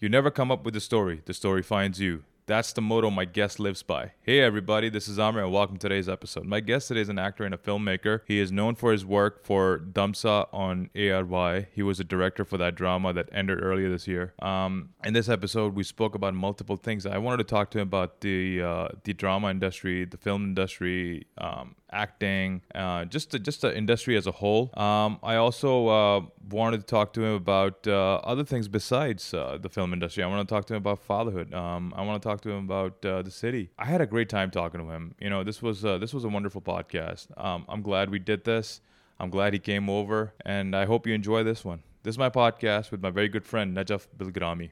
You 0.00 0.08
never 0.08 0.30
come 0.30 0.50
up 0.50 0.64
with 0.64 0.72
the 0.72 0.80
story, 0.80 1.20
the 1.26 1.34
story 1.34 1.62
finds 1.62 2.00
you. 2.00 2.22
That's 2.46 2.72
the 2.72 2.80
motto 2.80 3.10
my 3.10 3.26
guest 3.26 3.60
lives 3.60 3.82
by. 3.82 4.12
Hey 4.22 4.40
everybody, 4.40 4.88
this 4.88 5.08
is 5.08 5.18
Amir 5.18 5.44
and 5.44 5.52
welcome 5.52 5.76
to 5.76 5.88
today's 5.88 6.08
episode. 6.08 6.46
My 6.46 6.60
guest 6.60 6.88
today 6.88 7.02
is 7.02 7.10
an 7.10 7.18
actor 7.18 7.44
and 7.44 7.52
a 7.52 7.58
filmmaker. 7.58 8.22
He 8.26 8.40
is 8.40 8.50
known 8.50 8.76
for 8.76 8.92
his 8.92 9.04
work 9.04 9.44
for 9.44 9.78
Damsa 9.78 10.48
on 10.54 10.88
ARY. 10.94 11.66
He 11.74 11.82
was 11.82 12.00
a 12.00 12.04
director 12.04 12.46
for 12.46 12.56
that 12.56 12.76
drama 12.76 13.12
that 13.12 13.28
ended 13.30 13.62
earlier 13.62 13.90
this 13.90 14.08
year. 14.08 14.32
Um, 14.40 14.88
in 15.04 15.12
this 15.12 15.28
episode, 15.28 15.74
we 15.74 15.84
spoke 15.84 16.14
about 16.14 16.32
multiple 16.32 16.76
things. 16.76 17.04
I 17.04 17.18
wanted 17.18 17.36
to 17.36 17.44
talk 17.44 17.70
to 17.72 17.78
him 17.78 17.86
about 17.86 18.22
the 18.22 18.62
uh, 18.62 18.88
the 19.04 19.12
drama 19.12 19.50
industry, 19.50 20.06
the 20.06 20.16
film 20.16 20.44
industry, 20.44 21.26
um, 21.36 21.76
acting, 21.92 22.62
uh, 22.74 23.04
just 23.04 23.30
the, 23.30 23.38
just 23.38 23.62
the 23.62 23.76
industry 23.76 24.16
as 24.16 24.26
a 24.26 24.32
whole. 24.32 24.70
Um, 24.78 25.18
I 25.22 25.36
also 25.36 25.88
uh, 25.88 26.20
wanted 26.50 26.78
to 26.78 26.86
talk 26.86 27.12
to 27.14 27.22
him 27.22 27.34
about 27.34 27.86
uh, 27.86 28.16
other 28.16 28.44
things 28.44 28.68
besides 28.68 29.34
uh, 29.34 29.58
the 29.60 29.68
film 29.68 29.92
industry. 29.92 30.22
I 30.22 30.26
want 30.26 30.48
to 30.48 30.54
talk 30.54 30.66
to 30.66 30.74
him 30.74 30.78
about 30.78 31.00
fatherhood. 31.00 31.52
Um, 31.54 31.92
I 31.96 32.02
want 32.02 32.22
to 32.22 32.28
talk 32.28 32.40
to 32.42 32.50
him 32.50 32.64
about 32.64 33.04
uh, 33.04 33.22
the 33.22 33.30
city. 33.30 33.70
I 33.78 33.86
had 33.86 34.00
a 34.00 34.06
great 34.06 34.28
time 34.28 34.50
talking 34.50 34.80
to 34.80 34.90
him. 34.90 35.14
You 35.20 35.30
know, 35.30 35.44
this 35.44 35.62
was 35.62 35.84
uh, 35.84 35.98
this 35.98 36.14
was 36.14 36.24
a 36.24 36.28
wonderful 36.28 36.60
podcast. 36.60 37.26
Um, 37.42 37.64
I'm 37.68 37.82
glad 37.82 38.10
we 38.10 38.18
did 38.18 38.44
this. 38.44 38.80
I'm 39.18 39.30
glad 39.30 39.52
he 39.52 39.58
came 39.58 39.90
over, 39.90 40.32
and 40.46 40.74
I 40.74 40.86
hope 40.86 41.06
you 41.06 41.14
enjoy 41.14 41.42
this 41.44 41.64
one. 41.64 41.82
This 42.02 42.14
is 42.14 42.18
my 42.18 42.30
podcast 42.30 42.90
with 42.90 43.02
my 43.02 43.10
very 43.10 43.28
good 43.28 43.44
friend 43.44 43.76
Najaf 43.76 44.06
Bilgrami. 44.16 44.70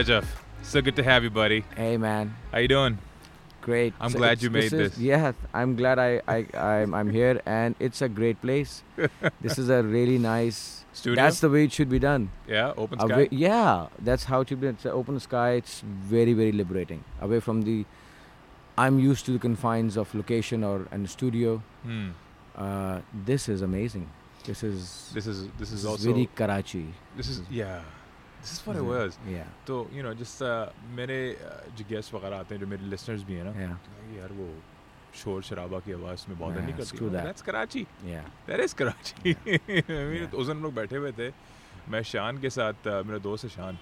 Najaf, 0.00 0.24
so 0.62 0.80
good 0.80 0.96
to 0.96 1.02
have 1.02 1.22
you, 1.24 1.28
buddy. 1.30 1.62
Hey 1.76 1.98
man, 1.98 2.34
How 2.52 2.58
you 2.58 2.68
doing? 2.68 2.98
great. 3.60 3.92
I'm 4.00 4.12
glad 4.12 4.42
you 4.42 4.48
made 4.48 4.64
is- 4.64 4.70
this. 4.72 4.98
Yeah, 4.98 5.32
I'm 5.52 5.76
glad 5.76 5.98
I 5.98 6.22
I 6.26 6.38
I'm, 6.56 6.94
I'm 6.94 7.10
here, 7.10 7.42
and 7.44 7.74
it's 7.78 8.00
a 8.00 8.08
great 8.08 8.40
place. 8.40 8.82
this 9.42 9.58
is 9.58 9.68
a 9.68 9.82
really 9.82 10.16
nice. 10.18 10.84
Studio? 10.94 11.22
That's 11.22 11.40
the 11.40 11.50
way 11.50 11.64
it 11.64 11.72
should 11.72 11.90
be 11.90 11.98
done. 11.98 12.30
Yeah, 12.48 12.72
open 12.78 12.98
Away, 13.00 13.26
sky. 13.26 13.36
yeah, 13.42 13.86
that's 13.98 14.24
how 14.24 14.40
it 14.40 14.48
should 14.48 14.62
be. 14.62 14.68
It's 14.68 14.86
an 14.86 14.96
open 15.02 15.20
sky. 15.20 15.50
It's 15.60 15.80
very 16.14 16.32
very 16.32 16.52
liberating. 16.52 17.04
Away 17.20 17.40
from 17.40 17.62
the. 17.68 17.84
I'm 18.78 18.98
used 18.98 19.26
to 19.26 19.32
the 19.36 19.38
confines 19.38 19.98
of 19.98 20.14
location 20.14 20.64
or 20.64 20.88
and 20.90 21.08
studio. 21.18 21.62
Hmm. 21.84 22.10
Uh, 22.56 23.00
this 23.30 23.48
is 23.50 23.60
amazing. 23.60 24.08
This 24.44 24.62
is. 24.72 25.10
This 25.14 25.26
is 25.26 25.48
this 25.58 25.70
is 25.72 25.84
also 25.84 26.10
very 26.12 26.28
Karachi. 26.34 26.86
this 27.16 27.28
is 27.28 27.42
yeah. 27.50 27.82
This 28.42 28.52
is 28.52 28.60
what 28.66 28.76
it 28.76 28.82
Yeah. 28.82 28.90
was. 28.90 29.16
Yeah. 29.28 29.48
तो 29.66 29.76
you 29.96 30.02
know 30.04 30.12
just 30.22 30.42
uh, 30.42 30.66
मेरे 30.98 31.16
uh, 31.46 31.76
जो 31.78 31.84
guest 31.88 32.14
वगैरह 32.14 32.36
आते 32.38 32.54
हैं 32.54 32.60
जो 32.60 32.66
मेरे 32.66 32.90
listeners 32.94 33.24
भी 33.30 33.34
हैं 33.34 33.44
ना 33.44 33.52
यार 34.18 34.32
वो 34.40 34.48
शोर 35.22 35.42
शराबा 35.42 35.78
की 35.86 35.92
आवाज़ 35.92 36.24
में 36.28 36.38
बॉदर 36.38 36.60
नहीं 36.60 36.74
करती 36.74 36.98
is 37.36 37.42
Karachi. 37.42 37.84
I 39.24 39.44
mean, 39.44 39.70
Yeah. 39.70 40.34
उस 40.34 40.46
दिन 40.46 40.56
हम 40.56 40.62
लोग 40.62 40.74
बैठे 40.74 40.96
हुए 40.96 41.12
थे 41.18 41.30
मैं 41.90 42.02
शान 42.12 42.40
के 42.40 42.50
साथ 42.50 42.86
uh, 42.86 43.04
मेरा 43.06 43.18
दोस्त 43.28 43.44
है 43.44 43.50
शान 43.50 43.78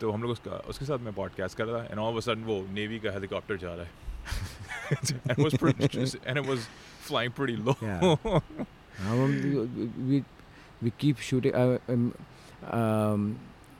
तो 0.00 0.10
हम 0.12 0.22
लोग 0.22 0.30
उसका 0.30 0.56
उसके 0.74 0.84
साथ 0.84 0.98
मैं 1.08 1.12
पॉडकास्ट 1.14 1.56
कर 1.58 1.64
रहा 1.66 1.82
था 1.82 1.84
and 1.90 1.98
all 1.98 2.14
of 2.14 2.16
a 2.16 2.26
sudden 2.30 2.44
वो 2.44 2.60
नेवी 2.80 2.98
का 3.06 3.10
हेलीकॉप्टर 3.12 3.56
जा 3.64 3.74
रहा 3.74 3.84
है 3.84 4.04
and 5.32 5.38
was 5.44 5.54
and 6.30 6.38
it 6.38 6.46
was 6.46 6.66
flying 7.08 7.32
pretty 7.38 7.56
low. 7.68 7.74
Yeah. 7.82 8.16
Um, 9.06 9.32
we 10.08 10.18
we 10.82 10.90
keep 11.02 11.18
shooting. 11.28 11.54
Uh, 11.62 11.78
um, 11.94 12.04
um, 12.78 13.24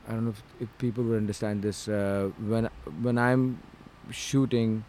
I 0.08 0.14
don't 0.14 0.26
know 0.26 0.32
if, 0.32 0.44
if 0.60 0.70
people 0.78 1.04
will 1.04 1.18
understand 1.18 1.62
this. 1.64 1.88
Uh, 1.88 2.30
when 2.54 2.70
when 3.08 3.18
I'm 3.18 3.60
shooting, 4.12 4.84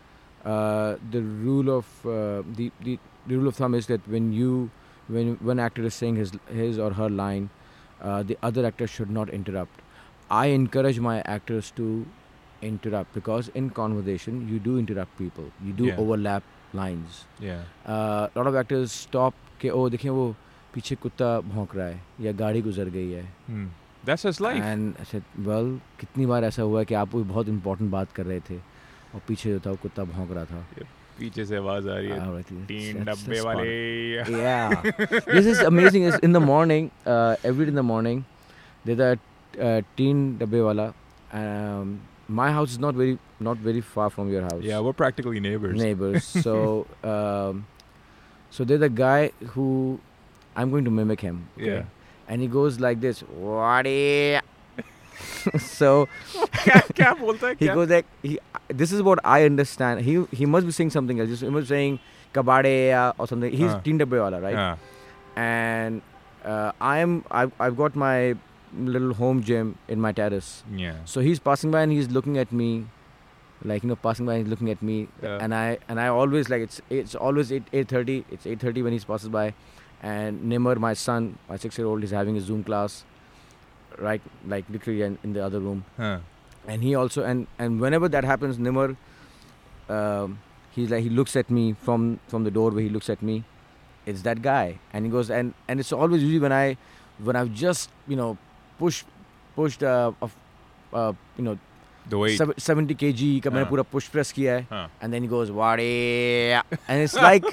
uh, 0.44 0.96
the 1.10 1.22
rule 1.22 1.70
of 1.70 1.86
uh, 2.06 2.42
the, 2.56 2.70
the 2.82 2.98
the 3.26 3.36
rule 3.36 3.48
of 3.48 3.56
thumb 3.56 3.74
is 3.74 3.86
that 3.86 4.06
when 4.08 4.32
you 4.32 4.70
when 5.08 5.36
one 5.50 5.60
actor 5.60 5.82
is 5.84 5.94
saying 5.94 6.16
his 6.16 6.32
his 6.48 6.78
or 6.78 6.92
her 6.92 7.08
line, 7.08 7.50
uh, 8.00 8.22
the 8.22 8.38
other 8.42 8.66
actor 8.66 8.86
should 8.86 9.10
not 9.10 9.28
interrupt. 9.28 9.80
I 10.30 10.46
encourage 10.46 10.98
my 11.00 11.20
actors 11.22 11.70
to 11.76 12.06
interrupt 12.62 13.12
because 13.14 13.48
in 13.54 13.70
conversation 13.70 14.48
you 14.48 14.58
do 14.58 14.78
interrupt 14.78 15.16
people. 15.18 15.50
You 15.68 15.72
do 15.72 15.86
Yeah. 15.92 15.96
overlap 16.06 16.42
lines. 16.72 17.24
yeah. 17.38 17.62
a 17.86 18.30
lot 18.34 18.46
of 18.46 18.54
actors 18.56 18.92
stop 18.98 19.34
के 19.62 19.70
ओ 19.70 19.88
देखें 19.94 20.08
वो 20.10 20.24
पीछे 20.74 20.94
कुत्ता 21.02 21.28
भौंक 21.48 21.74
रहा 21.76 21.86
है 21.86 22.00
या 22.26 22.32
गाड़ी 22.42 22.62
गुजर 22.68 22.88
गई 22.94 23.10
है 23.10 23.22
Hmm. 23.50 23.66
Well, 24.07 25.79
कितनी 25.99 26.25
बार 26.25 26.43
ऐसा 26.43 26.61
हुआ 26.61 26.83
कि 26.83 26.93
आप 26.93 27.11
कोई 27.11 27.23
बहुत 27.23 27.47
इंपॉर्टेंट 27.47 27.91
बात 27.91 28.11
कर 28.11 28.25
रहे 28.25 28.39
थे 28.39 28.57
और 29.15 29.21
पीछे 29.27 29.53
जो 29.53 29.59
था 29.59 29.69
वो 29.69 29.77
कुत्ता 29.81 30.03
भौंक 30.03 30.31
रहा 30.31 30.45
था? 30.45 30.67
पीछे 31.19 31.45
से 31.45 31.57
आवाज़ 31.57 31.89
आ 31.89 31.97
रही 31.97 32.09
है। 32.09 32.19
Morning 36.39 36.89
every 37.45 37.67
in 37.67 37.75
the 37.75 37.79
morning 37.79 38.23
they 38.85 38.95
डब्बे 40.39 40.61
वाला 40.61 40.93
my 42.31 42.51
house 42.51 42.73
is 42.73 42.79
not 42.79 42.95
very 42.95 43.17
not 43.41 43.57
very 43.57 43.81
far 43.81 44.09
from 44.09 44.29
your 44.29 44.43
house 44.43 44.95
practically 44.97 45.39
neighbours 45.39 46.43
going 50.69 50.85
to 50.85 50.91
mimic 50.91 51.19
him 51.23 51.43
and 52.27 52.41
he 52.41 52.47
goes 52.47 52.79
like 52.79 53.01
this 53.01 53.23
so 55.59 56.07
he 57.59 57.67
goes 57.67 57.89
like 57.89 58.05
he, 58.21 58.39
this 58.67 58.91
is 58.91 59.01
what 59.01 59.19
i 59.23 59.43
understand. 59.43 60.01
He 60.01 60.23
he 60.31 60.45
must 60.45 60.65
be 60.65 60.71
saying 60.71 60.91
something 60.91 61.19
else. 61.19 61.39
He 61.39 61.49
must 61.49 61.65
be 61.65 61.75
saying 61.75 61.99
kabade 62.33 63.13
or 63.17 63.27
something. 63.27 63.51
He's 63.51 63.71
uh. 63.71 63.79
right? 64.41 64.55
Uh. 64.55 64.75
and 65.35 66.01
uh, 66.43 66.71
i'm 66.81 67.23
I've, 67.29 67.51
I've 67.59 67.77
got 67.77 67.95
my 67.95 68.35
little 68.73 69.13
home 69.13 69.43
gym 69.43 69.77
in 69.87 69.99
my 69.99 70.11
terrace. 70.11 70.63
Yeah. 70.75 70.95
So 71.05 71.21
he's 71.21 71.39
passing 71.39 71.71
by 71.71 71.81
and 71.81 71.91
he's 71.91 72.09
looking 72.09 72.37
at 72.37 72.51
me 72.51 72.85
like 73.63 73.83
you 73.83 73.89
know 73.89 73.95
passing 73.95 74.25
by 74.25 74.35
and 74.35 74.49
looking 74.49 74.69
at 74.69 74.81
me. 74.81 75.07
Yeah. 75.21 75.37
and 75.41 75.55
i 75.55 75.77
and 75.87 75.99
i 75.99 76.07
always 76.07 76.49
like 76.49 76.61
it's 76.61 76.81
it's 76.89 77.15
always 77.15 77.51
8 77.51 77.71
8:30. 77.71 78.25
it's 78.31 78.45
8:30 78.45 78.83
when 78.83 78.93
he 78.93 78.99
passes 78.99 79.29
by 79.29 79.53
and 80.01 80.41
Nimar, 80.43 80.77
my 80.77 80.93
son, 80.93 81.37
my 81.49 81.57
six 81.57 81.77
year 81.77 81.87
old, 81.87 82.03
is 82.03 82.11
having 82.11 82.37
a 82.37 82.41
Zoom 82.41 82.63
class, 82.63 83.03
right, 83.97 84.21
like 84.47 84.65
literally 84.69 85.01
in, 85.01 85.17
in 85.23 85.33
the 85.33 85.43
other 85.43 85.59
room, 85.59 85.85
हाँ. 85.97 86.21
and 86.67 86.83
he 86.83 86.95
also 86.95 87.23
and 87.23 87.47
and 87.57 87.79
whenever 87.79 88.07
that 88.07 88.23
happens, 88.23 88.57
Nimar, 88.57 88.95
um, 89.89 90.39
he's 90.71 90.91
like 90.91 91.03
he 91.03 91.09
looks 91.09 91.35
at 91.35 91.49
me 91.49 91.73
from 91.73 92.19
from 92.27 92.43
the 92.43 92.51
doorway. 92.51 92.83
He 92.83 92.89
looks 92.89 93.09
at 93.09 93.21
me. 93.21 93.43
It's 94.05 94.21
that 94.21 94.41
guy, 94.41 94.79
and 94.93 95.05
he 95.05 95.11
goes 95.11 95.29
and 95.29 95.53
and 95.67 95.79
it's 95.79 95.91
always 95.91 96.21
usually 96.21 96.39
when 96.39 96.53
I 96.53 96.77
when 97.17 97.35
I've 97.35 97.53
just 97.53 97.89
you 98.07 98.15
know 98.15 98.37
pushed 98.79 99.05
pushed 99.55 99.83
uh, 99.83 100.11
of 100.21 100.35
uh, 100.93 101.13
you 101.37 101.43
know 101.43 101.57
The 102.12 102.18
weight. 102.18 102.38
sev- 102.38 102.54
70 102.58 102.94
kg 103.00 103.40
का 103.42 103.50
मैंने 103.50 103.62
हाँ. 103.64 103.70
पूरा 103.70 103.84
push 103.94 104.08
press 104.14 104.32
किया 104.32 104.54
है 104.54 104.66
हाँ. 104.70 104.88
and 105.00 105.12
then 105.14 105.22
he 105.22 105.28
goes 105.32 105.50
Wade 105.50 106.62
and 106.88 107.02
it's 107.02 107.14
like 107.14 107.44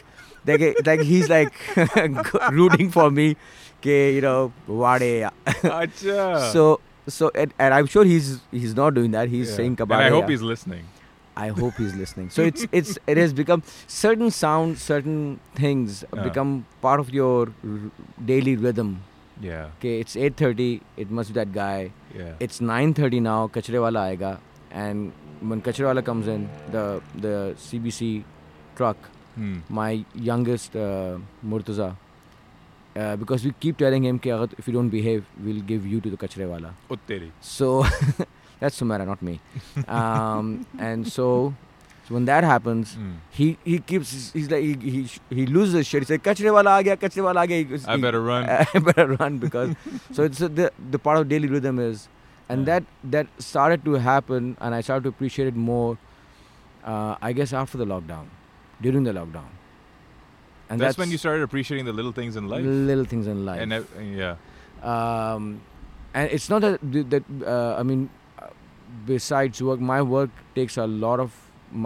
like 0.45 0.63
like 0.87 1.01
he's 1.01 1.29
like 1.29 1.53
rooting 2.51 2.89
for 2.89 3.09
me 3.11 3.35
कि 3.83 3.97
you 4.15 4.21
know 4.21 4.51
Wade 4.67 5.29
अच्छा. 5.63 6.51
so 6.53 6.79
so 7.07 7.31
and, 7.35 7.53
and 7.59 7.73
I'm 7.73 7.85
sure 7.85 8.03
he's 8.05 8.39
he's 8.51 8.75
not 8.75 8.93
doing 8.93 9.11
that 9.11 9.29
he's 9.29 9.49
Yeah. 9.49 9.55
saying 9.57 9.75
And 9.75 9.77
kabade 9.83 10.05
I 10.07 10.09
hope 10.09 10.29
he's 10.29 10.41
listening. 10.41 10.87
I 11.41 11.47
hope 11.57 11.75
he's 11.77 11.93
listening 11.95 12.29
so 12.37 12.41
it's 12.51 12.65
it's 12.79 12.97
it 13.07 13.17
has 13.17 13.33
become 13.33 13.61
certain 13.87 14.31
sounds 14.37 14.81
certain 14.81 15.19
things 15.59 16.03
Yeah. 16.13 16.23
become 16.23 16.65
part 16.87 16.99
of 16.99 17.13
your 17.19 17.35
r- 17.63 17.91
daily 18.33 18.55
rhythm 18.65 18.89
Yeah. 19.41 19.67
okay 19.77 19.93
it's 20.01 20.15
8:30 20.15 20.81
it 20.97 21.11
must 21.19 21.29
be 21.33 21.39
that 21.39 21.53
guy 21.53 21.77
Yeah. 21.83 22.02
it's 22.40 22.60
9:30 22.60 23.20
now. 23.22 23.48
Kachrewala 23.48 24.10
aega, 24.10 24.38
and 24.70 25.12
when 25.40 25.60
Kachrewala 25.60 26.04
comes 26.04 26.28
in, 26.28 26.48
the 26.70 27.02
the 27.26 27.34
CBC 27.66 28.24
truck, 28.76 28.96
hmm. 29.34 29.58
my 29.68 30.04
youngest 30.14 30.76
uh, 30.76 31.18
Murtaza, 31.44 31.96
uh, 32.96 33.16
because 33.16 33.44
we 33.44 33.52
keep 33.60 33.76
telling 33.78 34.04
him, 34.04 34.18
Ki, 34.18 34.30
if 34.58 34.66
you 34.68 34.72
don't 34.72 34.88
behave, 34.88 35.24
we'll 35.42 35.62
give 35.62 35.86
you 35.86 36.00
to 36.00 36.10
the 36.10 36.16
Kachrewala. 36.16 36.72
So 37.40 37.84
that's 38.60 38.80
Sumera, 38.80 39.06
not 39.06 39.22
me. 39.22 39.40
Um, 39.88 40.66
and 40.78 41.06
so 41.06 41.54
so 42.08 42.14
when 42.16 42.24
that 42.30 42.44
happens 42.44 42.94
Hmm. 42.94 43.12
he 43.38 43.46
he 43.64 43.76
keeps 43.90 44.10
he's 44.38 44.50
like 44.54 44.62
he 44.68 44.74
he, 44.94 45.00
he 45.38 45.46
loses 45.56 45.74
his 45.80 45.86
shit 45.92 46.02
he 46.04 46.08
says 46.12 46.20
kachre 46.28 46.52
wala 46.56 46.72
aa 46.78 46.82
gaya 46.88 46.96
kachre 47.04 47.24
wala 47.28 47.42
aa 47.44 47.46
gaya 47.52 47.60
He 47.64 47.68
goes- 47.70 47.86
I 47.92 47.96
he- 47.96 48.02
better 48.06 48.20
run. 48.30 48.48
I 48.74 48.82
better 48.90 49.06
run 49.14 49.38
because 49.46 49.70
so 50.18 50.26
it's 50.30 50.42
uh, 50.48 50.50
the 50.60 50.66
the 50.96 51.00
part 51.08 51.18
of 51.22 51.28
daily 51.34 51.50
rhythm 51.56 51.78
is 51.88 52.08
and 52.54 52.60
Yeah. 52.60 52.70
that 52.70 53.12
that 53.16 53.26
started 53.50 53.84
to 53.90 53.94
happen 54.08 54.50
and 54.60 54.78
I 54.78 54.80
started 54.88 55.04
to 55.08 55.12
appreciate 55.16 55.48
it 55.54 55.60
more 55.68 55.90
uh, 56.92 57.12
I 57.28 57.32
guess 57.40 57.52
after 57.64 57.78
the 57.82 57.86
lockdown 57.92 58.26
during 58.86 59.04
the 59.10 59.14
lockdown 59.20 59.50
and 60.70 60.80
that's, 60.80 60.98
when 60.98 61.10
you 61.14 61.18
started 61.22 61.42
appreciating 61.46 61.86
the 61.88 61.92
little 62.00 62.12
things 62.18 62.36
in 62.40 62.48
life. 62.50 62.64
little 62.90 63.04
things 63.14 63.26
in 63.36 63.40
life 63.48 63.60
And 63.64 63.72
ev- 63.78 63.88
yeah. 64.18 64.36
um, 64.92 65.48
and 66.14 66.30
it's 66.36 66.48
not 66.52 66.60
that 66.66 66.78
that 67.14 67.24
uh, 67.54 67.74
I 67.80 67.82
mean, 67.82 68.08
uh, 68.38 68.46
besides 69.06 69.62
work, 69.62 69.80
my 69.80 70.00
work 70.02 70.30
takes 70.54 70.76
a 70.76 70.86
lot 70.86 71.20
of 71.24 71.32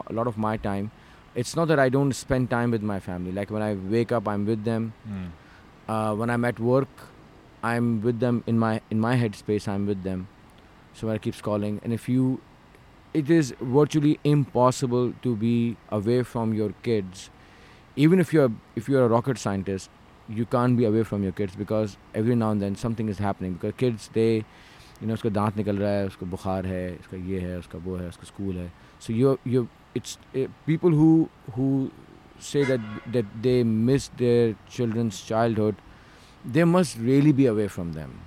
a 0.09 0.13
lot 0.13 0.27
of 0.27 0.37
my 0.37 0.57
time. 0.57 0.91
It's 1.35 1.55
not 1.55 1.67
that 1.69 1.79
I 1.79 1.89
don't 1.89 2.13
spend 2.13 2.49
time 2.49 2.71
with 2.71 2.83
my 2.83 2.99
family. 2.99 3.31
Like 3.31 3.49
when 3.49 3.61
I 3.61 3.73
wake 3.73 4.11
up, 4.11 4.27
I'm 4.27 4.45
with 4.45 4.63
them. 4.63 4.93
Mm. 5.09 5.29
Uh, 5.87 6.15
when 6.15 6.29
I'm 6.29 6.45
at 6.45 6.59
work, 6.59 6.87
I'm 7.63 8.01
with 8.01 8.19
them 8.19 8.43
in 8.45 8.59
my 8.59 8.81
in 8.91 8.99
my 8.99 9.15
headspace. 9.17 9.67
I'm 9.67 9.85
with 9.85 10.03
them. 10.03 10.27
So 10.93 11.09
I 11.09 11.17
keeps 11.17 11.41
calling, 11.41 11.79
and 11.83 11.91
if 11.91 12.07
you, 12.07 12.39
it 13.13 13.29
is 13.29 13.55
virtually 13.59 14.19
impossible 14.23 15.13
to 15.23 15.35
be 15.35 15.75
away 15.89 16.21
from 16.23 16.53
your 16.53 16.73
kids. 16.83 17.29
Even 17.95 18.19
if 18.19 18.33
you're 18.33 18.51
if 18.75 18.87
you're 18.87 19.05
a 19.05 19.07
rocket 19.07 19.37
scientist, 19.37 19.89
you 20.29 20.45
can't 20.45 20.77
be 20.77 20.85
away 20.85 21.03
from 21.03 21.23
your 21.23 21.31
kids 21.31 21.55
because 21.55 21.97
every 22.13 22.35
now 22.35 22.51
and 22.51 22.61
then 22.61 22.75
something 22.75 23.09
is 23.09 23.17
happening. 23.17 23.53
Because 23.53 23.73
kids, 23.77 24.09
they, 24.13 24.45
you 25.01 25.07
know, 25.07 25.13
उसका 25.13 25.29
दांत 25.29 25.57
निकल 25.57 25.77
रहा 25.77 25.89
है, 25.89 26.07
उसको 26.07 26.25
बुखार 26.25 26.65
है, 26.65 26.97
उसका 26.99 27.17
ये 27.17 27.39
है, 27.39 27.57
उसका 27.59 27.79
वो 27.79 27.95
है, 27.97 28.07
उसका 28.07 28.27
school 28.27 28.55
है. 28.55 28.71
So 28.99 29.13
you 29.13 29.37
you 29.45 29.67
it's 29.94 30.18
uh, 30.34 30.46
people 30.66 30.90
who 30.90 31.28
who 31.54 31.90
say 32.38 32.64
that 32.64 32.80
that 33.12 33.26
they 33.42 33.62
miss 33.62 34.08
their 34.16 34.54
children's 34.68 35.20
childhood, 35.22 35.76
they 36.44 36.64
must 36.64 36.96
really 36.98 37.32
be 37.32 37.46
away 37.46 37.68
from 37.68 37.92
them. 37.92 38.20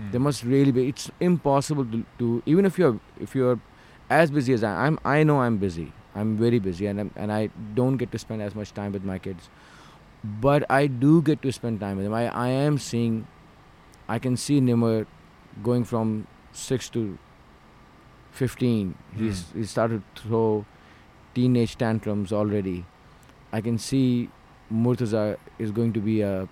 Mm. 0.00 0.12
They 0.12 0.18
must 0.18 0.42
really 0.42 0.72
be. 0.72 0.88
It's 0.88 1.10
impossible 1.20 1.84
to, 1.86 2.04
to 2.18 2.42
even 2.46 2.64
if 2.64 2.78
you're 2.78 3.00
if 3.18 3.34
you're 3.34 3.60
as 4.10 4.30
busy 4.30 4.52
as 4.52 4.64
I, 4.64 4.86
I'm. 4.86 4.98
I 5.04 5.22
know 5.22 5.40
I'm 5.40 5.58
busy. 5.58 5.92
I'm 6.14 6.36
very 6.36 6.58
busy, 6.58 6.86
and 6.86 7.00
I'm, 7.00 7.10
and 7.16 7.32
I 7.32 7.50
don't 7.74 7.96
get 7.96 8.12
to 8.12 8.18
spend 8.18 8.40
as 8.40 8.54
much 8.54 8.72
time 8.72 8.92
with 8.92 9.04
my 9.04 9.18
kids. 9.18 9.48
But 10.22 10.64
I 10.70 10.86
do 10.86 11.20
get 11.22 11.42
to 11.42 11.52
spend 11.52 11.80
time 11.80 11.96
with 11.96 12.06
them. 12.06 12.14
I, 12.14 12.28
I 12.28 12.48
am 12.48 12.78
seeing. 12.78 13.26
I 14.08 14.18
can 14.18 14.36
see 14.36 14.60
Nimar 14.60 15.06
going 15.62 15.84
from 15.84 16.26
six 16.52 16.88
to 16.90 17.18
fifteen. 18.30 18.94
He's 19.16 19.46
he 19.54 19.64
started 19.64 20.02
to 20.14 20.22
throw 20.22 20.66
teenage 21.34 21.76
tantrums 21.76 22.32
already. 22.32 22.84
I 23.52 23.60
can 23.60 23.78
see 23.78 24.28
Murtaza 24.72 25.36
is 25.58 25.70
going 25.70 25.92
to 25.92 26.00
be 26.00 26.20
a 26.22 26.48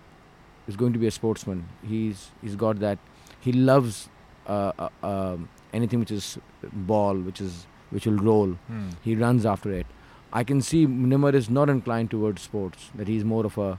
is 0.69 0.77
going 0.77 0.93
to 0.93 0.99
be 0.99 1.07
a 1.07 1.11
sportsman. 1.11 1.65
He's 1.87 2.31
he's 2.41 2.57
got 2.57 2.79
that. 2.81 2.99
He 3.41 3.53
loves 3.53 4.09
uh, 4.47 4.73
uh, 4.79 4.89
um, 5.03 5.49
anything 5.73 6.01
which 6.01 6.11
is 6.11 6.39
ball, 6.73 7.17
which 7.17 7.41
is 7.41 7.67
which 7.91 8.07
will 8.07 8.19
roll. 8.19 8.57
Mm. 8.71 8.93
He 9.03 9.17
runs 9.17 9.45
after 9.45 9.73
it. 9.73 9.87
I 10.33 10.45
can 10.45 10.61
see 10.63 10.87
Nimar 10.87 11.35
is 11.35 11.51
not 11.51 11.69
inclined 11.69 12.11
towards 12.11 12.43
sports. 12.43 12.91
That 12.95 13.09
he's 13.09 13.25
more 13.25 13.45
of 13.47 13.59
a. 13.59 13.79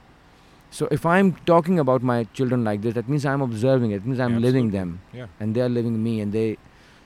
So 0.70 0.88
if 0.90 1.06
I'm 1.06 1.32
talking 1.46 1.78
about 1.78 2.02
my 2.02 2.24
children 2.34 2.64
like 2.64 2.82
this, 2.82 2.94
that 2.94 3.08
means 3.08 3.24
I'm 3.24 3.40
observing 3.42 3.92
it. 3.92 3.96
It 3.96 4.06
means 4.06 4.20
I'm 4.20 4.40
living 4.42 4.66
Absolutely. 4.66 4.78
them, 4.78 5.00
Yeah. 5.12 5.26
and 5.40 5.54
they 5.54 5.60
are 5.60 5.68
living 5.68 6.02
me, 6.02 6.20
and 6.20 6.32
they. 6.32 6.58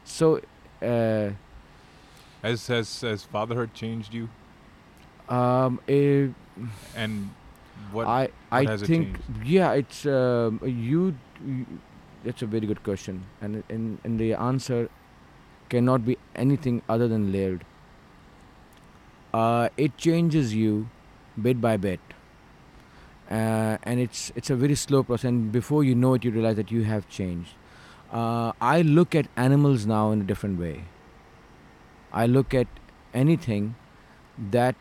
So. 0.04 0.40
Has 2.42 2.66
has 2.68 3.00
has 3.00 3.24
fatherhood 3.24 3.74
changed 3.74 4.14
you? 4.14 4.28
um, 5.28 5.80
eh, 5.88 6.28
And 6.94 7.30
what? 7.92 8.06
I 8.06 8.28
I 8.50 8.64
has 8.64 8.82
it 8.82 8.86
think 8.86 9.18
changed? 9.28 9.46
yeah, 9.46 9.72
it's 9.72 10.06
um, 10.06 10.60
you, 10.64 11.14
you. 11.44 11.66
That's 12.24 12.42
a 12.42 12.46
very 12.46 12.66
good 12.66 12.82
question, 12.82 13.24
and 13.40 13.62
and 13.68 13.98
and 14.04 14.18
the 14.18 14.34
answer 14.34 14.88
cannot 15.68 16.04
be 16.06 16.16
anything 16.34 16.82
other 16.88 17.08
than 17.08 17.30
layered. 17.32 17.64
Uh, 19.32 19.68
it 19.76 19.96
changes 19.98 20.54
you 20.54 20.88
bit 21.40 21.60
by 21.60 21.76
bit, 21.76 22.00
uh, 23.30 23.76
and 23.82 24.00
it's 24.00 24.32
it's 24.34 24.50
a 24.50 24.56
very 24.56 24.74
slow 24.74 25.02
process. 25.02 25.28
And 25.28 25.52
before 25.52 25.84
you 25.84 25.94
know 25.94 26.14
it, 26.14 26.24
you 26.24 26.30
realize 26.30 26.56
that 26.56 26.70
you 26.70 26.84
have 26.84 27.08
changed. 27.08 27.50
Uh, 28.12 28.52
I 28.60 28.80
look 28.82 29.14
at 29.14 29.26
animals 29.36 29.86
now 29.86 30.10
in 30.12 30.22
a 30.22 30.24
different 30.24 30.58
way. 30.58 30.84
I 32.12 32.26
look 32.26 32.54
at 32.54 32.66
anything 33.14 33.74
that 34.50 34.74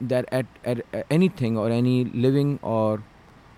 that 0.00 0.28
at, 0.32 0.46
at 0.64 0.84
anything 1.10 1.56
or 1.56 1.70
any 1.70 2.04
living 2.04 2.58
or 2.62 3.02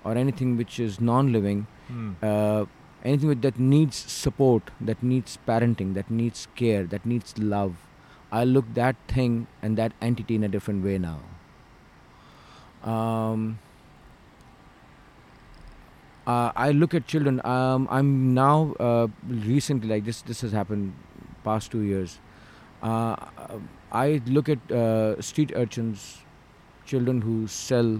or 0.04 0.16
anything 0.16 0.56
which 0.56 0.78
is 0.80 1.00
non-living 1.00 1.66
Mm. 1.92 2.10
uh, 2.22 2.64
anything 3.04 3.40
that 3.40 3.58
needs 3.58 3.96
support 3.96 4.70
that 4.80 5.02
needs 5.02 5.32
parenting 5.46 5.94
that 5.94 6.10
needs 6.18 6.46
care 6.60 6.84
that 6.92 7.04
needs 7.12 7.34
love 7.54 7.72
i 8.30 8.44
look 8.44 8.68
that 8.74 8.96
thing 9.08 9.34
and 9.60 9.76
that 9.76 9.92
entity 10.00 10.36
in 10.40 10.44
a 10.44 10.48
different 10.54 10.84
way 10.84 10.94
now 11.06 11.18
um, 12.92 13.58
uh, 16.26 16.52
i 16.56 16.70
look 16.70 16.94
at 16.94 17.06
children 17.06 17.40
um, 17.44 17.86
i'm 17.90 18.32
now 18.34 18.74
uh, 18.80 19.06
recently 19.28 19.88
like 19.88 20.04
this 20.04 20.22
this 20.22 20.40
has 20.40 20.52
happened 20.52 20.94
past 21.44 21.70
two 21.70 21.80
years 21.80 22.18
uh, 22.82 23.16
i 23.92 24.20
look 24.26 24.48
at 24.48 24.72
uh, 24.72 25.20
street 25.20 25.52
urchins 25.54 26.18
children 26.84 27.20
who 27.22 27.46
sell 27.46 27.90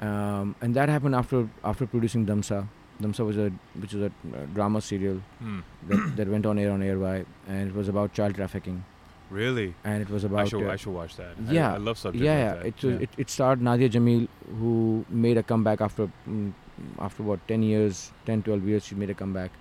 um, 0.00 0.54
and 0.60 0.74
that 0.74 0.88
happened 0.88 1.14
after 1.14 1.48
after 1.64 1.86
producing 1.86 2.26
Damsa. 2.26 2.66
Damsa 3.00 3.24
was 3.24 3.36
a 3.38 3.50
which 3.82 3.92
was 3.94 4.02
a 4.02 4.06
uh, 4.36 4.46
drama 4.54 4.80
serial 4.80 5.20
Mm. 5.42 5.62
that, 5.88 6.16
that 6.16 6.28
went 6.28 6.46
on 6.46 6.58
air 6.58 6.70
on 6.72 6.82
ARY, 6.82 7.24
and 7.48 7.68
it 7.68 7.74
was 7.74 7.88
about 7.88 8.12
child 8.12 8.34
trafficking, 8.34 8.84
Really? 9.30 9.74
and 9.84 10.02
it 10.02 10.10
was 10.10 10.24
about. 10.24 10.38
I 10.38 10.42
about 10.42 10.50
should 10.50 10.66
uh, 10.66 10.72
I 10.72 10.76
should 10.76 10.94
watch 10.94 11.16
that. 11.16 11.38
Yeah, 11.48 11.74
I, 11.74 11.76
love 11.76 11.98
subjects 11.98 12.24
yeah, 12.24 12.54
like 12.54 12.62
yeah. 12.64 12.68
It, 12.68 12.84
was, 12.84 13.02
it 13.06 13.10
it 13.26 13.30
starred 13.30 13.62
Nadia 13.62 13.88
Jamil, 13.88 14.26
who 14.58 15.04
made 15.08 15.36
a 15.38 15.42
comeback 15.44 15.80
after 15.80 16.08
mm, 16.28 16.52
after 16.98 17.22
what 17.22 17.46
10 17.46 17.62
years, 17.62 18.10
10 18.26 18.42
12 18.42 18.64
years, 18.64 18.84
she 18.84 18.94
made 18.96 19.10
a 19.10 19.14
comeback 19.14 19.52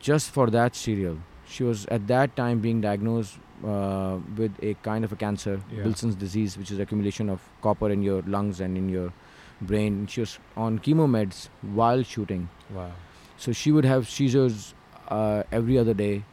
just 0.00 0.30
for 0.30 0.50
that 0.50 0.76
serial. 0.76 1.18
She 1.48 1.62
was 1.64 1.86
at 1.86 2.06
that 2.08 2.36
time 2.36 2.60
being 2.60 2.80
diagnosed 2.80 3.38
uh, 3.64 4.18
with 4.36 4.52
a 4.62 4.74
kind 4.82 5.04
of 5.04 5.12
a 5.12 5.16
cancer, 5.16 5.60
Yeah. 5.72 5.84
Wilson's 5.84 6.14
disease, 6.14 6.58
which 6.58 6.70
is 6.70 6.78
accumulation 6.78 7.30
of 7.30 7.40
copper 7.62 7.90
in 7.90 8.02
your 8.02 8.22
lungs 8.22 8.60
and 8.60 8.76
in 8.76 8.88
your 8.88 9.12
brain. 9.60 10.06
She 10.06 10.20
was 10.20 10.38
on 10.56 10.78
chemo 10.80 11.08
meds 11.08 11.48
while 11.62 12.02
shooting, 12.02 12.48
wow. 12.74 12.90
so 13.36 13.52
she 13.52 13.72
would 13.72 13.84
have 13.84 14.08
seizures 14.08 14.74
uh, 15.08 15.42
every 15.52 15.78
other 15.78 15.94
day 15.94 16.24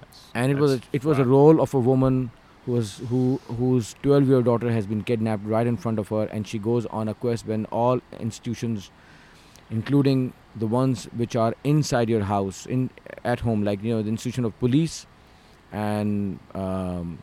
That's, 0.00 0.20
and 0.34 0.52
it 0.52 0.58
was 0.58 0.74
a, 0.74 0.80
it 0.92 1.04
was 1.04 1.18
a 1.18 1.24
role 1.24 1.60
of 1.60 1.72
a 1.74 1.78
woman 1.78 2.30
who 2.64 2.72
was 2.72 2.98
who 3.08 3.40
whose 3.58 3.94
12 4.02 4.26
year 4.26 4.36
old 4.36 4.44
daughter 4.46 4.70
has 4.72 4.86
been 4.86 5.02
kidnapped 5.04 5.44
right 5.46 5.66
in 5.66 5.76
front 5.76 5.98
of 6.00 6.08
her 6.08 6.24
and 6.24 6.46
she 6.48 6.58
goes 6.58 6.86
on 6.86 7.08
a 7.08 7.14
quest 7.14 7.46
when 7.46 7.64
all 7.66 8.00
institutions 8.18 8.90
including 9.70 10.32
the 10.56 10.66
ones 10.66 11.04
which 11.16 11.36
are 11.36 11.54
inside 11.64 12.08
your 12.08 12.24
house 12.24 12.64
in 12.66 12.90
at 13.24 13.40
home 13.40 13.62
like 13.62 13.82
you 13.82 13.94
know 13.94 14.02
the 14.02 14.08
institution 14.08 14.44
of 14.44 14.58
police 14.58 15.06
and 15.72 16.38
um, 16.54 17.18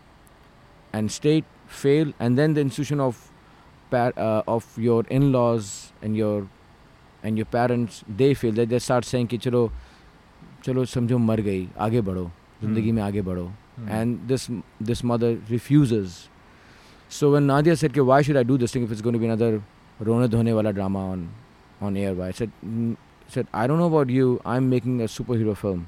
and 0.91 1.11
state 1.11 1.45
fail 1.67 2.13
and 2.19 2.37
then 2.37 2.53
the 2.53 2.61
institution 2.61 2.99
of 2.99 3.31
uh, 3.93 4.41
of 4.47 4.77
your 4.77 5.03
in-laws 5.09 5.93
and 6.01 6.17
your 6.17 6.47
and 7.23 7.37
your 7.37 7.45
parents 7.45 8.03
they 8.07 8.33
fail. 8.33 8.51
That 8.51 8.69
they 8.69 8.79
start 8.79 9.05
saying 9.05 9.27
ki 9.27 9.37
chalo 9.37 9.71
chalo 10.63 10.85
samjho 10.93 11.19
mar 11.19 11.37
gayi 11.37 11.67
aage 11.87 12.01
badho 12.01 12.31
zindagi 12.61 12.89
hmm. 12.89 12.95
mein 12.95 13.11
aage 13.11 13.21
badho. 13.23 13.51
Hmm. 13.75 13.89
And 13.89 14.27
this 14.27 14.49
this 14.79 15.03
mother 15.03 15.37
refuses. 15.49 16.29
So 17.09 17.31
when 17.31 17.47
nadia 17.47 17.75
said 17.75 17.93
ki 17.93 18.01
why 18.01 18.21
should 18.21 18.37
i 18.37 18.43
do 18.43 18.57
this 18.57 18.71
thing 18.71 18.83
if 18.83 18.91
it's 18.91 19.01
going 19.01 19.13
to 19.13 19.19
be 19.19 19.25
another 19.25 19.61
rona 19.99 20.27
dhone 20.27 20.53
wala 20.55 20.73
drama 20.73 21.07
on 21.15 21.29
on 21.81 21.97
air? 21.97 22.13
Why 22.13 22.27
i 22.27 22.31
said 22.31 22.51
said 23.33 23.47
I 23.53 23.67
don't 23.67 23.79
know 23.83 23.87
about 23.93 24.09
you. 24.09 24.41
I'm 24.45 24.69
making 24.69 25.01
a 25.01 25.05
superhero 25.05 25.55
film 25.63 25.87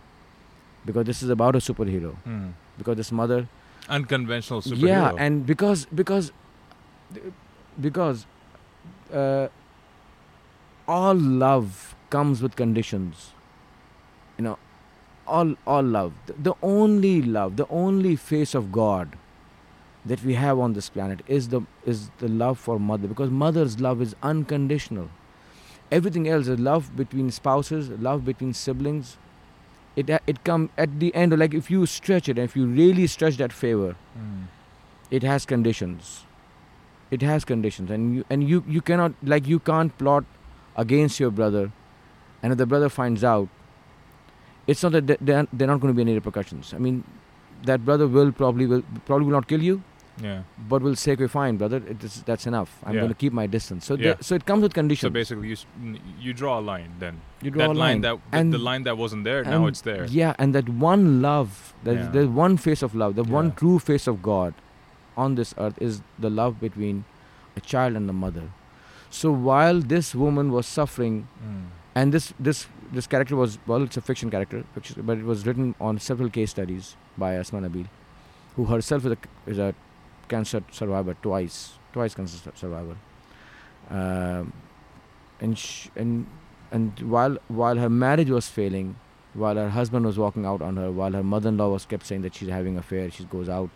because 0.86 1.06
this 1.06 1.22
is 1.24 1.30
about 1.30 1.56
a 1.56 1.60
superhero. 1.60 2.16
Mm. 2.28 2.54
because 2.78 2.98
this 2.98 3.12
mother 3.12 3.48
Unconventional 3.98 4.62
superhero. 4.62 4.88
yeah 4.88 5.14
and 5.26 5.46
because 5.46 5.86
because 6.02 6.32
because 7.80 8.26
uh, 9.14 9.48
all 10.88 11.16
love 11.16 11.96
comes 12.10 12.42
with 12.42 12.56
conditions. 12.56 13.32
You 14.38 14.44
know 14.46 14.58
all 15.28 15.54
all 15.66 15.84
love. 15.84 16.14
The, 16.28 16.34
the 16.50 16.54
only 16.62 17.22
love 17.22 17.56
the 17.58 17.68
only 17.70 18.16
face 18.16 18.54
of 18.54 18.72
god 18.72 19.16
that 20.14 20.24
we 20.24 20.36
have 20.36 20.60
on 20.60 20.74
this 20.74 20.90
planet 20.90 21.22
is 21.28 21.50
the 21.50 21.62
is 21.94 22.10
the 22.20 22.28
love 22.28 22.60
for 22.60 22.80
mother 22.80 23.08
because 23.08 23.32
mother's 23.32 23.80
love 23.86 24.02
is 24.08 24.16
unconditional 24.22 25.10
everything 25.92 26.28
else 26.28 26.48
is 26.48 26.60
love 26.60 26.96
between 26.96 27.30
spouses 27.32 27.90
love 28.08 28.26
between 28.26 28.54
siblings 28.54 29.18
it 29.96 30.10
it 30.28 30.44
come 30.44 30.70
at 30.78 31.00
the 31.00 31.14
end 31.16 31.38
like 31.40 31.54
if 31.54 31.70
you 31.72 31.86
stretch 31.86 32.28
it 32.30 32.38
and 32.38 32.50
if 32.50 32.56
you 32.56 32.66
really 32.66 33.08
stretch 33.08 33.38
that 33.38 33.54
favor 33.64 33.96
Mm. 34.20 34.46
it 35.20 35.24
has 35.24 35.46
conditions 35.46 36.12
it 37.12 37.22
has 37.30 37.46
conditions 37.50 37.92
and 37.98 38.16
you 38.16 38.24
and 38.36 38.48
you 38.52 38.64
you 38.76 38.82
cannot 38.90 39.14
like 39.36 39.48
you 39.54 39.60
can't 39.70 39.98
plot 40.04 40.24
against 40.84 41.20
your 41.24 41.32
brother 41.40 41.64
and 42.42 42.52
if 42.56 42.58
the 42.64 42.66
brother 42.74 42.90
finds 42.90 43.24
out 43.24 43.50
it's 44.68 44.82
not 44.84 44.92
that 44.94 45.06
they- 45.08 45.18
they're, 45.22 45.48
they're 45.54 45.68
not 45.74 45.80
going 45.82 45.94
to 45.94 45.98
be 45.98 46.02
any 46.08 46.16
repercussions 46.20 46.74
i 46.74 46.78
mean 46.86 47.04
that 47.72 47.86
brother 47.90 48.08
will 48.08 48.32
probably 48.32 48.66
will 48.74 48.84
probably 49.10 49.26
will 49.28 49.38
not 49.40 49.48
kill 49.54 49.62
you 49.70 49.76
Yeah. 50.22 50.44
but 50.70 50.82
we'll 50.82 50.96
say, 50.96 51.12
okay, 51.12 51.28
fine, 51.28 51.58
brother, 51.58 51.78
it 51.94 52.02
is, 52.04 52.24
that's 52.24 52.48
enough. 52.48 52.78
I'm 52.86 52.94
Yeah. 52.94 53.02
going 53.02 53.10
to 53.10 53.16
keep 53.24 53.34
my 53.34 53.48
distance. 53.48 53.86
So, 53.86 53.96
Yeah. 53.96 54.04
there- 54.04 54.18
so 54.22 54.36
it 54.36 54.46
comes 54.46 54.62
with 54.64 54.74
conditions. 54.74 55.02
So 55.02 55.10
basically, 55.10 55.50
you 55.50 55.58
you 56.26 56.34
draw 56.34 56.58
a 56.60 56.64
line 56.72 56.92
then. 57.00 57.20
you 57.42 57.52
draw 57.52 57.68
that 57.68 57.76
a 57.76 57.80
line. 57.80 58.02
that 58.02 58.16
the, 58.32 58.38
and 58.38 58.54
the 58.54 58.58
line 58.68 58.84
that 58.84 58.98
wasn't 58.98 59.24
there 59.26 59.44
now 59.44 59.66
it's 59.68 59.82
there. 59.82 60.06
Yeah, 60.06 60.34
and 60.40 60.56
that 60.56 60.70
one 60.70 61.22
love, 61.22 61.74
that 61.84 61.96
Yeah. 61.98 62.08
there's 62.14 62.30
one 62.30 62.56
face 62.68 62.82
of 62.82 62.96
love, 62.96 63.16
the 63.16 63.26
one 63.40 63.52
true 63.64 63.78
face 63.90 64.08
of 64.14 64.22
God 64.22 64.54
on 65.26 65.36
this 65.36 65.54
earth 65.58 65.78
is 65.90 66.02
the 66.28 66.30
love 66.30 66.60
between 66.62 67.04
a 67.58 67.62
child 67.74 67.96
and 67.96 68.10
a 68.10 68.14
mother. 68.14 68.46
So 69.10 69.32
while 69.50 69.80
this 69.96 70.14
woman 70.16 70.52
was 70.52 70.66
suffering, 70.66 71.28
Mm. 71.44 71.66
and 71.94 72.14
this 72.20 72.34
this 72.40 72.68
this 73.00 73.08
character 73.16 73.36
was 73.36 73.58
well, 73.68 73.84
it's 73.90 73.98
a 73.98 74.02
fiction 74.02 74.30
character, 74.38 74.64
but 75.10 75.18
it 75.18 75.26
was 75.34 75.46
written 75.46 75.76
on 75.90 76.00
several 76.08 76.30
case 76.30 76.52
studies 76.52 76.96
by 77.18 77.34
Asma 77.44 77.62
Nabil, 77.68 77.88
who 78.56 78.66
herself 78.72 79.06
is 79.06 79.12
a 79.12 79.18
is 79.56 79.60
a 79.68 79.74
cancer 80.28 80.64
survivor 80.72 81.16
twice, 81.22 81.74
twice 81.94 82.16
cancer 82.16 82.52
survivor. 82.56 82.98
Um, 83.90 84.54
and 85.40 85.58
sh- 85.58 85.90
and 85.96 86.28
and 86.72 87.00
while 87.02 87.38
while 87.48 87.78
her 87.78 87.90
marriage 87.90 88.30
was 88.30 88.48
failing, 88.48 88.96
while 89.34 89.56
her 89.56 89.70
husband 89.70 90.06
was 90.06 90.18
walking 90.18 90.46
out 90.46 90.62
on 90.62 90.78
her, 90.78 90.92
while 90.92 91.12
her 91.12 91.24
mother-in-law 91.24 91.70
was 91.70 91.86
kept 91.86 92.06
saying 92.06 92.22
that 92.24 92.36
she's 92.36 92.50
having 92.50 92.78
affair, 92.78 93.12
she 93.12 93.26
goes 93.26 93.50
out. 93.50 93.70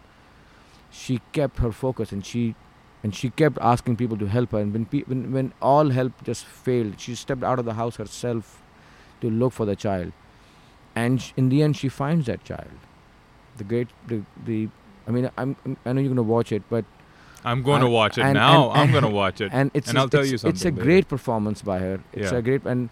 She 0.90 1.22
kept 1.34 1.60
her 1.60 1.72
focus, 1.72 2.12
and 2.12 2.26
she 2.26 2.56
and 3.04 3.16
she 3.16 3.30
kept 3.30 3.58
asking 3.62 3.98
people 3.98 4.18
to 4.18 4.26
help 4.26 4.52
her. 4.52 4.60
And 4.60 4.74
when 4.74 4.86
pe- 4.86 5.04
when 5.04 5.32
when 5.32 5.54
all 5.62 5.90
help 5.90 6.24
just 6.24 6.46
failed, 6.46 7.00
she 7.00 7.16
stepped 7.16 7.44
out 7.44 7.60
of 7.60 7.66
the 7.66 7.76
house 7.76 7.98
herself 7.98 8.62
to 9.22 9.30
look 9.30 9.54
for 9.54 9.66
the 9.66 9.76
child, 9.76 10.12
and 10.96 11.22
sh- 11.22 11.34
in 11.38 11.50
the 11.50 11.62
end, 11.62 11.78
she 11.78 11.90
finds 11.90 12.26
that 12.26 12.44
child. 12.44 12.72
The 13.58 13.64
great 13.64 13.90
the 14.08 14.24
the. 14.44 14.70
I 15.10 15.12
mean, 15.12 15.30
I'm, 15.38 15.56
I'm 15.66 15.96
know 15.96 16.02
you're 16.02 16.10
gonna 16.10 16.22
watch 16.24 16.52
it, 16.52 16.64
but 16.70 16.86
I'm 17.44 17.64
going 17.64 17.82
to 17.82 17.90
watch 17.90 18.18
it 18.18 18.22
and- 18.24 18.34
now. 18.36 18.70
and- 18.72 18.80
I'm 18.82 18.92
going 18.92 19.04
to 19.04 19.10
watch 19.10 19.40
it. 19.42 19.50
and 19.54 19.72
it's 19.74 19.90
and 19.90 19.98
I'll 19.98 20.10
tell 20.10 20.22
it's, 20.22 20.30
you 20.30 20.36
It's 20.36 20.44
a 20.44 20.48
something 20.52 20.76
later. 20.76 20.84
great 20.86 21.08
performance 21.08 21.62
by 21.62 21.80
her. 21.80 22.00
It's 22.14 22.32
Yeah. 22.34 22.38
a 22.40 22.42
great 22.42 22.66
and 22.66 22.90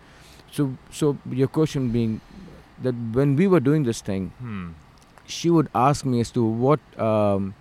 so 0.52 0.68
so 1.00 1.18
your 1.30 1.50
question 1.50 1.90
being 1.96 2.22
that 2.82 2.96
when 3.20 3.36
we 3.36 3.48
were 3.48 3.60
doing 3.60 3.84
this 3.84 4.00
thing, 4.02 4.32
Hmm. 4.40 4.70
she 5.26 5.50
would 5.50 5.68
ask 5.76 6.06
me 6.06 6.22
as 6.22 6.32
to 6.32 6.44
what 6.46 6.80
um, 6.98 7.54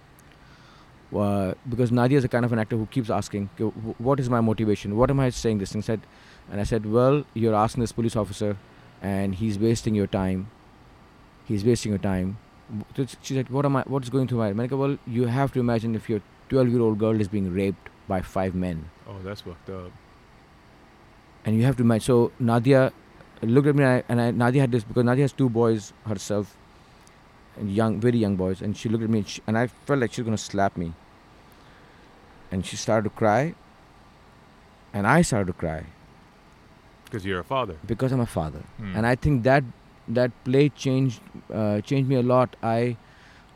uh, 1.14 1.54
because 1.68 1.90
Nadia 1.92 2.18
is 2.18 2.25
a 2.25 2.28
kind 2.28 2.44
of 2.44 2.52
an 2.52 2.58
actor 2.58 2.76
who 2.76 2.86
keeps 2.86 3.10
asking, 3.10 3.48
what 3.98 4.20
is 4.20 4.28
my 4.30 4.40
motivation? 4.40 4.96
What 4.96 5.10
am 5.10 5.20
I 5.20 5.30
saying 5.30 5.58
this 5.58 5.72
thing? 5.72 5.82
Said, 5.82 6.00
and 6.50 6.60
I 6.60 6.64
said, 6.64 6.86
well, 6.86 7.25
you're 7.34 7.54
asking 7.54 7.80
this 7.82 7.92
police 7.92 8.16
officer, 8.16 8.56
and 9.02 9.34
he's 9.34 9.58
wasting 9.58 9.94
your 9.94 10.06
time. 10.06 10.48
He's 11.44 11.64
wasting 11.64 11.92
your 11.92 11.98
time. 11.98 12.38
She 13.23 13.35
said, 13.35 13.49
what 13.50 13.64
am 13.64 13.76
I? 13.76 13.82
What's 13.87 14.08
going 14.08 14.26
through 14.28 14.38
my 14.38 14.52
mind? 14.52 14.62
I 14.62 14.66
go, 14.66 14.76
well, 14.76 14.99
you 15.06 15.26
have 15.26 15.52
to 15.52 15.61
imagine 15.61 15.94
if 15.94 16.08
your 16.11 16.20
12-year-old 16.50 16.99
girl 16.99 17.20
is 17.20 17.28
being 17.28 17.52
raped 17.52 17.88
by 18.08 18.20
five 18.23 18.54
men, 18.54 18.88
Oh, 19.08 19.16
that's 19.23 19.40
fucked 19.42 19.70
up. 19.70 19.90
and 21.44 21.56
you 21.56 21.62
have 21.64 21.76
to 21.76 21.82
imagine. 21.82 22.04
So 22.04 22.32
Nadia 22.40 22.92
looked 23.42 23.68
at 23.68 23.76
me, 23.76 23.85
and, 23.85 23.92
I, 23.92 24.04
and 24.08 24.20
I, 24.20 24.30
Nadia 24.32 24.61
had 24.62 24.73
this 24.73 24.82
because 24.85 25.04
Nadia 25.04 25.25
has 25.25 25.32
two 25.32 25.49
boys 25.49 25.92
herself, 26.06 26.56
and 27.56 27.70
young, 27.73 28.00
very 28.00 28.18
young 28.18 28.37
boys, 28.37 28.61
and 28.62 28.76
she 28.76 28.88
looked 28.88 29.04
at 29.04 29.11
me, 29.11 29.18
and, 29.18 29.28
she, 29.28 29.42
and 29.46 29.56
I 29.58 29.66
felt 29.68 30.00
like 30.00 30.12
she 30.12 30.20
was 30.23 30.26
gonna 30.26 30.37
slap 30.38 30.76
me. 30.76 30.92
And 32.50 32.64
she 32.66 32.76
started 32.76 33.08
to 33.11 33.14
cry, 33.16 33.54
and 34.92 35.06
I 35.06 35.23
started 35.23 35.46
to 35.49 35.52
cry 35.52 35.85
Because 37.04 37.25
you're 37.25 37.40
a 37.40 37.44
father. 37.44 37.76
because 37.87 38.12
I'm 38.12 38.20
a 38.20 38.26
father, 38.26 38.62
Hmm. 38.78 38.96
and 38.96 39.06
I 39.06 39.14
think 39.14 39.42
that 39.44 39.64
that 40.08 40.32
play 40.44 40.68
changed 40.68 41.20
uh, 41.52 41.80
changed 41.80 42.08
me 42.08 42.16
a 42.16 42.22
lot. 42.22 42.56
I 42.62 42.96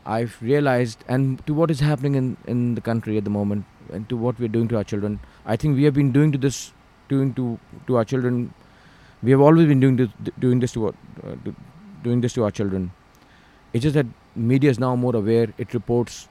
I've 0.05 0.37
realized, 0.41 1.03
and 1.07 1.45
to 1.47 1.53
what 1.53 1.71
is 1.71 1.79
happening 1.79 2.15
in 2.15 2.37
in 2.47 2.75
the 2.75 2.81
country 2.81 3.17
at 3.17 3.23
the 3.23 3.29
moment, 3.29 3.65
and 3.91 4.09
to 4.09 4.17
what 4.17 4.39
we're 4.39 4.53
doing 4.57 4.67
to 4.69 4.77
our 4.77 4.83
children. 4.83 5.19
I 5.45 5.55
think 5.55 5.75
we 5.75 5.83
have 5.83 5.93
been 5.93 6.11
doing 6.11 6.31
to 6.31 6.37
this, 6.37 6.73
doing 7.09 7.33
to 7.35 7.59
to 7.87 7.97
our 7.97 8.05
children. 8.05 8.53
We 9.23 9.31
have 9.31 9.41
always 9.41 9.67
been 9.67 9.79
doing 9.79 9.97
this, 9.97 10.09
doing 10.39 10.59
this 10.59 10.71
to, 10.73 10.87
uh, 10.87 10.93
do- 11.43 11.55
doing 12.03 12.21
this 12.21 12.33
to 12.33 12.43
our 12.43 12.51
children. 12.51 12.91
It's 13.73 13.83
just 13.83 13.93
that 13.95 14.07
media 14.35 14.69
is 14.71 14.79
now 14.79 14.95
more 14.95 15.15
aware. 15.15 15.53
It 15.57 15.73
reports 15.75 16.27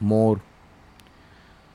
more. 0.00 0.40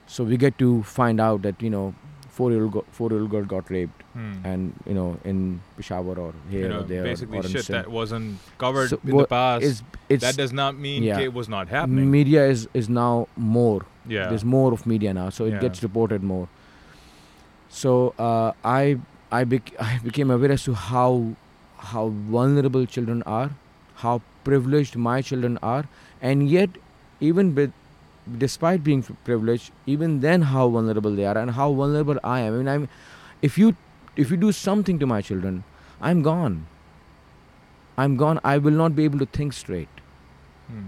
So 0.05 0.23
we 0.23 0.37
get 0.37 0.57
to 0.59 0.83
find 0.83 1.19
out 1.19 1.41
that 1.41 1.61
you 1.61 1.69
know, 1.69 1.93
four 2.37 2.47
year 2.53 2.63
old 2.65 2.71
go- 2.77 2.85
four 2.97 3.09
year 3.11 3.19
old 3.25 3.29
girl 3.35 3.45
got 3.53 3.69
raped, 3.75 4.03
Hmm. 4.17 4.33
and 4.51 4.73
you 4.89 4.95
know 4.97 5.05
in 5.31 5.41
Peshawar 5.77 6.17
or 6.25 6.31
here 6.53 6.61
you 6.63 6.69
know, 6.73 6.79
or 6.79 6.87
there 6.91 7.03
basically 7.07 7.39
or, 7.43 7.51
shit 7.53 7.67
that 7.75 7.89
wasn't 7.97 8.37
covered 8.65 8.89
So 8.95 8.99
in 9.11 9.17
the 9.23 9.27
past. 9.35 9.65
It's 9.69 9.83
it's 10.15 10.25
that 10.27 10.37
does 10.43 10.53
not 10.61 10.77
mean 10.87 11.07
yeah. 11.09 11.19
it 11.29 11.33
was 11.41 11.49
not 11.55 11.73
happening. 11.77 12.11
media 12.17 12.45
is 12.55 12.67
is 12.83 12.89
now 13.01 13.11
more. 13.55 13.81
yeah. 14.15 14.27
There's 14.31 14.45
more 14.51 14.67
of 14.75 14.83
media 14.91 15.13
now, 15.17 15.27
so 15.37 15.45
it 15.51 15.55
Yeah. 15.55 15.63
gets 15.67 15.83
reported 15.85 16.23
more. 16.33 16.47
So 17.69 17.93
uh, 18.17 18.51
I 18.63 18.97
I, 19.31 19.43
bec- 19.43 19.73
I 19.87 19.99
became 20.03 20.31
aware 20.31 20.51
as 20.57 20.63
to 20.69 20.73
how 20.73 21.09
how 21.93 22.03
vulnerable 22.35 22.85
children 22.97 23.23
are, 23.39 23.49
how 24.03 24.13
privileged 24.43 24.95
my 25.09 25.17
children 25.31 25.57
are, 25.71 25.83
and 26.21 26.49
yet 26.49 26.69
even 27.31 27.53
with 27.59 27.71
despite 28.37 28.83
being 28.83 29.03
privileged, 29.25 29.71
even 29.85 30.19
then 30.19 30.41
how 30.41 30.67
vulnerable 30.69 31.15
they 31.15 31.25
are 31.25 31.37
and 31.37 31.51
how 31.51 31.73
vulnerable 31.73 32.19
I 32.23 32.39
am. 32.41 32.53
I 32.53 32.57
mean, 32.57 32.67
I'm 32.67 32.89
if 33.41 33.57
you 33.57 33.75
if 34.15 34.31
you 34.31 34.37
do 34.37 34.51
something 34.51 34.99
to 34.99 35.05
my 35.05 35.21
children, 35.21 35.63
I'm 36.01 36.21
gone. 36.21 36.67
I'm 37.97 38.15
gone. 38.15 38.39
I 38.43 38.57
will 38.57 38.79
not 38.83 38.95
be 38.95 39.05
able 39.05 39.19
to 39.19 39.25
think 39.25 39.53
straight. 39.53 40.01
Hmm. 40.67 40.87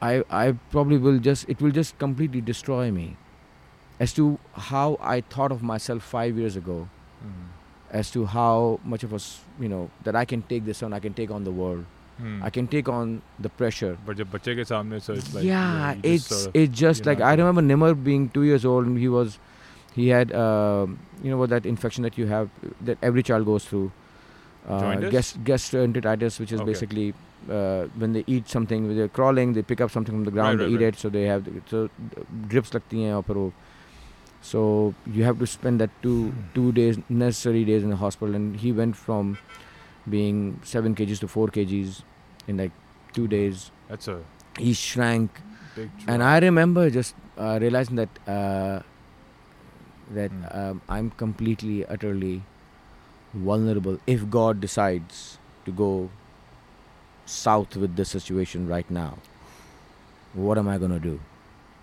I 0.00 0.24
I 0.30 0.52
probably 0.70 0.98
will 0.98 1.18
just 1.18 1.48
it 1.48 1.60
will 1.60 1.70
just 1.70 1.98
completely 1.98 2.40
destroy 2.40 2.90
me. 2.90 3.16
As 3.98 4.12
to 4.14 4.38
how 4.70 4.98
I 5.00 5.20
thought 5.22 5.52
of 5.52 5.62
myself 5.62 6.02
five 6.02 6.36
years 6.36 6.56
ago, 6.56 6.88
Hmm. 7.20 7.44
as 7.98 8.10
to 8.14 8.26
how 8.26 8.78
much 8.84 9.04
of 9.04 9.14
us 9.18 9.28
you 9.58 9.68
know 9.74 9.90
that 10.08 10.16
I 10.22 10.24
can 10.32 10.42
take 10.42 10.64
this 10.66 10.82
on, 10.82 10.92
I 10.92 11.00
can 11.04 11.14
take 11.14 11.30
on 11.30 11.44
the 11.44 11.52
world, 11.60 11.86
Hmm. 12.18 12.42
I 12.42 12.50
can 12.50 12.66
take 12.66 12.88
on 12.88 13.22
the 13.38 13.48
pressure. 13.48 13.96
But 14.06 14.16
जब 14.16 14.30
बच्चे 14.30 14.54
के 14.56 14.64
सामने 14.64 15.02
so 15.02 15.12
it's 15.12 15.34
like 15.34 15.44
yeah, 15.44 15.92
you 15.92 15.96
know, 15.96 16.00
it's 16.04 16.28
just 16.28 16.40
sort 16.42 16.46
of, 16.46 16.62
it's 16.62 16.78
just 16.78 17.06
like 17.06 17.18
know, 17.18 17.24
I 17.26 17.34
remember 17.34 17.62
Nimar 17.62 17.92
being 18.04 18.28
two 18.30 18.44
years 18.44 18.64
old 18.64 18.86
and 18.86 18.98
he 18.98 19.08
was 19.08 19.38
he 19.94 20.08
had 20.08 20.32
uh, 20.32 20.86
you 21.22 21.30
know 21.30 21.36
what 21.36 21.50
that 21.50 21.66
infection 21.66 22.02
that 22.04 22.16
you 22.16 22.26
have 22.26 22.50
that 22.80 22.98
every 23.02 23.22
child 23.22 23.46
goes 23.46 23.64
through. 23.64 23.92
Uh, 24.68 24.80
gastroenteritis, 25.48 26.40
which 26.40 26.50
is 26.50 26.60
okay. 26.60 26.66
basically 26.66 27.14
uh, 27.48 27.84
when 27.94 28.12
they 28.14 28.24
eat 28.26 28.48
something, 28.48 28.96
they're 28.96 29.08
crawling, 29.08 29.52
they 29.52 29.62
pick 29.62 29.80
up 29.80 29.92
something 29.92 30.12
from 30.12 30.24
the 30.24 30.30
ground, 30.32 30.58
right, 30.58 30.64
right, 30.64 30.70
they 30.70 30.74
eat 30.74 30.84
right. 30.84 30.94
it, 30.94 30.98
so 30.98 31.08
they 31.08 31.22
have 31.22 31.44
the, 31.44 31.62
so 31.66 31.84
uh, 31.84 32.24
drips 32.48 32.74
like 32.74 32.82
so 34.42 34.94
you 35.06 35.24
have 35.24 35.38
to 35.38 35.46
spend 35.46 35.80
that 35.80 35.90
two 36.02 36.30
hmm. 36.30 36.40
two 36.54 36.72
days 36.72 36.98
necessary 37.08 37.64
days 37.64 37.82
in 37.82 37.90
the 37.90 37.96
hospital 37.96 38.34
and 38.34 38.56
he 38.64 38.72
went 38.72 38.96
from 38.96 39.38
being 40.08 40.60
seven 40.62 40.94
kgs 40.94 41.18
to 41.20 41.28
four 41.28 41.48
kgs 41.48 42.02
in 42.46 42.56
like 42.56 42.72
two 43.12 43.26
days 43.28 43.70
That's 43.88 44.08
a 44.08 44.18
he 44.58 44.72
shrank 44.72 45.40
big 45.74 45.90
and. 46.08 46.22
I 46.22 46.38
remember 46.38 46.88
just 46.90 47.14
uh, 47.36 47.58
realizing 47.60 47.96
that 47.96 48.08
uh, 48.26 48.80
that 50.18 50.30
Hmm. 50.30 50.44
um, 50.60 50.80
I'm 50.88 51.10
completely 51.22 51.84
utterly 51.96 52.42
vulnerable 53.34 53.98
if 54.06 54.28
God 54.30 54.60
decides 54.60 55.38
to 55.64 55.72
go 55.72 55.90
south 57.26 57.76
with 57.76 57.96
this 57.96 58.08
situation 58.16 58.68
right 58.68 58.88
now. 58.90 59.18
What 60.34 60.58
am 60.58 60.68
I 60.68 60.78
gonna 60.78 61.00
do? 61.00 61.18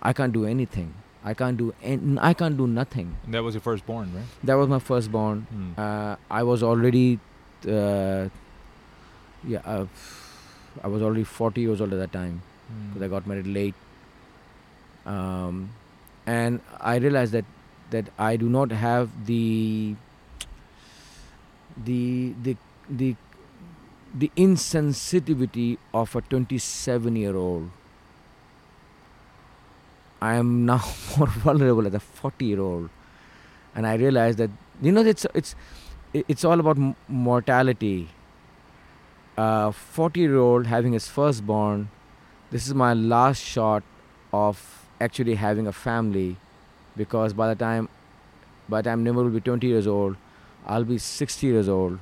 I 0.02 0.14
can't 0.14 0.34
do 0.34 0.46
anything. 0.46 0.94
I 1.26 1.34
can't 1.34 1.58
do 1.58 1.74
an- 1.82 2.18
I 2.30 2.34
can't 2.34 2.58
do 2.58 2.68
nothing. 2.68 3.12
And 3.26 3.34
that 3.34 3.44
was 3.44 3.56
your 3.56 3.62
firstborn, 3.68 4.14
right? 4.16 4.26
That 4.52 4.56
was 4.56 4.68
my 4.70 4.80
firstborn. 4.80 5.46
Hmm. 5.52 5.70
Uh, 5.78 6.16
I 6.40 6.44
was 6.44 6.64
already, 6.72 7.20
uh, 7.68 8.30
yeah, 9.48 9.62
uh, 9.66 9.86
I 10.84 10.88
was 10.88 11.02
already 11.02 11.24
40 11.24 11.62
years 11.62 11.82
old 11.82 11.94
at 11.94 12.00
that 12.00 12.12
time 12.14 12.42
Hmm. 12.68 12.90
because 12.94 13.04
I 13.04 13.08
got 13.10 13.28
married 13.28 13.48
late. 13.48 13.76
Um, 15.06 15.70
and 16.26 16.62
I 16.80 16.98
realized 16.98 17.34
that 17.34 17.46
that 17.92 18.08
I 18.18 18.38
do 18.38 18.50
not 18.50 18.72
have 18.72 19.26
the 19.26 19.96
the 21.78 22.34
the 22.44 22.58
the 22.90 23.16
the 24.14 24.32
insensitivity 24.38 25.78
of 25.94 26.16
a 26.16 26.22
27 26.22 27.16
year 27.16 27.36
old. 27.36 27.70
I 30.22 30.36
am 30.36 30.66
now 30.66 30.82
more 31.18 31.28
vulnerable 31.28 31.86
as 31.88 31.94
a 31.94 32.00
40 32.00 32.46
year 32.46 32.60
old, 32.60 32.90
and 33.76 33.86
I 33.88 33.96
realized 33.96 34.38
that 34.40 34.52
you 34.82 34.92
know 34.92 35.02
it's 35.02 35.26
it's 35.34 35.56
it- 35.56 35.56
it's 36.14 36.44
all 36.44 36.60
about 36.60 36.78
mortality. 37.08 38.10
A 39.38 39.72
40 39.72 40.20
year 40.20 40.38
old 40.38 40.68
having 40.68 40.94
his 40.94 41.08
firstborn 41.08 41.90
this 42.52 42.68
is 42.68 42.74
my 42.76 42.94
last 42.94 43.42
shot 43.42 43.82
of 44.32 44.88
actually 45.02 45.34
having 45.34 45.66
a 45.66 45.72
family 45.72 46.38
because 46.96 47.34
by 47.34 47.48
the 47.48 47.56
time 47.56 47.90
by 48.70 48.82
the 48.82 48.90
time 48.90 49.04
Nimar 49.04 49.24
will 49.24 49.32
be 49.32 49.42
20 49.42 49.66
years 49.66 49.88
old 49.88 50.18
I'll 50.68 50.84
be 50.84 51.00
60 51.00 51.48
years 51.48 51.68
old 51.68 51.98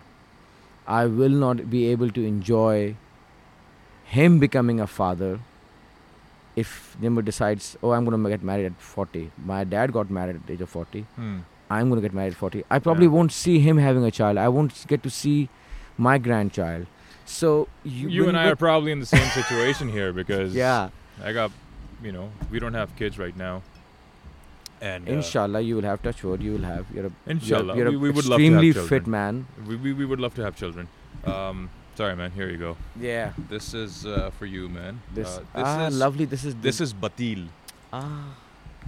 I 0.85 1.05
will 1.05 1.29
not 1.29 1.69
be 1.69 1.85
able 1.87 2.09
to 2.09 2.25
enjoy 2.25 2.97
him 4.03 4.39
becoming 4.39 4.81
a 4.81 4.87
father 4.87 5.39
if 6.55 6.97
Nimrod 6.99 7.23
decides, 7.23 7.77
oh, 7.81 7.91
I'm 7.91 8.03
going 8.03 8.21
to 8.21 8.29
get 8.29 8.43
married 8.43 8.65
at 8.65 8.81
40. 8.81 9.31
My 9.45 9.63
dad 9.63 9.93
got 9.93 10.09
married 10.09 10.35
at 10.35 10.47
the 10.47 10.53
age 10.53 10.61
of 10.61 10.69
40. 10.69 11.05
Hmm. 11.15 11.37
I'm 11.75 11.89
going 11.89 12.01
to 12.01 12.05
get 12.07 12.13
married 12.19 12.33
at 12.33 12.37
40. 12.37 12.63
I 12.69 12.79
probably 12.87 13.05
Yeah. 13.07 13.11
won't 13.17 13.31
see 13.31 13.59
him 13.67 13.77
having 13.87 14.03
a 14.11 14.11
child. 14.19 14.37
I 14.45 14.47
won't 14.59 14.85
get 14.93 15.03
to 15.03 15.09
see 15.17 15.35
my 15.97 16.17
grandchild. 16.29 16.87
So 17.25 17.49
you, 17.83 18.09
You 18.09 18.27
and 18.29 18.37
I 18.37 18.47
are 18.53 18.55
probably 18.63 18.91
in 18.91 18.99
the 18.99 19.05
same 19.17 19.29
situation 19.41 19.89
here 19.97 20.11
because 20.21 20.55
yeah. 20.63 20.89
I 21.23 21.33
got, 21.33 21.51
you 22.03 22.11
know, 22.11 22.29
we 22.55 22.59
don't 22.63 22.73
have 22.81 22.95
kids 23.03 23.17
right 23.25 23.37
now. 23.43 23.61
And 24.81 25.07
uh, 25.07 25.11
Inshallah, 25.13 25.61
you 25.61 25.75
will 25.77 25.83
have 25.89 26.01
touch 26.01 26.23
wood. 26.23 26.41
You 26.41 26.53
will 26.53 26.63
have. 26.69 26.85
You're 26.93 27.05
a 27.07 27.11
Inshallah, 27.27 27.75
You're, 27.77 27.85
we, 27.85 27.91
you're 27.91 27.99
we 28.01 28.09
a 28.09 28.13
would 28.13 28.25
love 28.25 28.39
to 28.39 28.43
have 28.43 28.63
extremely 28.63 28.73
children. 28.73 28.89
fit 29.03 29.07
man. 29.07 29.45
We, 29.67 29.75
we, 29.75 29.93
we 29.93 30.05
would 30.05 30.19
love 30.19 30.33
to 30.39 30.43
have 30.43 30.55
children. 30.55 30.87
Um, 31.23 31.69
sorry, 31.95 32.15
man. 32.15 32.31
Here 32.31 32.49
you 32.49 32.57
go. 32.57 32.75
Yeah. 32.99 33.33
This 33.49 33.73
is 33.75 34.05
uh, 34.07 34.31
for 34.39 34.47
you, 34.47 34.67
man. 34.69 35.01
This, 35.13 35.27
Uh, 35.37 35.39
this 35.39 35.67
ah 35.75 35.87
is 35.87 35.97
lovely. 36.05 36.25
This 36.25 36.43
is 36.43 36.55
this 36.67 36.81
is 36.81 36.93
batil. 37.05 37.47
ah, 37.93 38.33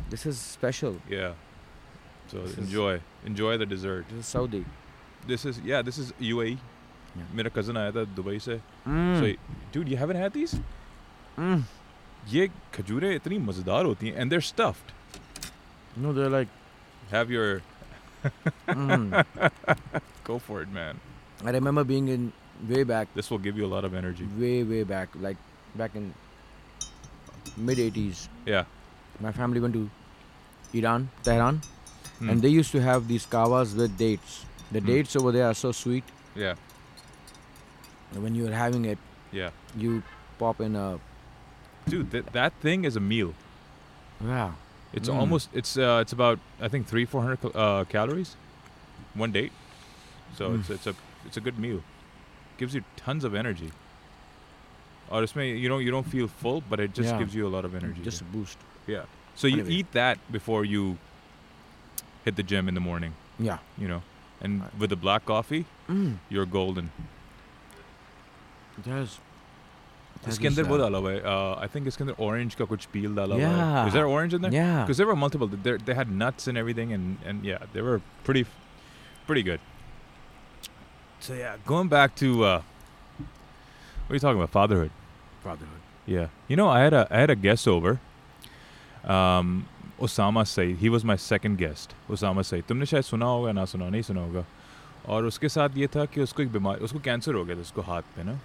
this 0.09 0.25
is 0.25 0.39
special. 0.39 0.97
Yeah. 1.07 1.33
So 2.32 2.38
This 2.42 2.52
is- 2.52 2.58
enjoy, 2.58 3.00
enjoy 3.26 3.56
the 3.58 3.66
dessert. 3.66 4.08
This 4.10 4.18
is 4.20 4.26
Saudi. 4.26 4.64
This 5.26 5.44
is 5.44 5.60
yeah. 5.64 5.82
This 5.82 5.98
is 5.98 6.12
UAE. 6.20 6.58
Yeah. 7.16 7.24
मेरा 7.34 7.50
cousin 7.54 7.76
आया 7.76 7.90
था 7.92 8.04
Dubai 8.16 8.38
से. 8.38 8.60
Mm. 8.88 9.20
So, 9.20 9.30
dude, 9.72 9.88
you 9.92 9.96
haven't 9.96 10.20
had 10.24 10.32
these? 10.38 10.54
Mm. 11.38 11.62
ये 12.28 12.48
खजूरें 12.74 13.14
इतनी 13.14 13.38
मजेदार 13.38 13.84
होती 13.84 14.08
हैं 14.08 14.16
and 14.22 14.32
they're 14.32 14.46
stuffed. 14.50 14.92
No, 15.96 16.12
they're 16.18 16.32
like. 16.38 16.48
Have 17.10 17.30
your 17.30 17.62
Mm. 18.68 19.24
go 20.28 20.38
for 20.38 20.60
it, 20.62 20.68
man. 20.78 21.00
I 21.44 21.52
remember 21.56 21.84
being 21.90 22.08
in 22.14 22.32
way 22.72 22.82
back, 22.90 23.14
This 23.14 23.30
will 23.30 23.38
give 23.38 23.56
you 23.60 23.66
a 23.66 23.72
lot 23.74 23.84
of 23.88 23.94
energy. 24.00 24.26
way 24.42 24.62
way 24.72 24.82
back, 24.92 25.14
like 25.26 25.38
back 25.82 25.94
in 26.00 26.12
mid 27.68 27.78
80s. 27.78 28.28
Yeah. 28.46 28.64
My 29.26 29.32
family 29.32 29.60
went 29.66 29.74
to 29.78 29.88
Iran, 30.80 31.08
Tehran, 31.28 31.60
Hmm. 32.23 32.29
and 32.29 32.41
they 32.41 32.49
used 32.49 32.71
to 32.71 32.81
have 32.81 33.07
these 33.07 33.25
kawas 33.25 33.75
with 33.75 33.97
dates. 33.97 34.45
The 34.71 34.79
Hmm. 34.79 34.87
dates 34.87 35.15
over 35.15 35.31
there 35.31 35.47
are 35.47 35.53
so 35.53 35.71
sweet. 35.71 36.03
Yeah. 36.35 36.55
When 38.13 38.35
you're 38.35 38.51
having 38.53 38.85
it, 38.85 38.97
Yeah. 39.31 39.49
you 39.75 40.03
pop 40.39 40.61
in 40.61 40.75
a 40.75 40.99
Dude, 41.87 42.11
th- 42.11 42.25
that 42.31 42.53
thing 42.61 42.85
is 42.85 42.95
a 42.95 42.99
meal. 42.99 43.33
yeah. 44.23 44.51
It's 44.93 45.09
Mm. 45.09 45.15
almost 45.21 45.49
it's 45.53 45.75
uh, 45.75 45.99
it's 46.03 46.13
about 46.13 46.39
I 46.61 46.67
think 46.69 46.87
three 46.87 47.05
four 47.05 47.21
hundred 47.23 47.39
uh, 47.55 47.83
calories, 47.89 48.35
one 49.15 49.31
date. 49.31 49.51
So 50.37 50.49
Mm. 50.49 50.59
it's 50.59 50.69
it's 50.69 50.87
a 50.87 50.95
it's 51.25 51.35
a 51.37 51.41
good 51.41 51.57
meal. 51.57 51.81
Gives 52.59 52.75
you 52.75 52.83
tons 52.95 53.23
of 53.23 53.33
energy. 53.33 53.71
Or 55.09 55.23
it's 55.23 55.35
may 55.35 55.49
you 55.63 55.67
know 55.67 55.79
you 55.79 55.89
don't 55.91 56.07
feel 56.17 56.27
full, 56.27 56.61
but 56.69 56.79
it 56.79 56.93
just 56.93 57.09
Yeah. 57.09 57.17
gives 57.19 57.33
you 57.35 57.47
a 57.47 57.51
lot 57.55 57.65
of 57.65 57.73
energy. 57.75 58.01
Just 58.03 58.21
a 58.21 58.25
boost. 58.35 58.57
yeah. 58.87 59.05
So 59.35 59.47
you 59.47 59.61
Anyway. 59.61 59.73
eat 59.79 59.91
that 59.93 60.19
before 60.31 60.63
you 60.63 60.97
hit 62.24 62.36
the 62.36 62.42
gym 62.42 62.68
in 62.68 62.74
the 62.74 62.80
morning. 62.80 63.14
Yeah. 63.38 63.58
You 63.78 63.88
know, 63.88 64.02
and 64.40 64.60
Right. 64.62 64.78
with 64.78 64.90
the 64.90 64.96
black 65.06 65.24
coffee, 65.26 65.64
Mm. 65.88 66.18
you're 66.28 66.46
golden. 66.58 66.90
There's. 68.84 69.18
इसके 70.28 70.46
अंदर 70.48 70.62
वो 70.68 70.76
डाला 70.78 70.98
हुआ 70.98 71.10
है 71.12 71.20
uh, 71.22 71.64
I 71.64 71.66
think 71.72 71.86
इसके 71.86 72.04
अंदर 72.04 72.14
orange 72.26 72.54
का 72.60 72.64
कुछ 72.70 72.86
peel 72.94 73.14
डाला 73.16 73.34
हुआ 73.34 73.44
है. 73.44 73.50
Yeah. 73.56 73.86
Is 73.88 73.92
there 73.96 74.06
orange 74.14 74.34
in 74.38 74.42
there? 74.42 74.52
Yeah. 74.52 74.80
because 74.82 74.96
there 75.00 75.06
were 75.10 75.16
multiple. 75.24 75.46
They 75.66 75.76
they 75.90 75.94
had 75.98 76.10
nuts 76.22 76.48
and 76.52 76.58
everything, 76.62 76.92
and 76.96 77.28
and 77.32 77.44
yeah, 77.50 77.66
they 77.74 77.84
were 77.88 78.00
pretty 78.28 78.44
pretty 79.28 79.44
good. 79.50 79.60
So 81.28 81.34
yeah, 81.34 81.54
going 81.70 81.88
back 81.94 82.16
to 82.22 82.32
uh, 82.44 82.62
what 83.20 84.10
are 84.10 84.14
you 84.14 84.24
talking 84.26 84.40
about? 84.42 84.50
Fatherhood. 84.58 84.90
Fatherhood. 85.44 85.86
Yeah, 86.16 86.28
you 86.48 86.56
know, 86.62 86.68
I 86.68 86.80
had 86.80 86.92
a 87.02 87.06
I 87.10 87.20
had 87.24 87.30
a 87.30 87.36
guest 87.46 87.68
over. 87.76 87.94
Um, 89.16 89.54
Osama 90.03 90.43
Saeed 90.45 90.77
he 90.77 90.89
was 90.89 91.05
my 91.05 91.17
second 91.17 91.57
guest 91.57 92.11
Usama 92.11 92.41
Saeed 92.41 92.63
तुमने 92.63 92.85
शायद 92.85 93.03
सुना 93.03 93.25
होगा 93.25 93.51
ना 93.51 93.65
सुना 93.65 93.89
नहीं 93.89 94.01
सुना 94.01 94.21
होगा। 94.21 94.45
और 95.05 95.25
उसके 95.25 95.49
साथ 95.49 95.77
ये 95.77 95.87
था 95.87 96.05
कि 96.05 96.21
उसको 96.21 96.43
एक 96.43 96.51
बीमार 96.51 96.77
उसको 96.77 96.99
कैंसर 96.99 97.33
हो 97.33 97.45
गया 97.45 97.55
था 97.55 97.61
उसको 97.61 97.81
हाथ 97.81 98.01
पे 98.15 98.23
ना? 98.23 98.39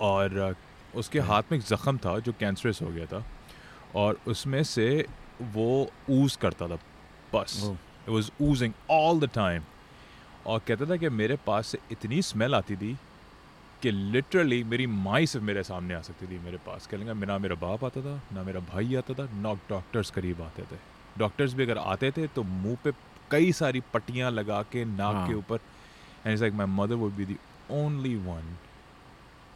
और 0.00 0.56
उसके 0.94 1.20
हाथ 1.20 1.42
में 1.52 1.58
एक 1.58 1.64
ज़ख़म 1.64 1.98
था 1.98 2.18
जो 2.18 2.32
कैंसरस 2.32 2.82
हो 2.82 2.88
गया 2.88 3.06
था। 3.06 3.24
और 3.94 4.18
उसमें 4.26 4.62
से 4.64 5.06
वो 5.42 5.90
ऊज 6.10 6.36
करता 6.36 6.68
था 6.68 6.78
बस. 7.34 7.70
It 8.02 8.08
was 8.08 8.30
oozing 8.42 8.72
all 8.90 9.20
the 9.24 9.30
time 9.34 9.62
और 10.46 10.60
कहता 10.68 10.86
था 10.90 10.96
कि 10.96 11.08
मेरे 11.08 11.36
पास 11.46 11.66
से 11.66 11.78
इतनी 11.92 12.22
स्मेल 12.22 12.54
आती 12.54 12.76
थी 12.76 12.96
कि 13.82 13.90
लिटरली 13.90 14.62
मेरी 14.72 14.86
माँ 14.86 15.18
ही 15.18 15.26
सिर्फ़ 15.26 15.44
मेरे 15.46 15.62
सामने 15.64 15.94
आ 15.94 16.00
सकती 16.08 16.26
थी 16.26 16.38
मेरे 16.44 16.58
पास 16.66 16.86
कह 16.86 16.96
लेंगे 16.96 17.26
ना 17.26 17.38
मेरा 17.38 17.54
बाप 17.62 17.84
आता 17.84 18.00
था 18.02 18.20
ना 18.32 18.42
मेरा 18.42 18.60
भाई 18.72 18.94
आता 18.96 19.14
था 19.18 19.28
ना 19.42 19.54
डॉक्टर्स 19.70 20.10
करीब 20.18 20.42
आते 20.42 20.62
थे 20.72 20.78
डॉक्टर्स 21.18 21.54
भी 21.54 21.62
अगर 21.62 21.78
आते 21.78 22.10
थे 22.16 22.26
तो 22.36 22.42
मुँह 22.42 22.76
पे 22.84 22.92
कई 23.30 23.52
सारी 23.60 23.80
पट्टियाँ 23.94 24.30
लगा 24.30 24.62
के 24.72 24.84
नाक 24.84 25.14
हाँ। 25.14 25.26
के 25.28 25.34
ऊपर 25.34 25.56
and 25.56 26.32
it's 26.32 26.40
like 26.42 26.54
my 26.54 26.66
mother 26.76 26.94
would 27.02 27.12
be 27.16 27.24
the 27.24 27.36
only 27.80 28.14
one 28.28 28.56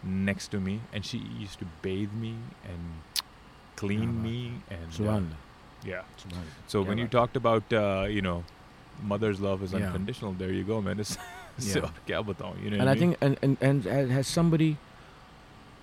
and 0.07 1.05
she 1.05 1.19
used 1.19 1.59
to 1.59 1.67
bathe 1.83 2.13
me 2.15 2.35
and 2.65 3.23
clean 3.77 4.03
Yeah, 4.03 4.23
me 4.27 4.53
and 4.71 4.85
uh, 4.85 4.97
Subhanallah. 4.97 5.39
yeah 5.85 6.03
so 6.67 6.81
Yeah, 6.81 6.89
when 6.89 6.99
you 6.99 7.07
talked 7.09 7.37
about 7.37 7.73
uh, 7.73 8.07
you 8.09 8.23
know 8.23 8.37
mother's 9.13 9.41
love 9.41 9.63
is 9.63 9.73
Yeah. 9.73 9.87
unconditional 9.87 10.33
there 10.33 10.53
you 10.53 10.65
go 10.65 10.81
man 10.81 11.01
it's 11.01 11.17
yeah. 11.59 11.91
You 12.63 12.71
know 12.71 12.79
and 12.79 12.89
I, 12.89 12.95
mean? 12.95 12.99
think 12.99 13.17
and, 13.21 13.59
and 13.61 13.87
and 13.87 14.11
has 14.13 14.27
somebody 14.27 14.77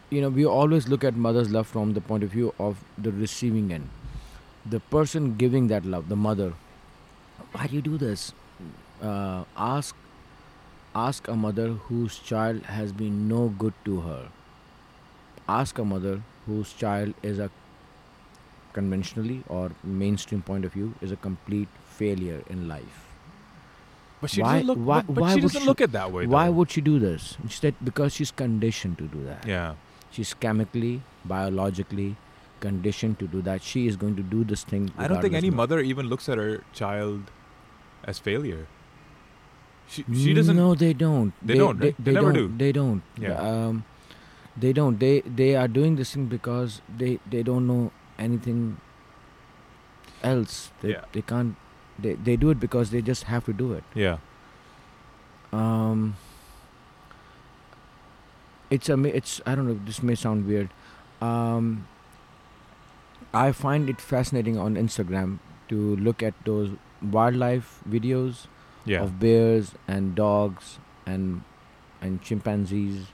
you 0.09 0.21
know 0.21 0.29
we 0.29 0.45
always 0.45 0.87
look 0.87 1.03
at 1.03 1.15
mother's 1.15 1.49
love 1.49 1.67
from 1.67 1.93
the 1.93 2.01
point 2.01 2.23
of 2.23 2.29
view 2.29 2.53
of 2.59 2.83
the 2.97 3.11
receiving 3.11 3.73
end 3.73 3.89
the 4.65 4.79
person 4.79 5.35
giving 5.35 5.67
that 5.67 5.85
love 5.85 6.09
the 6.09 6.15
mother 6.15 6.53
why 7.53 7.67
do 7.67 7.75
you 7.75 7.81
do 7.81 7.97
this 7.97 8.33
uh, 9.01 9.43
ask 9.57 9.95
ask 10.95 11.27
a 11.27 11.35
mother 11.35 11.67
whose 11.89 12.19
child 12.19 12.61
has 12.63 12.91
been 12.91 13.27
no 13.27 13.47
good 13.63 13.73
to 13.85 14.01
her 14.01 14.29
ask 15.47 15.79
a 15.79 15.85
mother 15.85 16.21
whose 16.45 16.73
child 16.73 17.13
is 17.23 17.39
a 17.39 17.49
conventionally 18.73 19.43
or 19.47 19.71
mainstream 19.83 20.41
point 20.41 20.65
of 20.65 20.73
view 20.73 20.93
is 21.01 21.11
a 21.11 21.15
complete 21.15 21.67
failure 21.97 22.41
in 22.49 22.67
life 22.67 23.12
but 24.23 24.31
she 24.33 24.41
why- 24.41 24.51
doesn't 24.63 24.67
look 24.71 24.77
why- 24.89 25.01
but, 25.05 25.13
but 25.15 25.21
why 25.27 25.33
she 25.35 25.41
doesn't 25.45 25.61
she- 25.63 25.67
look 25.69 25.81
at 25.85 25.91
that 25.95 26.11
way 26.17 26.25
why 26.33 26.43
though. 26.47 26.57
would 26.59 26.71
she 26.75 26.81
do 26.89 26.97
this? 27.05 27.37
Instead 27.47 27.75
because 27.91 28.13
she's 28.19 28.31
conditioned 28.43 28.97
to 29.03 29.07
do 29.15 29.23
that. 29.29 29.47
Yeah. 29.53 29.73
She's 30.17 30.33
chemically 30.45 30.91
biologically 31.33 32.09
conditioned 32.65 33.17
to 33.21 33.27
do 33.37 33.41
that. 33.47 33.61
She 33.71 33.85
is 33.93 33.97
going 34.03 34.15
to 34.19 34.23
do 34.35 34.43
this 34.51 34.63
thing 34.73 34.91
I 34.97 35.07
don't 35.07 35.21
think 35.25 35.33
any 35.39 35.49
no- 35.49 35.57
mother 35.63 35.79
even 35.93 36.07
looks 36.13 36.29
at 36.35 36.37
her 36.43 36.61
child 36.81 37.31
as 38.13 38.19
failure. 38.27 38.61
She 39.93 40.05
she 40.25 40.33
doesn't 40.35 40.55
no 40.65 40.67
they 40.81 40.93
don't. 40.93 41.33
They 41.51 41.55
don't, 41.61 41.79
they, 41.79 41.87
right? 41.89 42.05
They 42.09 42.13
never 42.19 42.31
don't, 42.31 42.51
do. 42.51 42.57
they 42.65 42.71
don't. 42.77 43.01
Yeah. 43.25 43.41
um 43.55 43.83
they 44.65 44.71
don't. 44.77 44.99
They 45.03 45.11
they 45.41 45.49
are 45.63 45.67
doing 45.79 45.97
this 46.01 46.13
thing 46.15 46.27
because 46.33 46.77
they 47.03 47.11
they 47.35 47.43
don't 47.49 47.67
know 47.73 47.81
anything 48.27 48.61
else. 50.23 50.71
They, 50.81 50.91
Yeah. 50.95 51.05
they 51.11 51.21
can't 51.21 51.55
they, 52.03 52.13
they 52.27 52.35
do 52.35 52.49
it 52.51 52.59
because 52.59 52.91
they 52.91 53.01
just 53.01 53.23
have 53.31 53.45
to 53.45 53.53
do 53.53 53.73
it. 53.73 53.83
Yeah. 53.95 54.17
Um 55.51 56.15
it's 58.69 58.89
a 58.89 58.97
it's 59.15 59.39
i 59.45 59.53
don't 59.55 59.67
know 59.67 59.79
this 59.85 60.01
may 60.03 60.15
sound 60.15 60.47
weird. 60.47 60.69
Um 61.21 61.87
i 63.41 63.51
find 63.51 63.89
it 63.91 63.99
fascinating 64.01 64.57
on 64.63 64.75
instagram 64.79 65.37
to 65.69 65.95
look 66.07 66.21
at 66.25 66.33
those 66.45 66.71
wildlife 67.15 67.69
videos 67.93 68.41
yeah. 68.85 69.01
of 69.01 69.13
bears 69.19 69.71
and 69.87 70.13
dogs 70.15 70.77
and 71.05 71.41
and 72.01 72.21
chimpanzees 72.21 73.07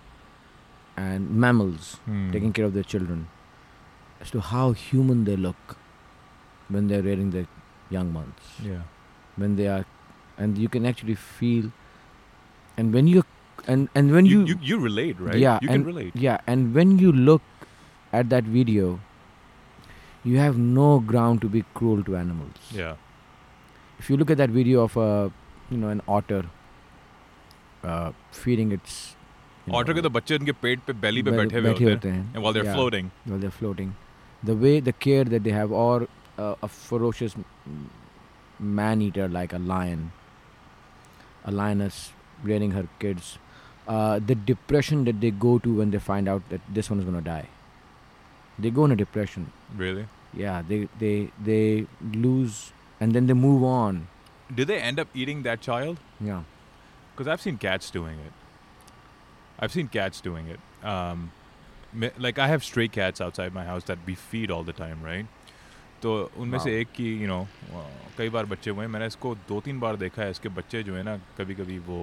and 0.97 1.29
mammals 1.45 1.91
Hmm. 2.05 2.31
taking 2.31 2.51
care 2.59 2.65
of 2.65 2.73
their 2.79 2.83
children 2.95 3.27
as 4.25 4.31
to 4.31 4.41
how 4.49 4.65
human 4.71 5.23
they 5.29 5.37
look 5.37 5.77
when 6.67 6.87
they're 6.87 7.01
rearing 7.09 7.31
their 7.37 7.47
young 7.96 8.12
ones 8.18 8.50
yeah 8.68 8.82
when 9.42 9.56
they 9.60 9.68
are 9.76 9.84
and 10.44 10.58
you 10.64 10.68
can 10.76 10.86
actually 10.92 11.14
feel 11.40 11.70
and 12.82 12.92
when 12.98 13.06
you 13.14 13.22
and 13.72 13.88
and 13.94 14.12
when 14.18 14.26
you, 14.26 14.40
you, 14.40 14.46
you 14.54 14.56
you 14.70 14.78
relate 14.84 15.20
right 15.26 15.36
Yeah, 15.42 15.58
you 15.62 15.68
can 15.68 15.76
and- 15.80 15.86
relate 15.92 16.16
yeah 16.28 16.38
and 16.54 16.74
when 16.78 16.98
you 17.04 17.12
look 17.30 17.42
at 18.20 18.30
that 18.34 18.44
video 18.56 18.88
you 20.32 20.38
have 20.38 20.58
no 20.58 20.88
ground 21.12 21.40
to 21.46 21.48
be 21.54 21.62
cruel 21.78 22.02
to 22.10 22.16
animals 22.16 22.68
yeah 22.80 22.94
if 24.02 24.10
you 24.10 24.16
look 24.22 24.30
at 24.36 24.38
that 24.42 24.50
video 24.58 24.82
of 24.88 24.96
a 25.06 25.08
you 25.70 25.78
know 25.82 25.88
an 25.96 26.02
otter 26.18 26.42
uh, 27.84 28.12
feeding 28.44 28.72
its 28.78 28.96
you 29.66 29.72
otter 29.74 29.92
के 29.92 30.00
know, 30.00 30.02
तो 30.02 30.10
बच्चे 30.14 30.36
उनके 30.38 30.52
पेट 30.62 30.80
पे 30.86 30.92
बेली 31.04 31.22
पे 31.22 31.30
बैठे- 31.30 31.44
बैठे 31.44 31.58
हुए 31.60 31.72
बैठे 31.72 31.84
होते 31.84 31.94
होते 31.94 32.08
हैं 32.08 32.22
हैं 32.22 32.34
and 32.34 32.42
while 32.44 32.56
they're 32.56 32.66
Yeah. 32.70 32.78
floating 32.78 33.10
while 33.30 33.40
they're 33.44 33.58
floating 33.60 33.92
the 34.50 34.56
way 34.64 34.74
the 34.88 34.94
care 35.06 35.24
that 35.34 35.44
they 35.48 35.54
have 35.58 35.72
or 35.84 35.94
uh, 36.02 36.66
a 36.68 36.68
ferocious 36.74 37.36
man 38.59 39.01
eater 39.01 39.27
like 39.27 39.53
a 39.53 39.59
lion 39.59 40.11
a 41.45 41.51
lioness 41.51 42.11
rearing 42.43 42.71
her 42.71 42.87
kids 42.99 43.37
uh, 43.87 44.19
the 44.19 44.35
depression 44.35 45.05
that 45.05 45.19
they 45.21 45.31
go 45.31 45.57
to 45.59 45.75
when 45.75 45.91
they 45.91 45.99
find 45.99 46.27
out 46.27 46.47
that 46.49 46.61
this 46.71 46.89
one 46.89 46.99
is 46.99 47.05
going 47.05 47.15
to 47.15 47.29
die 47.29 47.47
they 48.59 48.69
go 48.69 48.85
in 48.85 48.91
a 48.91 48.95
depression. 48.95 49.51
Really? 49.75 50.07
Yeah, 50.33 50.61
they 50.67 50.87
they 50.99 51.31
they 51.41 51.87
lose 52.13 52.73
and 52.99 53.13
then 53.13 53.27
they 53.27 53.33
move 53.33 53.63
on. 53.63 54.07
Do 54.53 54.65
they 54.65 54.79
end 54.79 54.99
up 54.99 55.07
eating 55.13 55.43
that 55.43 55.61
child? 55.61 55.99
Yeah. 56.19 56.43
Because 57.13 57.27
I've 57.27 57.41
seen 57.41 57.57
cats 57.57 57.89
doing 57.89 58.19
it. 58.19 58.33
I've 59.59 59.71
seen 59.71 59.87
cats 59.87 60.21
doing 60.21 60.47
it. 60.47 60.59
Um, 60.85 61.31
like 62.17 62.39
I 62.39 62.47
have 62.47 62.63
stray 62.63 62.87
cats 62.87 63.19
outside 63.21 63.53
my 63.53 63.65
house 63.65 63.83
that 63.85 63.99
we 64.05 64.15
feed 64.15 64.51
all 64.51 64.63
the 64.63 64.73
time, 64.73 65.01
right? 65.03 65.25
तो 66.03 66.31
उनमें 66.37 66.59
से. 66.59 66.79
एक 66.81 66.91
की 66.95 67.13
you 67.21 67.27
know 67.27 67.47
कई 68.17 68.29
बार 68.29 68.45
बच्चे 68.45 68.69
हुए 68.71 68.85
हैं 68.85 68.91
मैंने 68.91 69.05
इसको 69.07 69.35
दो 69.49 69.59
तीन 69.65 69.79
बार 69.79 69.95
देखा 69.95 70.21
है 70.21 70.31
इसके 70.31 70.49
बच्चे 70.59 70.83
जो 70.83 70.95
है 70.95 71.03
ना 71.03 71.17
कभी 71.37 71.55
कभी 71.55 71.77
वो 71.87 71.99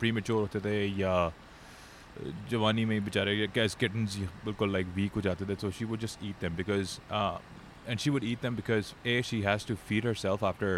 प्री 0.00 0.12
मेच्योर 0.12 0.40
होते 0.40 0.60
थे 0.60 0.76
या 1.00 1.14
जवानी 2.50 2.84
में 2.84 2.94
ही 2.94 3.00
बेचारे 3.04 3.46
कैस 3.54 3.74
किटन्स 3.80 4.16
बिल्कुल 4.44 4.72
लाइक 4.72 4.86
वीक 4.96 5.12
हो 5.16 5.20
जाते 5.20 5.44
थे 5.48 5.54
so 5.60 5.70
she 5.78 5.84
would 5.84 6.00
just 6.00 6.24
eat 6.24 6.40
them 6.40 6.56
because 6.56 6.98
and 7.86 8.00
she 8.00 8.10
would 8.10 8.24
eat 8.24 8.40
them 8.42 8.54
because 8.58 8.90
a 9.04 9.14
she 9.22 9.38
has 9.42 9.64
to 9.70 9.74
feed 9.88 10.04
herself 10.04 10.42
after 10.42 10.68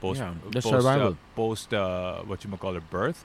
post 0.00 0.20
Yeah, 0.20 0.34
the 0.50 0.60
post, 0.60 0.68
survival. 0.68 1.08
Uh, 1.14 1.14
post 1.38 1.74
uh, 1.74 2.22
what 2.32 2.44
you 2.44 2.58
call 2.64 2.76
it 2.76 2.90
birth 2.90 3.24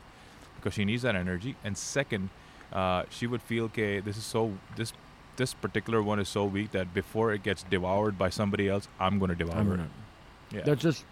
because 0.55 0.73
she 0.73 0.85
needs 0.85 1.03
that 1.03 1.15
energy 1.15 1.55
and 1.63 1.77
second 1.77 2.29
uh, 2.73 3.03
she 3.09 3.27
would 3.27 3.43
feel 3.51 3.65
okay 3.65 3.99
this 3.99 4.17
is 4.17 4.23
so 4.23 4.43
this 4.75 4.93
this 5.36 5.54
particular 5.64 6.02
one 6.08 6.20
is 6.24 6.28
so 6.28 6.44
weak 6.56 6.70
that 6.72 6.92
before 6.94 7.32
it 7.34 7.42
gets 7.42 7.62
devoured 7.74 8.18
by 8.22 8.28
somebody 8.38 8.68
else 8.76 8.88
i'm 9.08 9.18
going 9.24 9.30
to 9.34 9.38
devour 9.44 9.60
I'm 9.62 9.72
it 9.72 9.76
not- 9.82 10.56
yeah 10.58 10.62
That's 10.70 10.82
just 10.82 11.04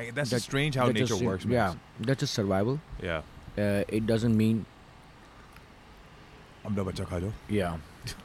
I, 0.00 0.10
that's 0.18 0.30
that- 0.30 0.42
strange 0.48 0.76
how 0.80 0.86
that 0.86 0.92
nature 0.98 1.06
just, 1.14 1.22
works 1.30 1.44
man. 1.44 1.54
Yeah, 1.54 1.74
that's 2.10 2.20
just 2.26 2.34
survival. 2.42 2.80
yeah 3.10 3.22
Uh, 3.62 3.84
it 3.98 4.06
doesn't 4.08 4.36
mean 4.40 4.58
अपना 6.66 6.82
बच्चा 6.88 7.04
खा 7.10 7.18
लो 7.24 7.32
yeah 7.50 7.76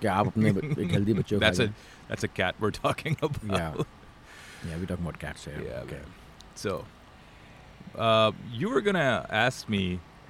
कि 0.01 0.07
आप 0.07 0.27
अपने 0.27 0.51
ब- 0.57 0.63
एक 0.79 0.91
healthy 0.95 1.13
बच्चे 1.19 1.35
को 1.35 1.39
that's 1.43 1.59
खा 1.59 1.65
a 1.65 2.09
that's 2.11 2.27
a 2.27 2.29
cat 2.39 2.59
we're 2.65 2.71
talking 2.77 3.17
about 3.27 3.39
जाओ। 3.53 3.85
Yeah. 3.85 3.85
Yeah, 4.67 4.77
we're 4.81 4.89
talking 4.91 5.05
about 5.07 5.17
cats 5.23 5.45
here. 5.47 5.57
Yeah, 5.63 5.81
okay. 5.85 5.97
man. 6.03 6.13
So, 6.61 6.75
uh, 8.05 8.31
you 8.61 8.69
were 8.75 8.81
gonna 8.87 9.07
ask 9.39 9.67
me 9.75 9.81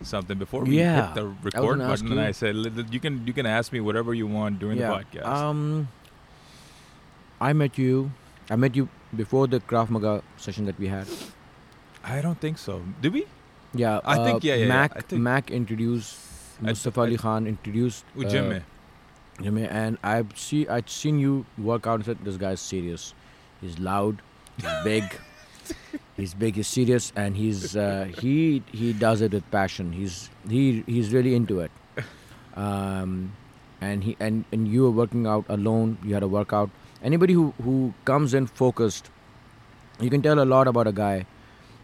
something 0.02 0.38
before 0.38 0.64
we 0.64 0.78
Yeah, 0.78 1.06
hit 1.06 1.14
the 1.14 1.26
record 1.42 1.78
button, 1.78 2.12
and 2.12 2.20
I 2.20 2.32
said 2.32 2.54
"Li- 2.56 2.70
li- 2.70 2.86
you 2.90 3.00
can 3.00 3.26
you 3.26 3.32
can 3.32 3.46
ask 3.46 3.72
me 3.72 3.80
whatever 3.80 4.14
you 4.14 4.26
want 4.26 4.58
during 4.58 4.78
yeah. 4.78 4.88
the 4.88 4.94
podcast. 5.04 5.26
Um, 5.26 5.88
I 7.40 7.52
met 7.52 7.78
you. 7.78 8.10
I 8.50 8.56
met 8.56 8.74
you 8.76 8.88
before 9.14 9.46
the 9.46 9.60
Krav 9.60 9.90
Maga 9.90 10.22
session 10.36 10.64
that 10.66 10.78
we 10.78 10.88
had. 10.88 11.06
I 12.04 12.20
don't 12.20 12.40
think 12.40 12.58
so. 12.58 12.82
Did 13.00 13.12
we? 13.12 13.26
Yeah, 13.74 14.00
I 14.04 14.16
think- 14.24 14.36
uh, 14.36 14.40
yeah, 14.42 14.54
yeah, 14.54 14.62
yeah, 14.62 14.68
Mac 14.68 14.92
I 14.96 15.00
think- 15.00 15.22
Mac 15.22 15.50
introduced 15.50 16.18
I- 16.62 16.66
Mustafa 16.66 17.00
Ali 17.02 17.16
Khan 17.16 17.46
introduced 17.46 18.04
uh, 18.16 18.20
में. 18.22 18.62
Jimmy, 19.42 19.64
and 19.66 19.96
I've 20.02 20.36
see 20.36 20.66
I'd 20.68 20.90
seen 20.90 21.18
you 21.18 21.46
work 21.56 21.86
out 21.86 21.94
and 22.00 22.04
said 22.04 22.18
this 22.24 22.36
guy's 22.36 22.60
serious. 22.60 23.14
He's 23.60 23.78
loud. 23.78 24.20
He's 24.56 24.70
big. 24.84 25.04
he's 26.20 26.34
big. 26.34 26.56
He's 26.56 26.68
serious, 26.68 27.12
and 27.16 27.36
he's 27.36 27.76
uh, 27.76 28.08
he 28.18 28.62
he 28.72 28.92
does 28.92 29.20
it 29.20 29.32
with 29.32 29.50
passion. 29.50 29.92
He's 29.92 30.30
he 30.48 30.84
he's 30.86 31.12
really 31.12 31.34
into 31.34 31.60
it. 31.60 31.70
Um, 32.54 33.32
and 33.80 34.04
he 34.04 34.16
and 34.20 34.44
and 34.52 34.68
you 34.68 34.82
were 34.82 34.90
working 34.90 35.26
out 35.26 35.44
alone. 35.48 35.98
You 36.04 36.14
had 36.14 36.22
a 36.22 36.28
workout. 36.28 36.70
Anybody 37.02 37.34
who 37.34 37.54
who 37.62 37.94
comes 38.04 38.34
in 38.34 38.46
focused, 38.46 39.10
you 40.00 40.10
can 40.10 40.22
tell 40.22 40.40
a 40.40 40.48
lot 40.54 40.68
about 40.68 40.86
a 40.86 40.92
guy 40.92 41.26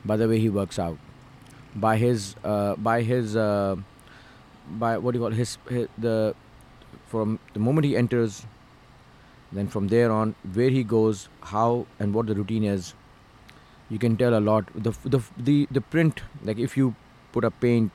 by 0.04 0.16
the 0.16 0.28
way 0.28 0.38
he 0.38 0.48
works 0.48 0.78
out, 0.78 0.98
by 1.74 1.96
his 1.96 2.34
uh, 2.44 2.74
by 2.76 3.02
his 3.02 3.36
uh, 3.36 3.76
by 4.84 4.98
what 4.98 5.12
do 5.12 5.18
you 5.18 5.24
call 5.24 5.32
his, 5.32 5.56
his 5.68 5.88
the 5.96 6.34
from 7.06 7.38
the 7.54 7.60
moment 7.60 7.84
he 7.86 7.96
enters, 7.96 8.44
then 9.52 9.68
from 9.68 9.88
there 9.88 10.10
on, 10.10 10.34
where 10.52 10.70
he 10.70 10.82
goes, 10.82 11.28
how 11.40 11.86
and 12.00 12.12
what 12.12 12.26
the 12.26 12.34
routine 12.34 12.64
is, 12.64 12.94
you 13.90 13.98
can 13.98 14.16
tell 14.16 14.36
a 14.38 14.40
lot. 14.50 14.64
The 14.74 14.92
the 15.04 15.20
the 15.50 15.56
the 15.70 15.80
print, 15.80 16.22
like 16.44 16.58
if 16.58 16.76
you 16.76 16.94
put 17.32 17.44
a 17.44 17.50
paint 17.50 17.92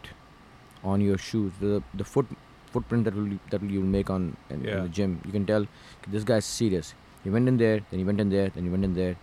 on 0.84 1.02
your 1.02 1.18
shoes, 1.18 1.52
the 1.60 1.82
the 1.94 2.04
foot 2.04 2.28
footprint 2.74 3.04
that 3.06 3.16
will 3.16 3.32
that 3.50 3.62
will 3.62 3.72
you 3.80 3.82
make 3.82 4.10
on 4.10 4.36
in, 4.50 4.64
Yeah. 4.64 4.78
in 4.78 4.84
the 4.84 4.90
gym, 5.00 5.20
you 5.26 5.32
can 5.32 5.46
tell 5.46 5.68
this 6.08 6.24
guy's 6.24 6.46
serious. 6.46 6.94
He 7.24 7.30
went 7.30 7.48
in 7.48 7.58
there, 7.58 7.82
then 7.90 8.00
he 8.00 8.06
went 8.06 8.20
in 8.20 8.30
there, 8.30 8.50
then 8.50 8.64
he 8.64 8.70
went 8.76 8.84
in 8.86 8.94
there, 8.94 9.16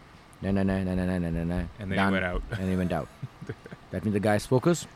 na 0.43 0.51
na 0.53 0.63
na 0.63 0.83
na 0.89 0.95
na 0.95 1.05
na 1.07 1.19
na 1.19 1.31
na 1.31 1.45
na, 1.45 1.61
And 1.81 1.91
then 1.93 1.99
he 1.99 2.13
went 2.17 2.25
out. 2.25 2.43
and 2.59 2.69
he 2.71 2.77
went 2.77 2.93
out. 2.93 3.09
that 3.91 4.05
means 4.05 4.15
the 4.15 4.21
guy's 4.29 4.47
focused. 4.47 4.87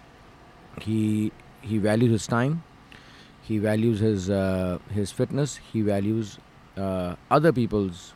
He 0.81 1.33
he 1.63 1.79
values 1.79 2.13
his 2.13 2.27
time. 2.27 2.63
He 3.43 3.59
values 3.59 3.99
his 4.01 4.29
uh, 4.31 4.79
his 4.99 5.11
fitness. 5.21 5.57
He 5.73 5.83
values 5.83 6.39
uh, 6.77 7.17
other 7.31 7.53
people's 7.53 8.13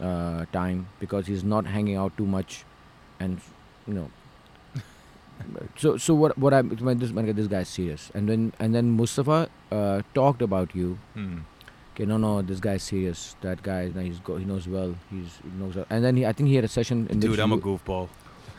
uh, 0.00 0.44
time 0.52 0.86
because 1.00 1.26
he's 1.26 1.42
not 1.44 1.66
hanging 1.66 1.96
out 1.96 2.16
too 2.16 2.26
much, 2.26 2.64
and 3.22 3.40
you 3.86 3.94
know. 4.00 4.08
so 5.76 5.96
so 5.96 6.14
what 6.14 6.36
what 6.38 6.54
I 6.54 6.62
this 6.62 7.10
this 7.10 7.48
guy's 7.48 7.68
serious, 7.68 8.10
and 8.14 8.28
then 8.28 8.52
and 8.58 8.74
then 8.74 8.90
Mustafa 9.00 9.48
uh, 9.70 10.02
talked 10.14 10.42
about 10.50 10.74
you. 10.82 10.98
Hmm. 11.14 11.38
Okay, 11.94 12.06
no, 12.06 12.16
no, 12.16 12.40
this 12.40 12.60
guy's 12.66 12.82
serious. 12.82 13.36
That 13.42 13.62
guy, 13.62 13.80
he's 14.04 14.18
go, 14.20 14.36
he 14.36 14.46
knows 14.46 14.66
well. 14.66 14.94
He's 15.10 15.32
he 15.44 15.50
knows. 15.62 15.74
Well. 15.76 15.84
And 15.90 16.02
then 16.04 16.16
he, 16.16 16.24
I 16.24 16.32
think 16.32 16.48
he 16.48 16.54
had 16.54 16.64
a 16.64 16.68
session 16.74 17.06
in 17.10 17.20
Dude, 17.20 17.38
I'm 17.38 17.52
a 17.52 17.58
goofball. 17.58 18.08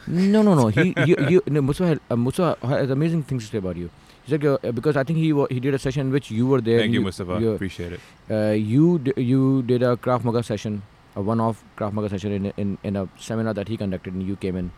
no, 0.05 0.41
no, 0.43 0.53
no. 0.53 0.67
He, 0.67 0.93
you, 1.07 1.15
you, 1.29 1.41
no, 1.47 1.61
Musa, 1.63 1.87
had, 1.87 1.99
uh, 2.11 2.15
Musa 2.15 2.57
has 2.61 2.91
amazing 2.91 3.23
things 3.23 3.45
to 3.45 3.51
say 3.51 3.57
about 3.57 3.75
you. 3.77 3.89
He's 4.23 4.33
like, 4.37 4.45
uh, 4.45 4.71
because 4.71 4.95
I 4.97 5.03
think 5.03 5.17
he 5.17 5.33
wa- 5.33 5.47
he 5.49 5.59
did 5.59 5.73
a 5.73 5.79
session 5.79 6.01
in 6.07 6.11
which 6.11 6.29
you 6.29 6.45
were 6.45 6.61
there. 6.61 6.77
Thank 6.79 6.93
you, 6.93 6.99
you, 6.99 7.05
Mustafa. 7.05 7.39
you- 7.41 7.51
Appreciate 7.53 7.93
it. 7.93 8.01
uh, 8.29 8.51
you 8.73 8.99
d- 8.99 9.13
you 9.17 9.63
did 9.63 9.81
a 9.81 9.97
Krav 9.97 10.23
Maga 10.29 10.43
session, 10.43 10.83
a 11.15 11.21
one-off 11.21 11.63
Krav 11.77 11.93
Maga 11.93 12.09
session 12.09 12.31
in 12.31 12.53
in, 12.57 12.77
in 12.83 12.95
a 12.95 13.07
seminar 13.17 13.53
that 13.53 13.67
he 13.67 13.77
conducted, 13.77 14.13
and 14.13 14.23
you 14.23 14.35
came 14.35 14.55
in. 14.55 14.71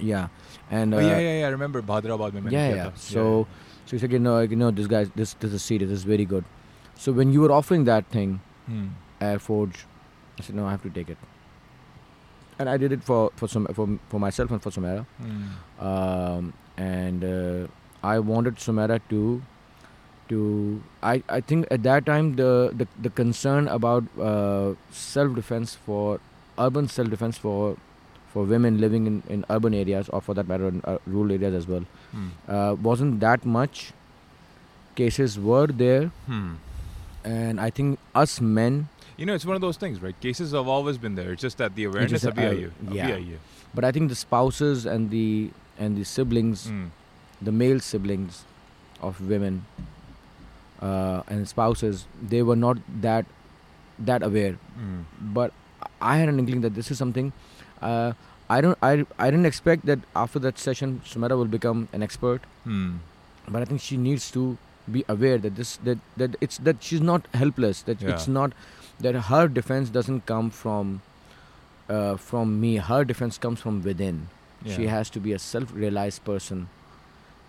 Yeah, 0.00 0.28
and 0.70 0.92
uh, 0.94 0.98
oh, 0.98 1.00
yeah, 1.00 1.18
yeah, 1.18 1.38
yeah. 1.40 1.46
I 1.46 1.50
remember 1.50 1.80
Bhadrabad 1.82 2.34
mein 2.34 2.50
yeah, 2.54 2.66
kiya 2.70 2.76
yeah. 2.76 2.90
So 2.94 3.46
so 3.86 3.90
he's 3.96 4.02
like, 4.02 4.12
you 4.12 4.18
know, 4.18 4.40
you 4.40 4.56
know, 4.56 4.70
this 4.70 4.86
guy, 4.86 5.04
this 5.20 5.34
this 5.44 5.52
is 5.52 5.62
serious. 5.62 5.88
This 5.90 6.00
is 6.00 6.04
very 6.04 6.26
good. 6.26 6.44
So 6.96 7.12
when 7.12 7.32
you 7.32 7.40
were 7.40 7.52
offering 7.60 7.84
that 7.84 8.10
thing, 8.16 8.40
Hmm. 8.66 8.84
Air 9.20 9.38
Forge, 9.38 9.80
I 10.38 10.42
said, 10.42 10.56
no, 10.56 10.66
I 10.66 10.70
have 10.70 10.82
to 10.82 10.90
take 10.90 11.10
it. 11.14 11.18
And 12.58 12.70
I 12.74 12.76
did 12.76 12.92
it 12.92 13.02
for 13.02 13.30
for 13.36 13.48
some 13.54 13.66
for 13.78 13.88
for 14.12 14.20
myself 14.20 14.50
and 14.50 14.62
for 14.66 14.70
Sumera. 14.70 15.06
Hmm. 15.22 15.88
um, 15.88 16.52
and 16.76 17.24
uh, 17.24 17.66
I 18.02 18.18
wanted 18.18 18.56
Sumera 18.56 19.00
to 19.10 19.42
to 20.28 20.82
I, 21.02 21.22
I 21.28 21.40
think 21.40 21.66
at 21.70 21.82
that 21.84 22.06
time 22.06 22.36
the 22.36 22.70
the, 22.82 22.86
the 23.00 23.10
concern 23.10 23.68
about 23.68 24.04
uh, 24.18 24.74
self 24.90 25.34
defense 25.34 25.74
for 25.74 26.20
urban 26.58 26.88
self 26.88 27.10
defense 27.10 27.36
for 27.38 27.76
for 28.32 28.44
women 28.44 28.78
living 28.80 29.06
in, 29.06 29.22
in 29.28 29.44
urban 29.50 29.74
areas 29.74 30.08
or 30.08 30.20
for 30.20 30.34
that 30.34 30.48
matter 30.48 30.68
in 30.68 30.80
uh, 30.84 30.98
rural 31.06 31.32
areas 31.32 31.54
as 31.54 31.68
well 31.74 31.84
Hmm. 32.12 32.28
uh, 32.48 32.74
wasn't 32.88 33.20
that 33.20 33.44
much 33.44 33.92
cases 34.94 35.38
were 35.38 35.66
there 35.66 36.10
Hmm. 36.26 36.54
and 37.24 37.60
I 37.60 37.70
think 37.70 37.98
us 38.14 38.40
men 38.40 38.88
You 39.16 39.26
know, 39.26 39.34
it's 39.38 39.44
one 39.46 39.54
of 39.54 39.60
those 39.64 39.76
things, 39.80 39.98
right? 40.04 40.16
Cases 40.22 40.52
have 40.58 40.66
always 40.76 40.96
been 41.02 41.14
there. 41.18 41.30
It's 41.34 41.42
just 41.46 41.58
that 41.58 41.76
the 41.76 41.84
awareness 41.88 42.22
just, 42.22 42.24
of 42.30 42.34
BIU. 42.38 42.70
uh, 42.88 42.94
yeah. 42.94 43.36
But 43.72 43.84
I 43.88 43.92
think 43.96 44.08
the 44.12 44.16
spouses 44.20 44.86
and 44.94 45.10
the 45.16 45.50
and 45.84 45.96
the 46.00 46.06
siblings 46.14 46.64
Hmm. 46.70 46.88
the 47.48 47.52
male 47.60 47.78
siblings 47.90 48.40
of 49.10 49.20
women 49.34 49.60
uh, 50.88 51.22
and 51.34 51.48
spouses 51.54 52.04
they 52.34 52.42
were 52.50 52.56
not 52.66 52.78
that 53.08 53.26
that 54.10 54.22
aware. 54.28 54.54
Hmm. 54.76 55.02
but 55.38 55.52
i 56.12 56.14
had 56.20 56.30
an 56.30 56.38
inkling 56.42 56.62
that 56.62 56.74
this 56.78 56.88
is 56.94 56.98
something 57.02 57.28
uh, 57.90 58.12
i 58.54 58.60
don't 58.66 58.78
I, 58.88 58.92
I 59.24 59.30
didn't 59.30 59.46
expect 59.50 59.86
that 59.90 60.00
after 60.22 60.40
that 60.46 60.58
session 60.62 60.94
sumera 61.10 61.36
will 61.42 61.52
become 61.56 61.88
an 61.98 62.02
expert. 62.06 62.42
Hmm. 62.64 62.88
but 63.56 63.62
i 63.62 63.64
think 63.70 63.80
she 63.88 63.96
needs 64.08 64.30
to 64.36 64.44
be 64.96 65.04
aware 65.14 65.38
that 65.44 65.54
this 65.62 65.76
that 65.88 65.98
that 66.22 66.36
it's 66.46 66.58
that 66.68 66.82
she's 66.88 67.04
not 67.12 67.28
helpless 67.42 67.82
that 67.90 68.02
it's 68.14 68.26
not 68.38 68.52
that 69.06 69.14
her 69.28 69.42
defense 69.58 69.92
doesn't 69.98 70.26
come 70.32 70.50
from 70.50 70.90
uh, 71.88 72.16
from 72.16 72.60
me. 72.60 72.76
Her 72.76 73.04
defense 73.04 73.38
comes 73.38 73.60
from 73.60 73.82
within. 73.82 74.28
She 74.74 74.86
has 74.86 75.10
to 75.14 75.20
be 75.20 75.32
a 75.32 75.38
self-realized 75.38 76.24
person 76.24 76.68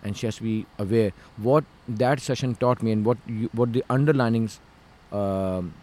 and 0.05 0.17
she 0.17 0.25
has 0.27 0.35
to 0.37 0.43
be 0.43 0.65
aware 0.85 1.11
what 1.49 1.63
that 2.03 2.19
session 2.27 2.55
taught 2.55 2.81
me 2.83 2.91
and 2.91 3.05
what 3.05 3.17
you, 3.27 3.49
what 3.61 3.73
the 3.73 3.83
underlining 3.89 4.49
um, 5.11 5.73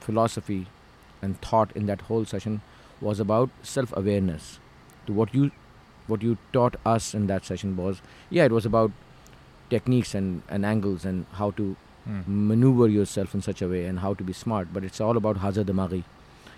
philosophy 0.00 0.66
and 1.22 1.40
thought 1.40 1.70
in 1.76 1.86
that 1.86 2.00
whole 2.02 2.24
session 2.24 2.60
was 3.00 3.20
about 3.20 3.50
self-awareness 3.62 4.58
to 5.06 5.12
what 5.12 5.34
you 5.34 5.50
what 6.06 6.22
you 6.22 6.36
taught 6.52 6.76
us 6.94 7.12
in 7.14 7.26
that 7.26 7.44
session 7.44 7.76
was 7.76 8.00
yeah 8.30 8.44
it 8.44 8.52
was 8.52 8.66
about 8.66 8.90
techniques 9.70 10.14
and, 10.14 10.42
and 10.48 10.64
angles 10.64 11.04
and 11.04 11.26
how 11.42 11.50
to 11.62 11.76
Hmm. 12.08 12.20
maneuver 12.48 12.86
yourself 12.88 13.34
in 13.36 13.42
such 13.46 13.60
a 13.60 13.66
way 13.70 13.84
and 13.84 13.98
how 14.02 14.10
to 14.18 14.24
be 14.24 14.32
smart 14.32 14.68
but 14.74 14.84
it's 14.88 14.98
all 15.06 15.18
about 15.20 15.40
hazard 15.42 15.66
dimaghi 15.70 15.98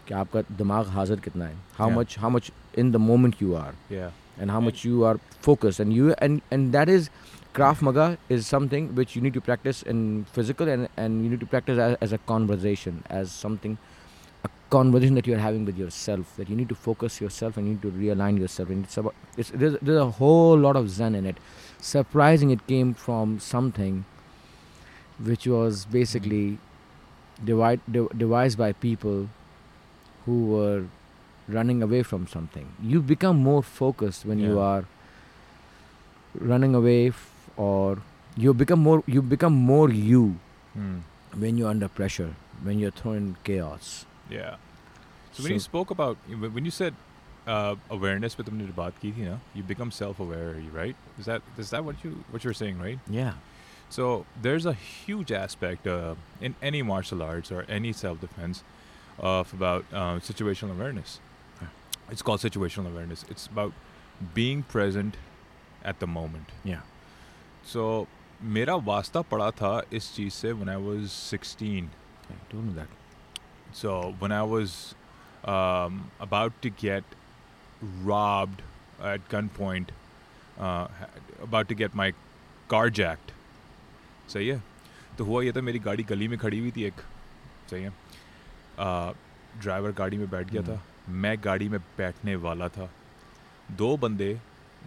कि 0.08 0.14
आपका 0.18 0.42
दिमाग 0.58 0.86
हाजिर 0.96 1.20
कितना 1.24 1.44
है 1.44 1.56
how 1.78 1.88
Yeah. 1.88 1.96
much 1.96 2.14
how 2.24 2.30
much 2.34 2.50
in 2.82 2.92
the 2.96 3.00
moment 3.06 3.40
you 3.44 3.56
are 3.62 3.72
Yeah. 3.94 4.12
and 4.39 4.51
how 4.51 4.59
much 4.59 4.83
you 4.83 5.03
are 5.03 5.19
focused 5.39 5.79
and 5.79 5.93
you 5.93 6.13
and 6.19 6.41
and 6.51 6.73
that 6.73 6.89
is 6.89 7.09
Krav 7.55 7.81
Maga 7.81 8.17
is 8.27 8.45
something 8.45 8.93
which 8.95 9.15
you 9.15 9.21
need 9.21 9.33
to 9.33 9.39
practice 9.39 9.81
in 9.81 10.25
physical 10.33 10.67
and, 10.67 10.89
and 10.97 11.23
you 11.23 11.29
need 11.29 11.39
to 11.39 11.45
practice 11.45 11.79
as, 11.79 11.97
as 12.01 12.11
a 12.11 12.17
conversation, 12.17 13.01
as 13.09 13.31
something, 13.31 13.77
a 14.43 14.49
conversation 14.69 15.15
that 15.15 15.25
you're 15.25 15.39
having 15.39 15.63
with 15.63 15.77
yourself, 15.77 16.35
that 16.35 16.49
you 16.49 16.55
need 16.57 16.67
to 16.67 16.75
focus 16.75 17.21
yourself 17.21 17.55
and 17.55 17.65
you 17.65 17.73
need 17.75 17.81
to 17.81 17.91
realign 17.91 18.37
yourself. 18.37 18.69
And 18.69 18.83
it's 18.83 18.97
about, 18.97 19.15
it's, 19.37 19.51
there's, 19.51 19.77
there's 19.81 20.01
a 20.01 20.11
whole 20.11 20.57
lot 20.57 20.75
of 20.75 20.89
Zen 20.89 21.15
in 21.15 21.25
it. 21.25 21.37
Surprising, 21.79 22.49
it 22.49 22.67
came 22.67 22.93
from 22.93 23.39
something 23.39 24.03
which 25.23 25.47
was 25.47 25.85
basically 25.85 26.57
divide, 27.45 27.79
de- 27.89 28.09
devised 28.17 28.57
by 28.57 28.73
people 28.73 29.29
who 30.25 30.47
were 30.47 30.83
running 31.47 31.83
away 31.83 32.03
from 32.03 32.27
something. 32.27 32.73
You 32.81 33.01
become 33.01 33.37
more 33.37 33.63
focused 33.63 34.25
when 34.25 34.39
yeah. 34.39 34.47
you 34.47 34.59
are 34.59 34.85
running 36.39 36.75
away 36.75 37.07
f- 37.09 37.31
or 37.55 37.99
you 38.35 38.53
become 38.53 38.79
more 38.79 39.03
you 39.07 39.21
become 39.21 39.53
more 39.53 39.89
you 39.89 40.39
mm. 40.77 41.01
when 41.37 41.57
you're 41.57 41.69
under 41.69 41.87
pressure, 41.87 42.35
when 42.63 42.79
you're 42.79 42.91
thrown 42.91 43.17
in 43.17 43.37
chaos. 43.43 44.05
Yeah. 44.29 44.55
So, 45.31 45.37
so 45.37 45.43
when 45.43 45.53
you 45.53 45.59
spoke 45.59 45.91
about 45.91 46.17
when 46.27 46.65
you 46.65 46.71
said 46.71 46.93
uh, 47.47 47.75
awareness 47.89 48.37
with 48.37 48.47
the 48.47 48.51
baat 48.51 48.93
ki 49.01 49.13
you 49.53 49.63
become 49.63 49.91
self-aware, 49.91 50.55
right? 50.73 50.95
Is 51.19 51.25
that 51.25 51.41
is 51.57 51.69
that 51.69 51.85
what 51.85 52.03
you 52.03 52.23
what 52.31 52.43
you're 52.43 52.53
saying, 52.53 52.79
right? 52.79 52.99
Yeah. 53.09 53.33
So 53.89 54.25
there's 54.41 54.65
a 54.65 54.73
huge 54.73 55.31
aspect 55.31 55.85
uh, 55.85 56.15
in 56.41 56.55
any 56.61 56.81
martial 56.81 57.21
arts 57.21 57.51
or 57.51 57.65
any 57.69 57.93
self-defense 57.93 58.63
of 59.19 59.53
about 59.53 59.85
uh, 59.93 60.15
situational 60.15 60.71
awareness 60.71 61.19
Yeah. 62.04 62.12
It's 62.12 62.22
called 62.22 62.40
situational 62.40 62.90
awareness. 62.92 63.24
It's 63.28 63.46
about 63.46 63.72
being 64.34 64.62
present 64.62 65.18
at 65.84 66.00
the 66.00 66.06
moment. 66.06 66.56
yeah 66.64 66.80
So 67.72 68.06
मेरा 68.56 68.74
वास्ता 68.84 69.20
पड़ा 69.30 69.50
था 69.60 69.72
इस 69.92 70.14
चीज़ 70.16 70.32
से 70.34 70.52
when 70.60 70.68
I 70.68 70.76
was 70.88 71.12
16. 71.32 71.90
I 72.30 72.38
told 72.52 72.64
me 72.68 72.74
that 72.80 72.98
So 73.72 74.14
when 74.20 74.32
I 74.32 74.42
was 74.52 74.76
um, 75.44 75.98
about 76.28 76.60
to 76.62 76.70
get 76.70 77.04
robbed 78.04 78.62
at 79.10 79.28
gunpoint, 79.28 79.92
uh, 80.58 80.88
ha- 81.00 81.10
about 81.42 81.68
to 81.68 81.74
get 81.82 81.94
my 82.02 82.12
car 82.68 82.88
jacked. 83.00 83.32
सही 84.32 84.48
है 84.48 84.62
तो 85.18 85.24
हुआ 85.24 85.42
ये 85.42 85.52
था 85.52 85.60
मेरी 85.60 85.78
गाड़ी 85.78 86.02
गली 86.10 86.28
में 86.28 86.38
खड़ी 86.38 86.58
हुई 86.58 86.70
थी 86.76 86.84
एक 86.84 87.00
सही 87.70 87.82
है 87.82 87.92
ड्राइवर 89.62 89.92
गाड़ी 89.92 90.16
में 90.18 90.28
बैठ 90.30 90.50
गया 90.50 90.62
था 90.62 90.82
मैं 91.08 91.36
गाड़ी 91.44 91.68
में 91.68 91.78
बैठने 91.98 92.36
वाला 92.46 92.68
था 92.68 92.90
दो 93.82 93.96
बंदे 93.96 94.38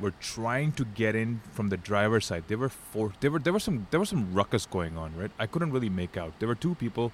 were 0.01 0.13
trying 0.19 0.71
to 0.71 0.85
get 0.99 1.15
in 1.15 1.41
from 1.53 1.69
the 1.69 1.77
driver's 1.77 2.25
side. 2.25 2.45
They 2.47 2.55
were 2.55 2.69
for 2.69 3.11
there 3.19 3.31
were 3.31 3.39
there 3.39 3.53
was 3.53 3.63
some 3.63 3.87
there 3.91 3.99
was 3.99 4.09
some 4.09 4.23
ruckus 4.33 4.65
going 4.65 4.97
on, 4.97 5.13
right? 5.17 5.31
I 5.39 5.45
couldn't 5.45 5.71
really 5.71 5.89
make 5.89 6.17
out. 6.17 6.39
There 6.39 6.47
were 6.47 6.55
two 6.55 6.73
people 6.75 7.11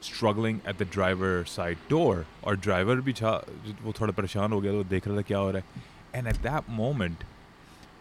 struggling 0.00 0.60
at 0.64 0.78
the 0.78 0.84
driver 0.96 1.44
side 1.44 1.78
door 1.88 2.24
और 2.44 2.56
driver 2.66 3.00
भी 3.02 3.12
था 3.20 3.32
वो 3.84 3.92
थोड़ा 4.00 4.12
परेशान 4.12 4.52
हो 4.52 4.60
गया 4.60 4.72
तो 4.72 4.84
देख 4.88 5.08
रहा 5.08 5.16
था 5.16 5.22
क्या 5.30 5.38
हो 5.38 5.50
रहा 5.50 5.62
है 5.62 5.84
and 6.18 6.28
at 6.32 6.42
that 6.42 6.68
moment 6.80 7.24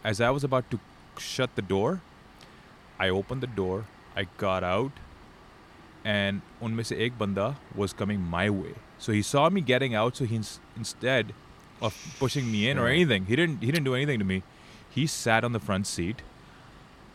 as 0.04 0.22
I 0.22 0.30
was 0.38 0.44
about 0.50 0.70
to 0.72 0.80
shut 1.20 1.56
the 1.56 1.66
door 1.74 2.00
I 3.00 3.10
opened 3.10 3.48
the 3.48 3.54
door 3.62 3.86
I 4.16 4.26
got 4.44 4.64
out 4.64 5.02
and 6.16 6.42
उनमें 6.64 6.84
से 6.84 6.96
एक 7.06 7.18
बंदा 7.20 7.56
was 7.78 7.94
coming 8.02 8.28
my 8.36 8.50
way 8.50 8.76
so 9.00 9.12
he 9.12 9.22
saw 9.22 9.50
me 9.50 9.62
getting 9.62 9.94
out 9.96 10.16
so 10.18 10.26
he 10.26 10.36
ins- 10.36 10.60
instead 10.78 11.34
of 11.82 11.96
pushing 12.20 12.52
me 12.52 12.68
in 12.70 12.78
or 12.78 12.88
Yeah. 12.88 12.96
anything 12.96 13.26
he 13.26 13.36
didn't 13.36 13.62
he 13.62 13.72
didn't 13.72 13.84
do 13.92 13.96
anything 13.96 14.20
to 14.20 14.26
me 14.26 14.42
he 14.90 15.06
sat 15.08 15.44
on 15.44 15.52
the 15.52 15.60
front 15.60 15.88
seat 15.88 16.22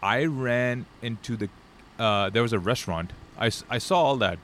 I 0.03 0.25
ran 0.25 0.87
into 1.03 1.37
the 1.37 1.49
uh, 1.99 2.31
there 2.31 2.43
was 2.43 2.53
a 2.53 2.59
restaurant 2.59 3.13
I, 3.39 3.47
s- 3.47 3.65
I 3.71 3.79
saw 3.79 4.03
all 4.03 4.17
that 4.19 4.39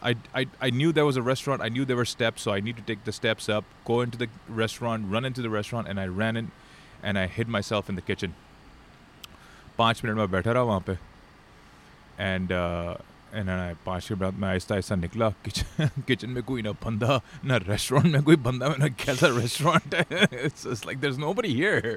I, 0.00 0.14
I, 0.32 0.46
I 0.60 0.70
knew 0.70 0.92
there 0.92 1.04
was 1.04 1.16
a 1.16 1.22
restaurant. 1.22 1.60
I 1.60 1.68
knew 1.68 1.84
there 1.84 1.96
were 1.96 2.04
steps, 2.04 2.42
so 2.42 2.52
I 2.52 2.60
need 2.60 2.76
to 2.76 2.82
take 2.82 3.02
the 3.02 3.10
steps 3.10 3.48
up, 3.48 3.64
go 3.84 4.00
into 4.00 4.16
the 4.16 4.28
restaurant, 4.48 5.06
run 5.10 5.24
into 5.24 5.42
the 5.42 5.50
restaurant, 5.50 5.88
and 5.88 5.98
I 5.98 6.06
ran 6.06 6.36
in, 6.36 6.52
and 7.02 7.18
I 7.18 7.26
hid 7.26 7.48
myself 7.48 7.88
in 7.88 7.96
the 7.96 8.00
kitchen. 8.10 8.34
पाँच 9.78 10.04
minute 10.04 10.16
में 10.16 10.30
बैठा 10.30 10.52
रहा 10.52 10.62
वहाँ 10.62 10.84
पे 10.86 10.96
and 12.20 12.52
and 13.34 13.48
पाँच 13.86 14.06
minute 14.10 14.20
बाद 14.22 14.34
मैं 14.42 14.48
आहिस्ता 14.48 14.74
आहिस्ता 14.74 14.94
निकला 14.96 15.28
किचन 15.44 15.88
किचन 16.08 16.30
में 16.36 16.42
कोई 16.50 16.62
ना 16.62 16.70
बंदा 16.84 17.20
ना 17.44 17.56
रेस्टोरेंट 17.68 18.06
में 18.14 18.22
कोई 18.28 18.36
बंदा 18.48 18.68
मैंने 18.68 18.88
कैसा 19.04 19.26
रेस्टोरेंट 19.38 19.94
है 19.94 20.28
it's 20.48 20.64
just 20.68 20.86
like 20.90 21.00
there's 21.04 21.18
nobody 21.24 21.50
here 21.58 21.92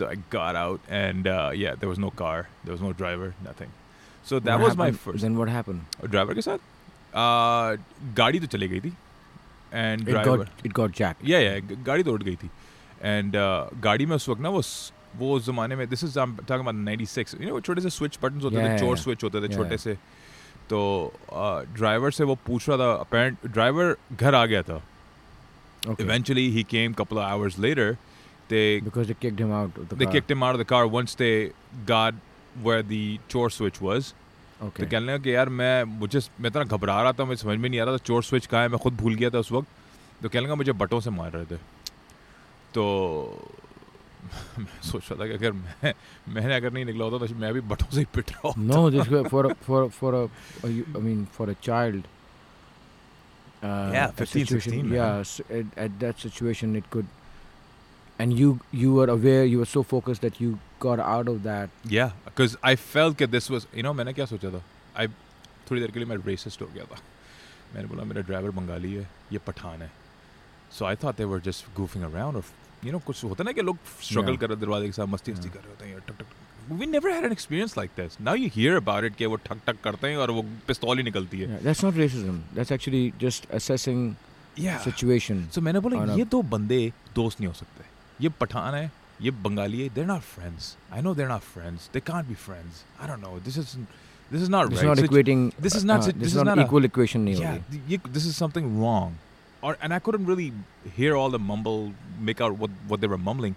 so 0.00 0.08
I 0.12 0.14
got 0.36 0.58
out 0.62 0.88
and 1.00 1.28
uh, 1.34 1.50
yeah 1.62 1.74
there 1.82 1.90
was 1.92 2.00
no 2.06 2.10
car 2.22 2.36
there 2.64 2.76
was 2.76 2.84
no 2.86 2.92
driver 3.02 3.28
nothing 3.48 3.74
so 4.30 4.40
that 4.46 4.58
What 4.58 4.66
was 4.68 4.78
my 4.82 4.86
happened- 4.90 5.02
first 5.06 5.26
then 5.28 5.36
what 5.42 5.52
happened 5.56 6.08
driver 6.14 6.34
के 6.34 6.46
साथ 6.48 6.58
आ, 7.16 7.74
गाड़ी 8.22 8.40
तो 8.40 8.46
चली 8.56 8.68
गई 8.68 8.80
थी 8.80 8.92
and 9.74 10.00
it 10.00 10.10
driver 10.10 10.44
got 10.46 10.66
it 10.70 10.76
got 10.80 10.96
jacked 11.02 11.28
या 11.28 11.38
yeah 11.40 11.58
गाड़ी 11.90 12.02
तो 12.02 12.12
उड़ 12.12 12.22
गई 12.22 12.36
थी 12.42 12.50
एंड 13.02 13.32
गाड़ी 13.84 14.06
में 14.06 14.16
उस 14.16 14.28
वक्त 14.28 14.40
ना 14.42 14.48
वो 14.56 14.62
स- 14.62 14.92
वो 15.16 15.34
उस 15.36 15.44
जमाने 15.46 15.76
में 15.76 15.88
this 15.88 16.04
is 16.04 16.16
I 16.18 16.22
am 16.24 16.36
talking 16.36 16.66
about 16.68 16.84
96 16.88 17.34
you 17.40 17.48
know 17.48 17.60
छोटे 17.68 17.80
से 17.80 17.90
स्विच 17.96 18.18
बटन्स 18.22 18.44
होते 18.44 18.56
Yeah, 18.56 18.64
थे 18.66 18.70
yeah, 18.70 18.80
चोर 18.80 18.94
yeah. 18.96 19.04
स्विच 19.04 19.24
होते 19.24 19.40
थे 19.40 19.46
Yeah, 19.48 19.56
छोटे 19.56 19.74
yeah. 19.74 19.82
से 19.84 19.96
तो 20.69 20.79
ड्राइवर 21.73 22.11
से 22.11 22.23
वो 22.23 22.35
पूछ 22.45 22.69
रहा 22.69 22.77
था 22.77 22.91
अपेरेंट 22.93 23.47
ड्राइवर 23.47 23.95
घर 24.13 24.35
आ 24.35 24.45
गया 24.45 24.61
था। 24.63 24.81
Eventually 25.99 26.49
he 26.51 26.63
came 26.69 26.93
couple 26.93 27.17
of 27.17 27.25
hours 27.25 27.59
later 27.59 27.91
they 28.49 28.61
because 28.85 29.07
they 29.07 29.15
kicked 29.23 29.41
him 29.43 29.51
out 29.55 29.77
of 29.77 29.89
the 29.89 29.97
they 29.97 30.05
car. 30.05 30.13
kicked 30.13 30.31
him 30.33 30.43
out 30.45 30.57
of 30.57 30.61
the 30.61 30.67
car 30.69 30.85
once 30.93 31.15
they 31.15 31.33
got 31.89 32.13
where 32.63 32.83
the 32.91 33.03
chore 33.29 33.49
switch 33.57 33.79
was. 33.81 34.13
Okay. 34.61 34.83
तो 34.83 34.89
कहने 34.91 35.05
लगा 35.05 35.17
कि 35.17 35.35
यार 35.35 35.49
मैं 35.49 35.83
मुझे 35.99 36.19
मैं 36.41 36.49
इतना 36.49 36.63
घबरा 36.63 37.01
रहा 37.01 37.11
था 37.19 37.25
मुझे 37.25 37.41
समझ 37.41 37.57
में 37.57 37.69
नहीं 37.69 37.79
आ 37.79 37.83
रहा 37.83 37.93
था 37.93 37.97
चोर 38.05 38.23
स्विच 38.23 38.45
कहाँ 38.45 38.61
है? 38.61 38.69
मैं 38.69 38.79
खुद 38.79 38.93
भूल 38.97 39.15
गया 39.15 39.29
था 39.29 39.39
उस 39.39 39.51
वक्त. 39.51 39.67
तो 40.23 40.29
कहने 40.29 40.45
लगा 40.45 40.55
मुझे 40.55 40.71
बटों 40.81 40.99
से 40.99 41.09
मार 41.09 41.31
रहे 41.31 41.45
थे। 41.45 41.57
तो 42.73 42.83
मैं 44.58 44.80
सोच 44.90 45.10
रहा 45.10 45.20
था 45.20 45.26
कि 45.28 45.32
अगर 45.34 45.52
मैं 45.52 45.92
मैंने 46.34 46.54
अगर 46.56 46.72
नहीं 46.72 46.84
निकला 46.84 47.04
होता 47.04 47.26
तो 47.26 47.34
मैं 47.40 47.52
भी 47.54 47.60
बटों 47.72 47.90
से 47.94 47.98
ही 48.00 48.06
पिट 48.14 48.30
रहा 48.30 48.48
होता 48.48 48.60
no 48.70 48.78
this 48.94 49.08
way 49.14 49.22
for 49.32 49.42
a, 49.50 49.54
for 49.66 49.80
a, 49.84 49.90
for 50.00 50.12
a, 50.20 50.22
a 50.68 50.70
you- 50.76 50.86
I 51.00 51.02
mean 51.08 51.26
for 51.38 51.48
a 51.50 51.56
child 51.68 52.06
uh, 53.62 53.90
Yeah, 53.92 54.08
a 54.08 54.12
15, 54.12 54.46
situation, 54.46 54.72
16, 54.72 54.88
man. 54.88 54.94
yeah 54.98 55.20
s 55.26 55.40
at, 55.50 55.66
at 55.86 55.98
that 56.00 56.18
situation 56.26 56.76
it 56.80 56.88
could 56.90 57.06
and 58.18 58.38
you 58.40 58.48
you 58.84 58.92
were 58.94 59.08
aware 59.16 59.44
you 59.44 59.58
were 59.64 59.70
so 59.74 59.82
focused 59.92 60.22
that 60.28 60.40
you 60.40 60.58
got 60.86 61.00
out 61.00 61.28
of 61.34 61.42
that 61.42 61.70
yeah 61.98 62.10
because 62.30 62.56
I 62.72 62.74
felt 62.76 63.18
that 63.24 63.30
this 63.36 63.50
was 63.56 63.66
you 63.74 63.82
know 63.88 63.94
मैंने 64.00 64.12
क्या 64.20 64.26
सोचा 64.32 64.50
था 64.56 64.62
I 65.04 65.08
थोड़ी 65.70 65.80
देर 65.80 65.90
के 65.90 65.98
लिए 65.98 66.08
मैं 66.08 66.16
racist 66.32 66.60
हो 66.62 66.66
गया 66.74 66.84
था 66.92 66.98
मैंने 67.74 67.88
बोला 67.88 68.04
मेरा 68.10 68.22
ड्राइवर 68.32 68.50
बंगाली 68.60 68.92
है 68.94 69.08
ये 69.32 69.38
पठान 69.46 69.82
है 69.82 69.90
so 70.78 70.86
I 70.90 70.94
thought 71.02 71.16
they 71.22 71.28
were 71.32 71.40
just 71.48 71.66
goofing 71.78 72.04
around 72.12 72.36
or 72.40 72.44
you 72.85 72.91
know 72.91 72.99
कुछ 73.05 73.23
होता 73.23 73.43
ना 73.43 73.51
कि 73.51 73.61
लोग 73.61 73.77
स्ट्रगल 74.01 74.37
कर 74.37 74.49
रहे 74.49 74.59
दरवाजे 74.59 74.85
के 74.85 74.91
साथ 74.91 75.07
मस्ती 75.07 75.31
मस्ती 75.31 75.49
कर 75.49 75.59
रहे 75.59 75.69
होते 75.69 75.85
हैं 75.85 75.99
टक 76.07 76.19
टक 76.19 76.71
we 76.79 76.85
never 76.85 77.11
had 77.11 77.25
an 77.25 77.31
experience 77.31 77.77
like 77.77 77.91
this 77.97 78.19
now 78.21 78.35
you 78.35 78.49
hear 78.55 78.75
about 78.75 79.03
it 79.03 79.15
कि 79.15 79.25
वो 79.25 79.35
ठक 79.45 79.59
ठक 79.67 79.81
करते 79.83 80.07
हैं 80.07 80.17
और 80.17 80.31
वो 80.31 80.41
पिस्तौल 80.67 80.97
ही 80.97 81.03
निकलती 81.03 81.39
है। 81.39 81.63
That's 81.63 81.83
not 81.83 81.95
racism 81.97 82.37
that's 82.55 82.71
actually 82.71 83.11
just 83.21 83.51
assessing 83.59 84.13
situation 84.83 85.47
so 85.55 85.61
मैंने 85.61 85.79
बोला 85.79 86.15
ये 86.15 86.25
दो 86.31 86.41
बंदे 86.55 86.81
दोस्त 87.15 87.39
नहीं 87.39 87.47
हो 87.47 87.53
सकते। 87.53 87.83
ये 88.23 88.29
पठान 88.41 88.73
है 88.75 88.91
ये 89.21 89.31
बंगाली 89.45 89.81
है 89.81 89.89
they're 89.95 90.05
not 90.05 90.21
friends 90.33 90.75
I 90.93 91.01
know 91.01 91.13
they're 91.15 91.27
not 91.27 91.41
friends 91.53 91.89
they 91.93 91.99
can't 92.11 92.27
be 92.27 92.35
friends 92.47 92.83
I 93.01 93.07
don't 93.07 93.19
know 93.21 93.39
this 93.45 93.57
is 93.57 93.77
this 94.31 94.41
is 94.41 94.51
not 94.51 94.69
this 94.69 94.79
is 94.79 94.85
not 94.85 94.99
equating 94.99 95.51
this 95.61 95.73
this, 95.73 95.85
not 95.85 95.99
this 96.03 96.27
is 96.27 96.43
not 96.43 96.59
equal 96.59 96.85
equation 96.85 97.19
नहीं 97.21 97.35
हो 97.35 97.41
रही 97.41 97.81
ये 97.93 97.97
this 98.13 98.25
is 98.31 98.37
something 98.43 98.67
wrong. 98.81 99.17
Or 99.61 99.77
and 99.81 99.93
I 99.93 99.99
couldn't 99.99 100.25
really 100.25 100.53
hear 100.95 101.15
all 101.15 101.29
the 101.29 101.39
mumble, 101.39 101.93
make 102.19 102.39
out 102.41 102.57
what 102.57 102.71
what 102.87 103.01
they 103.01 103.07
were 103.07 103.17
mumbling. 103.17 103.55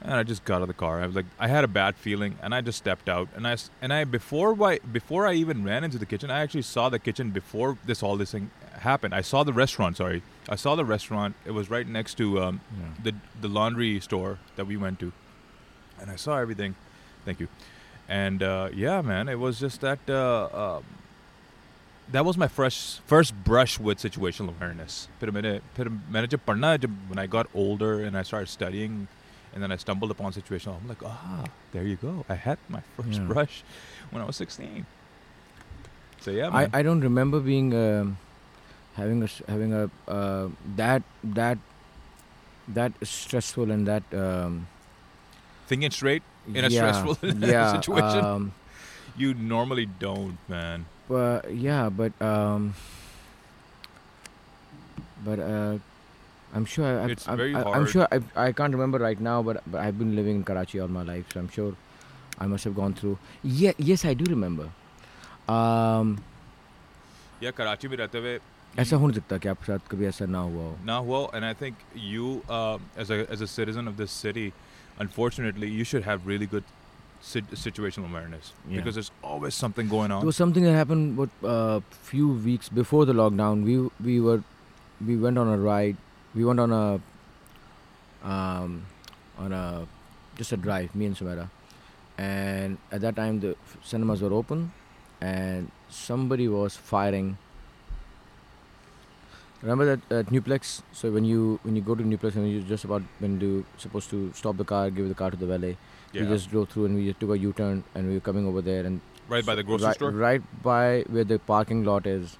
And 0.00 0.12
I 0.12 0.22
just 0.22 0.44
got 0.44 0.56
out 0.56 0.62
of 0.62 0.68
the 0.68 0.74
car. 0.74 1.00
I 1.00 1.06
was 1.06 1.16
like, 1.16 1.24
I 1.38 1.48
had 1.48 1.64
a 1.64 1.68
bad 1.68 1.96
feeling, 1.96 2.36
and 2.42 2.54
I 2.54 2.60
just 2.60 2.76
stepped 2.76 3.08
out. 3.08 3.28
And 3.34 3.46
I 3.46 3.56
and 3.80 3.92
I 3.92 4.04
before 4.04 4.52
why 4.52 4.78
before 4.78 5.26
I 5.26 5.34
even 5.34 5.64
ran 5.64 5.84
into 5.84 5.98
the 5.98 6.06
kitchen, 6.06 6.30
I 6.30 6.40
actually 6.40 6.62
saw 6.62 6.88
the 6.88 6.98
kitchen 6.98 7.30
before 7.30 7.78
this 7.86 8.02
all 8.02 8.16
this 8.16 8.32
thing 8.32 8.50
happened. 8.80 9.14
I 9.14 9.22
saw 9.22 9.44
the 9.44 9.52
restaurant. 9.52 9.96
Sorry, 9.96 10.22
I 10.48 10.56
saw 10.56 10.74
the 10.74 10.84
restaurant. 10.84 11.36
It 11.44 11.52
was 11.52 11.70
right 11.70 11.86
next 11.86 12.14
to 12.18 12.40
um, 12.40 12.60
yeah. 12.78 12.86
the 13.02 13.14
the 13.40 13.48
laundry 13.48 14.00
store 14.00 14.38
that 14.56 14.66
we 14.66 14.76
went 14.76 15.00
to, 15.00 15.12
and 16.00 16.10
I 16.10 16.16
saw 16.16 16.38
everything. 16.38 16.76
Thank 17.24 17.40
you. 17.40 17.48
And 18.08 18.42
uh, 18.42 18.68
yeah, 18.74 19.00
man, 19.02 19.28
it 19.28 19.38
was 19.38 19.58
just 19.58 19.80
that. 19.80 19.98
Uh, 20.08 20.76
um, 20.76 20.84
that 22.11 22.25
was 22.25 22.37
my 22.37 22.47
first 22.47 23.01
first 23.05 23.33
brush 23.43 23.79
with 23.79 23.99
situational 23.99 24.49
awareness. 24.57 25.07
फिर 25.21 25.31
मैंने 25.31 25.59
फिर 25.77 25.89
मैंने 25.89 26.27
जब 26.27 26.39
पढ़ना 26.47 26.75
जब 26.85 26.95
when 27.09 27.19
I 27.19 27.27
got 27.27 27.47
older 27.53 27.91
and 28.03 28.17
I 28.17 28.23
started 28.23 28.49
studying, 28.49 29.07
and 29.53 29.63
then 29.63 29.71
I 29.71 29.77
stumbled 29.77 30.11
upon 30.11 30.33
situational. 30.33 30.77
I'm 30.81 30.87
like, 30.87 31.03
ah, 31.05 31.43
there 31.71 31.83
you 31.83 31.95
go. 32.05 32.25
I 32.29 32.35
had 32.35 32.57
my 32.69 32.81
first 32.97 33.19
Yeah. 33.19 33.27
brush 33.33 33.63
when 34.11 34.21
I 34.21 34.25
was 34.25 34.35
16. 34.37 34.85
So 36.21 36.31
yeah, 36.31 36.47
I, 36.49 36.61
man. 36.61 36.69
I 36.73 36.81
don't 36.83 37.01
remember 37.01 37.39
being 37.39 37.73
um, 37.81 38.17
having 38.95 39.21
a 39.21 39.25
s- 39.25 39.41
having 39.47 39.73
a 39.73 39.89
uh, 40.07 40.49
that 40.75 41.03
that 41.23 41.57
that 42.79 42.91
stressful 43.03 43.71
and 43.71 43.87
that 43.87 44.03
um, 44.13 44.67
thinking 45.67 45.91
straight. 45.91 46.23
in 46.57 46.65
a 46.65 46.69
yeah, 46.73 46.91
stressful 46.91 47.29
yeah, 47.47 47.71
situation? 47.71 48.25
Um, 48.25 48.53
you 49.15 49.33
normally 49.33 49.85
don't, 50.03 50.37
man. 50.49 50.85
but 51.07 51.53
yeah, 51.53 51.89
but 51.89 52.13
um, 52.21 52.73
but 55.25 55.39
uh, 55.39 55.77
I'm 56.53 56.65
sure 56.65 56.85
I, 56.85 57.09
It's 57.11 57.27
I, 57.27 57.35
very 57.35 57.55
I, 57.55 57.59
I'm 57.61 57.65
hard. 57.85 57.89
sure 57.89 58.07
I, 58.11 58.19
I 58.35 58.51
can't 58.51 58.73
remember 58.73 58.97
right 58.99 59.19
now, 59.19 59.41
but 59.43 59.61
but 59.67 59.81
I've 59.81 59.97
been 59.99 60.15
living 60.15 60.35
in 60.37 60.43
Karachi 60.43 60.79
all 60.79 60.87
my 60.87 61.03
life, 61.03 61.25
so 61.33 61.39
I'm 61.39 61.49
sure 61.49 61.75
I 62.39 62.47
must 62.47 62.63
have 62.63 62.75
gone 62.75 62.93
through. 62.93 63.17
Yeah, 63.43 63.73
yes, 63.77 64.05
I 64.05 64.13
do 64.13 64.25
remember. 64.35 64.69
Um, 65.47 66.17
Yeah, 67.41 67.51
Karachi 67.57 67.87
में 67.87 67.95
रहते 67.97 68.17
हुए 68.19 68.39
ऐसा 68.79 68.95
हो 69.01 69.07
नहीं 69.07 69.15
सकता 69.19 69.37
कि 69.43 69.47
आपके 69.49 69.65
साथ 69.65 69.87
कभी 69.91 70.05
ऐसा 70.05 70.25
ना 70.25 70.39
हुआ 70.47 70.63
हो 70.63 70.75
Nah, 70.85 71.01
well, 71.01 71.29
and 71.33 71.45
I 71.45 71.53
think 71.53 71.75
you, 71.95 72.31
um, 72.57 72.81
as 73.03 73.09
a 73.15 73.19
as 73.35 73.41
a 73.41 73.47
citizen 73.51 73.87
of 73.91 73.95
this 74.01 74.11
city, 74.25 74.43
unfortunately, 75.05 75.69
you 75.77 75.85
should 75.91 76.03
have 76.09 76.27
really 76.31 76.45
good 76.55 76.65
sit- 76.65 76.75
situational 77.24 78.08
awareness 78.10 78.52
Yeah. 78.68 78.76
because 78.78 78.94
there's 78.96 79.10
always 79.22 79.54
something 79.54 79.88
going 79.88 80.10
on. 80.10 80.20
There 80.20 80.26
was 80.26 80.36
something 80.36 80.62
that 80.64 80.72
happened 80.72 81.16
what 81.16 81.30
uh, 81.42 81.80
few 81.90 82.28
weeks 82.28 82.68
before 82.68 83.04
the 83.06 83.14
lockdown. 83.20 83.64
We 83.64 83.76
we 84.08 84.20
were 84.20 84.42
we 85.04 85.16
went 85.16 85.38
on 85.38 85.48
a 85.48 85.56
ride. 85.58 85.96
We 86.34 86.44
went 86.44 86.60
on 86.60 86.72
a 86.80 87.00
um, 88.34 88.84
on 89.38 89.52
a 89.52 89.86
just 90.36 90.52
a 90.52 90.56
drive. 90.56 90.94
Me 90.94 91.06
and 91.06 91.16
Sumera, 91.16 91.48
and 92.18 92.78
at 92.92 93.00
that 93.00 93.16
time 93.16 93.40
the 93.40 93.56
cinemas 93.82 94.20
were 94.20 94.32
open, 94.32 94.72
and 95.20 95.70
somebody 95.88 96.48
was 96.48 96.76
firing. 96.76 97.38
Remember 99.62 99.96
that 99.96 100.12
at 100.12 100.26
Newplex? 100.30 100.82
So 100.92 101.10
when 101.10 101.24
you 101.24 101.58
when 101.62 101.74
you 101.74 101.80
go 101.82 101.94
to 101.94 102.02
Newplex 102.04 102.36
and 102.36 102.50
you're 102.52 102.62
just 102.70 102.84
about 102.84 103.02
when 103.18 103.40
you 103.40 103.64
supposed 103.78 104.10
to 104.10 104.30
stop 104.34 104.58
the 104.58 104.64
car, 104.64 104.90
give 104.90 105.08
the 105.08 105.14
car 105.14 105.30
to 105.30 105.36
the 105.36 105.46
valet. 105.46 105.76
Yeah. 106.14 106.22
We 106.22 106.28
just 106.28 106.50
drove 106.50 106.68
through 106.68 106.86
and 106.86 106.96
we 106.96 107.12
took 107.12 107.30
a 107.30 107.38
U-turn 107.38 107.82
and 107.94 108.08
we 108.08 108.14
were 108.14 108.20
coming 108.20 108.46
over 108.46 108.62
there 108.62 108.86
and 108.86 109.00
right 109.28 109.44
by 109.44 109.54
the 109.54 109.62
grocery 109.62 109.86
right, 109.86 109.96
store. 109.96 110.10
Right 110.10 110.42
by 110.62 111.04
where 111.08 111.24
the 111.24 111.38
parking 111.38 111.84
lot 111.84 112.06
is. 112.06 112.36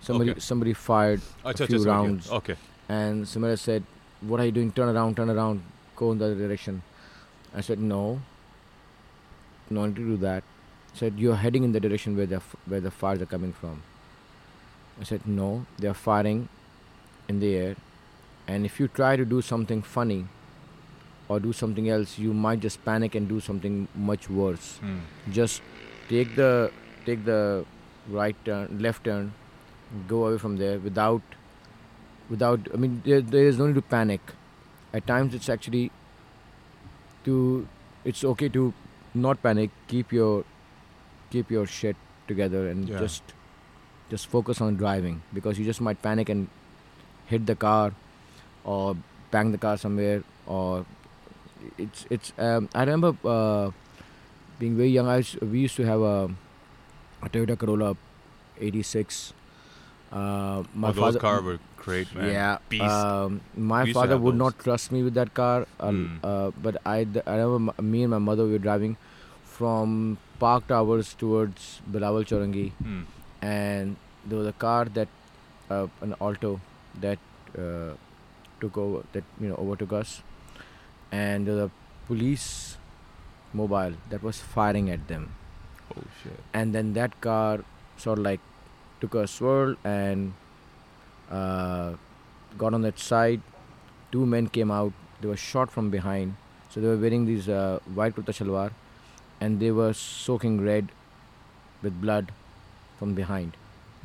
Somebody 0.00 0.30
okay. 0.30 0.40
somebody 0.40 0.72
fired 0.72 1.20
I 1.44 1.50
a 1.50 1.54
few 1.54 1.82
it, 1.82 1.86
rounds. 1.86 2.30
Okay. 2.30 2.56
And 2.88 3.26
Sumera 3.26 3.58
said, 3.58 3.84
"What 4.22 4.40
are 4.40 4.46
you 4.46 4.52
doing? 4.52 4.72
Turn 4.72 4.88
around, 4.94 5.16
turn 5.18 5.28
around, 5.28 5.62
go 5.96 6.12
in 6.12 6.18
the 6.18 6.24
other 6.24 6.34
direction." 6.34 6.82
I 7.54 7.60
said, 7.60 7.78
"No, 7.78 8.22
not 9.68 9.94
to 9.96 10.08
do 10.12 10.16
that." 10.24 10.42
Said, 10.94 11.18
"You're 11.18 11.36
heading 11.36 11.64
in 11.64 11.72
the 11.72 11.80
direction 11.80 12.16
where 12.16 12.26
the 12.26 12.40
where 12.66 12.80
the 12.80 12.90
fires 12.90 13.20
are 13.20 13.30
coming 13.36 13.52
from." 13.52 13.82
I 14.98 15.04
said, 15.04 15.26
"No, 15.26 15.66
they 15.78 15.88
are 15.88 16.00
firing 16.08 16.48
in 17.28 17.40
the 17.40 17.54
air, 17.54 17.76
and 18.46 18.64
if 18.64 18.80
you 18.80 18.88
try 18.88 19.16
to 19.16 19.24
do 19.24 19.42
something 19.42 19.82
funny." 19.82 20.20
Or 21.32 21.38
do 21.42 21.52
something 21.56 21.88
else, 21.94 22.12
you 22.18 22.32
might 22.44 22.60
just 22.66 22.78
panic 22.84 23.14
and 23.18 23.28
do 23.32 23.40
something 23.48 23.74
much 24.12 24.24
worse 24.38 24.70
Hmm. 24.84 24.96
just 25.40 25.62
take 26.08 26.32
the 26.38 26.48
take 27.08 27.20
the 27.28 27.36
right 28.20 28.40
turn 28.48 28.78
left 28.86 29.04
turn 29.08 29.28
go 30.12 30.22
away 30.30 30.38
from 30.44 30.56
there 30.62 30.78
without 30.86 31.36
without 32.34 32.68
i 32.74 32.80
mean 32.84 32.96
there, 33.04 33.20
there 33.34 33.46
is 33.52 33.60
no 33.62 33.68
need 33.70 33.78
to 33.80 33.84
panic 33.94 34.32
at 35.00 35.06
times 35.12 35.36
it's 35.40 35.48
actually 35.56 35.84
to 37.24 37.36
it's 38.12 38.24
okay 38.32 38.48
to 38.58 38.64
not 39.14 39.42
panic 39.42 39.70
keep 39.94 40.12
your 40.18 40.44
keep 41.30 41.50
your 41.58 41.66
shit 41.66 41.96
together 42.32 42.62
and 42.68 42.88
Yeah. 42.88 42.98
just 43.06 43.34
just 44.14 44.26
focus 44.36 44.60
on 44.66 44.76
driving 44.84 45.20
because 45.38 45.58
you 45.62 45.64
just 45.72 45.80
might 45.88 46.02
panic 46.02 46.28
and 46.28 46.48
hit 47.34 47.46
the 47.50 47.56
car 47.66 47.92
or 48.64 48.96
bang 49.34 49.52
the 49.52 49.58
car 49.66 49.76
somewhere 49.76 50.22
or 50.46 50.84
it's 51.78 52.06
it's 52.10 52.32
um, 52.38 52.68
i 52.74 52.80
remember 52.84 53.12
uh, 53.28 53.70
being 54.58 54.76
very 54.76 54.90
young, 54.90 55.08
I 55.08 55.16
used, 55.18 55.40
we 55.40 55.60
used 55.60 55.76
to 55.76 55.84
have 55.86 56.00
a, 56.02 56.28
a 57.22 57.28
Toyota 57.30 57.56
Corolla 57.58 57.96
86. 58.60 59.32
Uh, 60.12 60.64
my 60.74 60.88
oh, 60.88 60.92
those 60.92 60.96
father, 61.00 61.18
cars 61.18 61.42
were 61.42 61.58
great, 61.78 62.14
man. 62.14 62.28
yeah. 62.30 62.58
Beast. 62.68 62.82
Um, 62.84 63.40
my 63.56 63.90
father 63.92 64.18
would 64.18 64.34
those. 64.34 64.38
not 64.38 64.58
trust 64.58 64.92
me 64.92 65.02
with 65.02 65.14
that 65.14 65.32
car. 65.32 65.66
Uh, 65.78 65.90
Hmm. 65.92 66.16
uh, 66.22 66.50
but 66.62 66.76
I, 66.84 67.06
I 67.26 67.36
remember 67.36 67.72
m- 67.78 67.90
me 67.90 68.02
and 68.02 68.10
my 68.10 68.18
mother 68.18 68.44
we 68.44 68.52
were 68.52 68.58
driving 68.58 68.98
from 69.44 70.18
Park 70.38 70.66
Towers 70.68 71.14
towards 71.14 71.80
Bilawal 71.90 72.26
Chorangi, 72.32 72.72
Hmm. 72.72 73.02
and 73.40 73.96
there 74.26 74.38
was 74.38 74.46
a 74.46 74.52
car 74.52 74.84
that, 74.86 75.08
uh, 75.70 75.86
an 76.02 76.14
Alto, 76.20 76.60
that 77.00 77.18
uh, 77.58 77.94
took 78.60 78.76
over, 78.76 79.04
that 79.12 79.24
you 79.40 79.48
know 79.48 79.54
overtook 79.56 79.94
us, 79.94 80.20
and 81.12 81.46
there 81.46 81.54
was 81.54 81.64
a 81.64 81.70
police 82.06 82.76
mobile 83.52 83.94
that 84.10 84.22
was 84.22 84.38
firing 84.40 84.90
at 84.90 85.06
them 85.08 85.34
Oh 85.96 86.02
shit. 86.22 86.38
and 86.54 86.74
then 86.74 86.92
that 86.94 87.20
car 87.20 87.64
sort 87.96 88.18
of 88.18 88.24
like 88.24 88.40
took 89.00 89.14
a 89.14 89.26
swirl 89.26 89.74
and 89.84 90.32
uh, 91.30 91.92
got 92.58 92.74
on 92.74 92.82
that 92.82 92.98
side. 92.98 93.40
Two 94.12 94.26
men 94.26 94.48
came 94.48 94.70
out. 94.70 94.92
They 95.20 95.28
were 95.28 95.36
shot 95.36 95.70
from 95.70 95.90
behind. 95.90 96.34
So 96.70 96.80
they 96.80 96.88
were 96.88 96.96
wearing 96.96 97.24
these 97.26 97.48
uh, 97.48 97.78
white 97.94 98.14
kurta 98.16 98.32
shalwar, 98.38 98.72
and 99.40 99.58
they 99.60 99.70
were 99.70 99.92
soaking 99.92 100.60
red 100.60 100.88
with 101.82 102.00
blood 102.00 102.32
from 102.98 103.14
behind. 103.14 103.56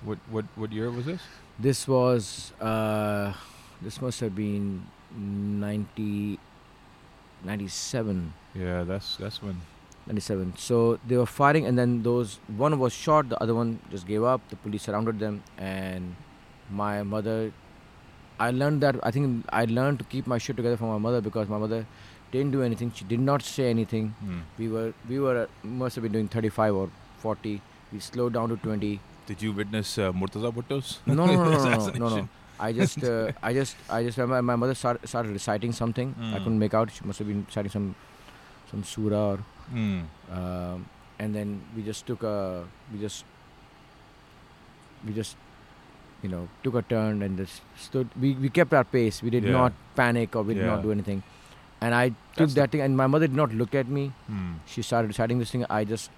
What 0.04 0.20
what 0.30 0.46
what 0.56 0.72
year 0.72 0.90
was 0.92 1.06
this? 1.06 1.22
This 1.60 1.88
was 1.88 2.54
uh, 2.62 3.34
this 3.82 4.02
must 4.02 4.20
have 4.22 4.36
been 4.36 4.86
90, 5.18 6.40
97. 7.46 8.34
Yeah, 8.54 8.84
that's 8.84 9.18
that's 9.18 9.42
when. 9.42 9.62
97. 10.08 10.54
So 10.58 11.00
they 11.08 11.18
were 11.18 11.26
firing, 11.26 11.66
and 11.66 11.80
then 11.80 12.04
those 12.04 12.40
one 12.64 12.78
was 12.78 12.94
shot, 12.94 13.30
the 13.30 13.42
other 13.42 13.56
one 13.56 13.80
just 13.92 14.08
gave 14.08 14.24
up. 14.24 14.42
The 14.50 14.56
police 14.56 14.84
surrounded 14.84 15.20
them, 15.20 15.44
and 15.58 16.16
my 16.70 17.04
mother. 17.04 17.52
I 18.38 18.52
learned 18.52 18.82
that 18.82 18.98
I 19.02 19.12
think 19.12 19.46
I 19.50 19.66
learned 19.66 20.00
to 20.00 20.06
keep 20.06 20.28
my 20.28 20.38
shit 20.38 20.58
together 20.58 20.78
from 20.78 20.90
my 20.90 20.98
mother 20.98 21.22
because 21.22 21.48
my 21.48 21.58
mother 21.58 21.86
didn't 22.32 22.52
do 22.52 22.62
anything. 22.62 22.92
She 22.94 23.06
did 23.06 23.20
not 23.20 23.42
say 23.42 23.70
anything. 23.70 24.10
Hmm. 24.20 24.40
We 24.58 24.68
were 24.68 24.94
we 25.10 25.20
were 25.20 25.48
must 25.64 25.96
have 25.96 26.04
been 26.04 26.12
doing 26.12 26.28
35 26.28 26.76
or 26.76 26.90
40. 27.20 27.62
We 27.94 28.00
slowed 28.00 28.34
down 28.34 28.50
to 28.50 28.58
20. 28.58 29.00
Did 29.28 29.42
you 29.42 29.54
witness 29.54 29.98
uh, 29.98 30.12
Murtaza 30.12 30.54
Bhutto's? 30.54 31.00
No, 31.06 31.14
no, 31.14 31.26
no, 31.26 31.44
no, 31.44 31.64
no, 31.64 31.90
no, 32.04 32.10
no? 32.18 32.30
I 32.60 32.72
just, 32.72 33.04
uh, 33.04 33.32
I 33.44 33.54
just, 33.54 33.76
I 33.90 34.04
just 34.04 34.18
remember 34.18 34.42
my 34.42 34.56
mother 34.56 34.74
started, 34.76 35.08
started 35.08 35.32
reciting 35.32 35.72
something. 35.74 36.16
I 36.18 36.22
Mm. 36.24 36.44
couldn't 36.44 36.60
make 36.60 36.74
out. 36.74 36.92
She 36.92 37.04
must 37.04 37.20
have 37.20 37.28
been 37.28 37.46
reciting 37.46 37.72
some, 37.72 37.96
some 38.72 38.84
surah 38.84 39.32
or 39.34 39.40
Hmm. 39.70 40.02
um, 40.32 40.86
and 41.18 41.34
then 41.34 41.60
we 41.76 41.82
just 41.82 42.06
took 42.06 42.22
a 42.22 42.66
we 42.94 43.00
just 43.00 43.26
we 45.06 45.14
just 45.14 45.36
you 46.22 46.30
know 46.30 46.48
took 46.64 46.76
a 46.76 46.82
turn 46.84 47.22
and 47.24 47.38
just 47.38 47.62
stood 47.76 48.08
we, 48.20 48.34
we 48.36 48.50
kept 48.50 48.74
our 48.74 48.84
pace 48.84 49.22
we 49.24 49.30
did 49.30 49.44
Yeah. 49.44 49.52
not 49.52 49.74
panic 49.96 50.36
or 50.36 50.44
we 50.44 50.54
did 50.54 50.62
Yeah. 50.66 50.76
not 50.76 50.84
do 50.84 50.92
anything 50.92 51.24
and 51.82 51.96
i 51.96 52.10
took 52.10 52.18
That's 52.36 52.54
the- 52.54 52.62
that 52.62 52.72
thing 52.72 52.82
and 52.82 52.96
my 52.96 53.08
mother 53.08 53.28
did 53.28 53.36
not 53.36 53.54
look 53.54 53.74
at 53.74 53.88
me 53.88 54.12
Hmm. 54.28 54.54
she 54.68 54.82
started 54.84 55.08
reciting 55.08 55.40
this 55.40 55.52
thing 55.56 55.66
i 55.70 55.84
just 55.84 56.12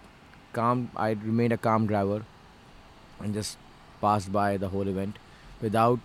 calm 0.54 0.90
i 0.96 1.10
remained 1.12 1.54
a 1.54 1.58
calm 1.70 1.88
driver 1.88 2.20
and 3.22 3.34
just 3.34 3.58
passed 4.02 4.32
by 4.32 4.58
the 4.58 4.70
whole 4.76 4.88
event 4.96 5.18
without 5.62 6.00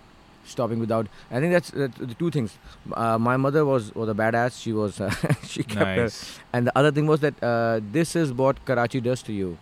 stopping 0.52 0.80
without 0.80 1.08
i 1.30 1.40
think 1.44 1.52
that's, 1.54 1.72
that's 1.72 1.98
the 2.00 2.14
two 2.20 2.30
things 2.32 2.54
uh, 2.94 3.18
my 3.18 3.36
mother 3.46 3.64
was 3.70 3.88
was 4.02 4.08
a 4.08 4.14
badass 4.20 4.60
she 4.66 4.72
was 4.82 5.00
uh, 5.02 5.10
she 5.54 5.64
kept 5.64 5.86
her 5.86 6.04
Nice. 6.04 6.20
and 6.54 6.68
the 6.68 6.74
other 6.82 6.92
thing 7.00 7.08
was 7.14 7.20
that 7.26 7.42
uh, 7.44 7.80
this 7.98 8.16
is 8.16 8.32
what 8.44 8.62
Karachi 8.66 9.02
does 9.02 9.22
to 9.30 9.34
you. 9.34 9.58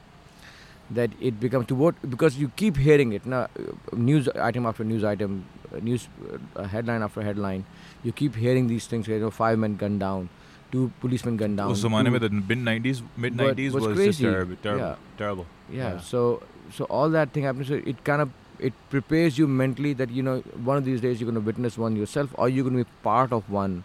That 0.98 1.10
it 1.20 1.40
becomes 1.44 1.66
to 1.70 1.76
what 1.76 1.96
because 2.14 2.36
you 2.38 2.48
keep 2.62 2.78
hearing 2.78 3.14
it 3.14 3.26
now, 3.26 3.40
uh, 3.60 3.96
news 4.10 4.28
item 4.48 4.68
after 4.72 4.84
news 4.84 5.04
item, 5.12 5.38
uh, 5.76 5.80
news 5.88 6.08
uh, 6.56 6.64
headline 6.74 7.02
after 7.02 7.24
headline. 7.28 7.66
You 8.04 8.12
keep 8.12 8.36
hearing 8.36 8.68
these 8.68 8.86
things. 8.92 9.08
You 9.08 9.18
know, 9.24 9.32
five 9.32 9.58
men 9.64 9.78
gunned 9.78 10.00
down, 10.04 10.30
two 10.76 10.84
policemen 11.06 11.38
gunned 11.38 11.58
down. 11.58 11.72
उस 11.72 11.82
जमाने 11.86 12.12
two- 12.12 12.20
में 12.20 12.20
the 12.26 12.30
mid 12.52 12.60
90s, 12.68 13.02
mid 13.26 13.36
But 13.42 13.48
90s 13.58 13.74
what's 13.78 13.88
was 13.88 13.96
just 13.96 14.04
crazy- 14.04 14.26
terrible, 14.30 14.60
terrible, 14.68 14.86
yeah. 14.86 14.96
terrible. 15.24 15.48
yeah, 15.72 15.82
yeah. 15.96 16.00
So 16.12 16.44
so 16.78 16.86
all 17.00 17.10
that 17.18 17.34
thing 17.34 17.50
happens. 17.50 17.68
So 17.74 17.82
it 17.94 18.04
kind 18.12 18.22
of 18.28 18.30
it 18.60 18.74
prepares 18.90 19.38
you 19.38 19.48
mentally 19.48 19.94
that 20.02 20.10
you 20.18 20.24
know 20.24 20.36
one 20.72 20.78
of 20.78 20.86
these 20.86 21.02
days 21.02 21.20
you're 21.22 21.30
going 21.32 21.42
to 21.42 21.46
witness 21.52 21.78
one 21.78 21.96
yourself, 21.96 22.34
or 22.38 22.48
you're 22.50 22.64
going 22.70 22.78
to 22.78 22.84
be 22.84 22.90
part 23.04 23.32
of 23.32 23.50
one 23.50 23.84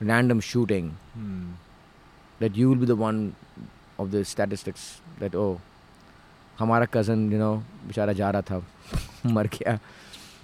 random 0.00 0.40
shooting. 0.52 0.94
Hmm. 1.14 1.48
that 2.42 2.54
you 2.58 2.68
will 2.68 2.78
be 2.82 2.86
the 2.88 2.94
one 2.98 3.16
of 4.02 4.10
the 4.12 4.20
statistics 4.28 4.84
that 5.22 5.34
oh 5.40 5.48
हमारा 6.60 6.86
cousin 6.92 7.24
you 7.34 7.40
know 7.40 7.50
बेचारा 7.88 8.12
जा 8.20 8.30
रहा 8.36 8.42
था 8.50 8.62
मर 9.38 9.46
गया 9.56 9.74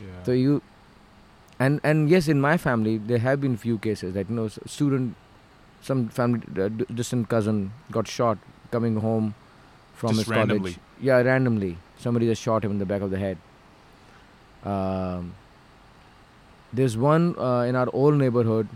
Yeah. 0.06 0.16
so 0.26 0.32
you 0.38 0.56
and 1.66 1.80
and 1.90 2.10
yes 2.14 2.26
in 2.34 2.40
my 2.46 2.52
family 2.64 2.92
there 3.10 3.20
have 3.26 3.40
been 3.44 3.54
few 3.62 3.78
cases 3.86 4.12
that 4.16 4.32
you 4.32 4.36
know 4.38 4.44
s- 4.50 4.58
student 4.74 5.14
some 5.88 6.02
family 6.18 6.42
uh, 6.64 6.68
d- 6.80 6.88
distant 7.00 7.28
cousin 7.30 7.62
got 7.96 8.12
shot 8.16 8.44
coming 8.74 8.98
home 9.06 9.32
somebody 12.01 12.27
just 12.27 12.41
shot 12.41 12.63
him 12.65 12.71
in 12.71 12.79
the 12.79 12.85
back 12.85 13.01
of 13.01 13.11
the 13.11 13.19
head 13.19 13.37
um, 14.63 15.33
there's 16.73 16.95
one 16.97 17.35
uh, 17.37 17.61
in 17.61 17.75
our 17.75 17.89
old 17.93 18.15
neighborhood 18.15 18.67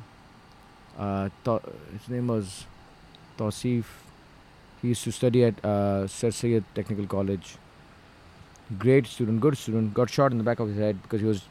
uh, 0.97 1.29
th- 1.43 1.61
his 1.91 2.09
name 2.09 2.27
was 2.27 2.65
Tausif. 3.37 3.85
He 4.81 4.89
used 4.89 5.03
to 5.03 5.11
study 5.11 5.43
at 5.43 5.63
uh, 5.65 6.07
Sir 6.07 6.31
Technical 6.73 7.05
College. 7.07 7.57
Great 8.79 9.05
student, 9.07 9.41
good 9.41 9.57
student. 9.57 9.93
Got 9.93 10.09
shot 10.09 10.31
in 10.31 10.37
the 10.37 10.43
back 10.43 10.59
of 10.59 10.69
his 10.69 10.77
head 10.77 11.01
because 11.01 11.21
he 11.21 11.27
was 11.27 11.43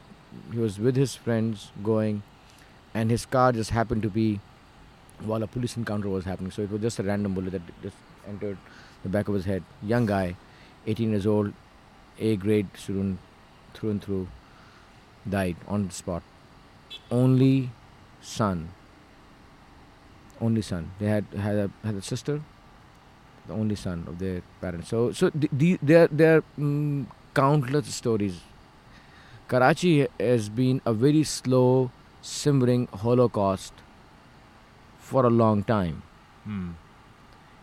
he 0.51 0.59
was 0.59 0.79
with 0.79 0.95
his 0.95 1.15
friends 1.15 1.71
going, 1.83 2.23
and 2.93 3.09
his 3.09 3.25
car 3.25 3.51
just 3.51 3.69
happened 3.69 4.01
to 4.01 4.09
be 4.09 4.39
while 5.23 5.43
a 5.43 5.47
police 5.47 5.77
encounter 5.77 6.09
was 6.09 6.25
happening. 6.25 6.51
So 6.51 6.61
it 6.61 6.71
was 6.71 6.81
just 6.81 6.99
a 6.99 7.03
random 7.03 7.33
bullet 7.33 7.51
that 7.51 7.61
just 7.81 7.95
entered 8.27 8.57
the 9.03 9.09
back 9.09 9.27
of 9.27 9.33
his 9.33 9.45
head. 9.45 9.63
Young 9.81 10.05
guy, 10.05 10.35
18 10.87 11.11
years 11.11 11.25
old, 11.25 11.53
A 12.19 12.35
grade 12.35 12.67
student, 12.75 13.19
through 13.73 13.89
and 13.91 14.03
through, 14.03 14.27
died 15.27 15.57
on 15.67 15.87
the 15.87 15.93
spot. 15.93 16.23
Only 17.11 17.71
son. 18.21 18.69
Only 20.39 20.61
son. 20.61 20.91
They 20.99 21.07
had 21.07 21.25
had 21.37 21.55
a 21.55 21.69
had 21.83 21.95
a 21.95 22.01
sister. 22.01 22.41
The 23.47 23.53
only 23.53 23.75
son 23.75 24.05
of 24.07 24.19
their 24.19 24.41
parents. 24.61 24.89
So 24.89 25.11
so 25.11 25.29
the, 25.29 25.49
the, 25.51 25.77
there 25.81 26.07
there 26.07 26.37
are 26.37 26.43
mm, 26.59 27.05
countless 27.33 27.93
stories. 27.93 28.39
Karachi 29.47 30.07
has 30.19 30.49
been 30.49 30.81
a 30.85 30.93
very 30.93 31.23
slow, 31.23 31.91
simmering 32.21 32.87
Holocaust 32.87 33.73
for 34.97 35.25
a 35.25 35.29
long 35.29 35.63
time. 35.63 36.01
Hmm. 36.43 36.71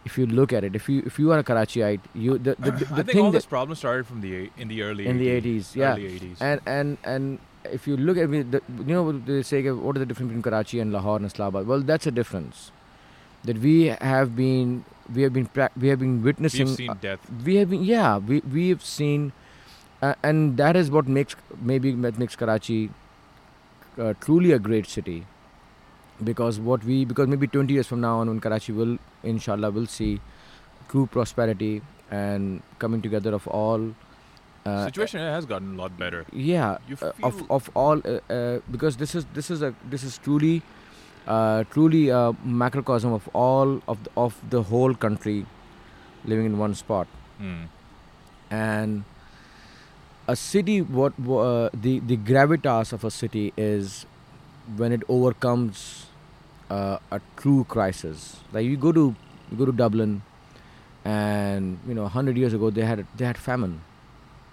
If 0.05 0.19
you 0.19 0.27
look 0.27 0.53
at 0.53 0.65
it, 0.65 0.75
if 0.75 0.89
you 0.89 1.03
if 1.07 1.19
you 1.19 1.31
are 1.33 1.39
a 1.39 1.45
Karachiite, 1.45 2.01
you 2.15 2.39
the 2.39 2.57
the, 2.59 2.71
the, 2.73 2.85
the 2.85 2.95
I 2.95 3.03
think 3.05 3.19
all 3.25 3.31
this 3.31 3.47
problem 3.47 3.77
started 3.77 4.07
from 4.07 4.21
the 4.21 4.51
in 4.59 4.69
the 4.69 4.83
early 4.83 5.07
in 5.07 5.19
the 5.19 5.29
80s, 5.29 5.77
yeah, 5.77 5.93
early 5.93 6.19
80s. 6.19 6.37
and 6.41 6.61
and 6.67 6.99
and 7.05 7.39
if 7.71 7.87
you 7.87 7.97
look 7.97 8.19
at 8.19 8.29
me, 8.29 8.43
the, 8.43 8.61
you 8.79 8.95
know 8.95 9.13
they 9.13 9.43
say 9.43 9.63
what 9.71 9.97
is 9.97 10.01
the 10.01 10.07
difference 10.07 10.29
between 10.31 10.43
Karachi 10.43 10.81
and 10.81 10.93
Lahore 10.93 11.17
and 11.17 11.27
Islamabad? 11.27 11.67
Well, 11.67 11.81
that's 11.81 12.07
a 12.07 12.11
difference. 12.11 12.73
That 13.45 13.59
we 13.59 13.87
have 13.87 14.35
been 14.37 14.85
we 15.13 15.23
have 15.23 15.33
been 15.33 15.47
prac 15.47 15.73
we 15.77 15.89
have 15.89 15.99
been 16.01 16.23
witnessing 16.23 16.67
We've 16.67 16.77
seen 16.77 16.91
uh, 16.91 16.95
death. 16.95 17.21
we 17.45 17.57
have 17.57 17.71
been 17.71 17.83
yeah 17.85 18.19
we 18.19 18.41
we 18.41 18.69
have 18.69 18.85
seen 18.85 19.33
uh, 20.01 20.15
and 20.23 20.57
that 20.57 20.77
is 20.77 20.91
what 20.91 21.09
makes 21.09 21.35
maybe 21.61 21.93
makes 21.93 22.37
Karachi 22.37 22.91
uh, 23.99 24.15
truly 24.21 24.53
a 24.53 24.59
great 24.61 24.87
city 24.87 25.27
because 26.23 26.59
what 26.61 26.85
we 26.85 27.05
because 27.05 27.29
maybe 27.29 27.47
20 27.47 27.73
years 27.75 27.87
from 27.87 28.01
now 28.01 28.19
on 28.21 28.29
when 28.29 28.41
Karachi 28.41 28.73
will 28.73 28.99
inshallah 29.23 29.71
will 29.71 29.87
see 29.87 30.21
true 30.89 31.07
prosperity 31.07 31.83
and 32.11 32.63
coming 32.79 33.01
together 33.03 33.35
of 33.35 33.47
all 33.49 33.95
uh, 34.67 34.85
Situation 34.85 35.19
has 35.21 35.45
gotten 35.47 35.75
a 35.75 35.77
lot 35.83 35.97
better. 35.99 36.25
yeah 36.33 36.79
uh, 37.03 37.13
of 37.23 37.43
of 37.51 37.71
all 37.75 38.01
uh, 38.05 38.19
uh, 38.33 38.59
because 38.71 38.97
this 38.97 39.15
is 39.15 39.25
this 39.35 39.51
is 39.51 39.63
a 39.63 39.75
this 39.89 40.05
is 40.05 40.19
truly 40.19 40.63
uh, 41.27 41.65
truly 41.71 42.09
a 42.11 42.33
macrocosm 42.45 43.13
of 43.13 43.29
all 43.33 43.81
of 43.89 44.05
the, 44.05 44.11
of 44.17 44.37
the 44.51 44.63
whole 44.63 44.95
country 44.95 45.47
living 46.25 46.47
in 46.47 46.59
one 46.59 46.75
spot 46.75 47.09
Hmm. 47.39 47.65
and 48.51 49.03
a 50.29 50.37
city 50.37 50.81
what 50.83 51.13
uh, 51.19 51.69
the 51.75 51.99
the 52.11 52.17
gravitas 52.17 52.93
of 52.93 53.05
a 53.05 53.11
city 53.11 53.53
is 53.57 54.07
when 54.77 54.93
it 54.93 55.03
overcomes 55.09 56.07
uh, 56.71 56.99
a 57.11 57.21
true 57.37 57.65
crisis 57.65 58.37
like 58.53 58.65
you 58.65 58.77
go 58.77 58.93
to 58.93 59.15
you 59.51 59.57
go 59.57 59.65
to 59.65 59.73
dublin 59.73 60.23
and 61.05 61.79
you 61.87 61.95
know 61.95 62.03
100 62.03 62.37
years 62.37 62.53
ago 62.55 62.71
they 62.71 62.85
had 62.85 63.07
they 63.17 63.25
had 63.25 63.37
famine 63.37 63.81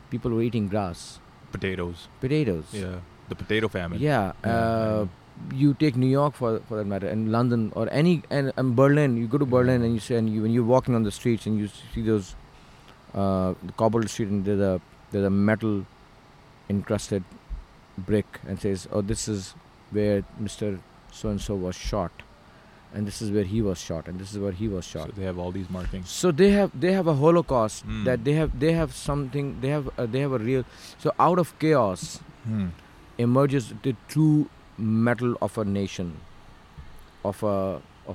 people 0.09 0.31
were 0.31 0.41
eating 0.41 0.67
grass 0.67 1.19
Potatoes. 1.51 2.07
potatoes 2.21 2.65
Yeah. 2.73 2.99
The 3.29 3.35
potato 3.35 3.67
famine. 3.67 3.99
yeah, 4.01 4.33
Yeah, 4.43 4.51
uh, 4.51 5.05
you 5.53 5.73
take 5.75 5.95
New 5.95 6.07
York 6.09 6.33
for 6.33 6.59
for 6.67 6.77
that 6.77 6.85
matter, 6.87 7.07
and 7.07 7.31
London 7.31 7.71
or 7.75 7.87
any 7.91 8.23
and, 8.31 8.51
and 8.57 8.75
Berlin. 8.75 9.17
You 9.17 9.27
go 9.27 9.37
to 9.37 9.45
Berlin 9.45 9.83
and 9.83 9.93
you 9.93 9.99
say, 9.99 10.15
and 10.15 10.27
you 10.33 10.41
when 10.41 10.51
you're 10.51 10.63
walking 10.71 10.95
on 10.95 11.03
the 11.03 11.11
streets 11.11 11.45
and 11.45 11.59
you 11.59 11.67
see 11.93 12.01
those 12.01 12.33
uh, 13.13 13.53
the 13.63 13.71
cobbled 13.83 14.09
street 14.09 14.29
and 14.29 14.43
there's 14.45 14.59
a 14.59 14.81
there's 15.11 15.25
a 15.25 15.29
metal 15.29 15.85
encrusted 16.69 17.23
brick 17.99 18.39
and 18.47 18.59
says, 18.59 18.87
"Oh, 18.91 19.01
this 19.01 19.27
is 19.27 19.53
where 19.90 20.24
Mister 20.38 20.78
So 21.12 21.28
and 21.30 21.40
So 21.40 21.54
was 21.64 21.76
shot, 21.76 22.22
and 22.92 23.06
this 23.06 23.20
is 23.22 23.30
where 23.30 23.44
he 23.44 23.62
was 23.62 23.78
shot, 23.78 24.08
and 24.12 24.18
this 24.18 24.32
is 24.32 24.38
where 24.44 24.52
he 24.60 24.68
was 24.68 24.84
shot." 24.84 25.06
So 25.10 25.12
they 25.20 25.24
have 25.24 25.38
all 25.38 25.52
these 25.52 25.70
markings. 25.76 26.10
So 26.10 26.32
they 26.42 26.50
have 26.54 26.72
they 26.86 26.92
have 26.92 27.06
a 27.06 27.14
Holocaust 27.20 27.86
Mm. 27.86 28.04
that 28.10 28.24
they 28.24 28.34
have 28.40 28.58
they 28.64 28.72
have 28.78 28.94
something 29.00 29.52
they 29.60 29.68
have 29.76 29.88
uh, 29.98 30.06
they 30.16 30.20
have 30.26 30.32
a 30.32 30.38
real 30.38 30.64
so 31.04 31.12
out 31.28 31.38
of 31.38 31.54
chaos 31.58 32.06
Hmm. 32.48 32.66
emerges 33.18 33.72
the 33.82 33.94
true 34.08 34.48
metal 35.08 35.36
of 35.48 35.56
a 35.58 35.64
nation 35.64 36.14
of 37.24 37.42
a 37.42 37.56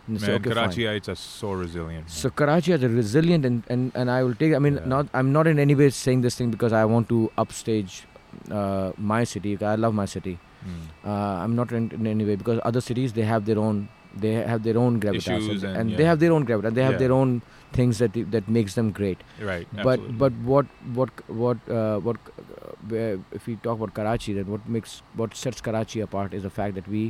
Man, 0.07 0.29
"Okay, 0.29 0.49
fine." 0.49 0.69
Karachiites 0.69 1.07
are 1.09 1.15
so 1.15 1.51
resilient. 1.51 2.09
So 2.09 2.29
Karachi 2.29 2.71
is 2.73 2.83
a 2.83 2.89
resilient 2.89 3.45
and, 3.45 3.63
and, 3.69 3.91
and 3.95 4.09
I 4.11 4.23
will 4.23 4.33
take 4.35 4.53
I 4.53 4.59
mean 4.59 4.75
Yeah. 4.77 4.85
not 4.93 5.07
I'm 5.13 5.31
not 5.31 5.47
in 5.47 5.59
any 5.59 5.75
way 5.75 5.89
saying 5.89 6.21
this 6.21 6.35
thing 6.35 6.49
because 6.51 6.73
I 6.73 6.85
want 6.85 7.07
to 7.09 7.31
upstage 7.37 8.05
uh, 8.49 8.91
my 8.97 9.23
city 9.23 9.57
I 9.61 9.75
love 9.75 9.93
my 9.93 10.05
city 10.05 10.37
Hmm. 10.63 11.09
uh, 11.09 11.11
I'm 11.43 11.55
not 11.55 11.71
in, 11.71 11.89
in 11.91 12.05
any 12.05 12.23
way 12.25 12.35
because 12.35 12.59
other 12.63 12.81
cities 12.81 13.13
they 13.13 13.23
have 13.23 13.45
their 13.45 13.57
own 13.57 13.87
they 14.23 14.33
have 14.33 14.61
their 14.63 14.77
own 14.77 14.99
gravitas 14.99 15.37
Issues 15.47 15.63
and, 15.63 15.77
and, 15.77 15.97
they 15.97 16.03
have 16.03 16.19
their 16.19 16.33
own 16.33 16.45
gravitas 16.45 16.75
they 16.75 16.83
have 16.83 16.93
Yeah. 16.93 16.99
their 17.05 17.13
own 17.13 17.41
things 17.77 17.97
that 18.03 18.13
that 18.35 18.49
makes 18.57 18.75
them 18.75 18.91
great 18.91 19.23
Right. 19.49 19.67
but 19.71 19.87
absolutely. 19.87 20.17
but 20.23 20.33
what 20.51 20.65
what 20.99 21.09
what 21.43 21.57
uh, 21.79 21.99
what 21.99 22.17
uh, 22.35 23.17
if 23.39 23.47
we 23.47 23.55
talk 23.67 23.77
about 23.77 23.93
Karachi 23.93 24.33
then 24.33 24.51
what 24.55 24.67
makes 24.77 25.01
what 25.15 25.35
sets 25.35 25.61
Karachi 25.69 26.01
apart 26.01 26.33
is 26.33 26.43
the 26.43 26.49
fact 26.61 26.75
that 26.75 26.87
we 26.87 27.03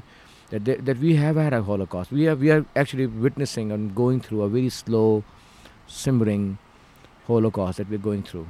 that 0.51 0.65
they, 0.65 0.75
that 0.75 0.97
we 0.99 1.15
have 1.15 1.37
had 1.37 1.53
a 1.53 1.63
holocaust. 1.63 2.11
We 2.11 2.27
are 2.27 2.35
we 2.35 2.51
are 2.51 2.65
actually 2.75 3.07
witnessing 3.07 3.71
and 3.71 3.95
going 3.95 4.21
through 4.21 4.43
a 4.43 4.49
very 4.49 4.69
slow 4.69 5.23
simmering 5.87 6.57
holocaust 7.27 7.77
that 7.77 7.89
we're 7.89 8.05
going 8.09 8.23
through. 8.23 8.47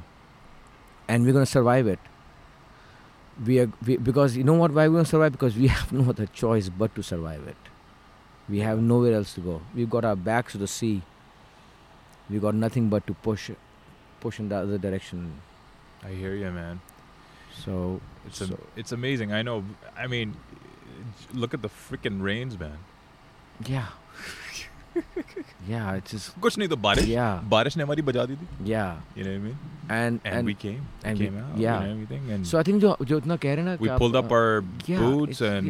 And 1.08 1.24
we're 1.24 1.32
going 1.32 1.44
to 1.44 1.50
survive 1.50 1.86
it. 1.86 1.98
We 3.46 3.60
are 3.60 3.70
we, 3.86 3.96
because 3.96 4.36
you 4.36 4.44
know 4.44 4.54
what 4.54 4.72
why 4.72 4.88
we're 4.88 4.94
going 4.94 5.04
to 5.04 5.10
survive? 5.10 5.32
Because 5.32 5.56
we 5.56 5.68
have 5.78 5.92
no 5.92 6.10
other 6.10 6.26
choice 6.26 6.68
but 6.68 6.94
to 6.96 7.02
survive 7.02 7.46
it. 7.46 7.56
We 8.48 8.58
have 8.60 8.80
nowhere 8.80 9.14
else 9.14 9.34
to 9.34 9.40
go. 9.40 9.62
We've 9.74 9.88
got 9.88 10.04
our 10.04 10.16
backs 10.16 10.52
to 10.52 10.58
the 10.58 10.66
sea. 10.68 11.02
We've 12.28 12.42
got 12.42 12.54
nothing 12.54 12.88
but 12.88 13.06
to 13.06 13.14
push 13.14 13.50
push 14.20 14.38
in 14.40 14.48
the 14.48 14.56
other 14.56 14.78
direction. 14.78 15.40
I 16.04 16.10
hear 16.10 16.34
you, 16.34 16.50
man. 16.50 16.80
so 17.64 18.00
It's 18.26 18.38
so 18.38 18.58
it's 18.76 18.92
amazing. 18.92 19.32
I 19.32 19.42
know. 19.42 19.64
I 19.96 20.06
mean, 20.06 20.36
look 21.33 21.53
at 21.53 21.61
the 21.61 21.69
freaking 21.87 22.21
rains, 22.31 22.59
man. 22.65 22.77
yeah 23.67 23.87
yeah 25.69 25.95
it's 25.97 26.11
just 26.13 26.29
कुछ 26.41 26.57
नहीं 26.57 26.67
तो 26.69 26.75
बारिश 26.83 27.05
yeah 27.07 27.41
बारिश 27.49 27.75
ने 27.77 27.83
हमारी 27.83 28.01
बजा 28.09 28.25
दी 28.29 28.35
थी 28.35 28.47
yeah 28.69 29.17
you 29.17 29.25
know 29.25 29.33
what 29.33 29.41
I 29.41 29.43
mean 29.43 29.57
and 29.95 30.19
and, 30.23 30.37
and, 30.37 30.49
we 30.49 30.53
came 30.63 30.79
and 31.09 31.19
we 31.21 31.25
we- 31.25 31.27
came 31.29 31.37
out 31.41 31.59
yeah. 31.63 31.81
and 31.81 31.91
everything 31.93 32.31
and 32.35 32.47
so 32.51 32.59
I 32.61 32.63
think 32.69 32.81
जो 32.85 32.95
जो 33.11 33.17
इतना 33.23 33.35
कह 33.43 33.53
रहे 33.55 33.65
हैं 33.65 33.69
ना 33.71 33.75
we 33.83 33.89
कि 33.89 33.97
pulled 34.03 34.15
आप, 34.21 34.25
up 34.25 34.31
our 34.37 34.63
yeah, 34.93 35.03
boots 35.03 35.41
it's- 35.41 35.51
and 35.51 35.67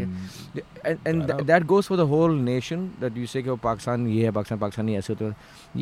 yeah. 0.59 0.63
and, 0.91 1.09
and 1.11 1.21
got 1.21 1.27
th- 1.31 1.39
out. 1.39 1.47
that 1.51 1.67
goes 1.73 1.89
for 1.91 1.97
the 2.01 2.07
whole 2.13 2.35
nation 2.49 2.85
that 3.05 3.19
you 3.23 3.27
say 3.33 3.43
कि 3.43 3.49
वो 3.49 3.57
पाकिस्तान 3.67 4.07
ये 4.15 4.23
है 4.25 4.31
पाकिस्तान 4.39 4.59
पाकिस्तानी 4.65 4.95
ऐसे 5.01 5.13
होता 5.13 5.25
है 5.25 5.35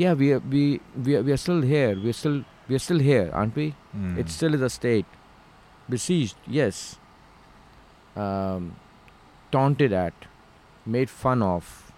yeah 0.03 0.17
we 0.23 0.31
are, 0.37 0.41
we 0.55 0.63
we 1.09 1.17
are, 1.19 1.23
we 1.29 1.35
are 1.37 1.41
still 1.45 1.61
here 1.73 1.93
we 2.05 2.13
are 2.15 2.19
still 2.23 2.39
we 2.69 2.79
are 2.79 2.83
still 2.87 3.03
here 3.11 3.27
aren't 3.41 3.61
we 3.63 3.67
Hmm. 3.93 4.17
it 4.23 4.33
still 4.37 4.59
is 4.59 4.65
a 4.69 4.71
state 4.79 5.19
besieged 5.95 6.49
yes 6.61 6.81
um, 8.25 8.71
taunted 9.52 9.92
at 9.92 10.14
made 10.86 11.10
fun 11.10 11.42
of 11.42 11.92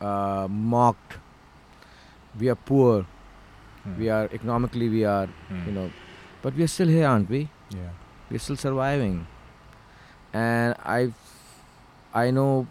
uh, 0.00 0.46
mocked 0.50 1.16
we 2.38 2.48
are 2.48 2.54
poor 2.70 3.06
Hmm. 3.84 3.98
we 4.00 4.08
are 4.10 4.24
economically 4.36 4.88
we 4.88 5.04
are 5.04 5.26
Hmm. 5.48 5.58
you 5.66 5.72
know 5.72 5.90
but 6.42 6.54
we 6.56 6.64
are 6.64 6.70
still 6.76 6.88
here 6.88 7.06
aren't 7.08 7.28
we 7.34 7.48
yeah 7.70 7.90
we're 8.30 8.40
still 8.46 8.56
surviving 8.62 9.26
and 10.32 10.74
i 10.94 11.12
i 12.22 12.30
know 12.38 12.66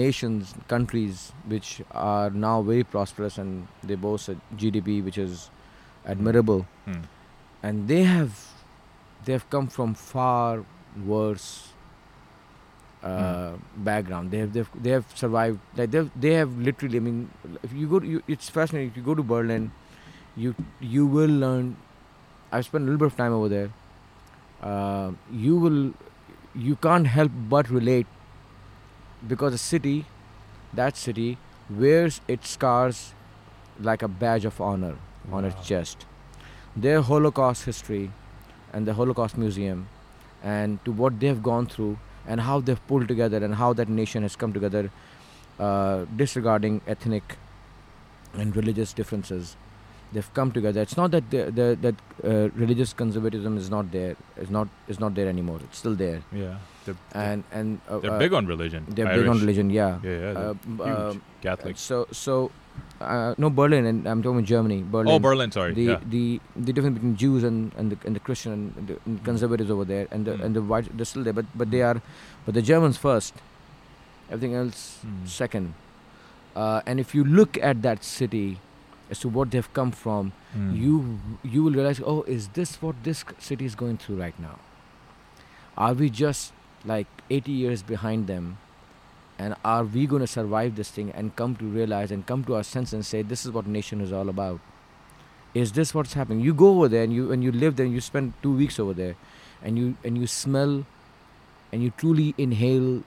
nations 0.00 0.52
countries 0.68 1.32
which 1.54 1.80
are 1.92 2.28
now 2.30 2.60
very 2.62 2.84
prosperous 2.84 3.38
and 3.38 3.66
they 3.82 3.94
boast 3.94 4.28
a 4.28 4.36
gdp 4.62 5.02
which 5.08 5.16
is 5.18 5.50
admirable 6.04 6.66
Hmm. 6.84 7.00
and 7.62 7.88
they 7.88 8.02
have 8.04 8.44
they 9.24 9.32
have 9.32 9.48
come 9.56 9.68
from 9.68 9.94
far 9.94 10.64
worse 11.14 11.67
uh, 13.02 13.52
background. 13.76 14.30
They 14.30 14.38
have 14.38 14.52
they've, 14.52 14.70
they 14.82 14.90
have 14.90 15.04
survived 15.14 15.60
like 15.76 15.90
they 15.90 16.08
they 16.16 16.34
have 16.34 16.56
literally 16.58 16.96
i 16.98 17.00
mean 17.00 17.30
if 17.62 17.72
you 17.72 17.86
go 17.86 18.00
to, 18.00 18.06
you, 18.06 18.22
it's 18.26 18.48
fascinating. 18.48 18.90
If 18.90 18.96
you 18.96 19.02
go 19.02 19.14
to 19.14 19.22
berlin 19.22 19.70
you 20.36 20.54
you 20.80 21.06
will 21.06 21.30
learn 21.30 21.76
i've 22.52 22.64
spent 22.64 22.82
a 22.82 22.86
little 22.86 22.98
bit 22.98 23.06
of 23.06 23.16
time 23.16 23.32
over 23.32 23.48
there. 23.48 23.70
Uh, 24.60 25.12
you 25.30 25.56
will 25.56 25.92
you 26.54 26.74
can't 26.76 27.06
help 27.06 27.30
but 27.48 27.70
relate 27.70 28.06
because 29.26 29.52
the 29.52 29.58
city 29.58 30.06
that 30.72 30.96
city 30.96 31.38
wears 31.70 32.20
its 32.26 32.50
scars 32.50 33.14
like 33.80 34.02
a 34.02 34.08
badge 34.08 34.44
of 34.44 34.60
honor 34.60 34.96
on 35.30 35.44
its 35.44 35.66
chest. 35.66 36.06
Their 36.76 37.02
holocaust 37.02 37.64
history 37.64 38.10
and 38.72 38.86
the 38.86 38.94
holocaust 38.94 39.36
museum 39.36 39.88
and 40.42 40.84
to 40.84 40.92
what 40.92 41.20
they 41.20 41.26
have 41.26 41.42
gone 41.42 41.66
through 41.66 41.98
and 42.28 42.40
how 42.48 42.60
they've 42.60 42.86
pulled 42.86 43.08
together 43.08 43.38
and 43.44 43.54
how 43.60 43.72
that 43.82 43.88
nation 43.88 44.22
has 44.22 44.36
come 44.36 44.52
together, 44.52 44.90
uh, 45.58 46.04
disregarding 46.16 46.80
ethnic 46.86 47.36
and 48.34 48.54
religious 48.54 48.92
differences. 48.92 49.56
They've 50.12 50.32
come 50.34 50.52
together. 50.52 50.80
It's 50.80 50.96
not 50.96 51.10
that 51.10 51.30
the, 51.30 51.40
the 51.56 51.66
that 51.86 51.94
uh, 52.24 52.48
religious 52.64 52.92
conservatism 53.00 53.56
is 53.62 53.68
not 53.68 53.90
there. 53.96 54.16
It's 54.36 54.50
not 54.58 54.68
is 54.94 55.00
not 55.00 55.14
there 55.14 55.28
anymore. 55.32 55.58
It's 55.64 55.78
still 55.78 55.94
there. 55.94 56.22
Yeah. 56.32 56.54
They're, 56.86 56.96
And 57.12 57.44
and 57.52 57.80
uh, 57.88 57.98
they're 57.98 58.12
uh, 58.12 58.18
big 58.18 58.32
on 58.32 58.46
religion. 58.46 58.86
they're 58.88 59.10
big 59.16 59.26
on 59.26 59.40
religion. 59.40 59.68
Yeah. 59.68 59.98
Yeah, 60.02 60.16
yeah. 60.20 60.38
Uh, 60.44 60.54
huge. 60.54 60.80
um, 60.88 61.22
Catholic. 61.42 61.76
so 61.76 62.06
so 62.22 62.50
uh, 63.00 63.34
no 63.38 63.48
Berlin 63.50 63.86
and 63.86 64.06
I'm 64.08 64.22
talking 64.22 64.44
Germany. 64.44 64.82
Berlin. 64.82 65.08
oh, 65.14 65.18
Berlin. 65.18 65.50
Sorry. 65.50 65.72
the 65.74 65.82
yeah. 65.82 66.00
the 66.14 66.40
the 66.56 66.72
difference 66.72 66.94
between 66.98 67.16
Jews 67.16 67.44
and 67.44 67.72
and 67.76 67.92
the, 67.92 67.98
and 68.06 68.14
the 68.16 68.20
Christian 68.20 68.52
and 68.76 68.86
the 68.88 68.96
and 69.06 69.22
conservatives 69.24 69.70
over 69.70 69.84
there 69.84 70.06
and 70.10 70.24
the 70.26 70.32
Mm. 70.38 70.44
and 70.44 70.56
the 70.56 70.62
white 70.62 70.88
they're 70.96 71.04
still 71.12 71.22
there 71.24 71.32
but 71.40 71.46
but 71.54 71.70
they 71.70 71.82
are 71.82 72.00
but 72.46 72.54
the 72.54 72.62
Germans 72.62 72.96
first 72.96 73.34
everything 74.30 74.54
else 74.54 74.98
Mm. 75.06 75.26
second 75.28 75.74
uh, 76.56 76.80
and 76.86 76.98
if 77.00 77.14
you 77.14 77.24
look 77.24 77.56
at 77.72 77.82
that 77.82 78.02
city 78.04 78.58
as 79.10 79.18
to 79.24 79.28
what 79.28 79.50
they've 79.56 79.72
come 79.80 79.90
from 80.04 80.32
Mm. 80.56 80.72
you 80.82 80.94
you 81.56 81.62
will 81.64 81.72
realize 81.80 82.00
oh 82.14 82.22
is 82.38 82.48
this 82.60 82.76
what 82.82 82.96
this 83.10 83.24
city 83.38 83.64
is 83.70 83.74
going 83.84 83.96
through 84.04 84.16
right 84.20 84.38
now 84.44 84.56
are 85.76 85.92
we 85.94 86.08
just 86.10 86.52
like 86.84 87.06
80 87.30 87.52
years 87.52 87.82
behind 87.82 88.26
them 88.32 88.56
and 89.38 89.54
are 89.64 89.84
we 89.84 90.06
going 90.06 90.20
to 90.20 90.26
survive 90.26 90.74
this 90.76 90.90
thing 90.90 91.10
and 91.12 91.34
come 91.36 91.54
to 91.56 91.64
realize 91.64 92.10
and 92.10 92.26
come 92.26 92.44
to 92.44 92.56
our 92.56 92.64
sense 92.64 92.92
and 92.92 93.06
say 93.06 93.22
this 93.22 93.46
is 93.46 93.52
what 93.52 93.66
nation 93.66 94.00
is 94.00 94.12
all 94.12 94.28
about. 94.28 94.60
Is 95.54 95.72
this 95.72 95.94
what's 95.94 96.14
happening? 96.14 96.40
You 96.40 96.52
go 96.52 96.70
over 96.70 96.88
there 96.88 97.04
and 97.04 97.12
you 97.12 97.32
and 97.32 97.42
you 97.42 97.52
live 97.52 97.76
there 97.76 97.86
and 97.86 97.94
you 97.94 98.00
spend 98.00 98.34
two 98.42 98.54
weeks 98.54 98.78
over 98.78 98.92
there 98.92 99.16
and 99.62 99.78
you 99.78 99.96
and 100.04 100.18
you 100.18 100.26
smell 100.26 100.84
and 101.72 101.82
you 101.82 101.92
truly 101.96 102.34
inhale 102.36 103.02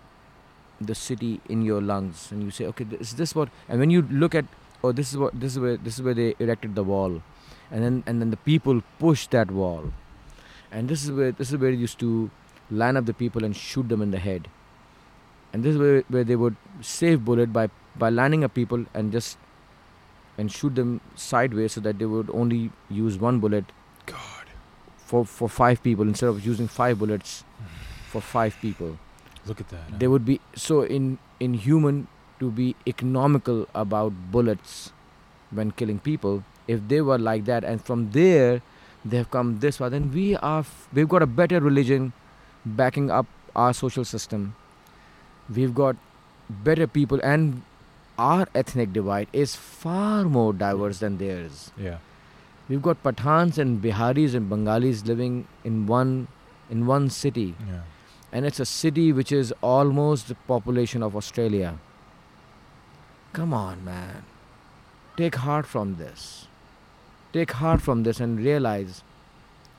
the 0.80 0.96
city 0.96 1.40
in 1.48 1.62
your 1.62 1.82
lungs 1.82 2.32
and 2.32 2.44
you 2.44 2.50
say 2.50 2.66
okay 2.66 2.86
is 3.00 3.14
this 3.14 3.36
what 3.36 3.50
and 3.70 3.80
when 3.80 3.92
you 3.92 4.02
look 4.10 4.34
at 4.34 4.46
oh 4.84 4.92
this 4.92 5.12
is 5.12 5.18
what 5.18 5.40
this 5.40 5.54
is 5.54 5.60
where 5.60 5.78
this 5.78 6.00
is 6.00 6.02
where 6.02 6.16
they 6.16 6.34
erected 6.40 6.74
the 6.74 6.84
wall 6.84 7.22
and 7.70 7.84
then 7.84 8.04
and 8.08 8.20
then 8.22 8.32
the 8.32 8.38
people 8.38 8.82
push 8.98 9.28
that 9.28 9.52
wall 9.52 9.94
and 10.72 10.90
this 10.90 11.04
is 11.04 11.12
where 11.12 11.32
this 11.32 11.52
is 11.52 11.58
where 11.58 11.72
they 11.72 11.78
used 11.78 12.00
to 12.00 12.32
line 12.72 12.98
up 12.98 13.06
the 13.06 13.14
people 13.14 13.44
and 13.44 13.56
shoot 13.56 13.88
them 13.90 14.02
in 14.02 14.10
the 14.10 14.20
head 14.20 14.50
and 15.54 15.64
this 15.64 15.74
is 15.76 15.78
where, 15.80 16.02
where 16.10 16.24
they 16.24 16.36
would 16.36 16.56
save 16.82 17.24
bullet 17.26 17.52
by 17.54 17.70
by 17.96 18.10
lining 18.10 18.44
up 18.44 18.54
people 18.54 18.86
and 18.94 19.12
just 19.12 19.38
and 20.38 20.52
shoot 20.52 20.76
them 20.76 21.02
sideways 21.16 21.74
so 21.74 21.82
that 21.82 22.00
they 22.00 22.06
would 22.06 22.30
only 22.34 22.72
use 22.90 23.18
one 23.18 23.40
bullet 23.40 23.66
God. 24.06 24.46
for 24.98 25.26
for 25.26 25.50
five 25.50 25.84
people 25.84 26.08
instead 26.08 26.28
of 26.30 26.46
using 26.46 26.68
five 26.68 27.00
bullets 27.00 27.44
for 28.12 28.22
five 28.22 28.56
people 28.62 28.98
Look 29.46 29.60
at 29.62 29.70
that. 29.70 29.84
huh? 29.90 29.98
they 30.00 30.08
would 30.08 30.26
be 30.26 30.40
so 30.56 30.82
in 30.84 31.18
inhuman 31.40 32.08
to 32.40 32.50
be 32.50 32.76
economical 32.88 33.68
about 33.76 34.14
bullets 34.32 34.92
when 35.52 35.72
killing 35.72 36.00
people 36.00 36.44
if 36.68 36.80
they 36.88 37.02
were 37.02 37.18
like 37.18 37.46
that 37.46 37.64
and 37.64 37.84
from 37.84 38.10
there 38.12 38.62
they've 39.04 39.30
come 39.36 39.60
this 39.60 39.78
far 39.78 39.90
then 39.90 40.12
we 40.14 40.36
are 40.38 40.60
f- 40.60 40.88
we've 40.94 41.10
got 41.10 41.22
a 41.22 41.30
better 41.42 41.60
religion 41.60 42.14
backing 42.66 43.10
up 43.12 43.26
our 43.56 43.74
social 43.74 44.06
system 44.06 44.56
we've 45.58 45.74
got 45.82 45.96
better 46.70 46.88
people 46.88 47.20
and 47.32 47.62
our 48.18 48.48
ethnic 48.62 48.94
divide 48.94 49.28
is 49.44 49.56
far 49.56 50.24
more 50.38 50.52
diverse 50.54 51.00
than 51.04 51.18
theirs 51.22 51.62
yeah. 51.86 51.98
we've 52.70 52.82
got 52.88 53.02
pathans 53.08 53.58
and 53.64 53.82
biharis 53.86 54.36
and 54.40 54.50
bengalis 54.50 55.06
living 55.12 55.38
in 55.72 55.80
one 55.94 56.14
in 56.76 56.86
one 56.92 57.10
city 57.22 57.48
Yeah. 57.70 57.82
and 58.32 58.46
it's 58.52 58.60
a 58.66 58.68
city 58.74 59.08
which 59.22 59.32
is 59.38 59.54
almost 59.62 60.28
the 60.30 60.36
population 60.52 61.04
of 61.08 61.16
Australia. 61.22 61.72
Come 63.34 63.54
on, 63.54 63.84
man. 63.88 64.24
Take 65.18 65.36
heart 65.48 65.66
from 65.66 65.96
this. 65.98 66.48
Take 67.34 67.52
heart 67.64 67.82
from 67.82 68.04
this 68.04 68.22
and 68.26 68.40
realize 68.46 69.04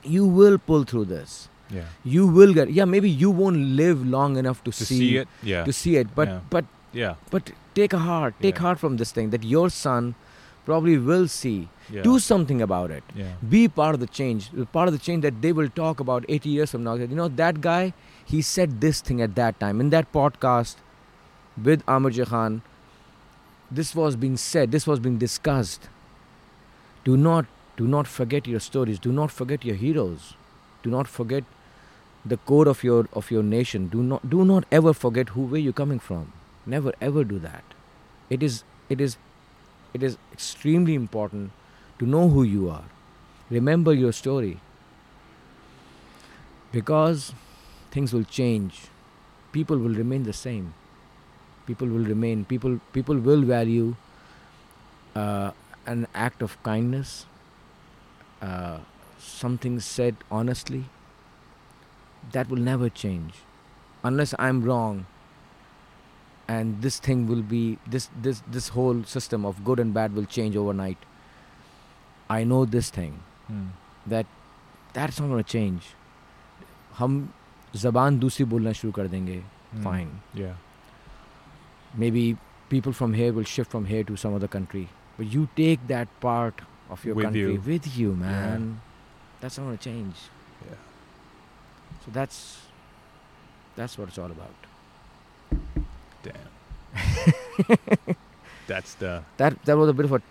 you 0.03 0.25
will 0.27 0.57
pull 0.69 0.83
through 0.91 1.05
this. 1.05 1.49
Yeah. 1.69 1.85
You 2.03 2.27
will 2.27 2.53
get 2.53 2.69
yeah, 2.71 2.85
maybe 2.85 3.09
you 3.09 3.29
won't 3.31 3.57
live 3.57 4.05
long 4.05 4.37
enough 4.37 4.63
to, 4.63 4.71
To 4.71 4.85
see, 4.85 5.17
it. 5.17 5.27
Yeah. 5.41 5.63
To 5.65 5.73
see 5.73 5.95
it. 5.97 6.13
But 6.15 6.27
Yeah. 6.27 6.39
but 6.49 6.65
yeah. 6.93 7.15
but 7.31 7.51
take 7.75 7.93
a 7.93 7.99
heart, 7.99 8.35
take 8.41 8.55
Yeah. 8.55 8.61
heart 8.61 8.79
from 8.79 8.97
this 8.97 9.11
thing 9.11 9.29
that 9.31 9.43
your 9.43 9.69
son 9.69 10.15
probably 10.65 10.97
will 10.97 11.27
see. 11.27 11.69
Yeah. 11.89 12.01
Do 12.03 12.19
something 12.19 12.61
about 12.61 12.91
it 12.91 13.03
be 13.53 13.67
part 13.67 13.93
of 13.95 13.99
the 13.99 14.07
change 14.07 14.49
part 14.71 14.87
of 14.87 14.93
the 14.93 14.99
change 15.07 15.21
that 15.23 15.41
they 15.41 15.51
will 15.51 15.67
talk 15.79 15.99
about 15.99 16.23
80 16.29 16.49
years 16.49 16.71
from 16.71 16.83
now 16.83 16.95
that 16.97 17.09
you 17.09 17.15
know 17.21 17.27
that 17.39 17.59
guy 17.65 17.93
he 18.25 18.41
said 18.41 18.79
this 18.79 19.01
thing 19.01 19.21
at 19.21 19.35
that 19.39 19.59
time 19.63 19.81
in 19.81 19.89
that 19.95 20.11
podcast 20.13 20.77
with 21.69 21.83
Amar 21.95 22.11
Khan 22.29 22.61
this 23.79 23.93
was 23.95 24.15
being 24.15 24.37
said 24.37 24.71
this 24.71 24.87
was 24.87 24.99
being 24.99 25.17
discussed 25.17 25.89
do 27.03 27.17
not 27.17 27.45
do 27.75 27.85
not 27.87 28.07
forget 28.07 28.47
your 28.47 28.61
stories 28.69 28.97
do 29.09 29.11
not 29.11 29.29
forget 29.41 29.65
your 29.65 29.75
heroes 29.75 30.33
do 30.83 30.89
not 30.89 31.07
forget 31.07 31.43
the 32.25 32.37
core 32.37 32.67
of 32.67 32.83
your 32.83 33.07
of 33.13 33.31
your 33.31 33.43
nation. 33.43 33.87
Do 33.87 34.03
not 34.03 34.29
do 34.29 34.45
not 34.45 34.65
ever 34.71 34.93
forget 34.93 35.29
who 35.29 35.45
where 35.53 35.59
you're 35.59 35.79
coming 35.81 35.99
from. 35.99 36.31
Never 36.65 36.93
ever 37.01 37.23
do 37.23 37.39
that. 37.39 37.63
It 38.29 38.43
is 38.43 38.63
it 38.89 39.01
is 39.01 39.17
it 39.93 40.03
is 40.03 40.17
extremely 40.31 40.95
important 40.95 41.51
to 41.99 42.05
know 42.05 42.29
who 42.29 42.43
you 42.43 42.69
are. 42.69 42.85
Remember 43.49 43.93
your 43.93 44.11
story. 44.11 44.59
Because 46.71 47.33
things 47.91 48.13
will 48.13 48.23
change. 48.23 48.87
People 49.51 49.77
will 49.77 49.93
remain 50.03 50.23
the 50.23 50.33
same. 50.33 50.73
People 51.67 51.87
will 51.87 52.07
remain 52.13 52.45
people 52.45 52.79
people 52.93 53.17
will 53.17 53.41
value 53.41 53.95
uh, 55.15 55.51
an 55.85 56.07
act 56.13 56.41
of 56.41 56.57
kindness 56.63 57.25
uh, 58.41 58.79
something 59.22 59.78
said 59.80 60.16
honestly 60.30 60.84
that 62.32 62.48
will 62.50 62.64
never 62.70 62.88
change 63.02 63.34
unless 64.10 64.34
i'm 64.38 64.62
wrong 64.68 65.04
and 66.56 66.82
this 66.86 66.98
thing 67.06 67.26
will 67.30 67.42
be 67.52 67.62
this 67.94 68.08
this 68.26 68.42
this 68.56 68.68
whole 68.76 69.02
system 69.14 69.44
of 69.52 69.62
good 69.64 69.80
and 69.84 69.94
bad 69.98 70.14
will 70.18 70.28
change 70.36 70.56
overnight 70.64 71.06
i 72.38 72.42
know 72.52 72.64
this 72.76 72.90
thing 73.00 73.18
Hmm. 73.48 73.66
that 74.12 74.26
that's 74.96 75.18
not 75.20 75.28
going 75.34 75.44
to 75.44 75.50
change 75.52 75.86
हम 76.98 77.14
ज़बान 77.82 78.18
दूसरी 78.24 78.44
बोलना 78.54 78.72
शुरू 78.80 78.92
कर 78.98 79.06
देंगे 79.14 79.36
Hmm. 79.42 79.84
fine 79.86 80.10
Yeah. 80.40 80.56
maybe 82.02 82.24
people 82.74 82.92
from 83.00 83.14
here 83.20 83.32
will 83.38 83.48
shift 83.54 83.70
from 83.76 83.86
here 83.92 84.04
to 84.10 84.16
some 84.24 84.34
other 84.40 84.50
country 84.56 84.82
but 85.18 85.32
you 85.36 85.46
take 85.60 85.86
that 85.92 86.12
part 86.26 86.60
of 86.96 87.04
your 87.08 87.14
With 87.20 87.24
country 87.28 87.42
you. 87.54 87.62
with 87.70 87.88
you 88.00 88.12
man 88.22 88.66
that's 89.43 89.57
not 89.57 89.65
going 89.65 89.77
to 89.77 89.83
change 89.83 90.15
Yeah. 90.65 90.75
so 92.05 92.11
that's 92.11 92.61
that's 93.75 93.97
what 93.97 94.07
it's 94.07 94.17
all 94.17 94.31
about 94.31 94.55
Damn. 96.23 97.75
That's 98.67 98.93
the. 98.95 99.23
that 99.37 99.61
that 99.65 99.75
was 99.77 99.89
a 99.89 99.93
bit 99.93 100.05
of 100.05 100.13
a 100.13 100.21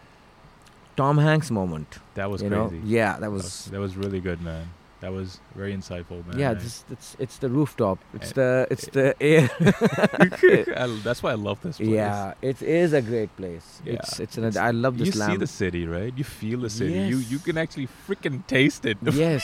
Tom 0.97 1.19
Hanks 1.19 1.51
moment 1.51 1.99
That 2.15 2.31
was 2.31 2.41
you 2.43 2.49
crazy. 2.49 2.77
know 2.77 2.83
yeah 2.85 3.19
that 3.19 3.31
was, 3.31 3.67
that 3.67 3.79
was 3.81 3.95
really 3.97 4.21
good, 4.21 4.41
man. 4.41 4.71
That 5.03 5.11
was 5.13 5.41
very 5.57 5.75
insightful, 5.75 6.25
man. 6.29 6.39
Yeah, 6.39 6.55
this, 6.55 6.85
it's 6.89 7.17
it's 7.19 7.39
the 7.39 7.49
rooftop. 7.49 7.99
It's 8.15 8.31
I, 8.31 8.35
the 8.35 8.67
it's 8.71 8.87
eh. 8.87 8.91
the 8.93 9.17
air. 9.21 9.51
I, 10.79 10.87
that's 11.03 11.25
why 11.25 11.33
I 11.33 11.35
love 11.35 11.61
this 11.61 11.79
place. 11.79 11.89
Yeah, 11.89 12.35
it 12.41 12.63
is 12.63 12.93
a 12.93 13.03
great 13.03 13.37
place. 13.37 13.83
Yeah. 13.85 13.95
It's 13.95 14.21
it's 14.21 14.39
an 14.39 14.45
it's, 14.45 14.57
I 14.57 14.71
love 14.71 14.99
this. 14.99 15.13
You 15.13 15.19
lamp. 15.19 15.33
see 15.33 15.39
the 15.39 15.49
city, 15.49 15.89
right? 15.89 16.17
You 16.17 16.23
feel 16.23 16.61
the 16.61 16.71
city. 16.71 16.93
Yes. 16.93 17.11
You 17.11 17.17
you 17.33 17.41
can 17.41 17.59
actually 17.59 17.89
freaking 18.07 18.47
taste 18.47 18.87
it. 18.87 18.97
Yes. 19.23 19.43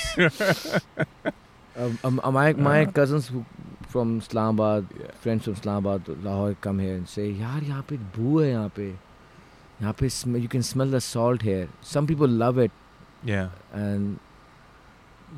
um, 1.77 1.99
um, 2.05 2.21
uh, 2.23 2.31
my 2.31 2.53
my 2.53 2.85
uh, 2.85 2.93
cousins 2.93 3.27
who 3.27 3.45
from 3.89 4.19
Islamabad, 4.19 4.87
yeah. 5.01 5.11
friends 5.25 5.45
from 5.45 5.55
Islamabad, 5.55 6.07
Lahore 6.23 6.55
come 6.61 6.79
here 6.79 6.95
and 6.95 7.09
say, 7.09 7.31
"Yar, 7.31 7.59
yahan 7.73 7.83
pe 7.91 7.97
boo 7.97 8.39
hai 8.39 8.53
yahan 8.53 8.71
pe." 8.79 8.89
Yahan 9.81 9.99
pe 10.05 10.09
sm- 10.21 10.37
you 10.37 10.55
can 10.57 10.63
smell 10.63 10.97
the 10.97 11.03
salt 11.11 11.43
here. 11.51 11.69
Some 11.81 12.07
people 12.07 12.29
love 12.47 12.59
it. 12.59 12.71
Yeah. 13.25 13.49
And 13.73 14.21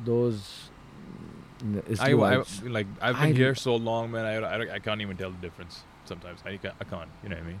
those 0.04 0.70
mm, 1.64 1.78
I, 2.00 2.04
I 2.04 2.10
Islamites, 2.10 2.54
like 2.78 2.86
I've 3.00 3.14
been 3.20 3.30
I- 3.30 3.32
here 3.42 3.54
so 3.54 3.76
long, 3.76 4.10
man. 4.10 4.24
I, 4.24 4.34
I, 4.36 4.74
I 4.74 4.78
can't 4.78 5.00
even 5.00 5.16
tell 5.16 5.30
the 5.30 5.38
difference 5.46 5.80
sometimes. 6.04 6.40
I, 6.44 6.56
ca- 6.56 6.74
I 6.80 6.84
can't. 6.84 7.08
You 7.22 7.30
know 7.30 7.36
what 7.36 7.44
I 7.44 7.48
mean? 7.48 7.60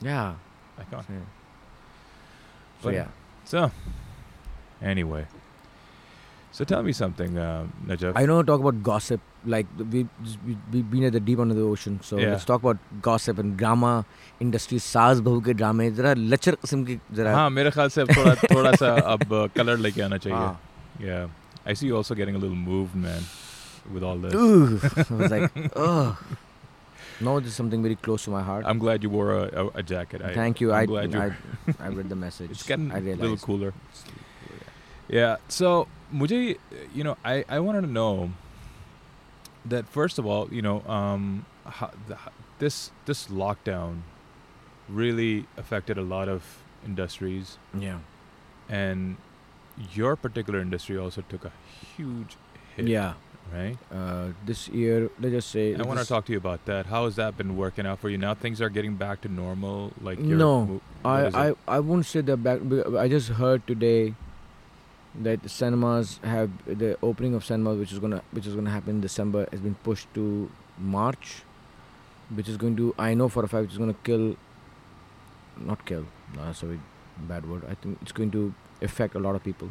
yeah 0.00 0.34
I 0.78 0.84
can't. 0.84 1.06
so, 1.06 1.12
so 2.82 2.84
But- 2.88 2.94
yeah 2.94 3.08
So, 3.44 3.70
anyway. 4.82 5.26
So 6.52 6.64
tell 6.64 6.82
me 6.82 6.92
something, 6.92 7.36
uh, 7.38 7.66
Najaf. 7.86 8.12
I 8.16 8.26
don't 8.26 8.36
want 8.36 8.46
to 8.46 8.52
talk 8.52 8.60
about 8.60 8.82
gossip. 8.82 9.20
Like 9.54 9.66
we 9.78 10.00
we 10.46 10.56
we've 10.72 10.90
been 10.90 11.04
at 11.08 11.12
the 11.16 11.20
deep 11.20 11.38
end 11.44 11.52
of 11.54 11.56
the 11.58 11.62
ocean, 11.72 11.98
so 12.08 12.18
Yeah. 12.18 12.30
let's 12.32 12.44
talk 12.50 12.62
about 12.66 12.78
gossip 13.06 13.38
and 13.42 13.56
drama 13.60 13.90
industry. 14.46 14.78
सास 14.86 15.20
बहू 15.28 15.40
के 15.48 15.54
ड्रामे 15.60 15.90
जरा 15.98 16.14
लचर 16.32 16.54
किस्म 16.64 16.84
की 16.88 16.98
जरा 17.20 17.34
हाँ 17.36 17.48
मेरे 17.58 17.70
ख्याल 17.76 17.88
से 17.96 18.00
अब 18.02 18.08
थोड़ा 18.16 18.34
थोड़ा 18.54 18.72
सा 18.82 18.90
अब 19.14 19.36
कलर 19.56 19.76
लेके 19.86 20.02
आना 20.08 20.16
चाहिए 20.24 20.38
हाँ, 20.38 20.60
Yeah. 21.08 21.28
I 21.65 21.73
see 21.73 21.87
you 21.87 21.95
also 21.95 22.13
getting 22.15 22.35
a 22.35 22.37
little 22.37 22.55
moved, 22.55 22.95
man. 22.95 23.23
with 23.93 24.03
all 24.03 24.17
this. 24.17 24.33
Ugh. 24.33 25.05
I 25.09 25.13
was 25.13 25.31
like, 25.31 25.51
ugh. 25.75 26.17
No, 27.21 27.39
this 27.39 27.49
is 27.49 27.55
something 27.55 27.81
very 27.81 27.95
close 27.95 28.23
to 28.25 28.31
my 28.31 28.41
heart. 28.41 28.65
I'm 28.65 28.79
glad 28.79 29.03
you 29.03 29.09
wore 29.09 29.31
a, 29.37 29.65
a, 29.65 29.67
a 29.79 29.83
jacket. 29.83 30.21
I, 30.21 30.33
Thank 30.33 30.59
you. 30.61 30.73
I'm 30.73 30.91
I. 30.95 31.03
I, 31.27 31.31
I 31.79 31.87
read 31.89 32.09
the 32.09 32.15
message. 32.15 32.51
it's 32.51 32.63
getting 32.63 32.91
I 32.91 32.97
a 32.97 33.01
realized. 33.01 33.21
little 33.21 33.37
cooler. 33.37 33.73
Yeah. 35.07 35.37
So, 35.47 35.87
mujhe, 36.13 36.57
you 36.93 37.03
know, 37.03 37.17
I, 37.23 37.45
I 37.47 37.59
wanted 37.59 37.81
to 37.81 37.87
know 37.91 38.31
that 39.65 39.87
first 39.87 40.17
of 40.19 40.25
all, 40.25 40.49
you 40.51 40.61
know, 40.61 40.81
um, 40.87 41.45
how, 41.65 41.91
the, 42.07 42.17
this 42.59 42.91
this 43.05 43.27
lockdown 43.27 44.01
really 44.89 45.45
affected 45.57 45.97
a 45.97 46.01
lot 46.01 46.27
of 46.27 46.43
industries, 46.85 47.57
Yeah. 47.77 47.99
and 48.67 49.15
your 49.93 50.15
particular 50.15 50.59
industry 50.59 50.97
also 50.97 51.23
took 51.29 51.45
a 51.45 51.51
huge 51.95 52.37
hit. 52.75 52.87
Yeah. 52.87 53.13
Right. 53.51 53.77
Uh, 53.91 54.29
this 54.45 54.67
year, 54.69 55.11
let's 55.19 55.33
just 55.33 55.51
say. 55.51 55.75
I 55.75 55.81
want 55.83 55.99
to 55.99 56.05
talk 56.07 56.25
to 56.25 56.31
you 56.31 56.37
about 56.37 56.65
that. 56.65 56.87
How 56.87 57.05
has 57.05 57.17
that 57.17 57.37
been 57.37 57.55
working 57.57 57.85
out 57.85 57.99
for 57.99 58.09
you? 58.09 58.17
Now 58.17 58.33
things 58.33 58.61
are 58.61 58.69
getting 58.69 58.95
back 58.95 59.21
to 59.21 59.29
normal. 59.29 59.91
Like 60.01 60.17
your 60.17 60.37
No, 60.37 60.81
I. 61.05 61.49
I, 61.49 61.53
I 61.67 61.79
won't 61.79 62.05
say 62.05 62.21
that 62.21 62.37
back. 62.37 62.61
I 62.97 63.07
just 63.07 63.29
heard 63.29 63.67
today 63.67 64.15
that 65.21 65.43
the 65.43 65.49
cinemas 65.49 66.19
have 66.23 66.49
the 66.65 66.97
opening 67.03 67.35
of 67.35 67.45
cinema, 67.45 67.75
which 67.75 67.91
is 67.91 67.99
gonna 67.99 68.23
which 68.31 68.47
is 68.47 68.55
gonna 68.55 68.71
happen 68.71 68.95
in 68.95 69.01
December, 69.01 69.47
has 69.51 69.59
been 69.59 69.75
pushed 69.75 70.11
to 70.15 70.49
March, 70.79 71.43
which 72.33 72.49
is 72.49 72.57
going 72.57 72.75
to 72.77 72.95
I 72.97 73.13
know 73.13 73.29
for 73.29 73.43
a 73.43 73.47
fact 73.47 73.65
it's 73.65 73.77
gonna 73.77 73.93
kill. 74.03 74.35
Not 75.57 75.85
kill. 75.85 76.05
No, 76.35 76.45
that's 76.45 76.63
a 76.63 76.79
bad 77.19 77.47
word. 77.47 77.63
I 77.69 77.75
think 77.75 77.99
it's 78.01 78.11
going 78.11 78.31
to 78.31 78.53
affect 78.83 79.15
a 79.15 79.19
lot 79.19 79.35
of 79.35 79.43
people. 79.43 79.69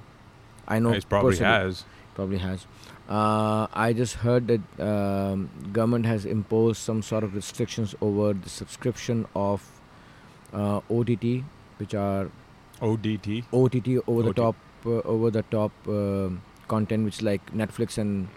I 0.67 0.79
know. 0.79 0.93
it 0.93 1.09
probably 1.09 1.37
has. 1.37 1.85
Probably 2.15 2.39
has. 2.39 2.67
Uh, 3.09 3.67
I 3.73 3.93
just 3.93 4.17
heard 4.17 4.47
that 4.49 4.61
um, 4.81 5.49
government 5.73 6.07
has 6.07 6.25
imposed 6.25 6.79
some 6.81 7.03
sort 7.03 7.25
of 7.25 7.35
restrictions 7.35 7.95
over 8.01 8.33
the 8.33 8.49
subscription 8.49 9.27
of 9.35 9.65
uh, 10.53 10.81
OTT, 10.91 11.43
which 11.79 11.95
are 11.95 12.31
ODT. 12.81 13.45
OTT 13.53 14.03
over 14.07 14.23
the 14.23 14.33
top 14.35 14.57
uh, 14.85 15.01
over 15.17 15.31
the 15.31 15.43
top 15.43 15.73
um 15.89 16.43
content, 16.69 17.05
which 17.05 17.17
is 17.19 17.23
like 17.23 17.53
Netflix 17.53 17.99
and 17.99 18.29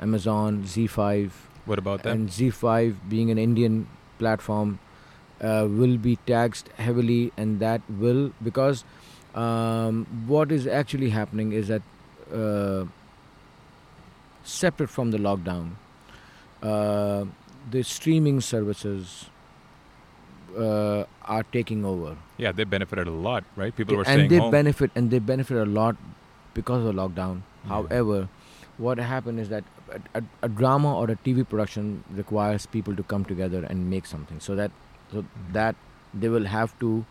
Amazon, 0.00 0.62
ZEE5, 0.64 1.30
What 1.66 1.78
about 1.78 2.02
that? 2.02 2.12
and 2.12 2.28
ZEE5 2.28 2.96
being 3.08 3.30
an 3.30 3.38
Indian 3.38 3.86
platform 4.18 4.78
uh, 5.40 5.66
will 5.68 5.96
be 5.98 6.16
taxed 6.26 6.68
heavily, 6.76 7.32
and 7.36 7.60
that 7.60 7.82
will 7.88 8.32
because 8.42 8.84
um, 9.34 10.06
what 10.26 10.50
is 10.52 10.66
actually 10.66 11.10
happening 11.10 11.52
is 11.52 11.68
that 11.68 11.82
uh, 12.34 12.84
separate 14.44 14.90
from 14.90 15.10
the 15.10 15.18
lockdown, 15.18 15.72
uh, 16.62 17.24
the 17.70 17.82
streaming 17.82 18.40
services 18.40 19.26
uh, 20.58 21.04
are 21.24 21.42
taking 21.44 21.84
over 21.84 22.16
Yeah, 22.38 22.52
they 22.52 22.64
benefited 22.64 23.06
a 23.06 23.10
lot, 23.12 23.44
right? 23.56 23.74
People 23.74 23.96
were 23.96 24.04
and 24.06 24.30
they 24.30 24.38
home. 24.38 24.50
benefit 24.50 24.90
and 24.94 25.10
they 25.10 25.18
benefit 25.18 25.56
a 25.56 25.64
lot 25.66 25.96
because 26.54 26.84
of 26.84 26.94
the 26.94 27.00
lockdown. 27.00 27.42
Yeah. 27.64 27.68
However, 27.70 28.28
what 28.78 28.98
happened 28.98 29.38
is 29.38 29.48
that 29.50 29.64
a, 29.92 30.18
a, 30.18 30.22
a 30.42 30.48
drama 30.48 30.96
or 30.98 31.10
a 31.10 31.16
TV 31.16 31.44
production 31.48 32.02
requires 32.10 32.66
people 32.66 32.96
to 32.96 33.02
come 33.04 33.24
together 33.24 33.64
and 33.64 33.88
make 33.90 34.06
something. 34.06 34.40
So 34.40 34.56
that 34.56 34.70
so 35.12 35.22
Mhm. 35.22 35.52
that 35.52 35.76
they 36.14 36.28
will 36.28 36.46
have 36.46 36.76
to 36.80 37.04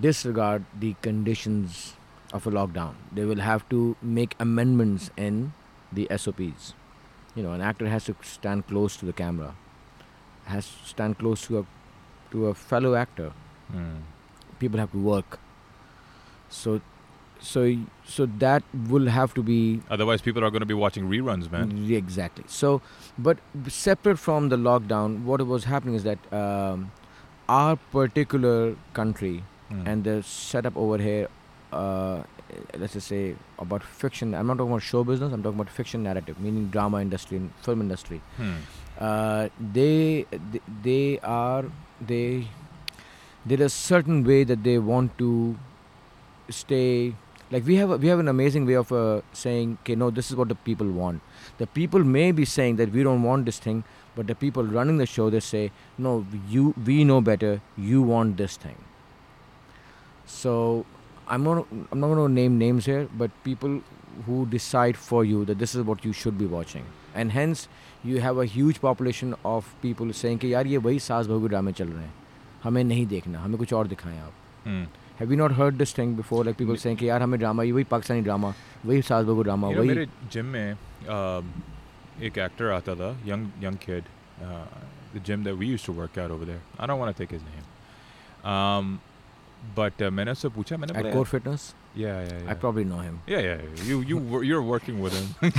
disregard 0.00 0.64
the 0.78 0.94
conditions 1.02 1.94
of 2.32 2.46
a 2.46 2.50
lockdown. 2.50 2.94
They 3.12 3.24
will 3.24 3.40
have 3.40 3.68
to 3.70 3.96
make 4.02 4.34
amendments 4.40 5.10
in 5.16 5.52
the 5.92 6.08
SOPs. 6.16 6.74
You 7.34 7.42
know, 7.42 7.52
an 7.52 7.60
actor 7.60 7.88
has 7.88 8.04
to 8.04 8.16
stand 8.22 8.66
close 8.66 8.96
to 8.98 9.06
the 9.06 9.12
camera, 9.12 9.54
has 10.46 10.66
to 10.68 10.88
stand 10.88 11.18
close 11.18 11.46
to 11.46 11.58
a 11.60 11.66
to 12.30 12.46
a 12.46 12.54
fellow 12.54 12.94
actor 12.94 13.32
Mm. 13.74 14.00
people 14.58 14.78
have 14.78 14.90
to 14.92 14.98
work 14.98 15.38
so 16.50 16.80
so 17.40 17.60
so 18.04 18.26
that 18.42 18.62
will 18.88 19.06
have 19.06 19.32
to 19.34 19.42
be 19.42 19.80
Otherwise, 19.90 20.20
people 20.20 20.44
are 20.44 20.50
going 20.50 20.60
to 20.60 20.66
be 20.66 20.74
watching 20.74 21.08
reruns, 21.08 21.50
man. 21.50 21.70
Exactly 21.90 22.44
so 22.48 22.82
but 23.18 23.38
separate 23.68 24.18
from 24.18 24.50
the 24.50 24.56
lockdown 24.56 25.22
what 25.24 25.40
was 25.46 25.64
happening 25.64 25.94
is 25.94 26.04
that 26.04 26.18
um, 26.32 26.90
our 27.48 27.76
particular 27.96 28.76
country 28.92 29.42
Mm. 29.72 29.82
and 29.90 30.04
the 30.10 30.14
setup 30.30 30.76
over 30.84 30.96
here 31.08 31.28
uh, 31.80 32.16
let's 32.80 32.94
just 32.96 33.08
say 33.12 33.20
about 33.64 33.82
fiction 34.00 34.34
i'm 34.38 34.46
not 34.50 34.58
talking 34.58 34.72
about 34.76 34.82
show 34.88 35.02
business 35.10 35.32
i'm 35.36 35.42
talking 35.46 35.60
about 35.60 35.72
fiction 35.76 36.02
narrative 36.08 36.40
meaning 36.46 36.66
drama 36.74 37.00
industry 37.06 37.36
and 37.42 37.50
film 37.66 37.80
industry 37.86 38.18
Hmm. 38.40 38.56
uh, 39.08 39.44
they, 39.78 40.26
they 40.52 40.60
they 40.88 41.04
are 41.36 41.64
they 42.12 42.26
there 43.52 43.60
is 43.66 43.72
a 43.72 43.76
certain 43.92 44.18
way 44.32 44.40
that 44.50 44.62
they 44.68 44.76
want 44.90 45.16
to 45.22 45.30
stay 46.50 47.14
like 47.50 47.64
we 47.66 47.76
have 47.76 47.90
a, 47.90 47.96
we 47.96 48.08
have 48.08 48.18
an 48.18 48.28
amazing 48.28 48.66
way 48.66 48.74
of 48.82 48.92
uh, 48.92 49.20
saying 49.32 49.78
okay 49.82 49.94
no 49.94 50.10
this 50.10 50.30
is 50.30 50.36
what 50.36 50.48
the 50.48 50.54
people 50.68 50.88
want 51.00 51.20
the 51.58 51.66
people 51.66 52.04
may 52.18 52.28
be 52.32 52.44
saying 52.44 52.76
that 52.76 52.92
we 52.92 53.02
don't 53.02 53.22
want 53.22 53.44
this 53.46 53.58
thing 53.58 53.82
but 54.16 54.26
the 54.26 54.34
people 54.34 54.64
running 54.78 54.98
the 54.98 55.06
show 55.06 55.30
they 55.30 55.40
say 55.40 55.64
no 55.98 56.14
you 56.48 56.74
we 56.86 57.04
know 57.04 57.20
better 57.20 57.52
you 57.76 58.02
want 58.02 58.36
this 58.36 58.56
thing 58.56 58.76
so 60.35 60.53
i'm 61.35 61.43
not 61.47 61.65
i'm 61.75 61.99
not 62.03 62.13
going 62.13 62.21
to 62.21 62.27
name 62.41 62.57
names 62.61 62.85
here 62.91 63.07
but 63.23 63.31
people 63.47 63.79
who 64.27 64.37
decide 64.53 64.97
for 65.07 65.23
you 65.31 65.43
that 65.49 65.59
this 65.63 65.73
is 65.79 65.85
what 65.89 66.05
you 66.07 66.13
should 66.21 66.37
be 66.43 66.47
watching 66.53 66.85
and 67.21 67.31
hence 67.37 67.67
you 68.11 68.21
have 68.27 68.39
a 68.43 68.45
huge 68.53 68.79
population 68.85 69.35
of 69.55 69.69
people 69.83 70.13
saying 70.21 70.39
कि 70.43 70.53
यार 70.53 70.67
ये 70.67 70.77
वही 70.87 70.99
सास 71.07 71.27
बहू 71.27 71.41
के 71.41 71.47
ड्रामे 71.53 71.71
चल 71.81 71.87
रहे 71.87 72.03
हैं 72.03 72.13
हमें 72.63 72.83
नहीं 72.83 73.05
देखना 73.13 73.39
हमें 73.41 73.57
कुछ 73.57 73.73
और 73.73 73.87
दिखाएं 73.95 74.17
आप 74.19 74.33
Hmm. 74.67 74.85
Have 75.19 75.31
you 75.33 75.37
not 75.39 75.53
heard 75.57 75.77
this 75.81 75.91
thing 75.97 76.09
before? 76.15 76.39
Like 76.45 76.57
people 76.61 76.75
Me- 76.77 76.79
saying 76.79 76.97
कि 76.99 77.07
यार 77.09 77.21
हमें 77.21 77.39
ड्रामा 77.39 77.63
ये 77.63 77.71
वही 77.71 77.83
पाकिस्तानी 77.91 78.21
ड्रामा 78.21 78.53
वही 78.85 79.01
सास 79.09 79.25
बहू 79.25 79.43
ड्रामा 79.43 79.67
You 79.69 79.75
know, 79.75 79.79
वही 79.79 79.89
मेरे 79.89 80.07
जिम 80.33 80.45
में 80.55 80.77
um, 81.17 81.45
एक 82.29 82.37
एक्टर 82.47 82.71
आता 82.71 82.95
था 83.01 83.09
young 83.29 83.45
young 83.65 83.77
kid 83.85 84.09
uh, 84.47 84.65
the 85.13 85.21
gym 85.29 85.43
that 85.49 85.57
we 85.61 85.69
used 85.75 85.85
to 85.89 85.95
work 86.01 86.17
out 86.23 86.31
over 86.37 86.49
there 86.51 86.61
I 86.79 86.89
don't 86.91 86.99
want 87.03 87.15
to 87.15 87.23
take 87.23 87.31
his 87.37 87.45
name 89.61 89.69
um, 89.69 89.75
but 89.75 90.01
uh, 90.01 90.11
मैंने 90.11 90.31
उससे 90.31 90.49
पूछा 90.55 90.77
मैंने 90.77 90.93
at 90.93 91.03
बोला 91.03 91.13
Core 91.13 91.25
Fitness. 91.25 91.63
yeah 91.99 92.17
yeah 92.23 92.39
yeah 92.41 92.49
I 92.51 92.55
probably 92.63 92.83
know 92.89 92.97
him. 93.03 93.15
yeah 93.27 93.39
yeah 93.45 93.61
yeah. 93.61 93.83
you 93.91 93.95
you 94.09 94.17
wor- 94.33 94.43
you're 94.47 94.65
working 94.71 94.99
with 95.05 95.13
him 95.19 95.51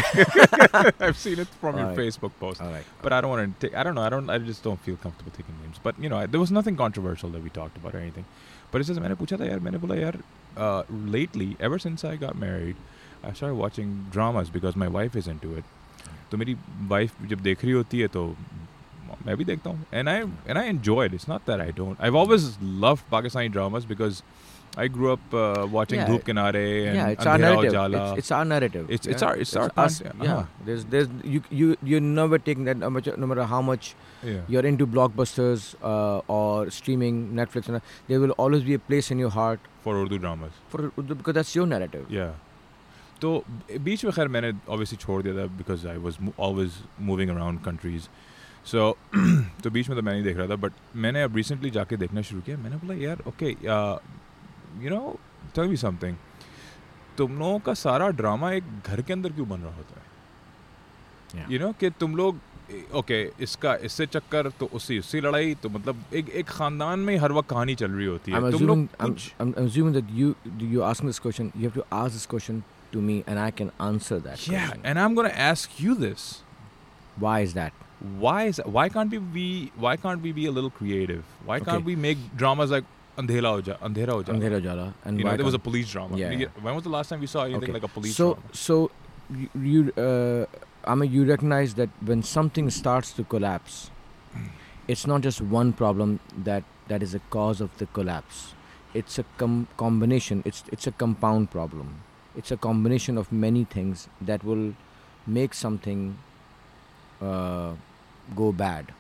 I've 1.07 1.17
seen 1.23 1.41
it 1.45 1.49
from 1.63 1.79
your 1.79 1.87
Alright. 1.87 1.99
Facebook 1.99 2.37
post 2.43 2.61
All 2.67 2.71
right. 2.75 2.85
but 3.07 3.13
I 3.13 3.21
don't 3.21 3.31
want 3.31 3.43
to 3.61 3.67
take 3.67 3.77
I 3.81 3.83
don't 3.89 3.97
know 4.01 4.03
I 4.03 4.11
don't 4.15 4.31
I 4.35 4.39
just 4.51 4.63
don't 4.69 4.81
feel 4.89 4.99
comfortable 5.07 5.33
taking 5.39 5.57
names 5.65 5.81
but 5.89 5.99
you 6.07 6.09
know 6.13 6.19
I, 6.19 6.27
there 6.27 6.41
was 6.45 6.53
nothing 6.59 6.77
controversial 6.83 7.31
that 7.37 7.43
we 7.49 7.51
talked 7.59 7.77
about 7.83 7.95
or 7.95 8.03
anything 8.05 8.29
but 8.71 8.81
it's 8.85 8.89
just 8.93 9.01
मैंने 9.07 9.15
पूछा 9.25 9.37
था 9.41 9.45
यार 9.51 9.61
मैंने 9.67 9.79
बोला 9.87 9.95
यार 10.03 10.21
uh, 10.67 10.83
lately 11.17 11.49
ever 11.71 11.81
since 11.87 12.05
I 12.13 12.15
got 12.25 12.39
married 12.45 12.77
I 13.25 13.33
started 13.41 13.57
watching 13.65 13.93
dramas 14.19 14.55
because 14.59 14.77
my 14.85 14.89
wife 14.99 15.17
is 15.23 15.33
into 15.35 15.57
it 15.63 15.75
तो 16.31 16.37
मेरी 16.37 16.57
wife 16.89 17.23
जब 17.29 17.41
देख 17.51 17.65
रही 17.65 17.73
होती 17.73 18.01
है 18.01 18.09
तो 18.17 18.25
मैं 19.27 19.37
भी 19.37 19.45
देखता 19.45 19.71
हूँ 19.71 19.85
and 20.01 20.11
I 20.11 20.17
and 20.53 20.59
I 20.59 20.67
enjoy 20.73 20.99
it 21.07 21.15
it's 21.21 21.29
not 21.29 21.47
that 21.53 21.61
I 21.69 21.71
don't 21.79 22.03
I've 22.09 22.19
always 22.25 22.45
loved 22.87 23.09
Pakistani 23.15 23.51
dramas 23.57 23.87
because 23.95 24.23
I 24.83 24.87
grew 24.97 25.13
up 25.13 25.35
uh, 25.35 25.67
watching 25.75 25.99
Yeah, 25.99 26.09
Dhoop 26.09 26.25
Kinare 26.27 26.61
and 26.89 26.97
yeah, 26.97 27.07
it's 27.15 27.27
our 27.27 27.39
Andhera 27.39 27.55
narrative. 27.55 27.73
Ujala. 27.73 28.01
It's, 28.11 28.19
it's 28.23 28.33
our 28.39 28.45
narrative. 28.51 28.91
It's- 28.97 29.07
it's 29.15 29.23
yeah? 29.23 29.29
our- 29.29 29.39
it's 29.45 29.55
our 29.63 29.71
us. 29.85 29.97
content, 30.01 30.23
Yeah. 30.27 30.35
uh-huh. 30.35 30.67
There's 30.67 30.85
there's 30.95 31.09
you 31.37 31.41
you 31.61 31.69
you're 31.93 32.03
never 32.09 32.39
taking 32.49 32.69
that 32.71 32.77
no 32.83 32.91
matter, 32.97 33.15
no 33.25 33.31
matter 33.31 33.47
how 33.55 33.61
much 33.71 33.89
yeah. 34.33 34.45
you're 34.57 34.65
into 34.73 34.87
blockbusters 34.97 35.65
uh, 35.93 36.35
or 36.37 36.71
streaming 36.79 37.19
Netflix 37.41 37.73
and 37.73 37.81
all, 37.81 37.97
there 38.13 38.21
will 38.27 38.37
always 38.47 38.69
be 38.69 38.79
a 38.81 38.83
place 38.93 39.11
in 39.17 39.25
your 39.25 39.33
heart 39.39 39.67
for 39.89 39.97
Urdu 40.05 40.21
dramas 40.27 40.61
for 40.77 40.91
because 41.01 41.39
that's 41.41 41.57
your 41.61 41.67
narrative. 41.75 42.07
Yeah. 42.21 42.37
तो 43.23 43.31
बीच 43.91 44.05
में 44.05 44.13
खैर 44.15 44.29
मैंने 44.35 44.53
obviously 44.75 44.97
छोड़ 45.05 45.23
दिया 45.23 45.35
था 45.39 45.47
because 45.61 45.85
I 45.93 45.97
was 46.09 46.21
mo- 46.27 46.35
always 46.49 46.77
moving 47.13 47.31
around 47.37 47.65
countries. 47.65 48.09
सो 48.66 48.98
तो 49.64 49.70
बीच 49.70 49.90
में 49.90 49.98
तो 49.98 50.02
मैं 50.02 50.14
नहीं 50.14 50.24
देख 50.24 50.38
रहा 50.38 50.48
था 50.48 50.56
बट 50.56 50.74
मैंने 50.96 51.22
अब 51.24 51.36
रिसेंटली 51.36 51.70
जाके 51.70 51.98
देखना 51.98 52.22
शुरू 52.22 52.42
किया। 52.42 52.58
मैंने 52.58 52.78
बोला 52.78 52.94
यार 53.04 53.24
okay 53.28 53.50
you 54.84 54.90
know 54.90 55.20
tell 55.56 55.68
me 55.68 55.78
something 55.78 56.16
तुम 57.18 57.38
लोगों 57.40 57.60
का 57.60 57.74
सारा 57.74 58.08
ड्रामा 58.22 58.52
एक 58.52 58.64
घर 58.88 59.02
के 59.02 59.14
अंदर 59.14 59.32
क्यों 59.34 59.48
बन 59.50 59.60
रहा 59.60 59.76
होता 59.76 60.00
है? 60.00 61.46
यू 61.52 61.60
नो 61.60 61.72
कि 61.80 61.90
तुम 62.00 62.16
लोग 62.16 62.40
ओके 62.96 63.22
इसका 63.44 63.76
इससे 63.86 64.06
चक्कर 64.06 64.50
तो 64.60 64.66
उसी 64.74 64.98
उसी 65.00 65.20
लड़ाई 65.22 65.56
तो 65.56 65.70
मतलब 65.70 66.04
एक 66.14 66.30
एक 66.30 66.48
खानदान 66.48 67.00
में 67.00 67.18
हर 67.18 67.32
वक्त 67.32 67.50
कहानी 67.50 67.76
चल 67.76 67.92
रही 67.92 68.06
होती 68.06 68.32
है। 68.32 68.52
तुम 68.52 68.68
लोग 68.68 68.88
I 69.02 69.10
and 73.28 73.38
I 73.40 73.52
can 73.52 73.72
answer 73.82 74.20
that 74.20 74.50
and 74.86 74.98
I 74.98 75.04
am 75.04 75.16
gonna 75.16 75.30
ask 75.50 75.82
you 75.82 75.96
this 75.96 76.32
why 77.20 77.44
is 77.44 77.54
that 77.56 77.83
why 78.24 78.44
is 78.52 78.60
why 78.66 78.90
can't 78.90 79.12
we 79.12 79.18
be 79.18 79.72
why 79.86 79.96
can't 79.96 80.22
we 80.22 80.32
be 80.32 80.46
a 80.46 80.52
little 80.52 80.70
creative 80.70 81.24
why 81.46 81.60
can't 81.60 81.78
Okay. 81.78 81.86
we 81.92 81.96
make 81.96 82.18
dramas 82.42 82.72
like 82.76 82.84
andhera 83.22 83.52
ho 83.54 83.62
ja 83.70 83.76
andhera 83.88 84.14
ho 84.18 84.24
ja 84.28 84.34
Andhera 84.34 84.58
Ujala 84.62 84.88
and 85.06 85.20
you 85.20 85.26
know 85.28 85.36
there 85.42 85.46
was 85.52 85.58
a 85.60 85.64
police 85.70 85.90
drama 85.94 86.18
Yeah, 86.24 86.32
yeah. 86.44 86.48
when 86.68 86.76
was 86.80 86.84
the 86.90 86.94
last 86.98 87.10
time 87.14 87.22
we 87.26 87.30
saw 87.36 87.44
anything 87.46 87.64
Okay. 87.64 87.76
like 87.78 87.88
a 87.90 87.94
police 87.98 88.16
so 88.22 88.28
drama 88.34 88.60
so 88.66 88.78
you, 89.42 89.50
you 89.72 89.82
uh, 90.06 90.46
I 90.86 90.96
mean, 90.96 91.10
you 91.14 91.24
recognize 91.24 91.76
that 91.76 91.90
when 92.08 92.24
something 92.24 92.70
starts 92.70 93.14
to 93.18 93.24
collapse, 93.24 93.90
it's 94.94 95.08
not 95.08 95.22
just 95.28 95.40
one 95.40 95.72
problem 95.82 96.20
that 96.48 96.66
that 96.90 97.02
is 97.06 97.14
a 97.16 97.22
cause 97.36 97.62
of 97.66 97.78
the 97.78 97.86
collapse. 97.98 98.42
It's 99.02 99.18
a 99.18 99.24
com- 99.44 99.70
combination. 99.84 100.42
It's 100.52 100.66
it's 100.78 100.88
a 100.88 100.94
compound 101.04 101.52
problem. 101.54 101.94
It's 102.42 102.52
a 102.52 102.58
combination 102.58 103.18
of 103.24 103.32
many 103.46 103.64
things 103.78 104.04
that 104.32 104.44
will 104.44 104.66
make 105.40 105.54
something 105.62 106.04
uh, 107.22 107.72
go 108.36 108.52
bad. 108.52 108.94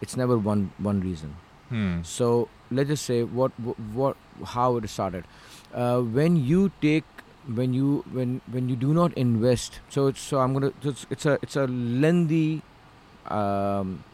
It's 0.00 0.16
never 0.16 0.36
one 0.38 0.72
one 0.78 1.00
reason. 1.00 1.36
Hmm. 1.68 2.02
So 2.02 2.48
let's 2.70 2.88
just 2.88 3.04
say 3.06 3.22
what 3.22 3.52
what, 3.94 4.16
how 4.44 4.76
it 4.76 4.88
started. 4.88 5.24
Uh, 5.72 6.00
when 6.00 6.36
you 6.36 6.70
take 6.80 7.04
when 7.46 7.72
you 7.74 8.04
when 8.12 8.40
when 8.50 8.68
you 8.68 8.76
do 8.76 8.92
not 8.94 9.12
invest. 9.14 9.80
So 9.88 10.06
it's, 10.08 10.20
so 10.20 10.40
I'm 10.40 10.52
gonna 10.52 10.72
it's, 10.82 11.06
it's 11.10 11.26
a 11.26 11.38
it's 11.42 11.56
a 11.56 11.66
lengthy 11.66 12.62
um, 13.28 14.04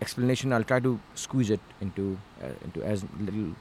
explanation. 0.00 0.52
I'll 0.52 0.64
try 0.64 0.80
to 0.80 0.98
squeeze 1.14 1.50
it 1.50 1.60
into 1.80 2.18
uh, 2.42 2.48
into 2.64 2.82
as 2.82 3.04
little 3.20 3.54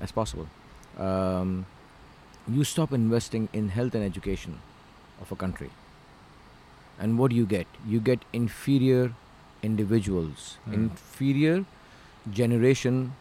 as 0.00 0.12
possible. 0.12 0.48
Um, 0.98 1.66
you 2.48 2.64
stop 2.64 2.92
investing 2.92 3.48
in 3.52 3.68
health 3.68 3.94
and 3.94 4.04
education 4.04 4.58
of 5.20 5.30
a 5.30 5.36
country, 5.36 5.70
and 6.98 7.18
what 7.18 7.30
do 7.30 7.36
you 7.36 7.46
get? 7.46 7.66
You 7.86 8.00
get 8.00 8.24
inferior 8.32 9.12
individuals, 9.62 10.58
Hmm. 10.66 10.74
inferior 10.74 11.64
generation 12.30 13.12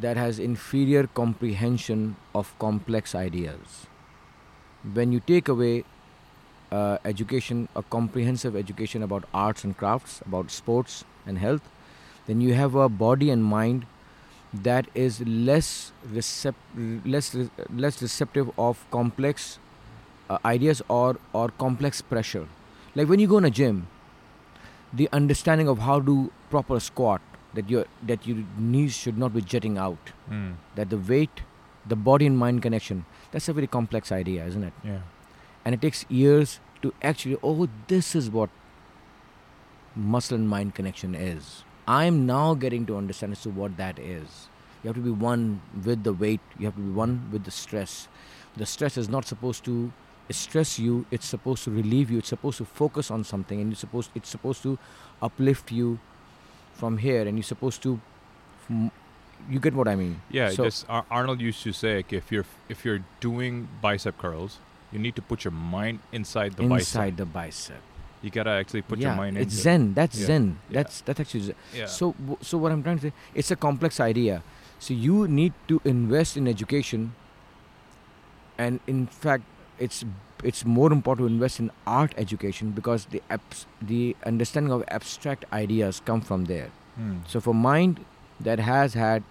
that 0.00 0.16
has 0.16 0.38
inferior 0.38 1.06
comprehension 1.20 2.16
of 2.34 2.52
complex 2.58 3.14
ideas. 3.14 3.86
When 4.98 5.12
you 5.12 5.20
take 5.20 5.48
away 5.48 5.84
uh, 6.70 6.96
education, 7.04 7.68
a 7.76 7.82
comprehensive 7.82 8.56
education 8.56 9.02
about 9.02 9.24
arts 9.34 9.62
and 9.64 9.76
crafts, 9.76 10.20
about 10.26 10.50
sports 10.50 11.04
and 11.26 11.38
health, 11.38 11.60
then 12.26 12.40
you 12.40 12.54
have 12.54 12.74
a 12.74 12.88
body 12.88 13.28
and 13.30 13.44
mind 13.44 13.84
that 14.68 14.86
is 14.94 15.20
less 15.26 15.92
recep- 16.14 16.54
less 17.04 17.34
re- 17.34 17.50
less 17.84 18.00
receptive 18.00 18.50
of 18.58 18.84
complex 18.90 19.58
uh, 20.30 20.38
ideas 20.44 20.80
or 20.88 21.16
or 21.34 21.48
complex 21.50 22.00
pressure. 22.00 22.46
Like 22.94 23.08
when 23.08 23.18
you 23.20 23.26
go 23.26 23.38
in 23.38 23.44
a 23.44 23.50
gym, 23.50 23.86
the 24.92 25.08
understanding 25.12 25.68
of 25.68 25.78
how 25.78 26.00
to 26.00 26.30
proper 26.50 26.78
squat, 26.80 27.20
that 27.54 27.68
your 27.70 27.84
that 28.10 28.26
your 28.26 28.44
knees 28.58 28.94
should 28.94 29.18
not 29.18 29.32
be 29.34 29.40
jutting 29.54 29.78
out, 29.78 30.12
Hmm. 30.28 30.52
that 30.74 30.90
the 30.90 30.98
weight, 30.98 31.42
the 31.86 31.96
body 31.96 32.26
and 32.26 32.38
mind 32.38 32.62
connection, 32.62 33.04
that's 33.30 33.48
a 33.48 33.52
very 33.52 33.66
complex 33.66 34.12
idea, 34.12 34.44
isn't 34.46 34.64
it? 34.64 34.72
Yeah. 34.84 35.00
And 35.64 35.74
it 35.74 35.80
takes 35.80 36.04
years 36.08 36.60
to 36.82 36.92
actually, 37.02 37.36
oh, 37.42 37.68
this 37.88 38.14
is 38.14 38.30
what 38.30 38.50
muscle 39.94 40.36
and 40.36 40.48
mind 40.48 40.74
connection 40.74 41.14
is. 41.14 41.64
I'm 41.86 42.26
now 42.26 42.54
getting 42.54 42.86
to 42.86 42.96
understand 42.96 43.32
as 43.32 43.42
to 43.42 43.50
what 43.50 43.76
that 43.76 43.98
is. 43.98 44.48
You 44.82 44.88
have 44.88 44.96
to 44.96 45.02
be 45.02 45.10
one 45.10 45.60
with 45.84 46.02
the 46.04 46.12
weight, 46.12 46.40
you 46.58 46.66
have 46.66 46.74
to 46.76 46.80
be 46.82 46.90
one 46.90 47.28
with 47.30 47.44
the 47.44 47.50
stress. 47.50 48.08
The 48.56 48.66
stress 48.66 48.96
is 48.96 49.08
not 49.08 49.24
supposed 49.26 49.64
to 49.66 49.92
stress 50.32 50.78
you, 50.78 51.06
it's 51.10 51.26
supposed 51.26 51.64
to 51.64 51.70
relieve 51.70 52.10
you, 52.10 52.18
it's 52.18 52.28
supposed 52.28 52.58
to 52.58 52.64
focus 52.64 53.10
on 53.10 53.24
something, 53.24 53.60
and 53.60 53.72
it's 53.72 53.80
supposed, 53.80 54.10
it's 54.14 54.28
supposed 54.28 54.62
to 54.62 54.78
uplift 55.20 55.72
you 55.72 55.98
from 56.74 56.98
here, 56.98 57.22
and 57.22 57.36
you're 57.36 57.42
supposed 57.44 57.82
to. 57.82 58.00
You 59.50 59.58
get 59.58 59.74
what 59.74 59.88
I 59.88 59.96
mean? 59.96 60.22
Yeah, 60.30 60.50
So- 60.50 60.64
just 60.64 60.86
Ar- 60.88 61.04
Arnold 61.10 61.40
used 61.40 61.62
to 61.64 61.72
say 61.72 61.96
like, 61.96 62.12
if 62.12 62.30
you're 62.30 62.46
if 62.68 62.84
you're 62.84 63.02
doing 63.20 63.68
bicep 63.80 64.16
curls, 64.18 64.58
you 64.92 64.98
need 64.98 65.16
to 65.16 65.22
put 65.22 65.44
your 65.44 65.52
mind 65.52 65.98
inside 66.12 66.52
the 66.54 66.62
bicep. 66.62 66.78
Inside 66.78 67.16
the 67.16 67.26
bicep. 67.26 67.80
You 68.22 68.30
gotta 68.30 68.50
actually 68.50 68.82
put 68.82 69.00
yeah, 69.00 69.08
your 69.08 69.16
mind 69.16 69.36
inside 69.36 69.42
it's 69.46 69.54
into 69.54 69.62
Zen. 69.62 69.94
That's 69.94 70.18
Yeah, 70.20 70.26
Zen. 70.26 70.58
yeah. 70.70 70.74
That's 70.82 71.00
that's 71.00 71.20
actually 71.20 71.40
Zen. 71.40 71.54
Yeah. 71.74 71.86
So 71.86 72.14
so 72.40 72.56
what 72.56 72.70
I'm 72.70 72.82
trying 72.84 72.98
to 72.98 73.10
say, 73.10 73.12
it's 73.34 73.50
a 73.50 73.56
complex 73.56 73.98
idea. 73.98 74.42
So 74.78 74.94
you 74.94 75.26
need 75.26 75.54
to 75.66 75.80
invest 75.84 76.36
in 76.36 76.46
education, 76.46 77.14
and 78.58 78.78
in 78.86 79.06
fact, 79.06 79.42
it's 79.86 80.04
it's 80.50 80.64
more 80.64 80.92
important 80.92 81.26
to 81.26 81.32
invest 81.32 81.60
in 81.60 81.70
art 81.86 82.14
education 82.24 82.70
because 82.78 83.06
the 83.16 83.22
abs- 83.36 83.66
the 83.90 84.16
understanding 84.32 84.72
of 84.76 84.84
abstract 84.98 85.44
ideas 85.52 86.00
come 86.10 86.20
from 86.30 86.44
there. 86.50 86.70
Hmm. 86.96 87.18
So 87.26 87.40
for 87.40 87.54
mind 87.54 88.04
that 88.48 88.64
has 88.68 88.94
had 88.94 89.24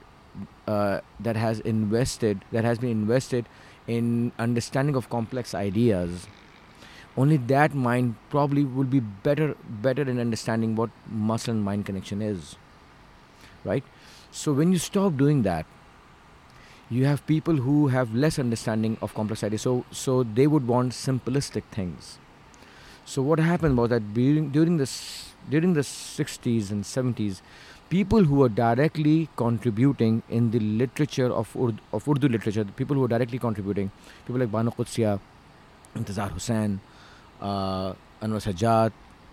uh, 0.67 0.99
that 1.19 1.35
has 1.35 1.59
invested 1.71 2.45
that 2.51 2.69
has 2.69 2.79
been 2.79 2.91
invested 2.91 3.49
in 3.87 4.31
understanding 4.47 4.95
of 5.01 5.09
complex 5.09 5.55
ideas, 5.61 6.27
only 7.17 7.37
that 7.53 7.73
mind 7.73 8.15
probably 8.29 8.63
will 8.63 8.91
be 8.95 8.99
better 8.99 9.55
better 9.87 10.09
in 10.15 10.19
understanding 10.27 10.75
what 10.75 10.89
muscle 11.27 11.53
and 11.53 11.63
mind 11.63 11.85
connection 11.85 12.21
is. 12.21 12.55
Right? 13.63 13.83
So 14.31 14.53
when 14.53 14.71
you 14.71 14.79
stop 14.79 15.17
doing 15.17 15.43
that, 15.43 15.65
you 16.97 17.05
have 17.05 17.25
people 17.27 17.59
who 17.65 17.75
have 17.95 18.13
less 18.23 18.37
understanding 18.43 18.97
of 19.01 19.13
complex 19.19 19.43
ideas. 19.47 19.61
So 19.67 19.73
so 19.91 20.15
they 20.39 20.47
would 20.53 20.67
want 20.67 20.93
simplistic 20.99 21.63
things. 21.77 22.17
So 23.05 23.21
what 23.29 23.39
happened 23.39 23.77
was 23.83 23.89
that 23.95 24.13
during 24.17 24.49
during 24.57 24.77
the 24.81 24.87
during 25.53 25.73
the 25.73 25.81
60s 25.89 26.71
and 26.73 26.83
70s, 26.83 27.41
people 27.93 28.23
who 28.31 28.35
were 28.41 28.49
directly 28.57 29.15
contributing 29.43 30.21
in 30.29 30.51
the 30.51 30.59
literature 30.81 31.31
of 31.41 31.55
Urdu, 31.55 31.77
of 31.99 32.07
Urdu 32.07 32.29
literature, 32.35 32.63
the 32.63 32.77
people 32.81 32.95
who 32.95 33.01
were 33.07 33.13
directly 33.13 33.39
contributing, 33.45 33.89
people 34.27 34.39
like 34.43 34.51
Banu 34.51 34.71
Qudsiya, 34.71 35.19
Intizar 36.01 36.29
Hussain, 36.35 36.79
uh, 37.41 37.93
Anwar 38.21 38.43
Sajjad, 38.47 38.91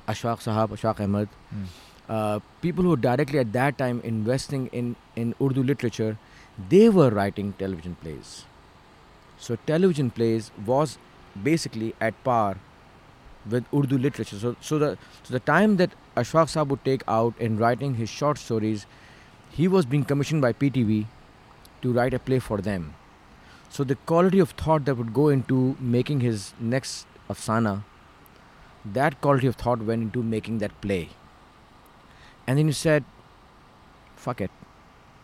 Ashfaq 0.08 0.42
Sahab, 0.46 0.70
Ashfaq 0.78 1.00
Ahmed, 1.08 1.28
Hmm. 1.50 1.64
uh, 2.08 2.40
people 2.62 2.84
who 2.84 2.90
were 2.96 3.02
directly 3.08 3.38
at 3.44 3.52
that 3.52 3.78
time 3.78 4.00
investing 4.02 4.66
in, 4.72 4.96
in 5.14 5.34
Urdu 5.42 5.62
literature, 5.62 6.16
they 6.58 6.88
were 6.88 7.10
writing 7.10 7.52
television 7.58 7.94
plays. 7.94 8.44
So 9.38 9.56
television 9.66 10.10
plays 10.10 10.50
was 10.66 10.98
basically 11.40 11.94
at 12.00 12.22
par 12.24 12.56
with 13.48 13.64
Urdu 13.72 13.98
literature. 13.98 14.36
So, 14.36 14.56
so 14.60 14.78
the 14.78 14.98
so 15.22 15.32
the 15.32 15.40
time 15.40 15.76
that 15.76 15.90
Ashfaq 16.16 16.48
Saab 16.54 16.68
would 16.68 16.84
take 16.84 17.02
out 17.06 17.34
in 17.38 17.58
writing 17.58 17.94
his 17.94 18.08
short 18.08 18.38
stories, 18.38 18.86
he 19.50 19.68
was 19.68 19.86
being 19.86 20.04
commissioned 20.04 20.42
by 20.42 20.52
PTV 20.52 21.06
to 21.82 21.92
write 21.92 22.14
a 22.14 22.18
play 22.18 22.40
for 22.40 22.58
them. 22.60 22.94
So 23.70 23.84
the 23.84 23.94
quality 23.94 24.40
of 24.40 24.50
thought 24.50 24.84
that 24.86 24.96
would 24.96 25.14
go 25.14 25.28
into 25.28 25.76
making 25.78 26.20
his 26.20 26.52
next 26.58 27.06
afsana, 27.30 27.84
that 28.84 29.20
quality 29.20 29.46
of 29.46 29.56
thought 29.56 29.82
went 29.82 30.02
into 30.02 30.22
making 30.22 30.58
that 30.58 30.80
play. 30.80 31.10
And 32.46 32.58
then 32.58 32.66
you 32.66 32.72
said, 32.72 33.04
"Fuck 34.16 34.40
it, 34.40 34.50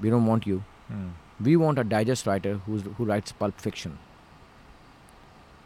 we 0.00 0.10
don't 0.10 0.26
want 0.26 0.46
you. 0.46 0.62
Hmm. 0.88 1.12
We 1.40 1.56
want 1.56 1.78
a 1.78 1.84
digest 1.84 2.26
writer 2.26 2.54
who's, 2.66 2.82
who 2.96 3.04
writes 3.04 3.32
pulp 3.32 3.60
fiction. 3.60 3.98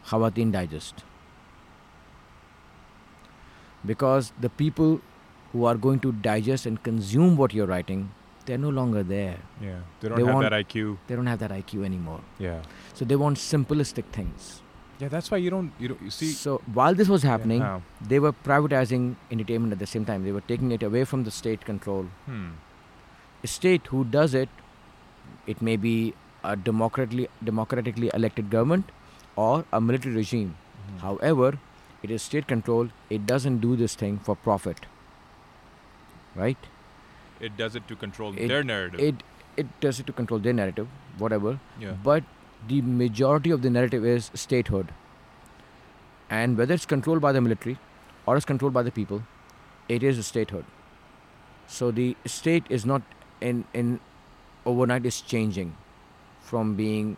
Khawateen 0.07 0.51
Digest. 0.51 1.03
Because 3.85 4.31
the 4.39 4.49
people 4.49 5.01
who 5.53 5.65
are 5.65 5.75
going 5.75 5.99
to 6.01 6.11
digest 6.11 6.65
and 6.65 6.81
consume 6.83 7.37
what 7.37 7.53
you're 7.53 7.67
writing, 7.67 8.11
they're 8.45 8.57
no 8.57 8.69
longer 8.69 9.03
there. 9.03 9.37
Yeah. 9.61 9.79
They 9.99 10.09
don't 10.09 10.17
They 10.19 10.25
have 10.25 10.33
want- 10.35 10.49
that 10.49 10.67
IQ. 10.67 10.97
They 11.07 11.15
don't 11.15 11.27
have 11.27 11.39
that 11.39 11.51
IQ 11.51 11.85
anymore. 11.85 12.21
Yeah. 12.39 12.61
So 12.93 13.05
they 13.05 13.15
want 13.15 13.37
simplistic 13.37 14.05
things. 14.11 14.61
Yeah. 14.99 15.07
That's 15.07 15.31
why 15.31 15.37
you 15.37 15.49
don't. 15.49 15.71
You 15.79 15.89
don't. 15.89 16.01
You 16.01 16.09
see. 16.09 16.31
so 16.31 16.61
while 16.73 16.93
this 16.93 17.07
was 17.07 17.23
happening, 17.23 17.59
Yeah. 17.61 17.79
they 18.01 18.19
were 18.19 18.33
privatizing 18.33 19.15
entertainment 19.31 19.71
at 19.73 19.79
the 19.79 19.87
same 19.87 20.03
time. 20.03 20.23
They 20.25 20.31
were 20.33 20.41
taking 20.41 20.71
it 20.71 20.83
away 20.83 21.03
from 21.05 21.23
the 21.23 21.31
state 21.31 21.63
control. 21.63 22.07
Hmm. 22.25 22.47
A 23.43 23.47
state 23.47 23.87
who 23.87 24.03
does 24.03 24.33
it, 24.33 24.49
it 25.53 25.61
may 25.69 25.75
be 25.85 25.93
a 26.51 26.55
democratically 26.69 27.27
democratically 27.49 28.09
elected 28.19 28.49
government 28.55 28.91
or 29.45 29.53
a 29.77 29.81
military 29.87 30.15
regime. 30.19 30.51
Mhm. 30.53 30.99
However, 31.05 31.49
it 32.07 32.13
is 32.17 32.25
state 32.31 32.47
controlled. 32.53 32.93
It 33.17 33.25
doesn't 33.31 33.63
do 33.65 33.75
this 33.81 33.95
thing 34.03 34.19
for 34.27 34.35
profit. 34.49 34.85
Right? 36.41 36.69
It 37.47 37.57
does 37.61 37.75
it 37.79 37.87
to 37.91 37.95
control 38.05 38.37
It- 38.37 38.47
their 38.53 38.63
narrative. 38.71 39.05
It 39.09 39.25
it 39.61 39.71
does 39.83 39.99
it 40.01 40.07
to 40.09 40.13
control 40.17 40.41
their 40.47 40.55
narrative, 40.57 40.91
whatever. 41.23 41.51
yeah. 41.85 41.95
But 42.09 42.27
the 42.69 42.77
majority 42.99 43.51
of 43.55 43.61
the 43.65 43.71
narrative 43.77 44.05
is 44.11 44.29
statehood. 44.43 44.91
And 46.37 46.61
whether 46.61 46.77
it's 46.79 46.85
controlled 46.93 47.21
by 47.25 47.31
the 47.37 47.41
military 47.47 47.77
or 48.25 48.35
it's 48.39 48.47
controlled 48.51 48.75
by 48.77 48.83
the 48.89 48.93
people, 48.99 49.23
it 49.97 50.05
is 50.11 50.21
a 50.23 50.25
statehood. 50.27 50.65
So 51.77 51.89
the 51.99 52.07
state 52.35 52.71
is 52.77 52.85
not 52.91 53.01
in 53.49 53.59
in 53.81 53.91
overnight 54.65 55.05
is 55.05 55.21
changing 55.21 55.75
from 56.41 56.75
being 56.75 57.17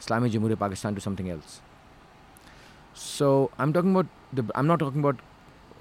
Islamic 0.00 0.32
Jamhuriyat 0.32 0.58
Pakistan 0.58 0.94
to 0.94 1.00
something 1.00 1.30
else. 1.30 1.60
So 2.94 3.50
I'm 3.58 3.72
talking 3.72 3.92
about 3.92 4.06
the 4.32 4.44
I'm 4.54 4.66
not 4.66 4.78
talking 4.78 5.00
about 5.00 5.16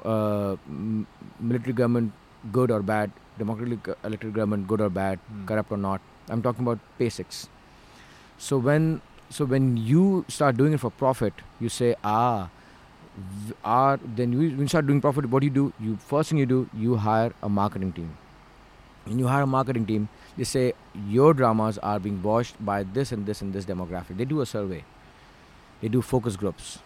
uh, 0.05 0.55
military 1.39 1.73
government 1.73 2.13
good 2.51 2.71
or 2.71 2.82
bad, 2.82 3.11
democratically 3.38 3.93
elected 4.03 4.34
government 4.34 4.67
good 4.67 4.82
or 4.82 4.89
bad, 4.89 5.19
Hmm. 5.30 5.45
corrupt 5.45 5.71
or 5.71 5.78
not. 5.78 6.01
I'm 6.30 6.41
talking 6.41 6.65
about 6.67 6.80
basics. 6.97 7.47
So 8.38 8.57
when 8.57 9.01
so 9.30 9.45
when 9.45 9.75
you 9.78 10.25
start 10.28 10.57
doing 10.57 10.73
it 10.73 10.80
for 10.80 10.91
profit, 10.91 11.34
you 11.59 11.69
say, 11.69 11.95
ah, 12.03 12.49
are 13.63 13.99
then 14.15 14.32
you, 14.32 14.49
when 14.51 14.61
you 14.61 14.67
start 14.67 14.86
doing 14.88 15.01
profit 15.01 15.30
what 15.30 15.41
do 15.41 15.47
you 15.47 15.53
do 15.53 15.73
you 15.80 15.95
first 16.09 16.30
thing 16.30 16.38
you 16.38 16.45
do 16.45 16.69
you 16.78 16.97
hire 16.97 17.34
a 17.41 17.49
marketing 17.49 17.91
team 17.91 18.15
when 19.05 19.17
you 19.17 19.28
hire 19.28 19.41
a 19.41 19.47
marketing 19.47 19.86
team 19.86 20.07
they 20.38 20.43
say 20.43 20.73
your 21.07 21.33
dramas 21.33 21.77
are 21.79 21.99
being 21.99 22.21
watched 22.23 22.63
by 22.69 22.83
this 22.97 23.11
and 23.11 23.25
this 23.25 23.41
and 23.41 23.53
this 23.53 23.65
demographic 23.65 24.17
they 24.17 24.25
do 24.25 24.41
a 24.41 24.45
survey 24.45 24.83
they 25.81 25.88
do 25.88 26.01
focus 26.01 26.35
groups 26.35 26.79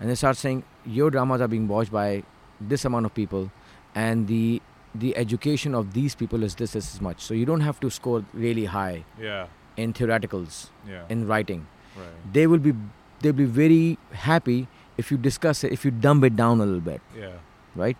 and 0.00 0.08
they 0.10 0.14
start 0.14 0.36
saying 0.36 0.62
your 0.86 1.10
dramas 1.10 1.40
are 1.40 1.48
being 1.48 1.66
watched 1.68 1.92
by 1.92 2.22
this 2.60 2.84
amount 2.84 3.06
of 3.06 3.14
people 3.14 3.50
and 3.94 4.26
the 4.28 4.60
the 4.94 5.16
education 5.22 5.74
of 5.74 5.92
these 5.94 6.14
people 6.14 6.42
is 6.42 6.54
this, 6.54 6.72
this 6.72 7.00
much 7.00 7.20
so 7.20 7.34
you 7.34 7.44
don't 7.44 7.60
have 7.60 7.78
to 7.80 7.90
score 7.90 8.24
really 8.32 8.64
high 8.76 9.04
Yeah. 9.20 9.46
in 9.76 9.92
theoreticals 9.92 10.70
Yeah. 10.88 11.02
in 11.08 11.26
writing 11.26 11.66
right. 11.96 12.32
they 12.38 12.46
will 12.46 12.58
be 12.68 12.72
they'll 13.20 13.32
be 13.40 13.44
very 13.44 13.98
happy 14.12 14.66
if 14.96 15.10
you 15.12 15.18
discuss 15.18 15.62
it 15.64 15.72
if 15.72 15.84
you 15.84 15.90
dumb 15.90 16.24
it 16.24 16.36
down 16.36 16.60
a 16.60 16.64
little 16.66 16.80
bit 16.92 17.00
Yeah. 17.16 17.36
right 17.76 17.96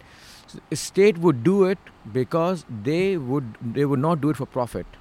state 0.74 1.18
would 1.18 1.42
do 1.44 1.54
it 1.64 1.78
because 2.12 2.64
they 2.84 3.16
would 3.30 3.54
they 3.76 3.84
would 3.84 4.02
not 4.04 4.20
do 4.20 4.30
it 4.30 4.40
for 4.40 4.46
profit 4.56 4.98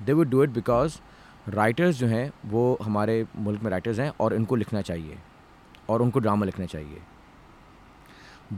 they 0.00 0.16
would 0.20 0.30
do 0.30 0.42
it 0.46 0.54
because 0.60 1.00
writers 1.48 1.96
जो 1.96 2.06
हैं 2.06 2.30
वो 2.50 2.60
हमारे 2.82 3.14
मुल्क 3.36 3.62
में 3.62 3.70
writers 3.70 3.98
हैं 3.98 4.10
और 4.20 4.34
इनको 4.34 4.56
लिखना 4.56 4.80
चाहिए 4.82 5.18
और 5.88 6.02
उनको 6.02 6.20
ड्रामा 6.20 6.46
लिखना 6.46 6.66
चाहिए 6.66 7.00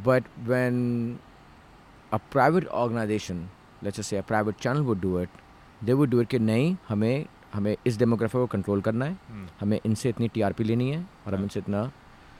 but 0.04 0.24
when 0.46 0.76
a 2.12 2.16
private 2.32 2.66
organization 2.82 3.46
let's 3.84 4.06
say 4.06 4.20
private 4.28 4.56
channel 4.60 4.80
would 4.80 5.00
do 5.00 5.18
it 5.20 5.28
they 5.84 5.92
would 5.92 6.10
do 6.10 6.20
it 6.20 6.28
कि 6.28 6.38
नहीं 6.38 6.76
हमें 6.88 7.26
हमें 7.54 7.76
इस 7.86 7.98
डेमोग्राफी 7.98 8.38
को 8.38 8.46
कंट्रोल 8.46 8.80
करना 8.80 9.04
है 9.04 9.16
Hmm. 9.32 9.48
हमें 9.60 9.78
इनसे 9.84 10.08
इतनी 10.08 10.28
टीआरपी 10.28 10.64
लेनी 10.64 10.90
है 10.90 11.00
और 11.00 11.32
हम 11.32 11.34
हाँ। 11.34 11.42
इनसे 11.42 11.60
इतना 11.60 11.90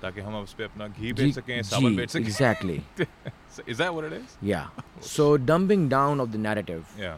ताकि 0.06 0.22
हम 0.28 0.36
उस 0.44 0.54
पे 0.60 0.64
अपना 0.64 0.88
घी 0.88 1.12
बेच 1.14 1.34
सकें 1.36 1.62
साबुन 1.72 1.96
बेच 1.96 2.10
सकें 2.12 2.22
exactly 2.22 2.80
is 3.72 3.78
that 3.82 3.94
what 3.96 4.06
it 4.08 4.14
is 4.18 4.36
Yeah. 4.50 4.68
So 5.08 5.26
dumbing 5.50 5.82
down 5.94 6.22
of 6.26 6.32
the 6.36 6.40
narrative. 6.46 6.94
yeah 7.04 7.18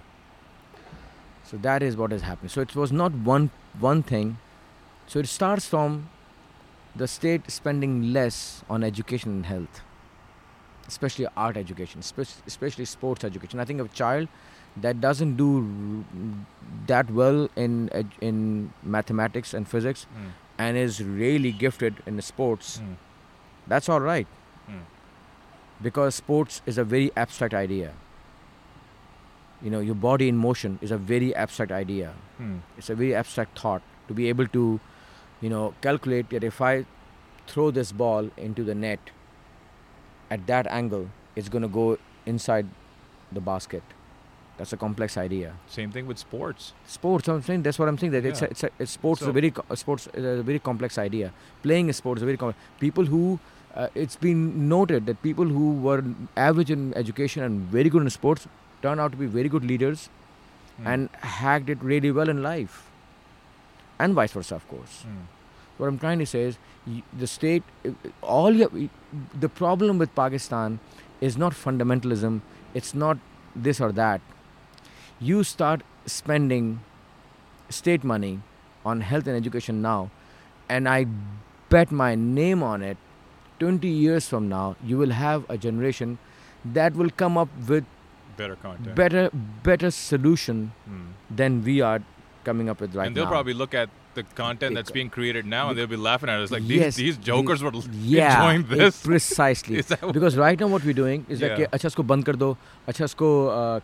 So 1.52 1.58
that 1.68 1.84
is 1.88 1.96
what 2.02 2.14
is 2.16 2.24
happening. 2.28 2.52
So 2.56 2.62
it 2.68 2.76
was 2.82 2.92
not 3.00 3.16
one 3.30 3.46
one 3.86 4.02
thing. 4.12 4.30
So 5.14 5.20
it 5.26 5.28
starts 5.32 5.68
from 5.74 5.98
the 7.02 7.08
state 7.16 7.50
spending 7.56 7.96
less 8.18 8.38
on 8.76 8.84
education 8.90 9.36
and 9.38 9.46
health, 9.50 9.82
especially 10.88 11.28
art 11.46 11.58
education, 11.62 12.00
especially, 12.08 12.44
especially 12.54 12.86
sports 12.94 13.24
education. 13.30 13.60
I 13.60 13.66
think 13.72 13.82
a 13.86 13.88
child 14.02 14.30
that 14.88 15.02
doesn't 15.02 15.36
do 15.42 15.50
r- 15.60 16.32
that 16.94 17.12
well 17.22 17.42
in 17.68 17.78
ed- 18.02 18.18
in 18.32 18.40
mathematics 18.98 19.54
and 19.60 19.68
physics 19.76 20.08
Hmm. 20.16 20.32
and 20.59 20.77
is 20.77 21.03
really 21.03 21.53
gifted 21.53 22.03
in 22.07 22.21
sports, 22.23 22.79
Hmm. 22.79 22.95
that's 23.67 23.89
all 23.89 24.01
right. 24.01 24.27
Hmm. 24.67 24.81
because 25.87 26.15
sports 26.17 26.61
is 26.67 26.79
a 26.79 26.85
very 26.85 27.11
abstract 27.17 27.55
idea. 27.55 27.91
You 29.63 29.71
know, 29.75 29.81
your 29.81 29.95
body 29.95 30.29
in 30.29 30.37
motion 30.37 30.79
is 30.83 30.91
a 30.91 30.99
very 30.99 31.29
abstract 31.35 31.73
idea. 31.73 32.13
Hmm. 32.39 32.57
It's 32.77 32.91
a 32.91 32.95
very 32.95 33.15
abstract 33.15 33.59
thought 33.59 33.83
to 34.09 34.15
be 34.15 34.29
able 34.29 34.49
to, 34.57 34.65
you 35.41 35.49
know, 35.53 35.75
calculate 35.87 36.31
that 36.31 36.45
if 36.45 36.61
I 36.61 36.85
throw 37.47 37.71
this 37.71 37.93
ball 37.93 38.31
into 38.37 38.65
the 38.65 38.75
net 38.75 39.11
at 40.31 40.47
that 40.49 40.67
angle, 40.81 41.09
it's 41.37 41.49
going 41.49 41.63
to 41.63 41.69
go 41.69 41.87
inside 42.27 42.67
the 43.33 43.41
basket. 43.41 43.83
That's 44.59 44.73
a 44.73 44.77
complex 44.77 45.17
idea. 45.17 45.51
same 45.69 45.91
thing 45.97 46.07
with 46.11 46.19
sports 46.19 46.73
Sports, 46.87 47.29
I'm 47.29 47.43
saying 47.49 47.63
that's 47.63 47.79
what 47.79 47.89
I'm 47.89 47.97
saying. 47.99 48.13
That 48.13 48.25
it's, 48.31 48.43
a, 48.43 48.51
it's, 48.51 48.65
a, 48.65 48.71
it's 48.79 48.91
sports 48.91 49.23
is 49.23 49.29
a 49.29 49.33
very 49.33 49.51
co- 49.53 49.75
sports 49.83 50.09
is 50.15 50.25
a 50.41 50.43
very 50.43 50.59
complex 50.59 50.99
idea. 50.99 51.33
Playing 51.63 51.89
a 51.91 51.93
sport 51.93 52.19
is 52.19 52.23
a 52.23 52.27
very 52.27 52.37
complex. 52.37 52.59
People 52.81 53.05
who 53.13 53.39
uh, 53.75 53.89
it's 53.95 54.17
been 54.17 54.69
noted 54.69 55.07
that 55.07 55.23
people 55.23 55.45
who 55.45 55.73
were 55.89 56.03
average 56.37 56.71
in 56.77 56.93
education 57.03 57.43
and 57.45 57.61
very 57.77 57.89
good 57.89 58.03
in 58.03 58.11
sports 58.11 58.49
turn 58.83 58.99
out 59.05 59.13
to 59.13 59.17
be 59.27 59.27
very 59.27 59.49
good 59.49 59.65
leaders 59.65 60.09
Hmm. 60.79 60.87
and 60.91 61.09
hacked 61.37 61.69
it 61.75 61.81
really 61.83 62.11
well 62.17 62.29
in 62.33 62.41
life, 62.43 62.75
and 63.99 64.15
vice 64.15 64.33
versa, 64.33 64.55
of 64.55 64.67
course. 64.69 65.03
Hmm. 65.03 65.25
What 65.77 65.89
I'm 65.89 65.99
trying 65.99 66.21
to 66.21 66.27
say 66.27 66.43
is, 66.43 66.59
the 67.23 67.27
state, 67.27 67.63
uh, 67.85 67.91
all 68.23 68.53
you, 68.61 68.89
the 69.47 69.49
problem 69.49 69.99
with 69.99 70.15
Pakistan 70.15 70.79
is 71.21 71.37
not 71.37 71.53
fundamentalism. 71.53 72.41
It's 72.75 72.95
not 72.95 73.19
this 73.57 73.81
or 73.81 73.91
that. 73.93 74.21
You 75.21 75.43
start 75.45 75.83
spending 76.07 76.81
state 77.69 78.05
money 78.05 78.41
on 78.85 79.01
health 79.01 79.27
and 79.27 79.37
education 79.37 79.83
now, 79.83 80.11
and 80.69 80.89
I 80.89 81.07
bet 81.69 81.91
my 81.91 82.15
name 82.15 82.63
on 82.63 82.83
it. 82.83 82.97
20 83.59 83.89
years 83.89 84.29
from 84.29 84.49
now, 84.49 84.77
you 84.85 84.97
will 84.97 85.11
have 85.11 85.45
a 85.51 85.59
generation 85.59 86.19
that 86.65 86.95
will 86.95 87.11
come 87.11 87.37
up 87.37 87.49
with 87.69 87.85
better 88.37 88.55
content 88.55 88.95
better, 88.95 89.23
better 89.65 89.91
solution 89.91 90.61
Hmm. 90.87 91.07
than 91.41 91.57
we 91.65 91.81
are 91.81 92.01
coming 92.45 92.69
up 92.73 92.81
with 92.81 92.95
right 92.95 93.03
now. 93.03 93.07
and 93.09 93.17
they'll 93.17 93.25
now. 93.25 93.31
probably 93.31 93.55
look 93.55 93.75
at 93.75 93.91
the 94.18 94.24
content 94.40 94.76
that's 94.76 94.90
Bec- 94.92 94.94
being 94.96 95.10
created 95.10 95.46
now 95.52 95.70
and 95.70 95.78
they'll 95.78 95.88
be 95.92 95.98
laughing 96.08 96.30
at 96.30 96.40
us 96.40 96.52
like 96.52 96.62
Yes, 96.72 96.96
these, 96.96 96.98
these 96.98 97.18
the- 97.18 97.24
jokers 97.30 97.64
were 97.64 97.72
yeah, 98.16 98.34
enjoying 98.36 98.62
it- 98.62 98.78
this 98.82 99.02
precisely. 99.06 99.78
Is 99.84 99.88
that 99.88 100.04
what- 100.04 100.14
because 100.18 100.38
right 100.38 100.60
now 100.60 100.68
what 100.74 100.84
we're 100.90 100.94
doing 101.00 101.26
is 101.30 101.40
that 101.40 101.56
कि 101.58 101.64
Yeah. 101.64 101.72
अच्छा 101.78 101.88
इसको 101.94 102.04
बंद 102.12 102.26
कर 102.26 102.36
दो 102.44 102.50
अच्छा 102.94 103.06
इसको 103.06 103.30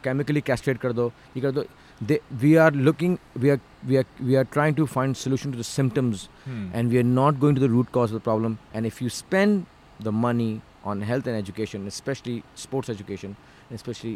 chemically 0.08 0.44
castrate 0.52 0.78
कर 0.86 0.94
दो 1.02 1.12
ये 1.38 1.42
कर 1.48 1.52
दो 1.58 1.66
they, 2.12 2.20
we 2.42 2.52
are 2.66 2.70
looking 2.90 3.18
we 3.46 3.50
are 3.54 3.60
we 3.92 3.98
are 4.02 4.06
we 4.30 4.36
are 4.42 4.46
trying 4.58 4.76
to 4.82 4.86
find 4.96 5.18
solution 5.22 5.52
to 5.56 5.58
the 5.64 5.68
symptoms 5.70 6.28
Hmm. 6.46 6.62
and 6.74 6.96
we 6.96 7.00
are 7.04 7.10
not 7.18 7.40
going 7.46 7.58
to 7.62 7.64
the 7.68 7.70
root 7.76 7.92
cause 7.98 8.14
of 8.16 8.20
the 8.22 8.26
problem 8.32 8.60
and 8.74 8.86
if 8.94 9.02
you 9.06 9.10
spend 9.10 9.66
the 10.10 10.14
money 10.28 10.52
on 10.92 11.02
health 11.10 11.26
and 11.32 11.40
education 11.46 11.88
especially 11.94 12.38
sports 12.68 12.94
education 12.98 13.36
especially 13.80 14.14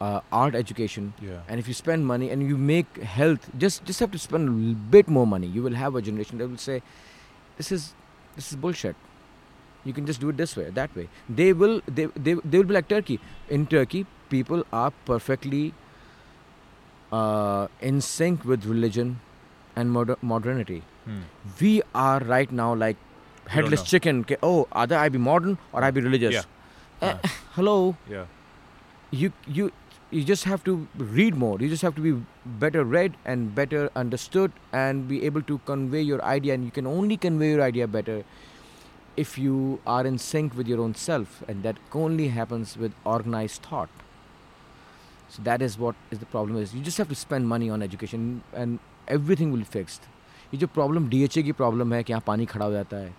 uh, 0.00 0.20
art 0.30 0.54
education. 0.54 1.12
Yeah. 1.20 1.40
And 1.48 1.58
if 1.58 1.68
you 1.68 1.74
spend 1.74 2.06
money 2.06 2.30
and 2.30 2.42
you 2.48 2.56
make 2.56 3.02
health 3.02 3.48
just 3.58 3.84
just 3.84 4.00
have 4.00 4.10
to 4.12 4.18
spend 4.18 4.48
a 4.48 4.52
little 4.52 4.74
bit 4.96 5.08
more 5.08 5.26
money. 5.26 5.46
You 5.46 5.62
will 5.62 5.74
have 5.74 5.94
a 5.94 6.02
generation 6.02 6.38
that 6.38 6.48
will 6.48 6.64
say 6.68 6.82
this 7.56 7.72
is 7.72 7.94
this 8.36 8.52
is 8.52 8.56
bullshit. 8.56 8.96
You 9.84 9.92
can 9.92 10.06
just 10.06 10.20
do 10.20 10.28
it 10.28 10.36
this 10.36 10.56
way 10.56 10.70
that 10.78 10.94
way. 10.94 11.08
They 11.28 11.52
will 11.52 11.80
they 11.86 12.06
they, 12.14 12.34
they 12.34 12.58
will 12.58 12.70
be 12.72 12.74
like 12.74 12.88
turkey. 12.88 13.20
In 13.48 13.66
turkey 13.66 14.06
people 14.28 14.64
are 14.72 14.92
perfectly 15.06 15.72
uh, 17.12 17.68
in 17.80 18.00
sync 18.00 18.44
with 18.44 18.64
religion 18.66 19.20
and 19.76 19.90
moder- 19.90 20.18
modernity. 20.22 20.82
Hmm. 21.08 21.20
we 21.58 21.68
are 21.94 22.18
right 22.30 22.50
now 22.52 22.74
like 22.74 22.96
headless 23.52 23.82
chicken. 23.82 24.24
Ke, 24.24 24.36
oh 24.42 24.68
either 24.72 24.96
i 25.02 25.08
be 25.08 25.20
modern 25.26 25.56
or 25.72 25.82
i 25.82 25.90
be 25.90 26.02
religious. 26.06 26.34
Yeah. 26.34 27.08
Uh. 27.10 27.28
hello? 27.54 27.96
Yeah. 28.10 28.26
You 29.10 29.32
you 29.46 29.70
you 30.10 30.24
just 30.24 30.44
have 30.44 30.64
to 30.64 30.88
read 30.96 31.34
more 31.34 31.58
you 31.60 31.68
just 31.68 31.82
have 31.82 31.94
to 31.94 32.00
be 32.00 32.12
better 32.46 32.82
read 32.82 33.14
and 33.24 33.54
better 33.54 33.90
understood 33.94 34.52
and 34.72 35.06
be 35.06 35.24
able 35.24 35.42
to 35.42 35.58
convey 35.66 36.00
your 36.00 36.22
idea 36.24 36.54
and 36.54 36.64
you 36.64 36.70
can 36.70 36.86
only 36.86 37.16
convey 37.16 37.50
your 37.50 37.62
idea 37.62 37.86
better 37.86 38.24
if 39.16 39.36
you 39.36 39.80
are 39.86 40.06
in 40.06 40.16
sync 40.16 40.56
with 40.56 40.66
your 40.66 40.80
own 40.80 40.94
self 40.94 41.42
and 41.46 41.62
that 41.62 41.76
only 41.92 42.28
happens 42.28 42.76
with 42.76 42.92
organized 43.04 43.62
thought 43.62 43.90
so 45.28 45.42
that 45.42 45.60
is 45.60 45.78
what 45.78 45.94
is 46.10 46.18
the 46.20 46.26
problem 46.26 46.56
is 46.56 46.74
you 46.74 46.80
just 46.80 46.96
have 46.96 47.08
to 47.08 47.14
spend 47.14 47.46
money 47.46 47.68
on 47.68 47.82
education 47.82 48.42
and 48.54 48.78
everything 49.08 49.52
will 49.52 49.66
be 49.66 49.72
fixed 49.80 50.08
ये 50.52 50.58
जो 50.58 50.66
problem 50.74 51.08
DHA 51.08 51.42
की 51.42 51.52
problem 51.52 51.92
है 51.94 52.02
कि 52.02 52.12
यहाँ 52.12 52.22
पानी 52.26 52.44
खड़ा 52.46 52.64
हो 52.64 52.72
जाता 52.72 52.96
है 52.96 53.12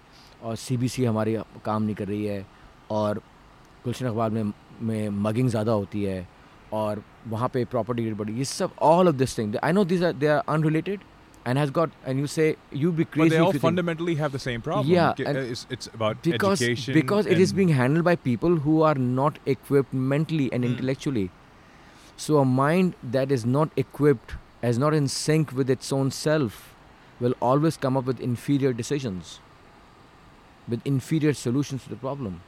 और 0.44 0.56
सीबीसी 0.58 1.04
हमारी 1.06 1.36
काम 1.66 1.84
नहीं 1.84 1.96
कर 1.96 2.08
रही 2.08 2.26
है 2.26 2.46
और 2.92 3.18
गुलशन 3.84 4.06
अखबार 4.06 4.30
में 4.30 4.52
में 4.82 5.10
मगिंग 5.26 5.50
ज़्यादा 5.50 5.72
होती 5.72 6.04
है 6.04 6.28
और 6.73 7.03
वहाँ 7.29 7.49
पे 7.55 7.65
प्रॉपर्टी 7.73 8.05
रेट 8.05 8.15
बढ़ी 8.17 8.33
ये 8.39 8.45
सब 8.45 8.71
all 8.83 9.09
of 9.09 9.15
this 9.15 9.37
thing 9.39 9.57
I 9.65 9.73
know 9.73 9.85
this 9.93 10.03
are 10.03 10.13
they 10.23 10.27
are 10.27 10.43
unrelated 10.55 11.01
and 11.47 11.59
has 11.59 11.71
got 11.79 11.91
and 12.07 12.21
you 12.21 12.27
से 12.35 12.47
you 12.83 12.91
B 12.93 13.05
but 13.05 13.13
crazy 13.13 13.37
they 13.37 13.43
all 13.47 13.59
fundamentally 13.65 14.15
have 14.23 14.35
the 14.37 14.43
same 14.47 14.63
problem 14.67 14.93
Yeah, 14.95 15.13
Ge- 15.21 15.27
and 15.33 15.39
uh, 15.41 15.47
it's, 15.55 15.65
it's 15.77 15.91
about 15.99 16.23
because 16.29 16.63
education 16.69 16.99
because 17.01 17.31
it 17.35 17.43
is 17.47 17.51
and- 17.55 17.59
being 17.61 17.73
handled 17.81 18.07
by 18.11 18.15
people 18.29 18.57
who 18.67 18.77
are 18.91 18.95
not 19.21 19.41
equipped 19.55 19.97
mentally 20.15 20.49
and 20.59 20.65
Mm. 20.69 20.73
intellectually 20.75 21.25
so 22.27 22.39
a 22.43 22.45
mind 22.57 22.97
that 23.19 23.35
is 23.39 23.45
not 23.57 23.79
equipped 23.85 24.35
is 24.73 24.79
not 24.85 24.97
in 25.01 25.09
sync 25.17 25.53
with 25.61 25.71
its 25.77 25.93
own 26.01 26.11
self 26.19 26.61
will 27.25 27.35
always 27.53 27.77
come 27.87 27.99
up 28.03 28.07
with 28.13 28.21
inferior 28.29 28.73
decisions 28.83 29.33
with 30.75 30.87
inferior 30.93 31.33
solutions 31.41 31.85
to 31.87 31.91
the 31.95 32.01
problem 32.07 32.39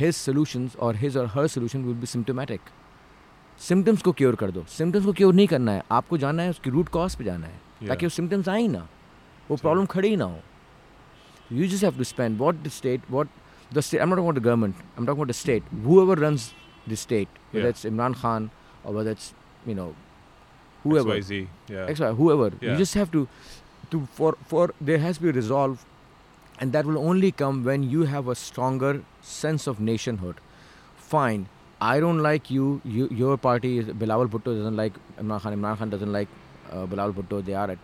his 0.00 0.16
solutions 0.28 0.74
or 0.86 0.92
his 1.02 1.16
or 1.22 1.26
her 1.36 1.46
solution 1.56 1.86
will 1.90 1.98
be 2.04 2.10
symptomatic 2.14 2.72
Symptoms 3.61 4.01
को 4.01 4.11
cure 4.11 4.35
कर 4.35 4.51
दो। 4.51 4.65
Symptoms 4.69 5.05
को 5.05 5.13
cure 5.13 5.33
नहीं 5.33 5.47
करना 5.47 5.71
है। 5.71 5.83
आपको 5.91 6.17
जाना 6.17 6.43
है 6.43 6.49
उसकी 6.49 6.69
रूट 6.69 6.89
कॉज 6.89 7.15
पे 7.15 7.23
जाना 7.23 7.47
है। 7.47 7.61
Yeah. 7.61 7.89
ताकि 7.89 8.05
वो 8.05 8.09
सिम्टम्स 8.09 8.49
आए 8.49 8.67
ना। 8.67 8.87
वो 9.51 9.57
प्रॉब्लम 9.57 9.85
खड़े 9.85 10.09
ही 10.09 10.15
ना 10.15 10.25
हो। 10.25 10.39
You 11.51 11.67
just 11.67 11.83
have 11.83 11.97
to 11.97 12.03
spend 12.03 12.37
what 12.37 12.55
the 12.55 12.67
state 12.67 13.01
what 13.11 13.27
the 13.73 13.79
state 13.79 14.01
I 14.01 14.07
not 14.07 14.35
the 14.35 14.37
government 14.37 14.75
I 14.75 15.05
not 15.05 15.17
what 15.17 15.27
the 15.27 15.31
state 15.31 15.63
whoever 16.01 16.17
run 16.17 16.37
the 16.89 16.93
state 16.93 17.27
that's 17.55 17.85
Imran 17.85 18.13
Khan 18.13 18.49
और 18.85 19.03
that's 19.03 19.33
you 19.67 19.75
know 19.75 19.95
who 20.85 20.97
sense 29.23 29.67
of 29.67 29.81
nationhood 29.81 30.35
fine 31.11 31.47
I 31.81 31.99
don't 31.99 32.19
like 32.19 32.51
you. 32.51 32.79
You 32.85 33.07
your 33.19 33.37
party 33.37 33.79
is 33.79 33.87
Bilawal 34.01 34.27
Bhutto 34.29 34.55
doesn't 34.55 34.75
like 34.75 34.93
Imran 35.19 35.41
Khan. 35.41 35.55
Imran 35.59 35.77
Khan 35.79 35.89
doesn't 35.89 36.13
like 36.13 36.27
uh, 36.71 36.85
Bilawal 36.85 37.13
Bhutto. 37.19 37.43
They 37.43 37.55
are 37.55 37.71
at 37.71 37.79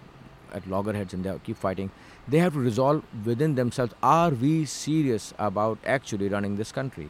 at 0.54 0.68
loggerheads 0.68 1.16
and 1.16 1.24
they 1.24 1.34
keep 1.44 1.58
fighting. 1.58 1.90
They 2.28 2.38
have 2.38 2.54
to 2.54 2.60
resolve 2.60 3.02
within 3.26 3.56
themselves: 3.56 3.96
Are 4.04 4.30
we 4.30 4.66
serious 4.66 5.34
about 5.40 5.80
actually 5.96 6.30
running 6.30 6.58
this 6.58 6.72
country? 6.72 7.10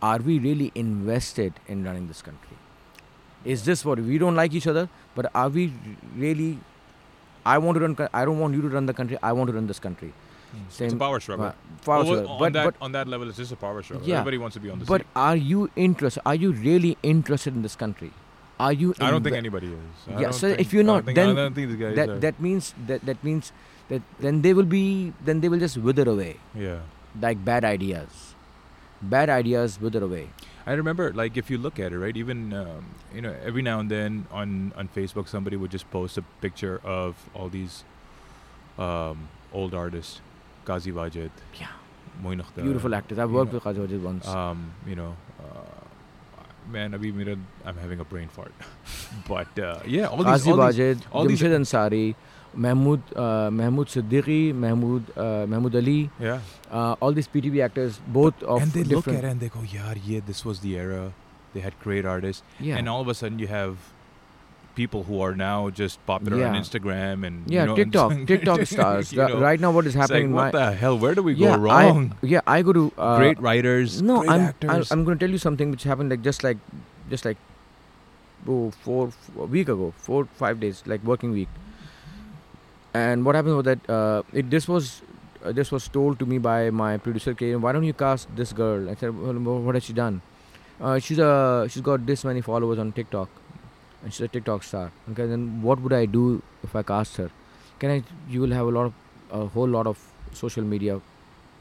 Are 0.00 0.18
we 0.30 0.38
really 0.38 0.72
invested 0.74 1.60
in 1.68 1.84
running 1.84 2.08
this 2.08 2.22
country? 2.22 2.56
Is 3.44 3.66
this 3.66 3.84
what 3.84 4.00
we 4.00 4.16
don't 4.16 4.34
like 4.42 4.54
each 4.54 4.66
other? 4.66 4.88
But 5.14 5.30
are 5.34 5.50
we 5.50 5.70
really? 6.16 6.50
I 7.44 7.58
want 7.58 7.76
to 7.76 7.86
run. 7.86 8.08
I 8.14 8.24
don't 8.24 8.38
want 8.38 8.54
you 8.54 8.62
to 8.62 8.74
run 8.78 8.86
the 8.86 8.94
country. 8.94 9.18
I 9.22 9.32
want 9.32 9.48
to 9.48 9.58
run 9.60 9.66
this 9.66 9.78
country. 9.88 10.14
It's 10.78 10.92
a 10.94 10.96
power 10.96 11.20
struggle. 11.20 11.46
Uh, 11.46 11.52
power 11.84 11.96
Well, 12.04 12.06
struggle. 12.06 12.30
on 12.32 12.38
But 12.38 12.52
that 12.54 12.64
but 12.64 12.74
on 12.80 12.92
that 12.92 13.08
level, 13.08 13.28
it's 13.28 13.36
just 13.38 13.52
a 13.52 13.56
power 13.56 13.82
struggle. 13.82 14.06
Yeah. 14.08 14.16
Everybody 14.20 14.38
wants 14.38 14.54
to 14.54 14.60
be 14.60 14.70
on 14.70 14.78
the 14.78 14.84
but 14.84 15.02
seat. 15.02 15.06
are 15.16 15.36
you 15.36 15.70
interested? 15.76 16.22
Are 16.26 16.34
you 16.34 16.52
really 16.52 16.96
interested 17.02 17.54
in 17.54 17.62
this 17.62 17.76
country? 17.76 18.12
Are 18.58 18.72
you? 18.72 18.94
I 19.00 19.10
don't 19.10 19.22
think 19.22 19.36
anybody 19.36 19.68
is. 19.68 20.14
I 20.14 20.20
Yeah, 20.20 20.30
so 20.32 20.48
think- 20.48 20.60
if 20.60 20.72
you're 20.72 20.82
I 20.82 20.86
don't 20.86 21.04
think- 21.06 21.16
then 21.16 21.30
I 21.30 21.34
don't 21.34 21.54
think 21.54 21.78
that 21.78 22.08
are. 22.08 22.18
that 22.18 22.40
means 22.40 22.74
that 22.86 23.06
that 23.06 23.22
means 23.24 23.52
that 23.88 24.02
then 24.20 24.42
they 24.42 24.52
will 24.54 24.68
be 24.78 25.12
then 25.24 25.40
they 25.40 25.48
will 25.48 25.58
just 25.58 25.78
wither 25.78 26.08
away 26.08 26.36
yeah. 26.54 26.80
like 27.20 27.44
bad 27.44 27.64
ideas. 27.64 28.34
Bad 29.02 29.30
ideas 29.30 29.80
wither 29.80 30.04
away. 30.04 30.28
I 30.66 30.74
remember, 30.74 31.10
like, 31.14 31.38
if 31.38 31.48
you 31.50 31.56
look 31.56 31.80
at 31.80 31.90
it, 31.90 31.98
right, 31.98 32.14
even 32.14 32.52
um, 32.52 32.84
you 33.14 33.22
know, 33.22 33.34
every 33.42 33.62
now 33.62 33.80
and 33.80 33.90
then 33.90 34.26
on 34.30 34.72
on 34.76 34.88
Facebook, 34.88 35.26
somebody 35.26 35.56
would 35.56 35.70
just 35.70 35.90
post 35.90 36.18
a 36.18 36.22
picture 36.44 36.78
of 36.84 37.16
all 37.34 37.48
these 37.48 37.82
um, 38.78 39.28
old 39.52 39.72
artists, 39.74 40.20
Qazi 40.64 40.92
Wajid, 40.92 41.30
Yeah. 41.58 41.68
Moin 42.22 42.40
Akhtar, 42.40 42.62
Beautiful 42.62 42.94
actors. 42.94 43.18
I've 43.18 43.30
worked 43.30 43.52
know, 43.52 43.60
with 43.64 43.76
Qazi 43.76 43.86
Wajid 43.86 44.02
once. 44.02 44.28
Um, 44.28 44.72
you 44.86 44.96
know, 44.96 45.16
uh, 45.40 46.70
man, 46.70 46.92
Abhi 46.92 47.14
Mira, 47.14 47.36
I'm 47.64 47.76
having 47.76 48.00
a 48.00 48.04
brain 48.04 48.28
fart. 48.28 48.52
but 49.28 49.58
uh, 49.58 49.80
yeah, 49.86 50.06
all 50.06 50.18
these, 50.18 50.26
Qazi 50.26 50.44
these 50.44 50.54
Wajid, 50.54 51.02
all 51.12 51.24
these- 51.24 51.42
Ansari, 51.42 52.14
Mahmood 52.54 53.00
uh, 53.16 53.50
Mahmood 53.50 53.88
Siddiqui, 53.88 54.52
Mahmood 54.54 55.16
uh, 55.16 55.46
Mahmood 55.46 55.76
Ali, 55.76 56.10
yeah, 56.18 56.40
uh, 56.70 56.96
all 57.00 57.12
these 57.12 57.28
PTV 57.28 57.62
actors, 57.64 58.00
both 58.08 58.42
of 58.42 58.62
and 58.62 58.72
they 58.72 58.82
look 58.82 59.06
at 59.06 59.14
it 59.14 59.24
and 59.24 59.40
they 59.40 59.48
go, 59.48 59.60
yeah, 59.62 59.94
yeah, 60.04 60.20
this 60.26 60.44
was 60.44 60.60
the 60.60 60.76
era. 60.76 61.12
They 61.54 61.60
had 61.60 61.78
great 61.80 62.04
artists, 62.04 62.42
yeah. 62.58 62.76
and 62.76 62.88
all 62.88 63.00
of 63.00 63.08
a 63.08 63.14
sudden 63.14 63.38
you 63.38 63.46
have 63.46 63.78
people 64.74 65.02
who 65.04 65.20
are 65.20 65.34
now 65.34 65.68
just 65.70 66.04
popular 66.06 66.44
on 66.46 66.54
Instagram 66.54 67.26
and 67.26 67.50
yeah, 67.50 67.62
you 67.62 67.66
know, 67.68 67.76
TikTok, 67.76 68.12
just- 68.12 68.26
TikTok 68.32 68.66
stars. 68.74 69.12
you 69.12 69.18
know, 69.18 69.40
right 69.40 69.60
now, 69.60 69.70
what 69.70 69.86
is 69.86 69.94
happening 69.94 70.32
like, 70.32 70.52
in 70.54 70.58
my 70.58 70.60
what 70.60 70.70
the 70.70 70.72
hell? 70.72 70.98
Where 70.98 71.14
do 71.14 71.22
we 71.22 71.34
yeah, 71.34 71.56
go 71.56 71.62
wrong? 71.62 72.14
I, 72.22 72.26
yeah, 72.26 72.40
I 72.46 72.62
go 72.62 72.72
to 72.72 72.92
uh, 72.96 73.18
great 73.18 73.40
writers, 73.40 74.00
No, 74.02 74.20
great 74.20 74.30
I'm, 74.30 74.40
actors. 74.40 74.90
I'm 74.90 74.98
I'm 75.00 75.04
going 75.04 75.18
to 75.18 75.24
tell 75.26 75.30
you 75.30 75.38
something 75.38 75.70
which 75.70 75.82
happened 75.84 76.10
like 76.10 76.22
just 76.22 76.44
like 76.44 76.58
just 77.10 77.24
like 77.24 77.36
oh 78.48 78.70
four 78.70 79.08
f- 79.08 79.30
a 79.38 79.46
week 79.46 79.68
ago, 79.68 79.92
four 79.96 80.24
five 80.44 80.60
days 80.60 80.82
like 80.86 81.02
working 81.04 81.32
week. 81.32 81.48
And 82.94 83.24
what 83.24 83.34
happened 83.34 83.56
was 83.56 83.64
that 83.64 83.88
uh, 83.90 84.22
it 84.32 84.50
this 84.50 84.66
was 84.66 85.02
uh, 85.44 85.52
this 85.52 85.70
was 85.70 85.88
told 85.88 86.18
to 86.18 86.26
me 86.26 86.38
by 86.38 86.70
my 86.70 86.96
producer. 86.96 87.34
K. 87.34 87.54
Why 87.56 87.72
don't 87.72 87.84
you 87.84 87.92
cast 87.92 88.34
this 88.36 88.52
girl? 88.52 88.88
I 88.90 88.94
said, 88.94 89.16
well, 89.16 89.60
what 89.60 89.74
has 89.74 89.84
she 89.84 89.92
done? 89.92 90.22
Uh, 90.80 90.98
she's 90.98 91.18
a 91.18 91.66
she's 91.70 91.82
got 91.82 92.04
this 92.06 92.24
many 92.24 92.40
followers 92.40 92.78
on 92.78 92.90
TikTok, 92.92 93.28
and 94.02 94.12
she's 94.12 94.20
a 94.22 94.28
TikTok 94.28 94.62
star. 94.62 94.90
Okay, 95.12 95.26
then 95.26 95.62
what 95.62 95.80
would 95.80 95.92
I 95.92 96.06
do 96.06 96.42
if 96.62 96.74
I 96.76 96.82
cast 96.82 97.16
her? 97.18 97.30
Can 97.78 97.90
I? 97.90 98.02
You 98.28 98.40
will 98.42 98.52
have 98.52 98.66
a 98.66 98.70
lot 98.70 98.86
of 98.86 98.94
a 99.30 99.46
whole 99.46 99.68
lot 99.68 99.86
of 99.86 99.98
social 100.32 100.62
media 100.64 101.00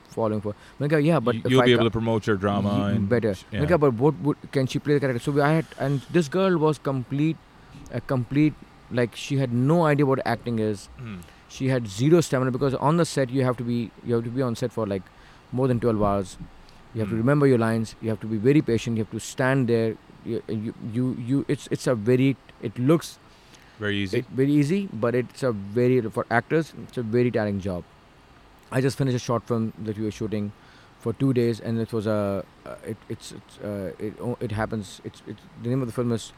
following 0.10 0.42
for. 0.42 0.56
Okay, 0.82 1.00
yeah, 1.02 1.20
but 1.20 1.36
you'll 1.36 1.62
I 1.62 1.66
be 1.66 1.72
ca- 1.72 1.78
able 1.80 1.86
to 1.86 1.92
promote 1.92 2.28
your 2.28 2.36
drama 2.38 2.74
Ye- 2.90 2.96
and 2.96 3.10
better. 3.10 3.36
yeah. 3.52 3.62
Okay, 3.64 3.78
but 3.78 3.94
what 3.94 4.16
would 4.22 4.38
can 4.52 4.68
she 4.68 4.80
play 4.80 4.96
the 4.96 5.00
character? 5.00 5.20
So 5.20 5.32
we, 5.32 5.42
I 5.42 5.54
had 5.54 5.66
and 5.80 6.02
this 6.12 6.28
girl 6.28 6.58
was 6.58 6.78
complete, 6.78 7.38
a 7.92 8.02
complete 8.02 8.54
like 8.92 9.16
she 9.16 9.38
had 9.38 9.54
no 9.54 9.86
idea 9.86 10.06
what 10.06 10.20
acting 10.26 10.60
is. 10.60 10.88
Hmm. 10.98 11.18
She 11.48 11.68
had 11.68 11.88
zero 11.88 12.22
stamina 12.22 12.52
because 12.52 12.74
on 12.76 12.98
the 12.98 13.06
set 13.06 13.30
you 13.30 13.44
have 13.44 13.58
to 13.58 13.64
be 13.64 13.92
you 14.06 14.16
have 14.16 14.24
to 14.24 14.30
be 14.30 14.42
on 14.42 14.56
set 14.56 14.72
for 14.72 14.86
like 14.88 15.04
more 15.52 15.68
than 15.68 15.80
twelve 15.80 16.02
hours. 16.02 16.38
You 16.94 17.02
have 17.02 17.10
to 17.10 17.16
Hmm. 17.16 17.22
remember 17.22 17.48
your 17.48 17.60
lines. 17.60 17.96
You 18.02 18.10
have 18.10 18.20
to 18.22 18.28
be 18.28 18.38
very 18.38 18.62
patient. 18.62 18.98
You 18.98 19.04
have 19.04 19.12
to 19.12 19.20
stand 19.20 19.68
there. 19.68 19.96
You 20.26 20.41
you 20.47 20.74
you, 20.93 21.17
you 21.28 21.45
it's 21.47 21.67
it's 21.72 21.88
a 21.88 21.95
very 21.95 22.36
it 22.61 22.78
looks 22.78 23.17
very 23.80 23.97
easy. 23.97 24.20
it, 24.20 24.26
very 24.28 24.51
easy, 24.51 24.89
but 24.93 25.15
it's 25.15 25.43
a 25.43 25.51
very 25.51 26.01
for 26.01 26.26
actors 26.30 26.74
it's 26.84 26.97
a 26.97 27.03
very 27.03 27.32
tiring 27.32 27.59
job. 27.59 27.84
I 28.72 28.82
just 28.82 28.97
finished 28.97 29.15
a 29.15 29.20
short 29.20 29.43
film 29.43 29.74
that 29.84 29.97
we 29.97 30.03
were 30.03 30.11
shooting 30.11 30.51
for 30.99 31.13
two 31.13 31.34
days, 31.34 31.59
and 31.61 31.80
it 31.80 31.93
was 31.93 32.05
a 32.07 32.43
uh, 32.65 32.76
it 32.86 32.97
it's, 33.07 33.32
it's 33.32 33.57
uh, 33.59 33.91
it 33.97 34.13
it 34.41 34.51
happens. 34.51 35.01
It's 35.03 35.22
it's 35.28 35.41
the 35.63 35.70
name 35.70 35.82
of 35.82 35.88
the 35.88 35.93
film 35.93 36.11
is 36.11 36.34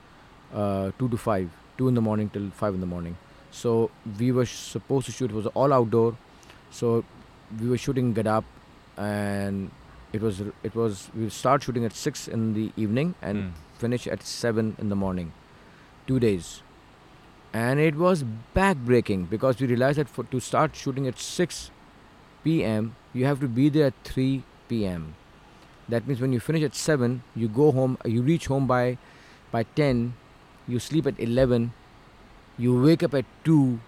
uh, 0.53 0.91
two 0.99 1.09
to 1.09 1.17
five, 1.17 1.49
two 1.77 1.87
in 1.87 1.95
the 1.95 2.01
morning 2.01 2.29
till 2.29 2.49
five 2.51 2.73
in 2.73 2.79
the 2.79 2.85
morning. 2.87 3.17
So 3.49 3.89
we 4.19 4.31
were 4.31 4.45
supposed 4.45 5.07
to 5.07 5.11
shoot. 5.11 5.31
It 5.31 5.35
was 5.35 5.47
all 5.47 5.73
outdoor, 5.73 6.15
so 6.69 7.03
we 7.59 7.67
were 7.67 7.77
shooting 7.77 8.13
Gadap, 8.13 8.43
and 8.97 9.71
it 10.13 10.21
was 10.21 10.41
it 10.63 10.75
was 10.75 11.09
we 11.15 11.29
start 11.29 11.63
shooting 11.63 11.83
at 11.85 11.93
six 11.93 12.27
in 12.27 12.53
the 12.53 12.71
evening 12.77 13.15
and 13.21 13.43
Hmm. 13.43 13.49
Finish 13.81 14.07
at 14.15 14.23
seven 14.23 14.75
in 14.79 14.89
the 14.89 14.99
morning, 15.03 15.33
two 16.07 16.19
days. 16.19 16.61
And 17.53 17.79
it 17.79 17.95
was 17.95 18.23
backbreaking 18.55 19.29
because 19.29 19.59
we 19.59 19.67
realized 19.67 19.99
that 19.99 20.09
for 20.17 20.23
to 20.35 20.39
start 20.39 20.75
shooting 20.75 21.07
at 21.07 21.19
6 21.19 21.71
p.m., 22.43 22.95
you 23.13 23.25
have 23.25 23.41
to 23.41 23.47
be 23.47 23.67
there 23.69 23.87
at 23.87 23.93
3 24.03 24.43
p.m. 24.69 25.15
That 25.89 26.07
means 26.07 26.21
when 26.21 26.31
you 26.31 26.39
finish 26.39 26.63
at 26.63 26.75
7, 26.75 27.23
you 27.35 27.49
go 27.49 27.71
home, 27.71 27.97
you 28.05 28.21
reach 28.21 28.47
home 28.47 28.67
by 28.67 28.97
by 29.51 29.63
10, 29.63 30.13
you 30.67 30.79
sleep 30.79 31.07
at 31.07 31.19
11, 31.19 31.73
you 32.57 32.81
wake 32.81 33.03
up 33.03 33.13
at 33.13 33.25
2 33.43 33.79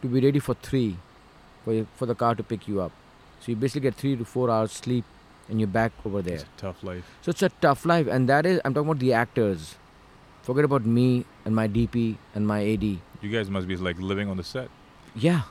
to 0.00 0.08
be 0.08 0.20
ready 0.20 0.38
for 0.38 0.54
3 0.54 0.96
for, 1.64 1.86
for 1.94 2.06
the 2.06 2.14
car 2.14 2.34
to 2.34 2.42
pick 2.42 2.66
you 2.66 2.80
up. 2.80 2.92
So 3.40 3.52
you 3.52 3.56
basically 3.56 3.82
get 3.82 3.96
3 3.96 4.16
to 4.16 4.24
4 4.24 4.50
hours 4.50 4.72
sleep 4.72 5.04
and 5.48 5.60
you're 5.60 5.68
back 5.68 5.92
over 6.04 6.22
there. 6.22 6.34
It's 6.34 6.44
a 6.44 6.60
tough 6.60 6.82
life. 6.82 7.04
So 7.22 7.30
it's 7.30 7.42
a 7.42 7.48
tough 7.48 7.84
life, 7.84 8.06
and 8.06 8.28
that 8.28 8.46
is 8.46 8.60
I'm 8.64 8.74
talking 8.74 8.90
about 8.90 9.00
the 9.00 9.12
actors. 9.12 9.76
Forget 10.42 10.64
about 10.64 10.84
me 10.84 11.24
and 11.44 11.54
my 11.54 11.68
DP 11.68 12.16
and 12.34 12.46
my 12.46 12.60
AD. 12.66 12.82
You 12.82 13.30
guys 13.30 13.48
must 13.48 13.68
be 13.68 13.76
like 13.76 14.00
living 14.00 14.28
on 14.28 14.36
the 14.36 14.44
set. 14.44 14.68
Yeah. 15.14 15.42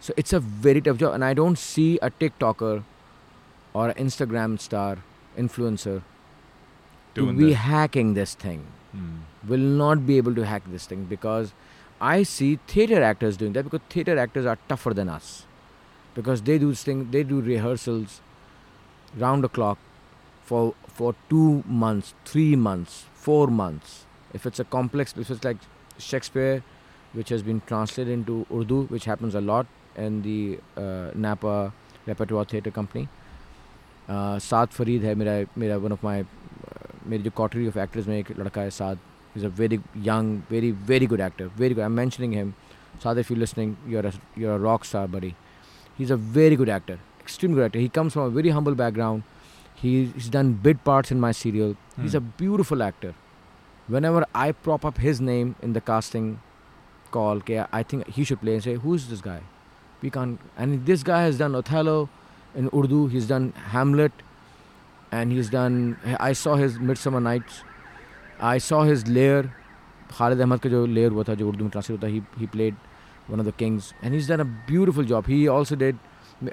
So 0.00 0.12
it's 0.16 0.32
a 0.32 0.40
very 0.40 0.80
tough 0.80 0.98
job, 0.98 1.14
and 1.14 1.24
I 1.24 1.34
don't 1.34 1.58
see 1.58 1.98
a 2.02 2.10
TikToker 2.10 2.82
or 3.72 3.88
an 3.88 3.94
Instagram 3.94 4.58
star 4.58 4.98
influencer 5.38 6.02
to 7.14 7.32
be 7.32 7.50
this. 7.50 7.56
hacking 7.56 8.14
this 8.14 8.34
thing. 8.34 8.66
Hmm. 8.92 9.18
Will 9.46 9.58
not 9.58 10.06
be 10.06 10.16
able 10.16 10.34
to 10.34 10.44
hack 10.44 10.62
this 10.66 10.86
thing 10.86 11.04
because 11.04 11.52
I 12.00 12.22
see 12.22 12.58
theater 12.66 13.02
actors 13.02 13.36
doing 13.36 13.52
that 13.52 13.64
because 13.64 13.80
theater 13.88 14.18
actors 14.18 14.46
are 14.46 14.58
tougher 14.68 14.92
than 14.94 15.08
us 15.08 15.44
because 16.14 16.42
they 16.42 16.58
do 16.58 16.70
this 16.70 16.82
thing. 16.82 17.10
They 17.10 17.22
do 17.22 17.40
rehearsals 17.40 18.20
round 19.17 19.43
the 19.43 19.49
clock 19.49 19.77
for 20.43 20.73
for 20.87 21.15
two 21.29 21.63
months, 21.65 22.13
three 22.25 22.55
months, 22.55 23.05
four 23.13 23.47
months. 23.47 24.05
If 24.33 24.45
it's 24.45 24.59
a 24.59 24.65
complex, 24.65 25.13
if 25.17 25.29
it's 25.29 25.43
like 25.43 25.57
Shakespeare, 25.97 26.63
which 27.13 27.29
has 27.29 27.41
been 27.41 27.61
translated 27.65 28.13
into 28.13 28.45
Urdu, 28.53 28.83
which 28.87 29.05
happens 29.05 29.35
a 29.35 29.41
lot 29.41 29.65
in 29.95 30.21
the 30.21 30.59
uh, 30.77 31.11
Napa 31.15 31.73
Repertoire 32.05 32.45
Theatre 32.45 32.71
Company. 32.71 33.07
Uh, 34.07 34.37
साद 34.39 34.67
फरीद 34.69 35.03
है 35.03 35.13
मेरा 35.15 35.33
मेरा 35.57 35.77
one 35.83 35.91
of 35.91 36.03
my 36.03 36.23
मेरी 37.07 37.23
जो 37.23 37.31
cautery 37.37 37.67
of 37.67 37.77
actors 37.77 38.07
में 38.07 38.17
एक 38.17 38.31
लड़का 38.39 38.61
है 38.61 38.69
साद 38.71 38.97
is 39.37 39.45
a 39.45 39.49
very 39.59 39.79
young 40.07 40.41
very 40.49 40.71
very 40.91 41.07
good 41.13 41.21
actor 41.27 41.49
very 41.57 41.75
good 41.75 41.83
I 41.83 41.89
am 41.89 41.99
mentioning 41.99 42.35
him 42.39 42.51
Saad 43.03 43.21
if 43.23 43.31
you're 43.31 43.41
listening 43.43 43.71
you're 43.93 44.05
a 44.09 44.13
you're 44.41 44.53
a 44.57 44.59
rock 44.65 44.85
star 44.89 45.03
buddy 45.15 45.31
he's 45.97 46.13
a 46.17 46.19
very 46.37 46.59
good 46.61 46.71
actor 46.75 46.99
extreme 47.30 47.54
good 47.54 47.64
actor. 47.68 47.82
He 47.86 47.88
comes 47.88 48.12
from 48.18 48.28
a 48.28 48.30
very 48.38 48.54
humble 48.58 48.74
background. 48.74 49.22
He's 49.82 50.28
done 50.36 50.52
bit 50.68 50.84
parts 50.84 51.10
in 51.16 51.20
my 51.24 51.32
serial. 51.40 51.76
He's 52.00 52.14
a 52.14 52.20
hmm. 52.20 52.32
beautiful 52.36 52.82
actor. 52.82 53.14
Whenever 53.96 54.24
I 54.34 54.52
prop 54.52 54.84
up 54.90 54.98
his 55.04 55.20
name 55.20 55.54
in 55.68 55.72
the 55.78 55.80
casting 55.80 56.26
call, 57.10 57.38
okay, 57.44 57.64
I 57.78 57.82
think 57.82 58.08
he 58.18 58.24
should 58.24 58.40
play 58.40 58.54
and 58.54 58.64
say, 58.66 58.74
Who's 58.74 59.08
this 59.12 59.22
guy? 59.28 59.40
We 60.02 60.10
can't. 60.10 60.38
And 60.56 60.84
this 60.90 61.02
guy 61.02 61.22
has 61.22 61.38
done 61.38 61.54
Othello 61.54 62.08
in 62.54 62.68
Urdu, 62.74 63.06
he's 63.14 63.26
done 63.26 63.52
Hamlet, 63.72 64.12
and 65.12 65.32
he's 65.32 65.50
done. 65.50 65.96
I 66.18 66.32
saw 66.44 66.56
his 66.56 66.78
Midsummer 66.78 67.20
Nights. 67.20 67.62
I 68.52 68.58
saw 68.58 68.84
his 68.92 69.08
Lear. 69.08 69.54
Khalid 70.18 70.40
Ahmad 70.40 70.60
का 70.60 70.70
jo 70.70 70.86
layer 70.86 71.10
हुआ 71.12 71.24
था 71.24 71.34
जो 71.40 71.48
उर्दू 71.48 71.64
में 71.64 71.70
translate 71.70 72.02
होता 72.02 72.40
he 72.40 72.48
played 72.52 72.74
one 73.30 73.40
of 73.40 73.46
the 73.46 73.52
kings 73.58 73.92
and 74.04 74.12
he 74.12 74.18
is 74.18 74.32
done 74.32 74.40
a 74.40 74.44
beautiful 74.68 75.04
job 75.06 75.24
he 75.28 75.46
also 75.48 75.76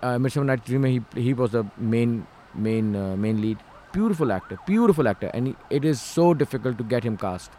uh, 0.01 0.17
Midsummer 0.19 0.57
Dream 0.57 0.83
he, 0.83 1.01
he 1.15 1.33
was 1.33 1.51
the 1.51 1.63
main 1.77 2.25
main 2.53 2.95
uh, 2.95 3.15
main 3.15 3.41
lead 3.41 3.57
beautiful 3.93 4.31
actor 4.31 4.57
beautiful 4.65 5.07
actor 5.07 5.29
and 5.33 5.47
he, 5.47 5.55
it 5.69 5.85
is 5.85 6.01
so 6.01 6.33
difficult 6.33 6.77
to 6.77 6.83
get 6.83 7.03
him 7.03 7.17
cast 7.17 7.51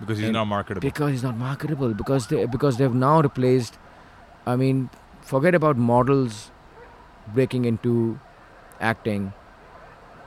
Because 0.00 0.18
he's 0.18 0.26
And 0.28 0.34
not 0.34 0.46
marketable. 0.46 0.80
because 0.88 1.10
he's 1.10 1.22
not 1.22 1.36
marketable 1.36 1.94
because 1.94 2.26
they 2.28 2.46
because 2.46 2.76
they've 2.78 2.94
now 2.94 3.20
replaced 3.20 3.78
i 4.52 4.56
mean 4.56 4.78
forget 5.32 5.54
about 5.58 5.76
models 5.76 6.50
breaking 7.34 7.64
into 7.70 8.18
acting. 8.80 9.32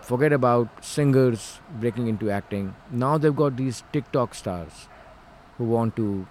Forget 0.01 0.33
about 0.33 0.83
singers 0.83 1.59
breaking 1.79 2.07
into 2.07 2.29
acting. 2.29 2.75
Now 2.91 3.17
they've 3.17 3.35
got 3.35 3.57
these 3.57 3.83
TikTok 3.93 4.35
stars 4.35 4.87
who 5.57 5.65
want 5.65 5.95
to 5.95 6.27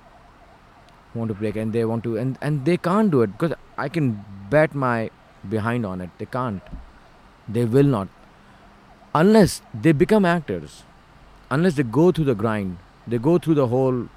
want 1.14 1.28
to 1.28 1.34
break 1.34 1.56
and 1.56 1.72
they 1.72 1.84
want 1.84 2.04
to 2.04 2.16
and, 2.16 2.38
and 2.40 2.64
they 2.64 2.76
can't 2.76 3.10
do 3.10 3.22
it 3.22 3.32
because 3.38 3.56
I 3.76 3.88
can 3.88 4.24
bet 4.50 4.74
my 4.74 5.10
behind 5.48 5.84
on 5.84 6.00
it. 6.00 6.10
They 6.18 6.26
can't. 6.26 6.62
They 7.48 7.64
will 7.64 7.84
not. 7.84 8.08
Unless 9.14 9.62
they 9.74 9.92
become 9.92 10.24
actors. 10.24 10.84
Unless 11.50 11.74
they 11.74 11.82
go 11.82 12.12
through 12.12 12.24
the 12.26 12.34
grind. 12.34 12.78
They 13.06 13.18
go 13.18 13.38
through 13.38 13.54
the 13.54 13.66
whole 13.66 14.08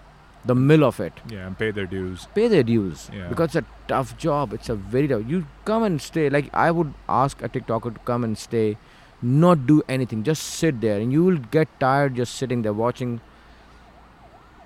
the 0.45 0.55
mill 0.55 0.83
of 0.83 0.99
it. 0.99 1.13
Yeah, 1.27 1.47
and 1.47 1.57
pay 1.57 1.71
their 1.71 1.87
dues. 1.87 2.27
Pay 2.35 2.47
their 2.47 2.63
dues. 2.63 3.09
Yeah. 3.13 3.27
Because 3.27 3.55
it's 3.55 3.67
a 3.67 3.87
tough 3.87 4.17
job. 4.17 4.53
It's 4.53 4.69
a 4.69 4.75
very 4.75 5.07
tough 5.07 5.23
you 5.27 5.45
come 5.65 5.83
and 5.83 6.01
stay. 6.01 6.29
Like 6.29 6.53
I 6.53 6.71
would 6.71 6.93
ask 7.09 7.41
a 7.41 7.49
TikToker 7.49 7.93
to 7.95 7.99
come 8.05 8.23
and 8.23 8.37
stay, 8.37 8.77
not 9.21 9.65
do 9.65 9.81
anything. 9.89 10.23
Just 10.23 10.43
sit 10.43 10.81
there 10.81 10.99
and 10.99 11.11
you 11.11 11.23
will 11.23 11.37
get 11.37 11.79
tired 11.79 12.15
just 12.15 12.35
sitting 12.35 12.61
there 12.61 12.73
watching 12.73 13.21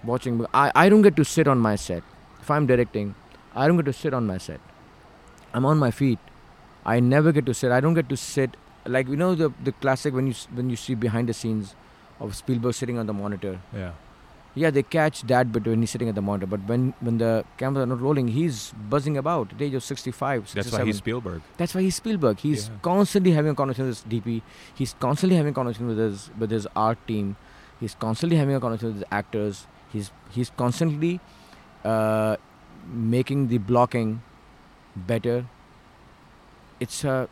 watching 0.04 0.46
I, 0.54 0.72
I 0.76 0.90
don't 0.90 1.02
get 1.02 1.16
to 1.16 1.26
sit 1.26 1.48
on 1.48 1.60
my 1.60 1.76
set. 1.76 2.04
If 2.42 2.50
I'm 2.52 2.66
directing, 2.66 3.16
I 3.56 3.68
don't 3.68 3.78
get 3.78 3.86
to 3.86 3.94
sit 3.94 4.14
on 4.14 4.28
my 4.28 4.38
set. 4.38 4.60
I'm 5.54 5.66
on 5.66 5.78
my 5.78 5.92
feet. 5.92 6.20
I 6.86 7.00
never 7.00 7.32
get 7.32 7.46
to 7.48 7.54
sit. 7.54 7.72
I 7.72 7.80
don't 7.80 7.94
get 7.94 8.10
to 8.10 8.18
sit 8.18 8.56
like 8.86 9.08
you 9.08 9.16
know 9.16 9.36
the 9.36 9.52
the 9.64 9.72
classic 9.72 10.14
when 10.14 10.28
you 10.28 10.34
when 10.54 10.70
you 10.70 10.76
see 10.76 10.96
behind 10.96 11.28
the 11.30 11.34
scenes 11.34 11.76
of 12.20 12.36
Spielberg 12.36 12.74
sitting 12.74 12.98
on 12.98 13.06
the 13.08 13.14
monitor. 13.14 13.60
Yeah. 13.74 13.92
Yeah, 14.56 14.72
they 14.72 14.82
catch 14.84 15.22
that 15.32 15.52
bit 15.52 15.68
when 15.68 15.80
he's 15.82 15.92
sitting 15.92 16.10
at 16.10 16.16
the 16.16 16.22
monitor. 16.22 16.48
But 16.48 16.62
when 16.68 16.94
when 17.02 17.18
the 17.20 17.46
cameras 17.58 17.84
are 17.84 17.86
not 17.86 18.02
rolling, 18.02 18.30
he's 18.30 18.74
buzzing 18.90 19.18
about. 19.18 19.52
At 19.52 19.60
the 19.60 19.66
age 19.66 19.74
of 19.76 19.84
65, 19.84 20.54
That's 20.54 20.72
why 20.72 20.86
he's 20.86 20.98
Spielberg. 20.98 21.42
That's 21.58 21.76
why 21.76 21.82
he's 21.82 21.96
Spielberg. 21.96 22.40
He's 22.40 22.68
Yeah. 22.68 22.76
constantly 22.82 23.32
having 23.32 23.52
a 23.52 23.56
conversation 23.56 23.88
with 23.88 23.98
his 23.98 24.12
DP. 24.14 24.42
He's 24.74 24.96
constantly 25.00 25.38
having 25.38 25.52
a 25.52 25.56
conversation 25.60 25.88
with 25.88 26.00
his 26.00 26.30
with 26.38 26.50
his 26.52 26.68
art 26.76 26.98
team. 27.08 27.36
He's 27.80 27.96
constantly 28.08 28.38
having 28.38 28.56
a 28.56 28.60
conversation 28.60 28.94
with 28.94 29.04
his 29.04 29.08
actors. 29.12 29.68
He's 29.94 30.12
he's 30.32 30.50
constantly 30.64 31.20
uh, 31.84 32.38
making 32.88 33.48
the 33.48 33.58
blocking 33.58 34.22
better. 34.96 35.46
It's 36.80 37.04
a 37.04 37.28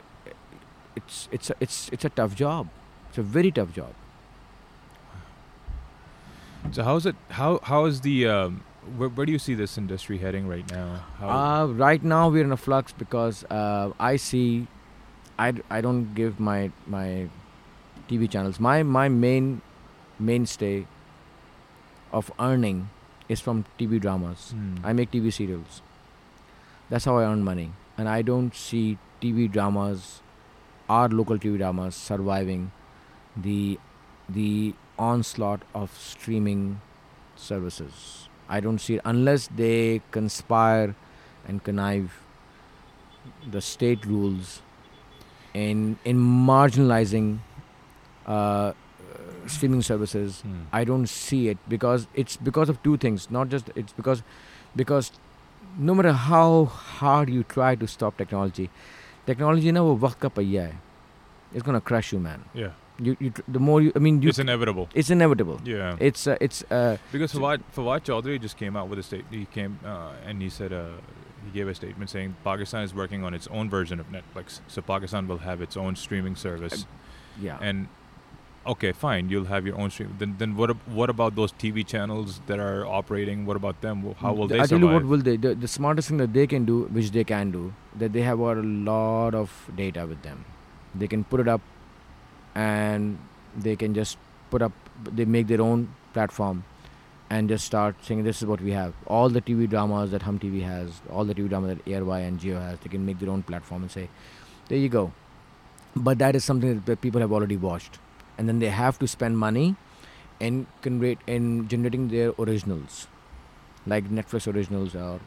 it's 0.96 1.30
it's 1.32 1.50
a, 1.50 1.56
it's 1.60 1.90
it's 1.92 2.06
a 2.06 2.10
tough 2.10 2.36
job. 2.36 2.68
It's 3.10 3.18
a 3.18 3.24
very 3.24 3.52
tough 3.52 3.74
job. 3.74 3.94
So 6.72 6.84
how's 6.84 7.06
it? 7.06 7.16
How 7.30 7.60
how 7.64 7.86
is 7.86 8.02
the? 8.02 8.28
Um, 8.28 8.64
where, 8.98 9.10
where 9.10 9.26
do 9.26 9.32
you 9.32 9.40
see 9.40 9.54
this 9.54 9.78
industry 9.78 10.18
heading 10.18 10.48
right 10.48 10.70
now? 10.72 11.04
How, 11.20 11.30
Uh, 11.30 11.66
right 11.68 12.04
now 12.04 12.30
we're 12.30 12.44
in 12.44 12.52
a 12.52 12.58
flux 12.58 12.94
because 12.94 13.44
uh, 13.46 13.92
I 14.00 14.16
see, 14.16 14.68
I, 15.38 15.54
I 15.70 15.82
don't 15.82 16.14
give 16.16 16.40
my 16.40 16.72
my 16.86 17.30
TV 18.10 18.30
channels. 18.30 18.60
My 18.60 18.84
my 18.84 19.08
main 19.10 19.62
mainstay 20.20 20.88
of 22.12 22.32
earning 22.40 22.90
is 23.30 23.42
from 23.42 23.66
TV 23.80 24.00
dramas. 24.00 24.52
Hmm. 24.52 24.76
I 24.84 24.94
make 24.94 25.12
TV 25.12 25.32
serials. 25.32 25.82
That's 26.90 27.06
how 27.06 27.18
I 27.18 27.26
earn 27.26 27.44
money, 27.44 27.72
and 27.98 28.08
I 28.08 28.22
don't 28.22 28.56
see 28.56 28.98
TV 29.22 29.52
dramas, 29.52 30.22
our 30.90 31.10
local 31.10 31.38
TV 31.38 31.58
dramas, 31.58 31.96
surviving 31.96 32.72
the 33.36 33.80
the 34.30 34.74
onslaught 34.98 35.62
of 35.74 35.92
streaming 35.98 36.82
services. 37.36 38.30
I 38.50 38.60
don't 38.60 38.80
see 38.80 38.96
it 38.96 39.02
unless 39.06 39.48
they 39.48 40.02
conspire 40.12 40.96
and 41.48 41.64
connive 41.64 42.22
the 43.50 43.62
state 43.62 44.06
rules 44.06 44.62
in 45.54 46.00
in 46.06 46.18
marginalizing 46.18 47.40
uh, 48.26 48.74
streaming 49.57 49.83
services 49.83 50.41
Hmm. 50.47 50.59
I 50.73 50.85
don't 50.91 51.09
see 51.09 51.41
it 51.53 51.59
because 51.75 52.07
it's 52.23 52.37
because 52.49 52.69
of 52.75 52.83
two 52.83 52.97
things. 53.07 53.29
Not 53.39 53.49
just 53.57 53.71
it's 53.83 53.93
because 54.01 54.23
because 54.83 55.11
no 55.89 55.95
matter 56.01 56.13
how 56.13 56.65
hard 57.01 57.31
you 57.39 57.43
try 57.55 57.75
to 57.83 57.87
stop 57.97 58.17
technology, 58.23 58.69
technology 59.27 59.73
ना 59.73 59.81
वो 59.89 59.97
वक्त 60.07 60.21
का 60.21 60.29
पहिया 60.39 60.63
है. 60.67 60.79
It's 61.55 61.63
gonna 61.69 61.81
crush 61.91 62.13
you, 62.13 62.21
man. 62.27 62.45
Yeah. 62.55 62.71
You, 63.07 63.17
you 63.21 63.31
tr- 63.31 63.43
the 63.49 63.59
more 63.69 63.81
you 63.83 63.93
I 63.97 63.99
mean 63.99 64.21
you 64.23 64.29
it's 64.29 64.39
inevitable. 64.39 64.89
it's 64.95 65.11
inevitable. 65.11 65.61
Yeah. 65.65 65.97
It's 66.09 66.27
uh, 66.27 66.37
it's 66.41 66.63
uh, 66.71 66.97
Because 67.13 67.33
So- 67.33 67.41
Fawad, 67.41 67.63
Fawad 67.77 68.05
Chaudhry 68.11 68.41
just 68.41 68.57
came 68.57 68.77
out 68.77 68.89
with 68.89 68.99
a 68.99 69.03
statement. 69.03 69.35
He 69.35 69.47
came 69.57 69.79
uh, 69.85 70.13
and 70.27 70.41
he 70.43 70.49
said 70.59 70.73
uh, 70.73 70.85
he 71.45 71.51
gave 71.59 71.69
a 71.69 71.75
statement 71.75 72.11
saying 72.11 72.37
Pakistan 72.45 72.85
is 72.91 72.95
working 72.95 73.25
on 73.25 73.35
its 73.35 73.49
own 73.49 73.69
version 73.71 73.99
of 74.05 74.13
Netflix. 74.19 74.61
So 74.69 74.83
Pakistan 74.93 75.27
will 75.33 75.39
have 75.49 75.61
its 75.69 75.77
own 75.87 75.97
streaming 75.97 76.37
service. 76.37 76.87
yeah. 77.49 77.59
And 77.71 77.89
okay, 78.74 78.92
fine, 78.92 79.30
you'll 79.30 79.46
have 79.46 79.66
your 79.66 79.78
own 79.80 79.90
stream. 79.90 80.16
Then 80.20 80.36
then 80.38 80.56
what 80.56 80.72
what 81.00 81.10
about 81.14 81.36
those 81.40 81.54
TV 81.64 81.86
channels 81.94 82.40
that 82.48 82.60
are 82.60 82.86
operating? 83.00 83.46
What 83.46 83.60
about 83.62 83.82
them? 83.82 84.04
How 84.20 84.34
will 84.34 84.48
they 84.54 84.60
I 84.60 84.68
tell 84.68 84.80
you 84.86 84.88
what 84.88 85.06
will 85.14 85.26
they 85.30 85.36
the, 85.38 85.56
the 85.56 85.68
smartest 85.68 86.10
thing 86.10 86.18
that 86.24 86.34
they 86.34 86.48
can 86.54 86.66
do, 86.70 86.78
which 87.00 87.12
they 87.18 87.24
can 87.24 87.52
do, 87.52 87.74
that 88.04 88.14
they 88.14 88.22
have 88.30 88.40
a 88.40 88.54
lot 88.92 89.36
of 89.42 89.58
data 89.82 90.06
with 90.14 90.22
them. 90.30 90.46
They 91.04 91.08
can 91.08 91.24
put 91.24 91.40
it 91.46 91.48
up, 91.48 91.62
and 92.56 93.18
they 93.68 93.76
can 93.76 93.94
just 93.94 94.18
put 94.50 94.62
up. 94.62 94.72
They 95.22 95.26
make 95.26 95.48
their 95.48 95.62
own 95.62 95.88
platform, 96.14 96.64
and 97.30 97.54
just 97.56 97.66
start 97.74 98.10
saying, 98.10 98.24
"This 98.32 98.42
is 98.42 98.48
what 98.54 98.66
we 98.70 98.76
have." 98.80 98.94
All 99.18 99.38
the 99.38 99.46
TV 99.52 99.70
dramas 99.76 100.12
that 100.18 100.28
Hum 100.32 100.40
TV 100.48 100.66
has, 100.72 101.02
all 101.10 101.32
the 101.32 101.38
TV 101.40 101.54
dramas 101.56 101.78
that 101.78 101.94
ARY 102.00 102.20
and 102.32 102.40
Geo 102.46 102.60
has, 102.66 102.80
they 102.80 102.90
can 102.98 103.06
make 103.12 103.20
their 103.20 103.30
own 103.38 103.44
platform 103.54 103.88
and 103.88 103.96
say, 104.00 104.10
"There 104.70 104.84
you 104.86 104.90
go." 104.98 105.06
But 106.08 106.20
that 106.26 106.36
is 106.36 106.44
something 106.52 106.84
that 106.86 107.02
people 107.02 107.22
have 107.26 107.32
already 107.40 107.58
watched, 107.58 108.00
and 108.38 108.48
then 108.48 108.60
they 108.60 108.70
have 108.70 109.00
to 109.00 109.08
spend 109.08 109.38
money 109.38 109.76
in 110.40 110.68
convert 110.82 111.18
in 111.28 111.68
generating 111.68 112.10
their 112.10 112.34
originals 112.40 113.08
like 113.88 114.10
Netflix 114.10 114.54
originals 114.54 114.96
or 114.96 115.20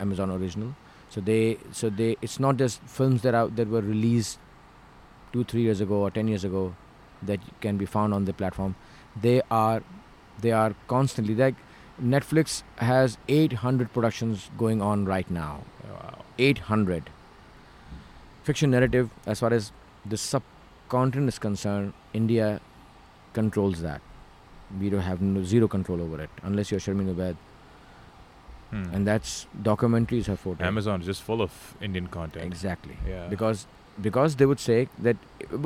Amazon 0.00 0.30
original. 0.30 0.74
So 1.08 1.20
they 1.20 1.58
so 1.72 1.90
they 1.90 2.16
it's 2.22 2.40
not 2.40 2.56
just 2.56 2.82
films 2.82 3.22
that 3.22 3.34
are 3.34 3.48
that 3.48 3.68
were 3.68 3.82
released 3.82 4.38
two 5.32 5.44
three 5.44 5.62
years 5.62 5.80
ago 5.80 5.96
or 5.96 6.10
ten 6.10 6.26
years 6.28 6.44
ago 6.44 6.74
that 7.22 7.40
can 7.60 7.76
be 7.76 7.86
found 7.86 8.14
on 8.14 8.24
the 8.24 8.32
platform. 8.32 8.74
They 9.20 9.42
are 9.50 9.82
they 10.40 10.52
are 10.52 10.74
constantly 10.88 11.34
like 11.34 11.54
Netflix 12.02 12.62
has 12.76 13.16
800 13.26 13.92
productions 13.92 14.50
going 14.58 14.82
on 14.82 15.06
right 15.06 15.30
now. 15.30 15.60
Wow. 15.88 16.24
800 16.38 17.08
fiction 18.44 18.70
narrative 18.70 19.08
as 19.26 19.40
far 19.40 19.52
as 19.52 19.72
the 20.04 20.16
subcontinent 20.16 21.28
is 21.28 21.38
concerned 21.38 21.94
india 22.20 22.48
controls 23.38 23.80
that 23.88 24.00
we 24.82 24.90
don't 24.94 25.06
have 25.08 25.20
no, 25.32 25.42
zero 25.54 25.68
control 25.74 26.00
over 26.06 26.20
it 26.26 26.30
unless 26.50 26.70
you're 26.72 26.84
Sharmeen 26.88 27.10
Obaid 27.16 27.36
Hmm. 28.70 28.86
and 28.98 29.06
that's 29.06 29.32
documentaries 29.66 30.26
her 30.30 30.34
forte 30.44 30.62
Amazon 30.68 31.00
is 31.02 31.06
just 31.06 31.22
full 31.26 31.40
of 31.42 31.52
Indian 31.88 32.06
content. 32.14 32.44
exactly 32.52 32.96
Yeah. 33.08 33.28
because 33.34 33.60
because 34.06 34.34
they 34.40 34.46
would 34.52 34.62
say 34.62 34.78
that 35.08 35.16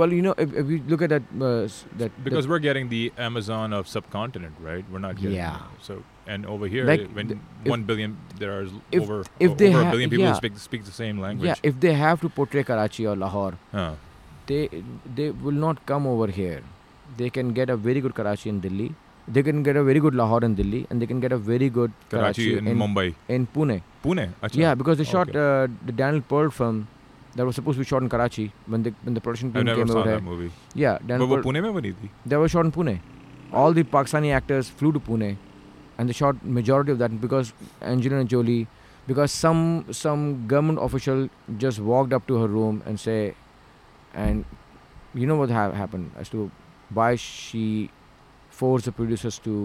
well 0.00 0.12
you 0.16 0.20
know 0.26 0.34
if, 0.44 0.52
if 0.62 0.68
you 0.72 0.80
look 0.90 1.00
at 1.06 1.08
that 1.14 1.22
uh, 1.46 1.62
that 2.02 2.18
because 2.26 2.46
we're 2.50 2.60
getting 2.66 2.90
the 2.90 3.00
Amazon 3.28 3.72
of 3.78 3.88
subcontinent, 3.94 4.54
right? 4.66 4.84
We're 4.92 5.02
not 5.06 5.16
getting 5.22 5.36
Yeah. 5.38 5.56
So 5.88 5.96
and 6.34 6.44
over 6.56 6.68
here, 6.74 6.84
Like 6.90 7.08
when 7.20 7.32
one 7.74 7.82
billion, 7.88 8.12
there 8.42 8.52
are 8.58 8.66
if- 8.92 9.02
over 9.02 9.16
if 9.48 9.50
over 9.52 9.80
a 9.80 9.90
billion 9.94 10.10
people 10.10 10.26
yeah. 10.26 10.34
who 10.36 10.42
speak 10.44 10.58
speak 10.68 10.84
the 10.92 10.96
same 11.00 11.24
language. 11.26 11.48
yeah 11.52 11.68
if 11.72 11.80
they 11.86 11.94
have 12.04 12.20
to 12.28 12.32
portray 12.38 12.64
Karachi 12.72 13.06
or 13.14 13.16
Lahore 13.24 13.54
Huh 13.72 13.90
they 14.50 14.62
they 15.20 15.30
will 15.46 15.60
not 15.66 15.84
come 15.92 16.06
over 16.14 16.28
here. 16.40 16.60
They 17.16 17.30
can 17.38 17.52
get 17.60 17.70
a 17.70 17.76
very 17.86 18.00
good 18.06 18.14
Karachi 18.14 18.48
in 18.54 18.60
Delhi. 18.66 18.90
They 19.28 19.42
can 19.48 19.62
get 19.62 19.76
a 19.76 19.82
very 19.88 20.00
good 20.04 20.14
Lahore 20.20 20.44
in 20.44 20.54
Delhi, 20.60 20.86
and 20.90 21.00
they 21.02 21.06
can 21.06 21.20
get 21.24 21.32
a 21.32 21.38
very 21.50 21.68
good 21.78 21.92
Karachi, 22.08 22.46
Karachi 22.46 22.58
in, 22.58 22.66
in, 22.72 22.78
Mumbai, 22.78 23.14
in 23.28 23.46
Pune. 23.46 23.82
Pune, 24.04 24.24
Achha. 24.42 24.56
yeah, 24.56 24.74
because 24.74 24.98
they 24.98 25.04
shot 25.04 25.28
okay. 25.28 25.38
uh, 25.38 25.66
the 25.90 25.92
Daniel 25.92 26.22
Pearl 26.32 26.50
film 26.50 26.88
that 27.36 27.46
was 27.46 27.54
supposed 27.54 27.76
to 27.76 27.84
be 27.84 27.88
shot 27.88 28.02
in 28.02 28.08
Karachi 28.08 28.52
when 28.66 28.82
the 28.82 28.94
when 29.02 29.14
the 29.14 29.20
production 29.20 29.52
team 29.52 29.60
I 29.60 29.62
never 29.70 29.80
came 29.82 29.88
saw 29.88 29.98
over 30.00 30.08
that 30.10 30.16
there. 30.16 30.30
movie. 30.30 30.50
Yeah, 30.74 30.98
Daniel 31.06 31.28
but 31.28 31.42
Pearl, 31.42 31.52
Pune 31.52 31.62
mein 31.82 31.94
thi. 32.00 32.10
They 32.26 32.36
were 32.36 32.48
shot 32.48 32.64
in 32.64 32.72
Pune. 32.72 32.98
All 33.52 33.72
the 33.72 33.84
Pakistani 33.84 34.32
actors 34.40 34.68
flew 34.80 34.92
to 34.92 35.00
Pune, 35.10 35.36
and 35.98 36.08
they 36.08 36.12
shot 36.22 36.44
majority 36.44 36.92
of 36.92 36.98
that 37.04 37.20
because 37.20 37.52
Angelina 37.82 38.24
Jolie, 38.24 38.66
because 39.06 39.32
some 39.44 39.62
some 40.00 40.26
government 40.54 40.82
official 40.88 41.28
just 41.66 41.78
walked 41.92 42.12
up 42.20 42.26
to 42.32 42.42
her 42.42 42.48
room 42.56 42.82
and 42.86 42.98
say, 43.06 43.34
and 44.13 44.45
you 45.13 45.27
know 45.31 45.35
what 45.41 45.49
ha- 45.57 45.71
happened 45.71 46.11
as 46.23 46.29
to 46.35 46.49
why 46.99 47.09
she 47.15 47.63
forced 48.61 48.85
the 48.85 48.91
producers 49.01 49.37
to 49.49 49.55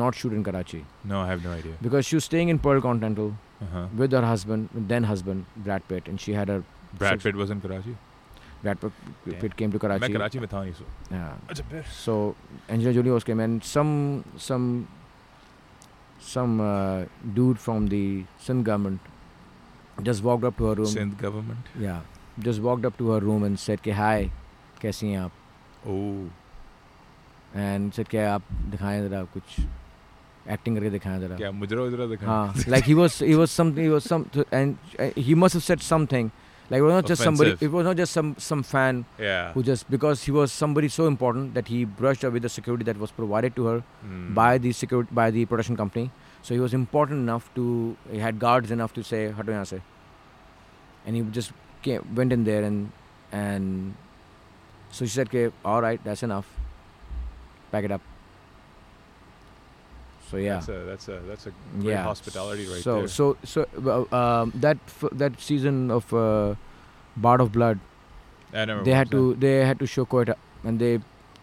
not 0.00 0.14
shoot 0.22 0.32
in 0.38 0.42
Karachi 0.44 0.84
No, 1.12 1.20
I 1.20 1.26
have 1.28 1.44
no 1.44 1.52
idea. 1.52 1.74
because 1.88 2.06
she 2.06 2.16
was 2.16 2.24
staying 2.24 2.48
in 2.54 2.58
Pearl 2.68 2.80
Continental 2.88 3.34
Uh-huh. 3.64 3.82
with 4.00 4.14
her 4.16 4.20
husband, 4.28 4.68
then 4.92 5.04
husband 5.08 5.44
Brad 5.66 5.84
Pitt, 5.90 6.08
and 6.12 6.20
she 6.24 6.32
had 6.38 6.50
a 6.54 6.56
Brad 7.02 7.12
six- 7.14 7.24
Pitt 7.26 7.36
was 7.42 7.52
in 7.54 7.60
Karachi. 7.66 7.94
Brad 8.64 8.80
Pitt, 8.82 8.92
Damn. 9.28 9.38
Pitt 9.44 9.54
came 9.60 9.72
to 9.74 9.78
Karachi. 9.84 10.00
मैं 10.04 10.10
कराची 10.16 10.38
में 10.40 10.46
था 10.52 10.62
नहीं 10.64 10.72
सो. 10.80 10.84
Yeah. 11.12 11.32
अच्छा 11.54 11.64
फिर. 11.70 11.84
So 11.98 12.16
Angelina 12.76 12.92
Jolie 12.98 13.14
was 13.14 13.26
came 13.30 13.40
and 13.46 13.62
some 13.70 13.92
some 14.48 14.66
some 16.20 16.60
uh, 16.60 17.04
dude 17.38 17.58
from 17.58 17.88
the 17.94 18.24
Sindh 18.48 18.64
government 18.64 19.00
just 20.02 20.22
walked 20.28 20.44
up 20.44 20.56
to 20.58 20.64
her 20.70 20.74
room. 20.74 20.86
Sindh 20.86 21.16
government. 21.18 21.72
Yeah, 21.78 22.00
just 22.40 22.60
walked 22.60 22.84
up 22.84 22.96
to 22.98 23.10
her 23.10 23.20
room 23.20 23.44
and 23.44 23.58
said 23.58 23.82
कि 23.82 23.92
hi, 24.00 24.30
कैसी 24.82 25.10
हैं 25.10 25.18
आप? 25.18 25.30
Oh. 25.86 26.30
And 27.54 27.94
said 27.94 28.08
कि 28.08 28.18
आप 28.18 28.42
दिखाएं 28.70 29.00
जरा 29.08 29.22
कुछ 29.34 29.58
acting 30.54 30.74
करके 30.78 30.90
दिखाएं 30.90 31.18
जरा. 31.20 31.36
क्या 31.36 31.50
मुजरा 31.52 31.82
उजरा 31.82 32.06
दिखा 32.14 32.26
हाँ, 32.26 32.66
like 32.68 32.84
he 32.84 32.94
was 32.94 33.18
he 33.18 33.34
was 33.34 33.50
something 33.50 33.84
he 33.84 33.90
was 33.90 34.04
some 34.04 34.26
and 34.52 34.78
uh, 34.98 35.10
he 35.16 35.34
must 35.34 35.54
have 35.54 35.62
said 35.62 35.80
something. 35.82 36.30
Like 36.70 36.78
it 36.78 36.82
was 36.82 36.94
not 36.94 37.06
just 37.06 37.22
somebody. 37.22 37.50
Offensive. 37.50 37.68
It 37.68 37.76
was 37.76 37.84
not 37.84 37.96
just 37.96 38.12
some 38.18 38.34
some 38.38 38.62
fan 38.62 39.04
yeah 39.18 39.52
who 39.52 39.62
just 39.62 39.88
because 39.94 40.22
he 40.24 40.32
was 40.32 40.50
somebody 40.50 40.88
so 40.88 41.06
important 41.06 41.54
that 41.54 41.68
he 41.68 41.84
brushed 41.84 42.24
away 42.24 42.38
the 42.38 42.48
security 42.48 42.84
that 42.84 42.98
was 42.98 43.10
provided 43.10 43.54
to 43.56 43.66
her 43.66 43.74
Hmm. 44.04 44.32
by 44.38 44.56
the 44.66 44.72
security 44.72 45.14
by 45.18 45.30
the 45.30 45.44
production 45.50 45.76
company. 45.76 46.10
So 46.42 46.54
he 46.54 46.60
was 46.60 46.74
important 46.78 47.20
enough 47.28 47.50
to 47.58 47.96
he 48.10 48.18
had 48.18 48.38
guards 48.46 48.70
enough 48.78 48.94
to 48.94 49.04
say 49.10 49.20
हटो 49.40 49.52
यहाँ 49.52 49.64
से, 49.72 49.80
and 51.06 51.16
he 51.16 51.22
just 51.38 51.52
came, 51.81 52.15
went 52.15 52.33
in 52.33 52.43
there 52.43 52.63
and 52.63 52.91
and 53.31 53.95
so 54.91 55.05
she 55.05 55.11
said, 55.11 55.27
"Okay, 55.27 55.51
all 55.63 55.81
right, 55.81 56.03
that's 56.03 56.23
enough. 56.23 56.47
Pack 57.71 57.83
it 57.83 57.91
up." 57.91 58.01
So 60.29 60.37
yeah, 60.37 60.53
that's 60.55 60.69
a 60.69 60.79
that's 60.85 61.07
a 61.07 61.19
that's 61.27 61.47
a 61.47 61.51
great 61.79 61.91
yeah. 61.93 62.03
hospitality 62.03 62.67
right 62.67 62.81
so 62.81 62.95
there 62.99 63.07
so 63.07 63.37
so 63.43 63.65
uh, 63.85 64.15
um, 64.15 64.51
that 64.55 64.77
f- 64.87 65.09
that 65.11 65.39
season 65.41 65.89
of 65.89 66.13
uh, 66.13 66.53
Bard 67.17 67.41
of 67.41 67.51
Blood, 67.51 67.79
I 68.53 68.65
never 68.65 68.83
they 68.83 68.91
had 68.91 69.07
watched 69.07 69.11
to 69.11 69.35
they 69.35 69.65
had 69.65 69.79
to 69.79 69.87
show 69.87 70.05
Quetta, 70.05 70.35
and 70.63 70.79
they 70.79 70.99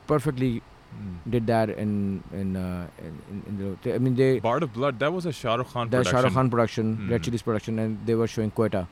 perfectly 0.06 0.52
that. 0.60 0.72
Hmm. 0.96 1.30
did 1.30 1.46
that 1.48 1.70
in 1.70 2.22
in 2.32 2.56
uh, 2.56 2.86
in, 2.98 3.42
in, 3.48 3.78
the, 3.82 3.94
I 3.94 3.98
mean 3.98 4.14
they 4.14 4.38
Bard 4.38 4.62
of 4.62 4.72
Blood 4.72 5.00
that 5.00 5.12
was 5.12 5.26
a 5.26 5.32
Shah 5.32 5.56
Rukh 5.56 5.72
Khan 5.72 5.90
the 5.90 5.98
production 5.98 6.12
Shah 6.16 6.22
Rukh 6.26 6.34
Khan 6.34 6.50
production, 6.50 7.08
Red 7.10 7.20
Hmm. 7.20 7.24
Chillies 7.24 7.42
production, 7.42 7.78
and 7.80 8.06
they 8.06 8.14
were 8.14 8.28
showing 8.28 8.50
Quetta, 8.52 8.86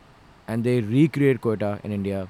and 0.48 0.64
they 0.64 0.76
recreated 0.82 1.42
Quetta 1.42 1.72
in 1.84 1.92
India, 1.92 2.28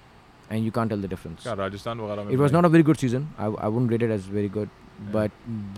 and 0.50 0.66
you 0.66 0.72
can't 0.78 0.90
tell 0.96 1.04
the 1.08 1.12
difference. 1.16 1.44
क्या 1.44 1.54
राजस्थान 1.64 2.00
वगैरह 2.00 2.24
में 2.24 2.32
It 2.34 2.40
was 2.44 2.52
बनाई? 2.52 2.58
not 2.62 2.66
a 2.66 2.74
very 2.78 2.84
good 2.92 3.00
season. 3.06 3.28
I, 3.38 3.46
I 3.46 3.68
wouldn't 3.76 3.92
rate 3.96 4.06
it 4.10 4.12
as 4.18 4.26
very 4.38 4.50
good, 4.60 4.70
Yeah. 5.04 5.12
but 5.18 5.32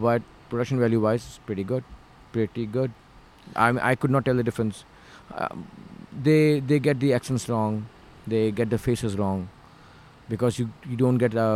but 0.04 0.30
production 0.54 0.80
value 0.86 1.02
wise, 1.08 1.26
it's 1.30 1.40
pretty 1.50 1.64
good, 1.74 1.84
pretty 2.38 2.66
good. 2.78 2.92
I 3.56 3.72
mean, 3.72 3.84
I 3.90 3.96
could 3.96 4.12
not 4.18 4.26
tell 4.30 4.36
the 4.44 4.48
difference. 4.52 4.84
Um, 5.44 5.66
they 6.30 6.40
they 6.72 6.80
get 6.88 7.00
the 7.04 7.14
accents 7.20 7.48
wrong, 7.54 7.78
they 8.36 8.42
get 8.62 8.70
the 8.76 8.80
faces 8.88 9.18
wrong, 9.22 9.44
because 10.34 10.60
you 10.62 10.70
you 10.94 10.98
don't 11.04 11.18
get 11.26 11.38
a 11.44 11.50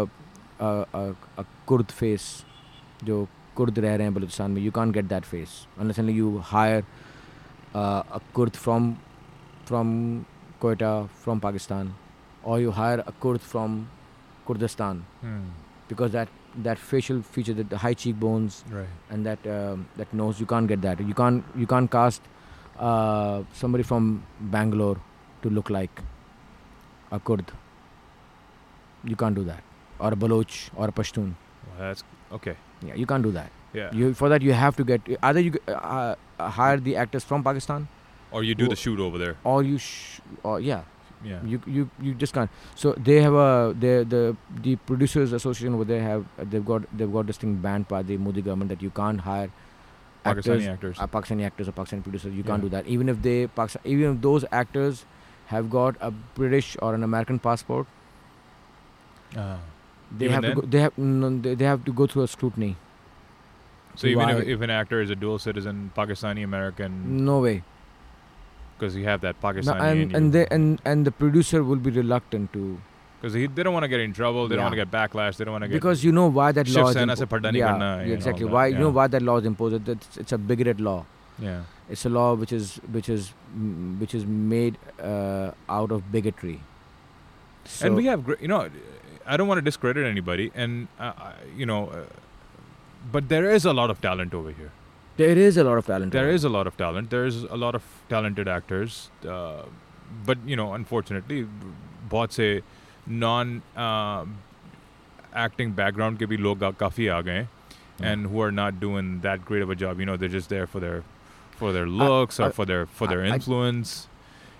a 0.59 0.69
a, 1.01 1.03
a 1.43 1.45
Kurd 1.71 1.91
face, 2.03 2.27
जो 3.03 3.27
Kurd 3.57 3.79
रह 3.79 3.95
रहे 3.95 4.05
हैं 4.07 4.13
बलूचिस्तान 4.13 4.51
में. 4.51 4.61
You 4.63 4.71
can't 4.77 4.93
get 4.99 5.09
that 5.15 5.25
face 5.33 5.55
unless 5.83 5.99
only 6.03 6.13
you 6.21 6.31
hire 6.53 6.83
uh, 7.73 8.03
a 8.19 8.21
Kurd 8.39 8.55
from 8.65 8.89
from 9.71 9.93
Quetta 10.60 11.08
from 11.24 11.40
Pakistan, 11.40 11.94
or 12.42 12.60
you 12.60 12.70
hire 12.70 13.02
a 13.06 13.12
Kurd 13.24 13.40
from 13.54 13.78
Kurdistan 14.46 15.04
Hmm. 15.22 15.40
because 15.88 16.12
that 16.18 16.28
that 16.66 16.78
facial 16.90 17.22
feature, 17.34 17.54
that 17.60 17.68
the 17.74 17.78
high 17.86 17.94
cheekbones 18.04 18.54
right 18.76 18.88
and 19.16 19.26
that 19.30 19.46
um, 19.56 19.86
that 20.02 20.12
nose, 20.20 20.40
you 20.44 20.46
can't 20.54 20.66
get 20.74 20.82
that. 20.86 21.00
You 21.12 21.14
can't 21.22 21.44
you 21.64 21.66
can't 21.74 21.90
cast 21.90 22.22
uh, 22.78 23.42
somebody 23.62 23.84
from 23.92 24.08
Bangalore 24.56 24.96
to 25.42 25.50
look 25.58 25.70
like 25.78 26.02
a 27.12 27.20
Kurd. 27.30 27.52
You 29.04 29.16
can't 29.16 29.34
do 29.34 29.44
that, 29.44 29.62
or 29.98 30.12
a 30.12 30.16
Baloch 30.16 30.58
or 30.76 30.88
a 30.88 30.92
Pashtun. 30.92 31.32
well, 31.68 31.78
that's 31.88 32.04
okay 32.32 32.56
Yeah, 32.88 32.94
you 32.94 33.06
can't 33.06 33.22
do 33.22 33.30
that. 33.38 33.50
yeah 33.78 33.90
You 34.00 34.06
for 34.18 34.28
that 34.30 34.42
you 34.46 34.52
have 34.58 34.76
to 34.78 34.84
get 34.90 35.08
either 35.28 35.40
you 35.46 35.58
uh, 35.72 36.14
uh, 36.38 36.48
hire 36.58 36.78
the 36.86 36.94
actors 37.02 37.24
from 37.32 37.44
Pakistan 37.48 37.84
or 38.32 38.42
you 38.44 38.54
do 38.54 38.68
the 38.68 38.76
shoot 38.76 39.00
over 39.00 39.18
there 39.18 39.36
or 39.44 39.62
you 39.62 39.78
sh- 39.78 40.20
or 40.42 40.60
yeah 40.60 40.82
yeah 41.24 41.40
you 41.44 41.60
you 41.66 41.88
you 42.00 42.14
just 42.14 42.32
can't. 42.32 42.50
So 42.74 42.92
they 43.08 43.20
have 43.22 43.34
a 43.34 43.74
the 43.78 43.94
the 44.08 44.36
the 44.66 44.76
producers 44.90 45.32
association 45.32 45.74
over 45.74 45.84
there 45.84 46.02
have 46.02 46.24
they've 46.50 46.64
got 46.64 46.86
they've 46.96 47.12
got 47.12 47.26
this 47.26 47.36
thing 47.36 47.56
banned 47.56 47.88
by 47.88 48.02
the 48.02 48.16
Modi 48.16 48.40
government 48.42 48.70
that 48.70 48.80
you 48.82 48.90
can't 48.90 49.20
hire 49.20 49.50
Pakistani 50.24 50.66
actors, 50.68 50.98
actors 50.98 50.98
uh, 51.00 51.06
Pakistani 51.06 51.44
actors 51.46 51.68
or 51.68 51.72
Pakistani 51.72 52.02
producers. 52.02 52.34
You 52.34 52.42
can't 52.44 52.62
do 52.62 52.68
that. 52.70 52.86
Even 52.86 53.08
if 53.08 53.20
they 53.22 53.46
Pakistan, 53.48 53.82
even 53.84 54.14
if 54.16 54.20
those 54.22 54.44
actors 54.52 55.04
have 55.46 55.68
got 55.70 55.96
a 56.00 56.10
British 56.40 56.76
or 56.80 56.94
an 56.94 57.02
American 57.02 57.38
passport, 57.38 57.86
Ah. 59.36 59.58
they 60.18 60.28
have 60.28 60.42
to 60.42 60.54
go, 60.54 60.60
they 60.62 60.80
have 60.80 60.96
no, 60.98 61.30
they, 61.38 61.54
they 61.54 61.64
have 61.64 61.84
to 61.84 61.92
go 61.92 62.06
through 62.06 62.22
a 62.22 62.28
scrutiny. 62.28 62.76
so 64.00 64.06
even 64.06 64.28
if, 64.30 64.40
if 64.54 64.60
an 64.66 64.70
actor 64.70 65.00
is 65.04 65.10
a 65.10 65.16
dual 65.22 65.38
citizen 65.38 65.90
Pakistani 65.96 66.44
American 66.44 67.24
No 67.24 67.40
way. 67.40 67.62
Because 68.80 68.96
you 68.96 69.04
have 69.04 69.20
that 69.20 69.36
No, 69.42 69.48
Pakistani 69.48 69.90
and 69.90 70.16
and 70.16 70.32
they 70.32 70.46
and 70.50 70.80
and 70.92 71.10
the 71.10 71.12
producer 71.22 71.62
will 71.62 71.82
be 71.88 71.90
reluctant 71.90 72.52
to 72.54 72.80
because 73.20 73.34
they 73.34 73.62
don't 73.62 73.74
want 73.74 73.84
to 73.84 73.88
get 73.94 74.00
in 74.00 74.14
trouble 74.18 74.48
they 74.48 74.56
don't 74.56 74.64
want 74.64 74.76
to 74.76 74.82
get 74.82 74.90
backlash 74.90 75.36
they 75.36 75.44
don't 75.44 75.52
want 75.58 75.64
to 75.64 75.68
get 75.68 75.74
because 75.80 76.04
you 76.04 76.12
know 76.18 76.28
why 76.38 76.52
that 76.52 76.68
law 76.68 76.88
is 76.88 76.96
impo- 76.96 77.54
yeah, 77.54 77.74
yeah, 77.80 78.14
exactly. 78.14 78.46
why 78.46 78.66
you 78.68 78.78
know 78.78 78.94
why 79.00 79.06
that 79.06 79.22
law 79.22 79.36
is 79.36 79.44
imposed? 79.44 79.88
It's, 79.88 80.16
it's 80.16 80.32
a 80.32 80.38
bigoted 80.38 80.80
law. 80.80 81.04
Yeah. 81.38 81.62
It's 81.90 82.06
a 82.06 82.08
law 82.08 82.34
which 82.34 82.52
is 82.52 82.76
which 82.96 83.08
is 83.08 83.28
which 83.98 84.14
is 84.14 84.26
made 84.26 84.78
uh, 85.02 85.50
out 85.68 85.90
of 85.90 86.10
bigotry. 86.12 86.60
So 87.64 87.86
and 87.86 87.96
we 87.96 88.06
have 88.06 88.34
you 88.40 88.48
know 88.48 88.60
i 89.26 89.36
don't 89.36 89.48
want 89.48 89.58
to 89.58 89.62
discredit 89.62 90.06
anybody 90.06 90.50
and 90.54 90.88
uh, 90.98 91.32
you 91.56 91.66
know 91.66 91.80
uh, 91.88 92.04
but 93.12 93.28
there 93.32 93.50
is 93.50 93.66
a 93.72 93.72
lot 93.72 93.90
of 93.94 94.00
talent 94.00 94.32
over 94.38 94.50
here 94.60 94.72
there 95.19 95.37
is 95.47 95.57
a 95.57 95.63
lot 95.63 95.77
of 95.81 95.85
talent 95.89 96.11
there 96.13 96.25
over 96.29 96.35
is 96.37 96.43
a 96.43 96.49
lot 96.53 96.67
of 96.67 96.77
talent 96.77 97.09
there's 97.15 97.35
a 97.43 97.57
lot 97.65 97.75
of 97.79 97.83
talented 98.13 98.47
actors 98.55 98.97
uh, 99.35 99.61
but 100.29 100.37
you 100.53 100.55
know 100.61 100.73
unfortunately 100.79 101.37
बहुत 102.13 102.33
से 102.39 102.47
non 103.25 103.53
uh, 103.85 104.25
acting 105.45 105.71
background 105.81 106.19
के 106.19 106.25
भी 106.33 106.37
लोग 106.47 106.63
आ- 106.63 106.71
काफी 106.85 107.07
आ 107.07 107.21
गए 107.29 107.37
हैं 107.41 107.49
Yeah. 107.99 108.05
and 108.11 108.27
who 108.31 108.41
are 108.43 108.51
not 108.55 108.79
doing 108.79 109.09
that 109.25 109.43
great 109.49 109.63
of 109.65 109.69
a 109.73 109.75
job 109.81 109.99
you 110.03 110.05
know 110.07 110.15
they're 110.21 110.31
just 110.35 110.49
there 110.53 110.65
for 110.71 110.79
their 110.85 110.95
for 111.59 111.69
their 111.75 111.87
looks 111.99 112.39
or 112.39 112.47
I- 112.47 112.55
for 112.57 112.65
their 112.71 112.85
for 112.99 113.05
I- 113.07 113.11
their 113.11 113.21
I- 113.27 113.29
influence 113.35 113.93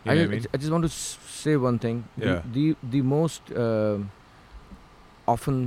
you 0.06 0.12
I, 0.12 0.16
know 0.16 0.22
just, 0.22 0.30
what 0.30 0.36
I 0.36 0.36
mean 0.36 0.46
I 0.58 0.62
just 0.66 0.72
want 0.76 0.88
to 0.88 0.92
s- 0.94 1.18
say 1.40 1.56
one 1.66 1.80
thing 1.86 2.00
Yeah. 2.22 2.38
the 2.60 2.62
the, 2.86 2.94
the 2.94 3.02
most 3.16 3.52
uh, 3.66 3.98
often 5.34 5.60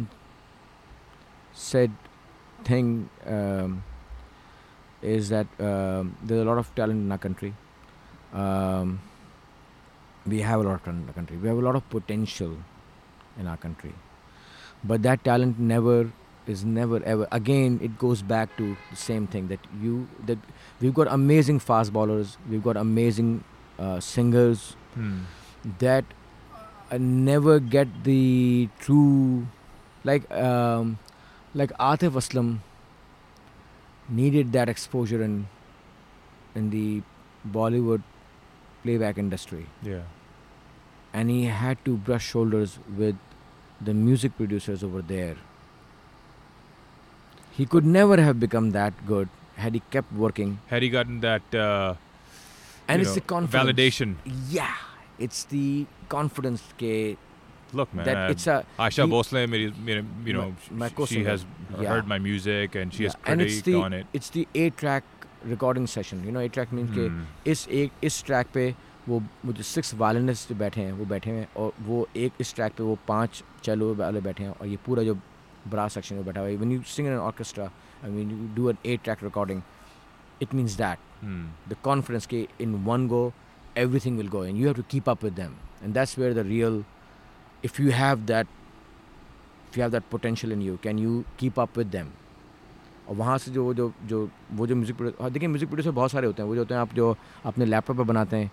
said 1.52 1.90
thing 2.64 2.90
um, 3.26 3.82
is 5.03 5.29
that 5.29 5.47
um, 5.59 6.15
there's 6.23 6.41
a 6.41 6.45
lot 6.45 6.57
of 6.57 6.73
talent 6.75 6.99
in 7.05 7.11
our 7.11 7.17
country. 7.17 7.53
Um, 8.33 9.01
we 10.25 10.41
have 10.41 10.61
a 10.61 10.63
lot 10.63 10.75
of 10.75 10.83
talent 10.83 11.03
in 11.03 11.07
our 11.09 11.13
country. 11.13 11.37
We 11.37 11.47
have 11.49 11.57
a 11.57 11.61
lot 11.61 11.75
of 11.75 11.89
potential 11.89 12.57
in 13.39 13.47
our 13.47 13.57
country. 13.57 13.93
But 14.83 15.03
that 15.03 15.23
talent 15.23 15.59
never 15.59 16.11
is 16.45 16.65
never 16.65 17.01
ever 17.05 17.25
again 17.31 17.79
it 17.81 17.97
goes 17.97 18.21
back 18.21 18.55
to 18.57 18.75
the 18.91 18.97
same 18.97 19.27
thing 19.27 19.47
that 19.47 19.59
you 19.81 20.09
that 20.25 20.37
we've 20.81 20.93
got 20.93 21.07
amazing 21.09 21.57
fast 21.57 21.93
bowlers 21.93 22.37
we've 22.49 22.61
got 22.61 22.75
amazing 22.75 23.29
uh, 23.79 23.97
singers 24.01 24.75
Hmm. 24.93 25.19
that 25.79 26.03
uh, 26.91 26.97
never 26.99 27.59
get 27.61 27.87
the 28.03 28.67
true 28.81 29.47
like 30.03 30.29
um, 30.31 30.99
like 31.55 31.71
Atif 31.79 32.19
Aslam 32.21 32.59
needed 34.09 34.51
that 34.53 34.69
exposure 34.69 35.21
in 35.23 35.47
in 36.55 36.69
the 36.69 37.01
Bollywood 37.51 38.03
playback 38.83 39.17
industry. 39.17 39.65
Yeah. 39.81 40.01
And 41.13 41.29
he 41.29 41.45
had 41.45 41.83
to 41.85 41.97
brush 41.97 42.27
shoulders 42.27 42.79
with 42.97 43.15
the 43.79 43.93
music 43.93 44.35
producers 44.37 44.83
over 44.83 45.01
there. 45.01 45.35
He 47.51 47.65
could 47.65 47.85
never 47.85 48.19
have 48.21 48.39
become 48.39 48.71
that 48.71 49.05
good 49.05 49.29
had 49.55 49.73
he 49.75 49.81
kept 49.91 50.11
working. 50.11 50.59
Had 50.67 50.81
he 50.81 50.89
gotten 50.89 51.19
that 51.21 51.53
uh, 51.53 51.95
and 52.87 53.01
it's 53.01 53.11
know, 53.11 53.15
the 53.15 53.21
confidence. 53.21 53.69
validation. 53.69 54.15
Yeah. 54.49 54.73
It's 55.19 55.43
the 55.45 55.85
confidence 56.09 56.63
ke 56.77 57.17
look, 57.73 57.93
man, 57.93 58.05
that 58.05 58.17
I, 58.17 58.27
it's 58.29 58.47
a. 58.47 58.65
Asha 58.79 59.05
he, 59.05 59.11
Bhosle, 59.11 60.25
you 60.25 60.33
know, 60.33 60.53
my, 60.71 60.91
my 60.97 61.05
she 61.05 61.23
has 61.23 61.45
yeah. 61.79 61.89
heard 61.89 62.07
my 62.07 62.19
music 62.19 62.75
and 62.75 62.93
she 62.93 63.03
yeah. 63.03 63.09
has 63.09 63.15
critiqued 63.17 63.63
the, 63.63 63.75
on 63.75 63.93
it. 63.93 64.07
It's 64.13 64.29
the 64.29 64.47
A 64.55 64.69
track 64.71 65.03
recording 65.47 65.87
session 65.87 66.23
you 66.25 66.31
know 66.31 66.41
a 66.41 66.47
track 66.55 66.73
mean 66.73 66.87
के 66.97 67.51
इस 67.51 67.67
एक 67.69 67.91
इस 68.03 68.23
track 68.25 68.47
पे 68.53 68.73
वो 69.07 69.21
मुझे 69.45 69.63
six 69.63 69.93
violinist 70.01 70.49
जो 70.49 70.55
बैठे 70.55 70.81
हैं 70.81 70.91
वो 70.93 71.05
बैठे 71.05 71.31
हैं 71.31 71.47
और 71.57 71.73
वो 71.87 72.07
एक 72.17 72.33
इस 72.41 72.53
ट्रैक 72.55 72.73
पे 72.77 72.83
वो 72.83 72.97
पांच 73.07 73.43
चलो 73.63 73.93
वाले 73.95 74.21
बैठे 74.27 74.43
हैं 74.43 74.51
और 74.51 74.67
ये 74.67 74.77
पूरा 74.85 75.03
जो 75.03 75.15
ब्रा 75.69 75.87
सेक्शन 75.87 76.15
में 76.15 76.25
बैठा 76.25 76.39
हुआ 76.41 76.49
है 76.49 76.55
one 76.57 76.71
you 76.71 76.81
sing 76.95 77.07
an 77.07 77.17
orchestra 77.17 77.65
I 78.03 78.11
mean 78.11 78.31
you 78.31 78.47
do 78.55 78.69
an 78.69 78.77
A 78.85 78.97
track 79.03 79.23
recording 79.23 79.61
it 80.41 80.53
means 80.53 80.77
that 80.77 81.25
the 81.69 81.75
confidence 81.83 82.25
के 82.33 82.47
in 82.61 82.75
one 82.85 83.07
go 83.07 83.31
everything 83.77 84.17
will 84.17 84.27
go 84.29 84.45
and 84.45 84.57
you 84.57 84.65
have 84.65 84.75
to 84.75 84.83
keep 84.91 85.09
up 85.09 85.23
with 85.23 85.33
them 85.33 85.55
and 85.83 85.93
that's 85.93 86.17
where 86.19 86.33
the 86.33 86.47
real 86.47 86.83
if 87.63 87.79
you 87.79 87.91
have 87.91 88.25
that 88.33 88.47
if 89.69 89.77
you 89.77 89.83
have 89.83 89.93
that 89.93 90.09
potential 90.09 90.51
in 90.51 90.61
you 90.61 90.77
can 90.83 90.97
you 90.97 91.23
keep 91.37 91.63
up 91.65 91.81
with 91.81 91.91
them? 91.95 92.11
और 93.09 93.15
वहाँ 93.15 93.37
से 93.37 93.51
जो 93.51 93.73
जो 93.73 93.91
जो 94.07 94.17
वो 94.51 94.67
जो 94.67 94.75
music 94.75 94.97
producer 94.97 95.29
देखिए 95.29 95.47
music 95.47 95.69
producer 95.69 95.91
बहुत 95.91 96.11
सारे 96.11 96.27
होते 96.27 96.41
हैं। 96.41 96.49
वो 96.49 96.55
जो 96.55 96.61
होते 96.61 96.73
हैं 96.73 96.81
आप 96.81 96.93
जो 96.95 97.15
अपने 97.45 97.65
लैपटॉप 97.65 97.97
पर 97.97 98.03
बनाते 98.03 98.37
हैं 98.37 98.51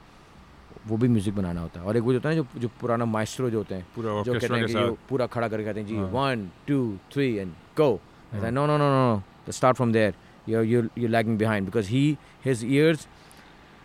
वो 0.89 0.97
भी 0.97 1.09
म्यूज़िक 1.09 1.35
बनाना 1.35 1.61
होता 1.61 1.81
है। 1.81 1.87
और 1.87 1.97
एक 1.97 2.03
वो 2.03 2.13
जो 2.13 2.19
होता 2.19 2.29
है 2.29 2.35
जो 2.37 2.47
जो 2.59 2.69
पुराना 2.81 3.05
माइस्ट्रो 3.05 3.51
जो 3.51 3.59
होते 3.59 3.75
हैं 3.75 3.87
पूरा 3.97 4.23
जो 4.23 4.33
कहते 4.35 4.55
हैं 4.55 4.67
कि 4.67 4.97
पूरा 5.11 5.27
खड़ा 5.27 5.49
करके 5.49 5.65
कहते 5.65 5.81
हैं 5.81 5.87
जी 5.87 5.97
हाँ। 5.97 6.09
One 6.13 6.49
two 6.69 6.81
three 7.13 7.35
and 7.37 7.53
go 7.79 7.93
हाँ। 8.33 8.51
No 8.51 8.67
no 8.67 8.77
no 8.77 8.89
no 8.89 9.23
no 9.47 9.53
start 9.53 9.77
from 9.77 9.93
there 9.93 10.15
you 10.49 10.63
you 10.63 10.83
you 10.99 11.09
lagging 11.09 11.39
behind 11.39 11.67
because 11.67 11.89
he 11.89 12.17
his 12.45 12.65
ears 12.65 13.07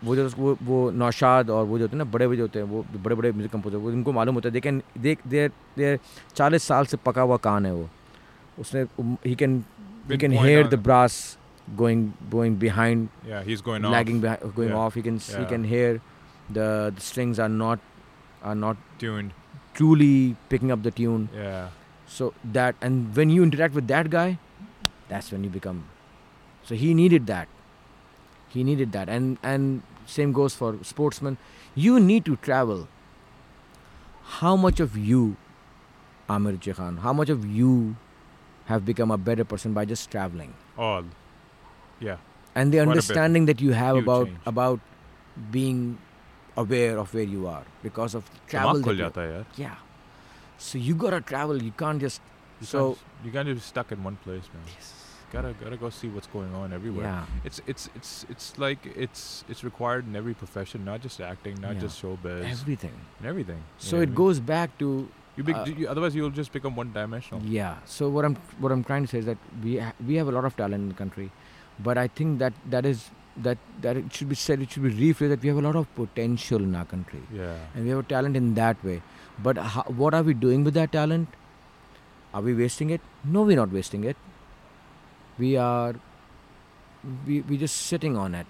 वो 0.03 0.15
जो 0.15 0.27
वो 0.37 0.57
वो 0.67 0.77
नौशाद 0.91 1.49
और 1.49 1.65
वो 1.65 1.77
जो 1.77 1.83
होते 1.85 1.95
हैं 1.95 2.03
ना 2.03 2.09
बड़े 2.11 2.27
बड़े 2.27 2.37
जो 2.37 2.43
होते 2.43 2.59
हैं 2.59 2.65
वो 2.67 2.85
बड़े 3.03 3.15
बड़े 3.15 3.31
म्यूजिक 3.31 3.51
कंपोजर 3.51 3.77
वो 3.77 3.89
उनको 3.91 4.11
मालूम 4.19 4.35
होता 4.35 4.49
है 4.49 4.53
दे 4.53 4.59
कैन 4.67 4.81
देख 5.05 5.27
देर 5.33 5.51
देर 5.77 5.99
चालीस 6.35 6.63
साल 6.67 6.85
से 6.93 6.97
पका 7.05 7.21
हुआ 7.21 7.37
कान 7.49 7.65
है 7.65 7.73
वो 7.73 7.89
उसने 8.59 8.85
he 9.27 9.35
can 9.43 9.63
he 10.01 10.07
Been 10.09 10.19
can 10.21 10.31
point 10.33 10.49
hear 10.49 10.61
on- 10.63 10.69
the 10.73 10.77
brass 10.85 11.15
going 11.79 11.99
going 12.31 12.55
behind 12.61 13.27
yeah 13.31 13.43
he's 13.49 13.61
going 13.67 13.83
off 13.89 13.93
lagging 13.95 14.21
behind 14.23 14.55
going 14.55 14.71
Yeah. 14.71 14.79
off 14.85 14.95
he 14.99 15.03
can 15.07 15.19
he 15.25 15.35
Yeah. 15.41 15.49
can 15.51 15.67
hear 15.73 15.91
the, 16.57 16.65
the 16.95 17.03
strings 17.09 17.41
are 17.45 17.51
not 17.57 17.85
are 18.51 18.55
not 18.63 18.81
tuned 19.03 19.35
truly 19.79 20.09
picking 20.53 20.73
up 20.75 20.81
the 20.87 20.93
tune 21.01 21.27
yeah 21.41 21.67
so 22.15 22.31
that 22.57 22.81
and 22.89 23.19
when 23.19 23.35
you 23.35 23.45
interact 23.49 23.77
with 23.81 23.87
that 23.93 24.09
guy 24.17 24.25
that's 25.11 25.31
when 25.35 25.45
you 25.49 25.51
become 25.59 25.83
so 26.67 26.79
he 26.83 26.89
needed 27.01 27.29
that 27.33 27.53
He 28.48 28.64
needed 28.64 28.92
that. 28.92 29.08
And, 29.08 29.38
and 29.42 29.82
same 30.06 30.32
goes 30.32 30.54
for 30.54 30.78
sportsmen. 30.82 31.38
You 31.74 32.00
need 32.00 32.24
to 32.24 32.36
travel. 32.36 32.88
How 34.24 34.56
much 34.56 34.80
of 34.80 34.96
you, 34.96 35.36
Amir 36.28 36.52
Jahan, 36.54 36.98
how 36.98 37.12
much 37.12 37.28
of 37.28 37.44
you 37.46 37.96
have 38.66 38.84
become 38.84 39.10
a 39.10 39.18
better 39.18 39.44
person 39.44 39.72
by 39.72 39.84
just 39.84 40.10
traveling? 40.10 40.54
All. 40.76 41.04
Yeah. 42.00 42.16
And 42.54 42.72
the 42.72 42.78
Quite 42.78 42.88
understanding 42.88 43.46
that 43.46 43.60
you 43.60 43.72
have 43.72 43.96
Huge 43.96 44.04
about 44.04 44.26
change. 44.26 44.38
about 44.46 44.80
being 45.50 45.98
aware 46.56 46.98
of 46.98 47.12
where 47.12 47.22
you 47.22 47.46
are 47.46 47.64
because 47.82 48.14
of 48.14 48.28
travel. 48.48 48.80
Jata, 48.80 49.44
yeah. 49.56 49.76
So 50.58 50.78
you 50.78 50.94
gotta 50.94 51.20
travel. 51.20 51.62
You 51.62 51.72
can't 51.72 52.00
just 52.00 52.20
you 52.60 52.66
so 52.66 52.94
can't, 52.94 52.98
you 53.26 53.32
can't 53.32 53.48
just 53.48 53.58
be 53.60 53.68
stuck 53.68 53.92
in 53.92 54.02
one 54.02 54.16
place, 54.16 54.48
man. 54.54 54.62
Yes 54.74 54.95
gotta 55.36 55.52
gotta 55.64 55.76
go 55.82 55.90
see 55.98 56.08
what's 56.16 56.30
going 56.36 56.54
on 56.62 56.72
everywhere. 56.78 57.04
Yeah. 57.04 57.24
It's 57.50 57.60
it's 57.72 57.88
it's 58.00 58.10
it's 58.34 58.46
like 58.64 58.86
it's 59.04 59.44
it's 59.54 59.62
required 59.68 60.06
in 60.10 60.16
every 60.22 60.34
profession 60.42 60.84
not 60.90 61.02
just 61.06 61.20
acting 61.32 61.60
not 61.66 61.74
Yeah. 61.76 61.80
just 61.86 62.02
showbiz. 62.02 62.42
Everything. 62.56 62.96
And 63.18 63.28
everything 63.34 63.62
so 63.78 63.96
it 63.96 63.98
what 63.98 64.02
I 64.02 64.06
mean? 64.06 64.14
goes 64.22 64.40
back 64.54 64.78
to 64.84 64.90
you, 65.36 65.44
be, 65.44 65.52
uh, 65.52 65.64
you 65.66 65.88
otherwise 65.94 66.14
you'll 66.18 66.30
just 66.40 66.52
become 66.52 66.76
one 66.76 66.92
dimensional. 66.92 67.42
Yeah. 67.58 67.76
So 67.96 68.08
what 68.16 68.24
i'm 68.30 68.36
what 68.64 68.72
i'm 68.76 68.84
trying 68.90 69.04
to 69.06 69.10
say 69.14 69.18
is 69.24 69.26
that 69.26 69.38
we 69.68 69.76
ha- 69.86 69.92
we 70.10 70.14
have 70.22 70.28
a 70.34 70.36
lot 70.40 70.44
of 70.50 70.56
talent 70.64 70.82
in 70.86 70.88
the 70.94 70.98
country 71.04 71.30
but 71.88 71.98
i 72.02 72.08
think 72.20 72.38
that 72.44 72.54
that 72.74 72.86
is 72.92 73.02
that 73.48 73.58
that 73.86 73.98
it 74.00 74.12
should 74.18 74.30
be 74.30 74.34
said 74.42 74.62
it 74.66 74.70
should 74.74 74.84
be 74.88 74.92
rephrased 75.00 75.28
that 75.34 75.42
we 75.46 75.48
have 75.52 75.58
a 75.62 75.64
lot 75.68 75.76
of 75.80 75.88
potential 75.94 76.62
in 76.66 76.74
our 76.74 76.86
country. 76.92 77.20
Yeah. 77.40 77.58
And 77.74 77.84
we 77.84 77.90
have 77.90 77.98
a 77.98 78.08
talent 78.12 78.34
in 78.34 78.54
that 78.58 78.82
way. 78.82 79.02
But 79.46 79.58
ho- 79.58 79.84
what 80.02 80.14
are 80.18 80.22
we 80.28 80.32
doing 80.44 80.64
with 80.68 80.72
that 80.78 80.92
talent? 80.92 81.34
Are 82.32 82.40
we 82.46 82.54
wasting 82.60 82.88
it? 82.96 83.02
No 83.34 83.42
we're 83.42 83.56
not 83.60 83.70
wasting 83.80 84.04
it 84.04 84.16
we 85.39 85.51
are 85.57 85.93
we 87.27 87.41
we 87.51 87.57
just 87.57 87.75
sitting 87.91 88.17
on 88.23 88.35
it 88.35 88.47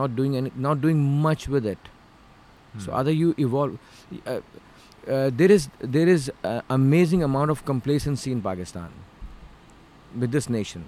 not 0.00 0.14
doing 0.16 0.36
any 0.40 0.52
not 0.68 0.80
doing 0.80 1.00
much 1.28 1.48
with 1.56 1.66
it 1.66 1.88
so 2.82 2.90
Hmm. 2.90 2.98
either 2.98 3.12
you 3.20 3.30
evolve 3.44 3.72
uh, 4.26 4.34
uh, 4.34 5.30
there 5.38 5.50
is 5.54 5.64
there 5.96 6.08
is 6.16 6.26
uh, 6.50 6.60
amazing 6.74 7.22
amount 7.28 7.50
of 7.54 7.64
complacency 7.70 8.30
in 8.36 8.42
pakistan 8.44 8.92
with 10.24 10.30
this 10.36 10.48
nation 10.58 10.84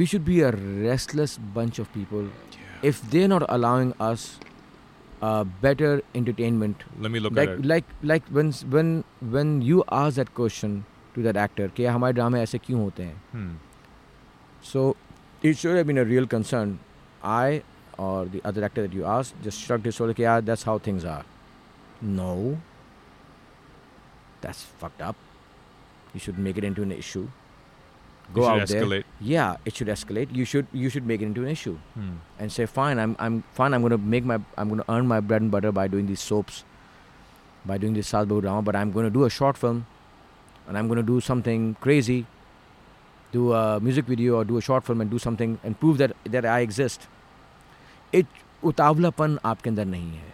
we 0.00 0.06
should 0.12 0.24
be 0.30 0.40
a 0.48 0.50
restless 0.88 1.36
bunch 1.58 1.78
of 1.84 1.92
people 1.98 2.26
yeah. 2.26 2.88
if 2.90 3.00
they're 3.14 3.30
not 3.34 3.44
allowing 3.58 3.94
us 4.08 4.26
uh, 5.22 5.44
better 5.68 5.92
entertainment 6.24 6.84
let 7.06 7.14
me 7.16 7.20
look 7.20 7.38
like 7.40 7.48
at 7.54 7.58
it 7.62 7.70
like 7.74 7.94
like 8.14 8.28
when 8.40 8.48
s- 8.58 8.64
when 8.76 8.92
when 9.38 9.56
you 9.70 9.84
ask 10.02 10.16
that 10.22 10.34
question 10.42 10.76
to 11.14 11.22
that 11.30 11.40
actor 11.46 11.68
कि 11.78 11.86
हमारे 11.98 12.12
ड्रामे 12.20 12.40
ऐसे 12.48 12.58
क्यों 12.66 12.80
होते 12.82 13.02
हैं 13.10 13.16
hmm. 13.34 13.50
so 14.65 14.95
it 15.43 15.57
should 15.57 15.77
have 15.77 15.85
been 15.85 15.99
a 15.99 16.05
real 16.05 16.25
concern. 16.25 16.79
I 17.23 17.61
or 17.97 18.25
the 18.25 18.41
other 18.43 18.63
actor 18.65 18.81
that 18.81 18.93
you 18.93 19.05
asked 19.05 19.35
just 19.41 19.61
shrugged 19.61 19.85
his 19.85 19.95
shoulder 19.95 20.13
yeah 20.17 20.41
that's 20.41 20.63
how 20.63 20.77
things 20.77 21.05
are. 21.05 21.23
No. 22.01 22.57
That's 24.41 24.63
fucked 24.63 25.01
up. 25.01 25.15
You 26.13 26.19
should 26.19 26.37
make 26.37 26.57
it 26.57 26.63
into 26.63 26.81
an 26.81 26.91
issue. 26.91 27.27
Go 28.33 28.45
out 28.45 28.67
there. 28.67 29.03
yeah 29.21 29.57
it 29.65 29.75
should 29.75 29.87
escalate. 29.87 30.35
You 30.35 30.45
should 30.45 30.67
you 30.73 30.89
should 30.89 31.05
make 31.05 31.21
it 31.21 31.25
into 31.25 31.43
an 31.43 31.49
issue 31.49 31.77
hmm. 31.93 32.13
and 32.39 32.51
say 32.51 32.65
fine 32.65 32.97
i'm 32.97 33.15
i'm 33.19 33.43
fine 33.53 33.75
i'm 33.75 33.81
going 33.81 33.91
to 33.91 33.99
make 34.13 34.25
my 34.25 34.39
i'm 34.57 34.69
going 34.69 34.81
to 34.81 34.91
earn 34.91 35.05
my 35.07 35.19
bread 35.19 35.43
and 35.43 35.51
butter 35.51 35.71
by 35.71 35.87
doing 35.87 36.07
these 36.07 36.23
soaps 36.29 36.63
by 37.65 37.77
doing 37.77 37.93
this 37.93 38.07
South 38.07 38.27
drama 38.27 38.63
but 38.63 38.75
i'm 38.75 38.91
going 38.91 39.05
to 39.05 39.11
do 39.11 39.25
a 39.25 39.29
short 39.29 39.59
film 39.63 39.85
and 40.67 40.75
i'm 40.75 40.87
going 40.87 40.97
to 40.97 41.09
do 41.11 41.21
something 41.21 41.75
crazy 41.81 42.25
do 43.35 43.51
a 43.59 43.79
music 43.89 44.05
video 44.13 44.37
or 44.39 44.45
do 44.53 44.57
a 44.61 44.63
short 44.69 44.89
film 44.91 45.05
and 45.05 45.13
do 45.17 45.21
something 45.27 45.59
and 45.63 45.79
prove 45.83 46.01
that 46.03 46.15
that 46.37 46.47
I 46.55 46.59
exist. 46.69 47.07
It 48.21 48.41
utavlapan 48.71 49.37
aapke 49.51 49.69
andar 49.73 49.85
nahi 49.93 50.17
hai. 50.23 50.33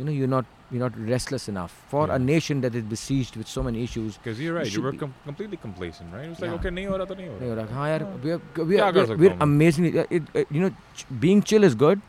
You 0.00 0.06
know, 0.08 0.14
you're 0.20 0.32
not 0.34 0.54
you're 0.70 0.82
not 0.82 0.98
restless 1.10 1.48
enough 1.48 1.76
for 1.92 2.06
yeah. 2.06 2.16
a 2.16 2.18
nation 2.24 2.60
that 2.64 2.74
is 2.80 2.82
besieged 2.94 3.36
with 3.42 3.48
so 3.52 3.62
many 3.68 3.82
issues. 3.84 4.18
Because 4.18 4.40
you're 4.46 4.56
right, 4.56 4.72
you 4.78 4.82
were 4.86 4.92
com- 5.02 5.14
completely 5.28 5.60
complacent, 5.62 6.12
right? 6.16 6.26
It 6.26 6.34
was 6.34 6.40
like, 6.40 6.50
okay, 6.58 6.72
nahi 6.78 6.88
ho 6.88 6.98
raha 6.98 7.08
to 7.12 7.16
nahi 7.20 7.28
ho 7.44 7.54
raha. 7.60 7.70
Haan, 7.76 7.92
yaar, 7.92 8.22
we 8.26 8.34
are, 8.34 8.66
we 8.72 8.80
are, 8.86 8.92
we're, 8.98 9.16
we're 9.22 9.36
amazingly, 9.46 9.92
uh, 10.02 10.04
it, 10.18 10.34
uh, 10.34 10.44
you 10.50 10.60
know, 10.64 10.70
ch- 10.94 11.06
being 11.26 11.42
chill 11.52 11.64
is 11.70 11.78
good, 11.84 12.02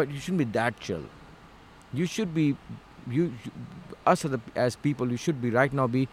but 0.00 0.10
you 0.16 0.18
shouldn't 0.24 0.38
be 0.38 0.48
that 0.58 0.80
chill. 0.88 1.04
You 2.00 2.06
should 2.16 2.34
be, 2.40 2.48
you, 3.18 3.28
you 3.44 3.52
us 4.14 4.24
as, 4.24 4.36
as 4.54 4.76
people, 4.88 5.10
you 5.10 5.22
should 5.28 5.40
be 5.46 5.50
right 5.50 5.72
now 5.82 5.86
be. 5.86 6.08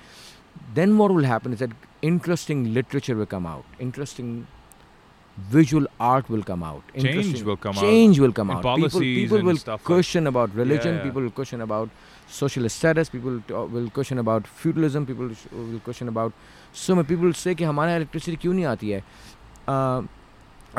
Then 0.76 0.98
what 1.00 1.12
will 1.12 1.24
happen 1.24 1.54
is 1.54 1.60
that 1.60 1.72
interesting 2.03 2.63
literature 2.79 3.15
will 3.21 3.27
come 3.35 3.47
out 3.47 3.65
interesting 3.87 4.31
visual 5.55 5.87
art 6.01 6.29
will 6.35 6.43
come 6.43 6.63
out 6.69 6.83
Change 6.95 7.07
interesting- 7.09 7.45
will 7.49 7.57
come 7.65 7.77
out. 7.77 7.83
change 7.83 8.19
will 8.23 8.33
come 8.33 8.51
And 8.51 8.59
out 8.59 8.63
people, 8.63 8.91
policies 8.91 9.17
people 9.23 9.39
and 9.39 9.47
will 9.47 9.57
stuff 9.57 9.81
like- 9.81 9.85
question 9.91 10.27
about 10.31 10.55
religion 10.61 10.97
yeah. 10.97 11.03
people 11.05 11.23
will 11.23 11.31
question 11.41 11.61
about 11.61 11.89
social 12.39 12.69
status 12.69 13.09
people 13.09 13.41
t- 13.51 13.55
will 13.77 13.89
question 13.99 14.19
about 14.25 14.49
feudalism 14.63 15.07
people 15.11 15.29
sh- 15.35 15.47
will 15.53 15.79
question 15.89 16.09
about 16.15 16.33
so 16.85 16.97
many 17.01 17.07
people 17.13 17.33
say 17.43 17.55
कि 17.61 17.65
हमारे 17.73 17.95
electricity 18.01 18.37
क्यों 18.47 18.55
नहीं 18.55 18.65
आती 18.73 18.91
है 18.91 19.03
uh, 19.75 20.03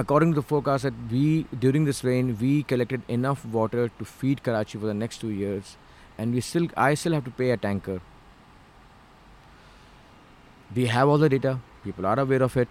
according 0.03 0.34
to 0.36 0.41
the 0.41 0.45
forecast 0.52 0.90
that 0.90 0.99
we 1.15 1.23
during 1.65 1.86
this 1.91 2.03
rain 2.10 2.36
we 2.41 2.52
collected 2.73 3.02
enough 3.19 3.45
water 3.57 3.88
to 4.02 4.10
feed 4.19 4.44
Karachi 4.49 4.77
for 4.84 4.91
the 4.94 4.98
next 5.06 5.23
two 5.26 5.31
years 5.41 5.76
and 6.18 6.34
we 6.40 6.41
still 6.52 6.68
I 6.90 6.94
still 7.03 7.14
have 7.19 7.26
to 7.31 7.36
pay 7.41 7.49
a 7.57 7.57
tanker 7.69 7.98
we 10.74 10.86
have 10.86 11.09
all 11.09 11.19
the 11.19 11.28
data 11.28 11.59
people 11.85 12.07
are 12.07 12.19
aware 12.20 12.43
of 12.43 12.57
it 12.57 12.69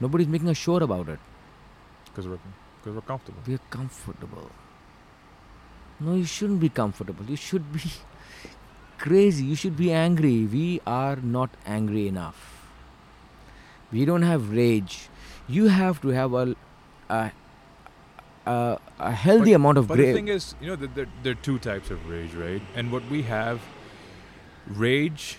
nobody's 0.00 0.28
making 0.28 0.48
a 0.48 0.54
sure 0.54 0.82
about 0.82 1.08
it 1.08 1.18
because 2.06 2.26
we're 2.28 2.38
because 2.78 2.94
we're 2.96 3.00
comfortable 3.12 3.40
we're 3.46 3.64
comfortable. 3.70 4.50
No, 6.00 6.14
you 6.14 6.24
shouldn't 6.24 6.58
be 6.58 6.68
comfortable. 6.68 7.24
You 7.26 7.36
should 7.36 7.72
be 7.72 7.80
crazy. 8.98 9.44
You 9.44 9.54
should 9.54 9.76
be 9.76 9.92
angry. 9.92 10.46
We 10.46 10.80
are 10.84 11.14
not 11.16 11.50
angry 11.64 12.08
enough. 12.08 12.40
We 13.92 14.04
don't 14.04 14.22
have 14.22 14.50
rage. 14.50 15.08
You 15.46 15.68
have 15.68 16.00
to 16.02 16.08
have 16.08 16.32
a 16.34 16.56
a, 17.08 17.30
a, 18.46 18.78
a 18.98 19.12
healthy 19.12 19.50
But- 19.52 19.60
amount 19.60 19.78
of 19.78 19.86
But 19.86 19.98
the 19.98 20.12
thing 20.12 20.26
is, 20.28 20.56
you 20.60 20.66
know, 20.68 20.74
there, 20.76 20.88
there, 20.96 21.06
there 21.22 21.32
are 21.32 21.42
two 21.50 21.58
types 21.60 21.90
of 21.92 22.08
rage, 22.08 22.34
right? 22.34 22.62
And 22.74 22.90
what 22.90 23.08
we 23.08 23.22
have, 23.22 23.60
rage 24.66 25.38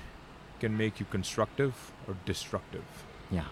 can 0.62 0.76
make 0.76 1.00
you 1.00 1.06
constructive 1.10 1.72
or 2.08 2.16
destructive. 2.26 2.84
Yeah. 3.30 3.44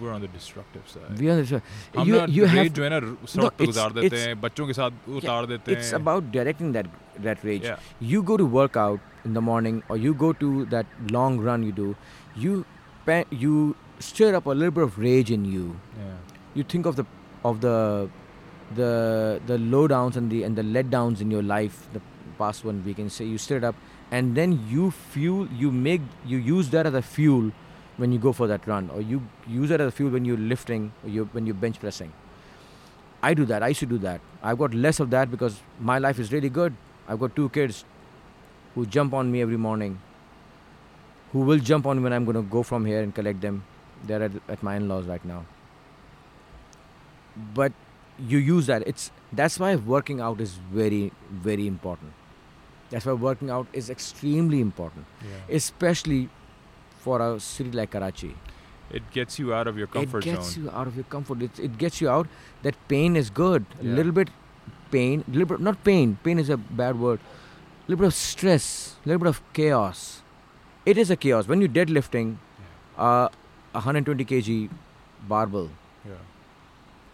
We're 0.00 0.12
on 0.12 0.20
the 0.20 0.28
destructive 0.28 0.88
side. 0.92 1.20
We 1.20 1.28
are, 1.34 1.44
so- 1.50 1.60
हम 1.96 2.06
you 2.08 2.16
ना 2.16 2.24
you 2.38 2.44
rage 2.46 2.56
have 2.56 2.72
जो 2.78 2.82
है 2.84 2.88
ना 2.90 2.98
र- 3.04 3.26
सड़क 3.34 3.52
पे 3.58 3.64
it's- 3.64 3.76
उतार 3.76 3.92
देते 3.92 4.06
it's- 4.08 4.26
हैं 4.26 4.40
बच्चों 4.40 4.66
के 4.66 4.72
साथ 4.78 5.08
उतार 5.20 5.46
देते 5.52 5.72
it's 5.76 5.92
हैं 5.92 6.00
about 6.00 6.30
directing 6.36 6.72
that 6.78 6.90
that 7.28 7.44
rage. 7.50 7.64
yeah 7.68 7.86
You 8.14 8.22
go 8.32 8.36
to 8.42 8.46
work 8.56 8.76
out 8.76 9.00
in 9.24 9.38
the 9.38 9.44
morning, 9.50 9.78
or 9.88 9.96
you 10.06 10.12
go 10.24 10.32
to 10.44 10.50
that 10.76 10.86
long 11.18 11.38
run 11.48 11.62
you 11.68 11.72
do. 11.78 11.88
You 12.44 12.58
pa- 13.06 13.24
you 13.44 13.54
stir 14.10 14.34
up 14.40 14.46
a 14.54 14.58
little 14.62 14.76
bit 14.80 14.84
of 14.90 14.98
rage 15.06 15.30
in 15.38 15.46
you. 15.56 15.64
yeah 16.02 16.14
you 16.60 16.64
think 16.74 16.86
of 16.92 16.96
the 17.00 17.06
of 17.52 17.60
the 17.66 17.74
the 18.82 18.90
the 19.46 19.58
low 19.76 19.86
downs 19.94 20.16
and 20.20 20.30
the 20.36 20.42
and 20.42 20.56
the 20.56 20.62
let 20.76 20.90
downs 20.90 21.20
in 21.26 21.30
your 21.30 21.42
life 21.42 21.80
the 21.96 22.00
past 22.38 22.64
one 22.68 22.82
week 22.90 22.98
and 23.04 23.12
say 23.16 23.24
you 23.32 23.38
stir 23.46 23.58
it 23.62 23.64
up 23.64 23.76
and 24.11 24.35
then 24.35 24.59
you 24.69 24.91
fuel 24.91 25.47
you 25.63 25.71
make 25.71 26.01
you 26.25 26.37
use 26.37 26.69
that 26.69 26.85
as 26.85 26.93
a 26.93 27.01
fuel 27.01 27.51
when 27.97 28.11
you 28.11 28.19
go 28.19 28.33
for 28.33 28.47
that 28.47 28.67
run 28.67 28.89
or 28.89 29.01
you 29.01 29.21
use 29.47 29.71
it 29.71 29.79
as 29.79 29.87
a 29.87 29.91
fuel 29.91 30.11
when 30.11 30.25
you're 30.25 30.43
lifting 30.51 30.91
or 31.03 31.09
you 31.09 31.29
when 31.31 31.45
you're 31.45 31.55
bench 31.55 31.79
pressing. 31.79 32.11
I 33.23 33.35
do 33.35 33.45
that 33.45 33.63
i 33.63 33.67
used 33.67 33.79
to 33.81 33.85
do 33.85 33.97
that. 33.99 34.19
I've 34.43 34.57
got 34.57 34.73
less 34.73 34.99
of 34.99 35.09
that 35.11 35.31
because 35.31 35.59
my 35.79 35.97
life 35.99 36.19
is 36.19 36.31
really 36.31 36.49
good. 36.49 36.73
I've 37.07 37.19
got 37.19 37.35
two 37.35 37.49
kids 37.49 37.85
who 38.75 38.85
jump 38.85 39.13
on 39.13 39.31
me 39.31 39.41
every 39.41 39.57
morning 39.57 39.99
who 41.31 41.41
will 41.49 41.59
jump 41.59 41.85
on 41.85 42.01
when 42.03 42.13
i'm 42.13 42.25
going 42.25 42.35
to 42.35 42.49
go 42.55 42.63
from 42.63 42.85
here 42.85 43.01
and 43.01 43.15
collect 43.15 43.41
them. 43.41 43.63
They're 44.03 44.23
at, 44.23 44.31
at 44.49 44.63
my 44.63 44.75
in-laws 44.75 45.05
right 45.05 45.23
now. 45.23 45.45
But 47.53 47.71
you 48.19 48.39
use 48.39 48.65
that. 48.67 48.87
It's 48.87 49.11
that's 49.31 49.59
why 49.59 49.75
working 49.75 50.19
out 50.19 50.41
is 50.41 50.55
very 50.79 51.11
very 51.49 51.67
important. 51.67 52.13
That's 52.91 53.05
why 53.05 53.13
working 53.13 53.49
out 53.49 53.67
is 53.81 53.89
extremely 53.89 54.61
important, 54.61 55.05
Yeah. 55.23 55.55
especially 55.59 56.21
for 57.03 57.19
a 57.27 57.39
city 57.39 57.71
like 57.71 57.91
Karachi. 57.91 58.35
It 58.99 59.09
gets 59.11 59.39
you 59.39 59.53
out 59.53 59.67
of 59.71 59.77
your 59.77 59.87
comfort 59.87 60.23
zone. 60.25 60.33
it 60.33 60.35
gets 60.37 60.51
zone. 60.55 60.63
you 60.65 60.71
out 60.71 60.87
of 60.87 60.95
your 60.95 61.05
comfort. 61.05 61.41
It, 61.41 61.59
it 61.67 61.77
gets 61.83 62.01
you 62.01 62.09
out. 62.09 62.27
That 62.63 62.75
pain 62.89 63.15
is 63.15 63.29
good. 63.29 63.65
A 63.79 63.83
little 63.99 64.11
bit 64.11 64.29
pain, 64.91 65.23
little 65.27 65.45
bit 65.51 65.61
not 65.61 65.83
pain. 65.85 66.17
Pain 66.23 66.37
is 66.37 66.49
a 66.49 66.57
bad 66.57 66.99
word. 66.99 67.19
A 67.21 67.91
little 67.91 68.01
bit 68.03 68.07
of 68.07 68.13
stress, 68.13 68.95
a 69.05 69.09
little 69.09 69.19
bit 69.19 69.29
of 69.29 69.41
chaos. 69.53 70.21
It 70.85 70.97
is 70.97 71.09
a 71.09 71.15
chaos 71.15 71.47
when 71.47 71.61
you're 71.61 71.69
deadlifting 71.69 72.35
uh, 72.97 73.29
a 73.73 73.79
120 73.85 74.25
kg 74.25 74.69
barbell. 75.27 75.69
Yeah. 76.05 76.13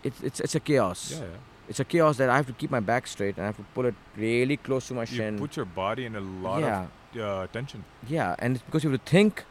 It's 0.04 0.22
it's 0.22 0.40
it's 0.40 0.56
a 0.56 0.60
chaos. 0.60 1.12
Yeah. 1.12 1.20
yeah. 1.20 1.38
It's 1.70 1.80
a 1.80 1.86
chaos 1.86 2.18
that 2.18 2.30
I 2.30 2.36
have 2.38 2.48
to 2.48 2.54
keep 2.54 2.72
my 2.72 2.80
back 2.80 3.08
straight 3.08 3.36
and 3.38 3.44
I 3.44 3.48
have 3.48 3.58
to 3.58 3.66
pull 3.76 3.86
it 3.86 3.96
really 4.16 4.58
close 4.58 4.88
to 4.88 4.94
my 4.94 5.02
You 5.02 5.08
shin. 5.18 5.38
put 5.40 5.56
your 5.58 5.66
body 5.66 6.06
in 6.06 6.16
a 6.16 6.22
lot 6.22 6.60
yeah, 6.62 6.86
of 7.16 7.22
uh, 7.22 7.48
tension. 7.52 7.84
yeah, 8.08 8.36
and 8.40 8.56
it's 8.56 8.64
because 8.66 8.84
you 8.84 8.90
have 8.92 9.04
to 9.04 9.10
think 9.12 9.44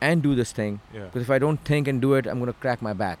and 0.00 0.22
do 0.22 0.34
this 0.34 0.52
thing. 0.52 0.80
Yeah. 0.94 1.04
Because 1.04 1.22
if 1.22 1.30
I 1.30 1.38
don't 1.38 1.62
think 1.64 1.86
and 1.86 2.00
do 2.00 2.14
it, 2.14 2.26
I'm 2.26 2.38
gonna 2.38 2.54
crack 2.54 2.80
my 2.80 2.92
back. 2.94 3.18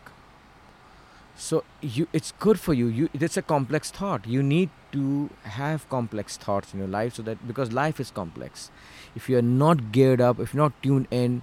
So 1.36 1.64
you, 1.80 2.06
it's 2.12 2.32
good 2.38 2.58
for 2.60 2.74
you. 2.74 2.86
You, 2.86 3.08
it's 3.14 3.36
a 3.36 3.42
complex 3.42 3.90
thought. 3.90 4.26
You 4.26 4.42
need 4.42 4.70
to 4.92 5.30
have 5.44 5.88
complex 5.88 6.36
thoughts 6.36 6.72
in 6.74 6.78
your 6.78 6.88
life, 6.88 7.14
so 7.14 7.22
that 7.22 7.46
because 7.46 7.72
life 7.72 8.00
is 8.00 8.10
complex. 8.10 8.70
If 9.14 9.28
you 9.28 9.38
are 9.38 9.42
not 9.42 9.92
geared 9.92 10.20
up, 10.20 10.38
if 10.40 10.52
you're 10.54 10.62
not 10.62 10.82
tuned 10.82 11.06
in 11.10 11.42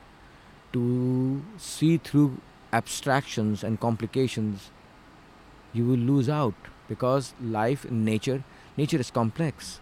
to 0.74 1.42
see 1.58 1.98
through 1.98 2.40
abstractions 2.74 3.64
and 3.64 3.80
complications, 3.80 4.70
you 5.74 5.86
will 5.86 5.98
lose 5.98 6.30
out. 6.30 6.54
Because 6.88 7.34
life 7.42 7.86
in 7.86 8.06
nature, 8.06 8.44
nature 8.76 8.98
is 8.98 9.12
complex. 9.12 9.80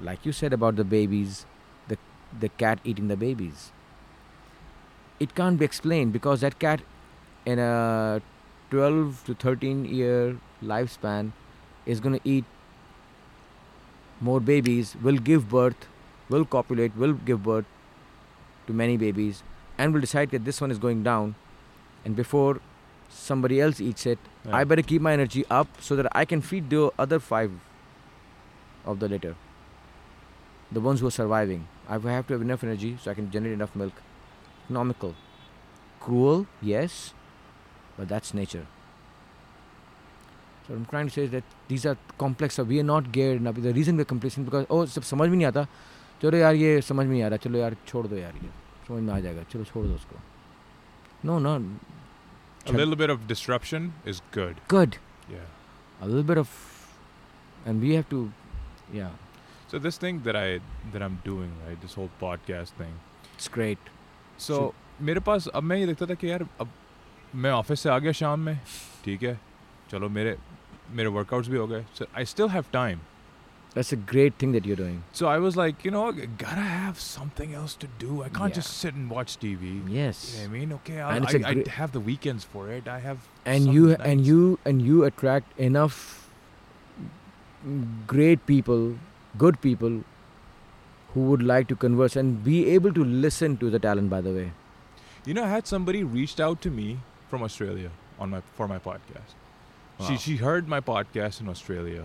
Like 0.00 0.24
you 0.26 0.32
said 0.32 0.52
about 0.52 0.76
the 0.76 0.84
babies, 0.84 1.46
the 1.88 1.98
the 2.38 2.48
cat 2.48 2.78
eating 2.84 3.08
the 3.08 3.16
babies 3.16 3.72
it 5.20 5.34
can't 5.34 5.58
be 5.58 5.64
explained 5.64 6.12
because 6.12 6.40
that 6.40 6.58
cat 6.58 6.80
in 7.46 7.58
a 7.58 8.20
12 8.70 9.22
to 9.26 9.34
13 9.34 9.84
year 9.84 10.36
lifespan 10.62 11.30
is 11.86 12.00
going 12.00 12.18
to 12.18 12.28
eat 12.28 12.44
more 14.20 14.40
babies 14.40 14.96
will 15.02 15.18
give 15.30 15.48
birth 15.48 15.88
will 16.28 16.44
copulate 16.44 16.96
will 16.96 17.12
give 17.30 17.42
birth 17.42 17.64
to 18.66 18.72
many 18.72 18.96
babies 18.96 19.42
and 19.78 19.92
will 19.92 20.00
decide 20.00 20.30
that 20.30 20.44
this 20.44 20.60
one 20.60 20.70
is 20.70 20.78
going 20.78 21.02
down 21.02 21.34
and 22.04 22.16
before 22.16 22.60
somebody 23.08 23.60
else 23.60 23.80
eats 23.80 24.06
it 24.06 24.18
Yeah. 24.45 24.55
i 24.57 24.63
better 24.63 24.81
keep 24.81 25.01
my 25.01 25.13
energy 25.13 25.45
up 25.49 25.67
so 25.87 25.95
that 25.95 26.07
i 26.15 26.25
can 26.25 26.41
feed 26.41 26.69
the 26.69 26.83
other 26.97 27.19
five 27.19 27.51
of 28.85 28.99
the 28.99 29.09
litter 29.13 29.35
the 30.71 30.79
ones 30.79 31.01
who 31.01 31.07
are 31.07 31.17
surviving 31.17 31.65
i 31.87 31.99
have 31.99 32.27
to 32.27 32.33
have 32.33 32.41
enough 32.41 32.63
energy 32.63 32.97
so 33.01 33.11
i 33.11 33.13
can 33.13 33.29
generate 33.31 33.53
enough 33.53 33.75
milk 33.75 34.05
economical. 34.69 35.15
Cruel, 35.99 36.45
yes, 36.61 37.13
but 37.97 38.07
that's 38.07 38.33
nature. 38.33 38.65
So 40.67 40.73
what 40.73 40.79
I'm 40.79 40.85
trying 40.85 41.07
to 41.07 41.13
say 41.13 41.23
is 41.23 41.31
that 41.31 41.43
these 41.67 41.85
are 41.85 41.97
complex. 42.17 42.55
So 42.55 42.63
we 42.63 42.79
are 42.79 42.83
not 42.83 43.11
geared 43.11 43.41
enough. 43.41 43.55
The 43.55 43.73
reason 43.73 43.97
we're 43.97 44.05
complacent 44.05 44.45
because 44.45 44.65
oh 44.69 44.85
सब 44.85 45.03
समझ 45.03 45.29
में 45.29 45.37
नहीं 45.37 45.47
आता 45.47 45.67
चलो 46.21 46.37
यार 46.37 46.55
ये 46.55 46.81
समझ 46.81 47.05
में 47.05 47.13
नहीं 47.13 47.23
आ 47.23 47.27
रहा 47.27 47.37
चलो 47.37 47.57
यार 47.59 47.75
छोड़ 47.87 48.07
दो 48.07 48.15
यार 48.15 48.33
ये 48.43 48.49
समझ 48.87 49.01
में 49.03 49.13
आ 49.13 49.19
जाएगा 49.19 49.43
चलो 49.51 49.63
छोड़ 49.63 49.85
दो 49.87 49.95
उसको 49.95 50.15
No, 51.21 51.37
no, 51.37 51.59
A 52.65 52.71
little 52.71 52.95
bit 52.95 53.09
of 53.09 53.27
disruption 53.27 53.93
is 54.05 54.21
good. 54.31 54.57
good. 54.67 54.97
Yeah. 55.31 55.47
A 56.01 56.07
little 56.07 56.23
bit 56.23 56.37
of, 56.37 56.49
and 57.65 57.81
we 57.81 57.93
have 57.95 58.07
to, 58.09 58.31
yeah, 58.93 59.09
So 59.71 59.79
this 59.79 59.97
thing 60.03 60.19
that 60.25 60.35
I 60.35 60.59
that 60.93 61.03
I'm 61.05 61.17
doing, 61.23 61.49
right, 61.65 61.79
this 61.81 61.93
whole 61.93 62.09
podcast 62.21 62.77
thing. 62.81 62.93
it's 63.37 63.47
great. 63.57 63.89
So 64.45 64.59
मेरे 65.09 65.19
पास 65.27 65.47
अब 65.47 65.63
मैं 65.63 65.77
ये 65.77 65.85
देखता 65.87 66.05
था 66.05 66.13
कि 66.21 66.29
यार 66.31 66.45
अब 66.61 66.69
मैं 67.43 67.51
ऑफिस 67.51 67.79
से 67.81 67.89
आ 67.89 67.97
गया 67.99 68.11
शाम 68.19 68.39
में 68.45 68.59
ठीक 69.05 69.23
है 69.23 69.39
चलो 69.91 70.09
मेरे 70.09 70.37
मेरे 70.99 71.09
वर्कआउट्स 71.17 71.47
भी 71.49 71.57
हो 71.57 71.67
गए 71.67 71.85
so 71.99 72.07
I 72.21 72.23
still 72.31 72.49
have 72.55 72.71
time 72.75 72.99
that's 73.76 73.92
a 73.94 73.96
great 74.10 74.34
thing 74.40 74.52
that 74.56 74.64
you're 74.70 74.76
doing. 74.80 74.98
so 75.20 75.26
I 75.28 75.38
was 75.44 75.56
like 75.60 75.84
you 75.86 75.90
know 75.94 76.02
gotta 76.42 76.66
have 76.72 76.98
something 77.04 77.54
else 77.60 77.72
to 77.84 77.88
do 78.02 78.10
I 78.26 78.28
can't 78.36 78.52
Yeah. 78.52 78.58
just 78.60 78.76
sit 78.82 78.94
and 79.00 79.10
watch 79.14 79.32
TV 79.44 79.70
Yes. 79.94 80.20
you 80.34 80.38
know 80.38 80.44
I 80.44 80.52
mean 80.58 80.72
okay 80.76 81.00
I'll, 81.00 81.16
And 81.16 81.26
I, 81.46 81.50
I 81.52 81.54
have 81.78 81.92
the 81.96 82.02
weekends 82.10 82.44
for 82.52 82.66
it 82.76 82.86
I 82.96 82.98
have 83.06 83.26
and 83.54 83.72
you 83.78 83.88
nights. 83.88 84.02
and 84.12 84.26
you 84.32 84.44
and 84.72 84.82
you 84.90 85.02
attract 85.10 85.58
enough 85.70 85.98
great 88.06 88.46
people 88.46 88.96
good 89.46 89.60
people 89.60 90.00
who 91.14 91.20
would 91.32 91.42
like 91.42 91.68
to 91.68 91.76
converse 91.84 92.16
and 92.22 92.42
be 92.44 92.56
able 92.78 92.92
to 92.92 93.04
listen 93.04 93.56
to 93.64 93.70
the 93.70 93.78
talent 93.88 94.10
by 94.18 94.20
the 94.28 94.32
way 94.40 94.50
You 95.26 95.34
know, 95.36 95.44
I 95.44 95.50
had 95.50 95.68
somebody 95.68 96.00
reached 96.14 96.40
out 96.46 96.56
to 96.64 96.70
me 96.78 96.86
from 97.28 97.44
Australia 97.44 97.90
on 98.24 98.32
my 98.32 98.40
for 98.56 98.66
my 98.72 98.76
podcast. 98.86 99.36
She 100.08 100.16
she 100.24 100.34
heard 100.40 100.66
my 100.72 100.80
podcast 100.88 101.40
in 101.44 101.48
Australia, 101.52 102.02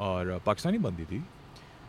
और 0.00 0.32
uh, 0.36 0.40
Pakistani 0.46 0.78
बंदी 0.78 1.04
थी, 1.12 1.22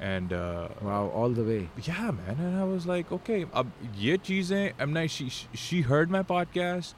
and 0.02 0.34
uh, 0.34 0.68
wow 0.81 1.10
all 1.22 1.30
the 1.30 1.43
way 1.43 1.69
yeah, 1.88 2.11
man, 2.11 2.38
and 2.39 2.57
I 2.60 2.64
was 2.72 2.85
like, 2.85 3.11
okay, 3.11 3.45
अब 3.53 3.72
ये 3.97 4.18
चीजें, 4.30 4.73
I'm 4.80 4.93
not. 4.93 5.10
She 5.10 5.30
she 5.53 5.81
heard 5.81 6.11
my 6.11 6.22
podcast, 6.23 6.93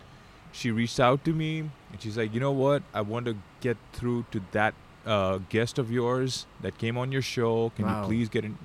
she 0.52 0.72
reached 0.72 1.00
out 1.00 1.24
to 1.26 1.34
me, 1.34 1.52
and 1.92 2.02
she's 2.02 2.18
like, 2.18 2.34
you 2.34 2.40
know 2.40 2.52
what, 2.52 2.84
I 2.94 3.02
want 3.02 3.26
to 3.32 3.36
get 3.62 3.78
through 3.94 4.26
to 4.32 4.42
that 4.52 4.74
uh, 5.06 5.40
guest 5.50 5.78
of 5.80 5.92
yours 5.92 6.46
that 6.62 6.78
came 6.78 6.98
on 6.98 7.12
your 7.12 7.22
show. 7.22 7.72
Can 7.76 7.86
Wow. 7.86 8.02
you 8.02 8.08
please 8.08 8.30
get 8.30 8.44
in, 8.46 8.58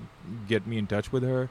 get 0.47 0.65
me 0.67 0.77
in 0.77 0.87
touch 0.87 1.11
with 1.11 1.23
her? 1.23 1.49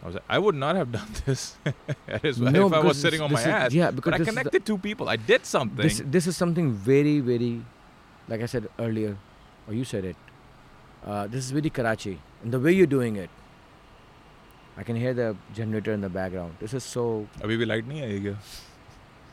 I 0.00 0.06
was 0.06 0.14
like, 0.14 0.24
I 0.28 0.38
would 0.38 0.54
not 0.54 0.76
have 0.76 0.92
done 0.92 1.08
this 1.26 1.56
if 1.66 1.74
I 2.06 2.20
was 2.22 2.38
because 2.38 3.00
sitting 3.00 3.20
on 3.20 3.32
my 3.32 3.40
this 3.40 3.46
is- 3.46 3.52
ass. 3.62 3.72
yeah 3.74 3.90
because 3.90 4.12
But 4.12 4.14
I 4.14 4.18
this 4.18 4.28
is 4.28 4.34
the- 4.34 4.40
connected 4.42 4.66
two 4.66 4.78
people. 4.78 5.08
I 5.08 5.16
did 5.16 5.44
something. 5.44 5.82
this 5.88 6.00
this 6.18 6.28
is 6.28 6.36
something 6.36 6.68
very 6.90 7.14
very 7.30 7.50
like 8.28 8.42
i 8.46 8.46
said 8.52 8.68
earlier 8.84 9.16
or 9.66 9.74
you 9.80 9.84
said 9.84 10.04
it 10.04 10.16
uh, 11.06 11.26
this 11.26 11.44
is 11.44 11.50
very 11.58 11.70
karachi 11.80 12.14
and 12.42 12.52
the 12.56 12.60
way 12.66 12.72
you're 12.78 12.92
doing 12.94 13.16
it 13.24 13.30
i 14.76 14.82
can 14.90 14.96
hear 15.04 15.12
the 15.20 15.28
generator 15.60 15.92
in 15.98 16.06
the 16.08 16.12
background 16.18 16.52
this 16.64 16.74
is 16.80 16.84
so 16.96 17.04
अभी 17.44 17.56
भी 17.56 17.64
light 17.72 17.86
नहीं 17.88 18.02
आएगी 18.08 18.34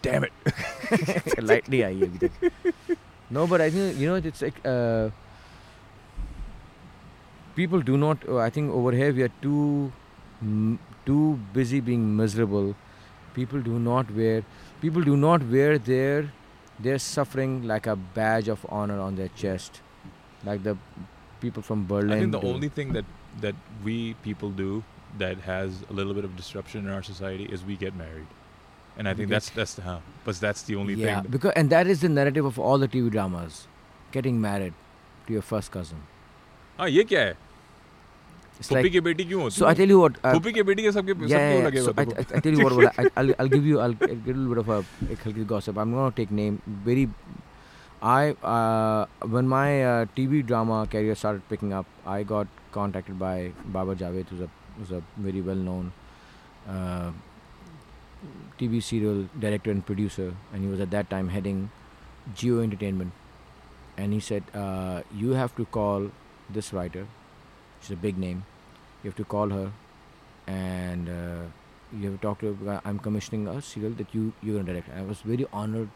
Damn 0.06 0.24
it. 0.26 0.34
lightly 1.50 1.82
आई 1.84 2.00
है 2.00 2.08
अभी 2.08 2.18
तक 2.28 2.98
no 3.36 3.46
but 3.52 3.62
i 3.68 3.70
think 3.76 4.02
you 4.02 4.10
know 4.10 4.18
it's 4.32 4.42
like 4.48 4.58
uh, 4.72 5.06
people 7.56 7.82
do 7.82 7.98
not 7.98 8.28
uh, 8.30 8.38
i 8.46 8.50
think 8.58 8.72
over 8.80 8.92
here 8.92 9.14
we 9.20 9.24
are 9.28 9.32
too 9.46 9.92
m- 10.42 10.80
too 11.06 11.40
busy 11.54 11.80
being 11.90 12.06
miserable 12.22 12.74
people 13.40 13.62
do 13.70 13.80
not 13.88 14.12
wear 14.20 14.44
people 14.82 15.02
do 15.10 15.16
not 15.24 15.46
wear 15.56 15.78
their 15.90 16.30
their 16.88 17.00
suffering 17.08 17.56
like 17.74 17.88
a 17.88 17.96
badge 18.20 18.48
of 18.56 18.66
honor 18.82 19.00
on 19.08 19.16
their 19.22 19.32
chest 19.44 19.82
like 20.50 20.64
the 20.64 20.76
people 21.44 21.64
from 21.70 21.86
berlin 21.92 22.12
I 22.18 22.20
think 22.24 22.32
the 22.38 22.40
do. 22.48 22.52
only 22.56 22.70
thing 22.80 22.94
that 22.98 23.06
that 23.46 23.56
we 23.90 23.96
people 24.26 24.52
do 24.64 24.70
that 25.22 25.40
has 25.48 25.78
a 25.90 25.94
little 26.00 26.14
bit 26.20 26.26
of 26.30 26.36
disruption 26.42 26.86
in 26.88 26.92
our 26.98 27.04
society 27.10 27.46
is 27.58 27.64
we 27.68 27.76
get 27.82 27.96
married, 28.02 28.28
and 28.98 29.08
I 29.08 29.14
We 29.14 29.18
think 29.20 29.30
get- 29.30 29.36
that's 29.36 29.50
that's 29.60 29.74
the 29.80 29.84
huh, 29.88 30.00
but 30.28 30.40
that's 30.46 30.64
the 30.70 30.76
only 30.82 30.96
yeah 31.02 31.22
thing. 31.22 31.32
because 31.38 31.54
and 31.62 31.70
that 31.76 31.88
is 31.96 32.02
the 32.06 32.12
narrative 32.18 32.50
of 32.52 32.60
all 32.70 32.84
the 32.86 32.90
tv 32.96 33.12
dramas 33.18 33.60
getting 34.18 34.40
married 34.46 34.74
to 35.28 35.34
your 35.40 35.46
first 35.54 35.72
cousin 35.78 36.04
हाँ 36.80 36.88
ये 36.90 37.04
क्या 37.12 37.22
है? 37.28 37.36
it's 38.60 38.70
फूफी 38.70 38.82
like 38.84 38.92
की 38.92 39.00
बेटी 39.08 39.26
क्यों 39.32 39.42
होती 39.44 39.56
so 39.60 39.66
i 39.68 39.74
है? 39.74 39.76
tell 39.82 39.94
you 39.96 40.00
what 40.04 40.20
uh, 40.24 40.34
फूफी 40.38 40.54
की 40.58 40.64
बेटी 40.72 40.84
के 40.84 40.92
सबके 40.98 41.14
yeah, 41.14 41.30
सबको 41.30 41.38
yeah, 41.38 41.58
yeah. 41.58 41.66
लगेगा 41.68 41.86
So 41.86 41.94
I, 41.98 42.06
तेरे 42.06 42.24
I, 42.24 42.38
I 42.38 42.44
tell 42.46 42.58
you 42.58 42.64
what, 42.68 42.76
what 42.80 43.00
I, 43.04 43.08
I'll, 43.22 43.34
I'll 43.44 43.54
give 43.56 43.66
you, 43.72 43.80
I'll, 43.86 43.96
I'll 44.10 44.22
give 44.28 44.28
you 44.28 44.36
a 44.36 44.40
little 44.42 44.54
bit 44.56 44.62
of 44.64 44.70
a, 44.70 44.80
a 45.16 45.30
little 45.30 45.48
gossip. 45.56 45.78
I'm 45.84 45.96
gonna 46.00 46.16
take 46.20 46.32
name. 46.44 46.60
Very, 46.90 47.06
I 48.03 48.31
uh, 48.43 49.07
when 49.27 49.47
my 49.47 49.85
uh, 49.85 50.05
TV 50.17 50.45
drama 50.47 50.87
career 50.87 51.15
started 51.15 51.47
picking 51.49 51.73
up, 51.73 51.87
I 52.07 52.23
got 52.23 52.49
contacted 52.73 53.19
by 53.19 53.53
Babar 53.67 53.95
Javed, 53.95 54.29
who's 54.29 54.41
a 54.41 54.49
who's 54.79 54.91
a 54.91 55.03
very 55.19 55.43
well 55.43 55.57
known 55.57 55.93
uh, 56.69 57.11
TV 58.59 58.83
serial 58.83 59.29
director 59.39 59.71
and 59.71 59.85
producer, 59.85 60.35
and 60.53 60.63
he 60.65 60.69
was 60.71 60.81
at 60.81 60.91
that 60.91 61.11
time 61.11 61.29
heading 61.29 61.71
Geo 62.35 62.61
Entertainment, 62.63 63.13
and 63.99 64.13
he 64.13 64.21
said, 64.21 64.45
uh, 64.55 65.03
"You 65.15 65.33
have 65.33 65.55
to 65.57 65.67
call 65.67 66.11
this 66.49 66.73
writer. 66.73 67.07
She's 67.81 67.91
a 67.93 67.97
big 67.97 68.19
name. 68.19 68.45
You 69.03 69.11
have 69.11 69.17
to 69.17 69.25
call 69.25 69.51
her." 69.51 69.71
and 70.51 71.09
uh, 71.09 71.43
you 71.97 72.11
have 72.11 72.15
to 72.15 72.23
talk 72.23 72.41
to 72.41 72.53
her. 72.55 72.81
I'm 72.85 72.99
commissioning 72.99 73.47
a 73.47 73.61
serial 73.63 73.93
that 73.99 74.15
you 74.15 74.33
you're 74.43 74.57
gonna 74.57 74.73
direct. 74.73 74.89
I 75.01 75.03
was 75.03 75.21
very 75.21 75.47
honored. 75.53 75.91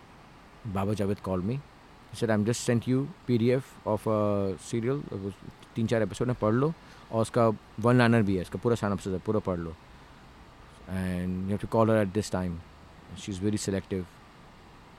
Babar 0.76 0.94
Javed 0.94 1.22
called 1.22 1.44
me. 1.44 1.60
He 2.13 2.17
said, 2.17 2.31
"I'm 2.31 2.45
just 2.45 2.63
sent 2.69 2.87
you 2.87 3.07
PDF 3.27 3.63
of 3.85 4.07
a 4.07 4.57
serial. 4.69 5.03
It 5.11 5.21
was 5.25 5.33
तीन 5.75 5.87
चार 5.87 6.01
episode 6.01 6.27
है 6.27 6.33
पढ़ 6.41 6.53
लो 6.53 6.73
और 7.11 7.21
उसका 7.21 7.47
one 7.85 7.97
liner 7.97 8.23
भी 8.29 8.35
है 8.35 8.41
इसका 8.41 8.59
पूरा 8.63 8.75
सानप 8.75 9.07
है 9.07 9.19
पूरा 9.25 9.39
पढ़ 9.49 9.59
लो 9.59 9.75
and 10.91 11.45
you 11.45 11.51
have 11.51 11.61
to 11.61 11.67
call 11.67 11.85
her 11.85 11.97
at 11.97 12.13
this 12.13 12.29
time. 12.29 12.61
She's 13.15 13.37
very 13.37 13.57
selective 13.57 14.05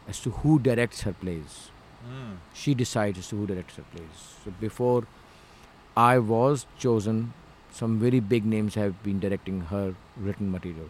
as 0.09 0.21
to 0.21 0.31
who 0.31 0.59
directs 0.59 1.03
her 1.03 1.12
plays. 1.12 1.71
She 2.55 2.75
decides 2.75 3.19
as 3.19 3.29
to 3.29 3.37
who 3.37 3.47
directs 3.47 3.77
her 3.77 3.85
plays. 3.95 4.23
So 4.45 4.53
before 4.61 5.07
I 5.97 6.19
was 6.19 6.67
chosen, 6.79 7.35
some 7.73 7.99
very 7.99 8.21
big 8.21 8.47
names 8.47 8.75
have 8.75 9.03
been 9.03 9.21
directing 9.21 9.61
her 9.73 9.95
written 10.17 10.51
material. 10.51 10.89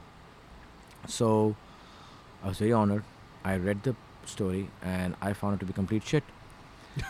So 1.07 1.57
I 2.45 2.49
was 2.49 2.59
very 2.59 2.73
honored. 2.73 3.05
I 3.45 3.57
read 3.57 3.83
the 3.83 3.97
story 4.30 4.70
and 4.82 5.16
I 5.22 5.34
found 5.34 5.56
it 5.56 5.60
to 5.62 5.66
be 5.66 5.74
complete 5.74 6.04
shit. 6.04 6.24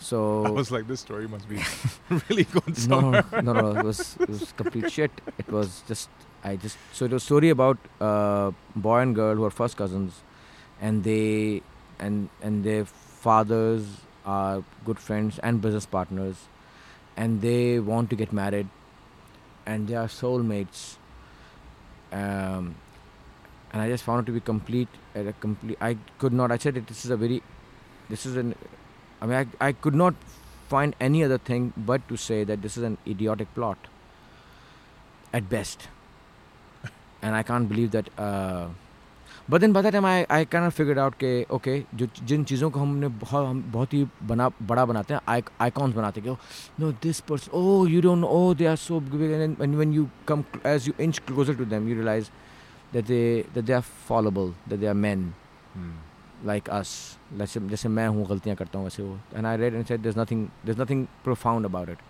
so 0.00 0.44
I 0.44 0.50
was 0.50 0.70
like, 0.70 0.86
this 0.86 1.00
story 1.00 1.28
must 1.28 1.48
be 1.48 1.58
really 2.28 2.46
no, 2.54 2.74
somewhere. 2.74 3.24
no, 3.32 3.40
no, 3.40 3.52
no, 3.52 3.80
it 3.80 3.84
was 3.84 4.16
it 4.20 4.28
was 4.28 4.52
complete 4.52 4.90
shit. 4.92 5.10
It 5.38 5.48
was 5.48 5.82
just 5.88 6.08
I 6.42 6.56
just 6.56 6.76
so 6.92 7.04
it 7.06 7.12
was 7.12 7.22
a 7.22 7.26
story 7.26 7.50
about 7.50 7.78
uh, 8.00 8.52
boy 8.76 8.98
and 9.00 9.14
girl 9.14 9.34
who 9.34 9.44
are 9.44 9.50
first 9.50 9.76
cousins, 9.76 10.22
and 10.80 11.04
they 11.04 11.62
and 11.98 12.28
and 12.42 12.64
their 12.64 12.84
fathers 12.84 13.86
are 14.26 14.62
good 14.84 14.98
friends 14.98 15.38
and 15.38 15.60
business 15.60 15.86
partners, 15.86 16.36
and 17.16 17.40
they 17.40 17.78
want 17.78 18.10
to 18.10 18.16
get 18.16 18.32
married, 18.32 18.68
and 19.66 19.88
they 19.88 19.94
are 19.94 20.08
soulmates. 20.08 20.96
Um, 22.12 22.76
and 23.72 23.82
I 23.82 23.88
just 23.88 24.04
found 24.04 24.22
it 24.22 24.26
to 24.26 24.32
be 24.32 24.40
complete 24.40 24.88
uh, 25.15 25.19
A 25.19 25.33
complete. 25.33 25.77
I 25.81 25.97
could 26.17 26.33
not. 26.33 26.51
I 26.51 26.57
said 26.57 26.77
it, 26.77 26.87
this 26.87 27.05
is 27.05 27.11
a 27.11 27.17
very, 27.17 27.43
this 28.09 28.25
is 28.25 28.35
an. 28.35 28.55
I 29.21 29.25
mean, 29.25 29.35
I, 29.35 29.67
I 29.67 29.71
could 29.71 29.95
not 29.95 30.13
find 30.67 30.95
any 30.99 31.23
other 31.23 31.37
thing 31.37 31.73
but 31.77 32.07
to 32.07 32.17
say 32.17 32.43
that 32.43 32.61
this 32.61 32.77
is 32.77 32.83
an 32.83 32.97
idiotic 33.07 33.53
plot. 33.55 33.77
At 35.33 35.49
best. 35.49 35.87
and 37.21 37.35
I 37.35 37.43
can't 37.43 37.67
believe 37.69 37.91
that. 37.91 38.09
Uh, 38.17 38.67
but 39.49 39.61
then 39.61 39.71
by 39.71 39.81
that 39.81 39.91
time 39.91 40.05
I 40.05 40.25
I 40.29 40.45
kind 40.45 40.65
of 40.65 40.73
figured 40.73 40.97
out 40.97 41.17
कि 41.19 41.45
okay 41.49 41.85
जो 41.95 42.07
जिन 42.25 42.43
चीज़ों 42.43 42.69
को 42.71 42.79
हमने 42.79 43.07
बहुत 43.07 43.47
हम 43.47 43.71
बहुत 43.71 43.93
ही 43.93 44.07
बना 44.23 44.49
बड़ा 44.61 44.85
बनाते 44.85 45.13
हैं 45.13 45.21
icons 45.69 45.93
बनाते 45.93 46.21
हैं 46.21 46.35
कि 46.35 46.83
no 46.83 46.93
this 47.01 47.21
person 47.21 47.49
oh 47.53 47.85
you 47.85 48.01
don't 48.01 48.21
know 48.21 48.29
oh 48.29 48.53
they 48.53 48.67
are 48.67 48.77
so 48.77 48.99
big 48.99 49.21
and 49.21 49.41
then 49.41 49.55
when 49.57 49.77
when 49.77 49.91
you 49.91 50.09
come 50.25 50.45
cl- 50.53 50.67
as 50.67 50.87
that 52.94 53.06
they 53.12 53.22
that 53.54 53.66
they 53.68 53.74
are 53.76 53.84
fallible 54.08 54.50
that 54.72 54.80
they 54.84 54.90
are 54.94 54.98
men 55.06 55.22
Hmm. 55.76 55.92
like 56.48 56.68
us 56.78 56.90
जैसे 57.38 57.60
जैसे 57.70 57.88
मैं 57.98 58.06
हूँ 58.16 58.26
गलतियाँ 58.28 58.56
करता 58.56 58.78
हूँ 58.78 58.86
वैसे 58.86 59.02
वो 59.02 59.16
and 59.38 59.46
I 59.52 59.54
read 59.62 59.76
and 59.78 59.88
said 59.92 60.02
there's 60.06 60.18
nothing 60.20 60.42
there's 60.66 60.80
nothing 60.82 61.00
profound 61.28 61.68
about 61.70 61.88
it 61.94 62.04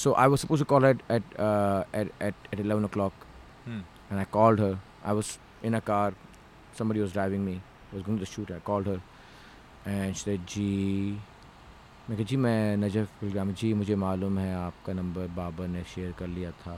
so 0.00 0.12
I 0.24 0.26
was 0.34 0.44
supposed 0.44 0.62
to 0.64 0.68
call 0.72 0.86
her 0.86 0.90
at 0.96 1.00
at 1.16 1.32
uh, 1.46 2.00
at, 2.00 2.12
at 2.28 2.34
at 2.52 2.60
11 2.66 2.84
o'clock 2.90 3.26
Hmm. 3.66 3.80
and 4.10 4.20
I 4.20 4.26
called 4.36 4.62
her 4.66 4.72
I 5.12 5.16
was 5.20 5.32
in 5.70 5.74
a 5.78 5.80
car 5.88 6.12
somebody 6.80 7.00
was 7.06 7.12
driving 7.18 7.44
me 7.48 7.54
I 7.56 7.94
was 7.96 8.04
going 8.10 8.18
to 8.20 8.24
the 8.24 8.30
shoot 8.34 8.50
I 8.58 8.60
called 8.70 8.86
her 8.92 9.00
and 9.94 10.16
she 10.16 10.24
said 10.28 10.46
जी 10.54 10.68
मैं 12.08 12.16
कहा 12.16 12.24
जी 12.30 12.36
मैं 12.44 12.76
Najaf 12.76 13.08
गुलगाम 13.20 13.52
जी 13.62 13.72
मुझे 13.80 13.96
मालूम 14.04 14.38
है 14.38 14.54
आपका 14.60 14.92
number 15.00 15.26
Babar 15.36 15.66
ने 15.74 15.82
share 15.94 16.12
कर 16.18 16.26
लिया 16.36 16.50
था 16.62 16.72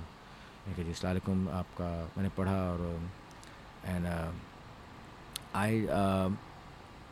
मैं 0.67 0.75
कहा 0.77 0.85
जी 0.89 0.95
अलैक्म 1.09 1.49
आपका 1.61 1.89
मैंने 2.17 2.29
पढ़ा 2.39 2.57
और 2.73 2.83
and 3.87 4.07
I 5.57 5.83
uh, 5.83 5.89
uh, 5.89 6.31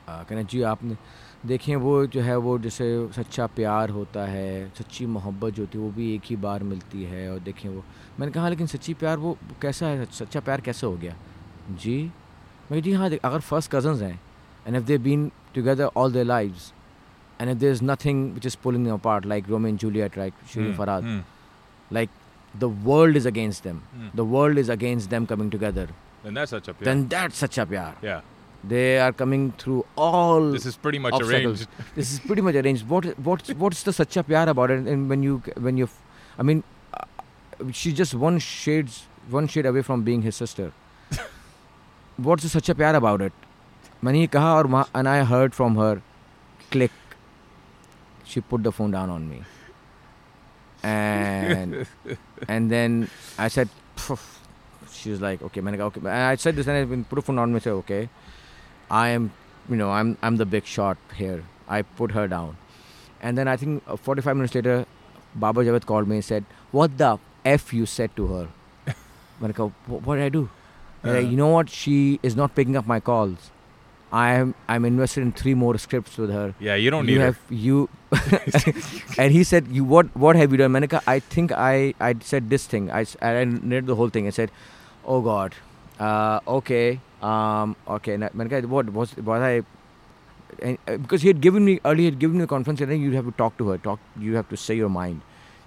uh, 0.08 0.28
कहना 0.28 0.42
जी 0.42 0.62
आपने 0.62 0.96
देखें 1.46 1.76
वो 1.76 2.06
जो 2.06 2.20
है 2.20 2.36
वो 2.36 2.58
जैसे 2.58 2.86
सच्चा 3.12 3.46
प्यार 3.46 3.90
होता 3.90 4.24
है 4.26 4.68
सच्ची 4.78 5.06
मोहब्बत 5.06 5.54
जो 5.54 5.62
होती 5.62 5.78
है 5.78 5.84
वो 5.84 5.90
भी 5.90 6.14
एक 6.14 6.22
ही 6.24 6.36
बार 6.36 6.62
मिलती 6.62 7.02
है 7.04 7.30
और 7.32 7.38
देखें 7.38 7.68
वो 7.68 7.82
मैंने 8.20 8.32
कहा 8.32 8.48
लेकिन 8.48 8.66
सच्ची 8.66 8.94
प्यार 8.94 9.16
वो 9.16 9.36
कैसा 9.62 9.86
है 9.86 10.04
सच्चा 10.04 10.40
प्यार 10.40 10.60
कैसे 10.60 10.86
हो 10.86 10.96
गया? 10.96 11.16
जी 11.70 12.12
मैं 12.72 12.82
जी 12.82 12.92
हाँ 12.92 13.10
अगर 13.10 13.40
फ़र्स्ट 13.40 13.70
कजन्स 13.70 14.02
हैं 14.02 14.20
and 14.66 14.76
if 14.76 14.84
they 14.84 14.98
been 14.98 15.30
together 15.54 15.90
all 15.96 16.12
their 16.12 16.24
life 16.24 16.72
and 17.40 17.50
if 17.50 17.58
there 17.58 17.72
is 17.72 17.84
nothing 17.84 18.32
which 18.34 18.46
is 18.46 18.56
pulling 18.62 18.86
apart 18.96 19.26
like 19.26 19.48
Romeo 19.48 19.76
Juliet 19.76 20.18
like 20.18 20.34
शुरू 20.52 20.72
Faraz 20.74 21.04
like 21.92 22.10
the 22.54 22.64
world 22.84 23.16
is 23.16 23.28
against 23.28 23.64
them 23.64 23.80
the 24.16 24.20
world 24.34 24.58
is 24.58 24.72
against 24.72 25.10
them 25.10 25.24
coming 25.24 25.50
together 25.52 25.94
Then 26.23 26.33
that's 26.33 26.51
such 26.51 26.67
a 26.67 26.71
yeah. 26.71 26.85
then 26.87 27.07
that's 27.07 27.37
such 27.37 27.57
a 27.57 27.65
pyar 27.65 27.93
yeah. 28.05 28.21
they 28.71 28.99
are 28.99 29.11
coming 29.19 29.43
through 29.63 29.85
all 30.05 30.47
This 30.55 30.65
is 30.71 30.75
pretty 30.85 30.99
much 30.99 31.13
obstacles. 31.17 31.61
arranged. 31.67 31.95
this 31.99 32.11
is 32.13 32.19
pretty 32.31 32.41
much 32.47 32.55
arranged 32.61 32.87
what 32.93 33.05
what's 33.27 33.53
what's 33.65 33.83
the 33.89 33.93
sacha 33.99 34.23
pyar 34.31 34.47
about 34.53 34.71
it 34.75 34.89
and 34.93 35.09
when 35.13 35.23
you 35.27 35.35
when 35.67 35.77
you 35.83 35.87
i 36.43 36.45
mean 36.49 36.63
uh, 36.93 37.05
she's 37.81 37.93
just 38.01 38.15
one 38.23 38.39
shades 38.47 38.97
one 39.37 39.47
shade 39.55 39.65
away 39.73 39.83
from 39.91 40.03
being 40.09 40.25
his 40.29 40.35
sister 40.43 40.67
what's 42.29 42.43
the 42.47 42.49
sacha 42.57 42.75
pyar 42.81 42.95
about 43.03 43.21
it 43.29 43.43
मैंने 44.03 44.19
ये 44.19 44.27
कहा 44.33 44.53
और 44.55 44.67
वहाँ 44.73 44.87
and 44.99 45.09
I 45.11 45.23
heard 45.29 45.55
from 45.59 45.77
her 45.83 45.93
click 46.73 46.91
she 48.31 48.41
put 48.51 48.63
the 48.67 48.73
phone 48.79 48.91
down 48.97 49.09
on 49.13 49.23
me 49.29 49.39
and 50.83 51.87
and 52.47 52.71
then 52.71 53.09
I 53.37 53.47
said 53.47 53.69
"Phew." 53.95 54.17
she 55.02 55.10
was 55.10 55.20
like 55.20 55.42
okay 55.42 55.60
manika." 55.60 55.86
okay 55.90 56.00
and 56.00 56.08
I 56.08 56.36
said 56.36 56.56
this 56.56 56.66
and 56.66 56.76
I've 56.76 56.90
been 56.90 57.04
put 57.04 57.28
on 57.28 57.36
non 57.36 57.60
say 57.60 57.70
okay 57.82 58.08
I 58.90 59.08
am 59.08 59.32
you 59.68 59.76
know 59.76 59.90
I'm 59.90 60.16
I'm 60.22 60.36
the 60.36 60.46
big 60.54 60.64
shot 60.64 60.98
here 61.16 61.44
I 61.68 61.82
put 61.82 62.12
her 62.12 62.26
down 62.28 62.56
and 63.20 63.38
then 63.38 63.48
I 63.48 63.56
think 63.56 63.82
uh, 63.86 63.96
45 63.96 64.36
minutes 64.36 64.54
later 64.54 64.86
Babar 65.34 65.64
Javed 65.64 65.86
called 65.86 66.08
me 66.08 66.16
and 66.16 66.24
said 66.24 66.44
what 66.70 66.98
the 66.98 67.18
f 67.44 67.72
you 67.72 67.86
said 67.86 68.14
to 68.16 68.26
her 68.34 68.48
Manika, 69.40 69.70
what 69.88 70.16
did 70.16 70.24
I 70.24 70.28
do 70.28 70.44
uh-huh. 71.04 71.14
like, 71.14 71.26
you 71.26 71.36
know 71.36 71.48
what 71.48 71.68
she 71.68 72.20
is 72.22 72.36
not 72.36 72.54
picking 72.54 72.76
up 72.76 72.86
my 72.86 73.00
calls 73.00 73.50
I'm 74.12 74.54
I'm 74.68 74.84
invested 74.84 75.22
in 75.22 75.32
three 75.32 75.54
more 75.54 75.78
scripts 75.78 76.18
with 76.18 76.30
her. 76.30 76.54
Yeah, 76.60 76.74
you 76.74 76.90
don't 76.90 77.08
you 77.08 77.18
need 77.18 77.24
have, 77.24 77.36
her. 77.48 77.54
you. 77.54 77.88
and 79.18 79.32
he 79.32 79.42
said, 79.42 79.68
"You 79.68 79.84
what? 79.84 80.14
What 80.14 80.36
have 80.36 80.52
you 80.52 80.58
done, 80.58 80.72
Manika? 80.72 81.02
I 81.06 81.18
think 81.18 81.50
I 81.50 81.94
I 81.98 82.14
said 82.20 82.50
this 82.50 82.66
thing. 82.66 82.90
I 82.90 83.06
I 83.22 83.44
read 83.44 83.86
the 83.86 83.96
whole 83.96 84.10
thing. 84.10 84.26
I 84.26 84.30
said, 84.30 84.50
oh 85.04 85.20
uh, 86.00 86.40
um 87.22 87.76
okay 87.86 88.16
na- 88.16 88.28
Manika 88.30 88.64
what 88.66 88.88
was 88.90 89.16
was 89.16 89.40
I 89.42 89.62
and, 90.60 90.78
uh, 90.88 90.96
because 90.96 91.22
he 91.22 91.28
had 91.28 91.40
given 91.40 91.64
me 91.64 91.80
earlier 91.84 92.02
he 92.02 92.04
had 92.06 92.18
given 92.18 92.38
me 92.38 92.44
a 92.44 92.46
conference 92.46 92.80
and 92.80 92.90
then 92.90 93.00
you 93.00 93.12
have 93.12 93.24
to 93.24 93.32
talk 93.32 93.56
to 93.58 93.68
her 93.68 93.78
talk 93.78 94.00
you 94.18 94.34
have 94.36 94.48
to 94.48 94.56
say 94.56 94.74
your 94.74 94.88
mind 94.88 95.20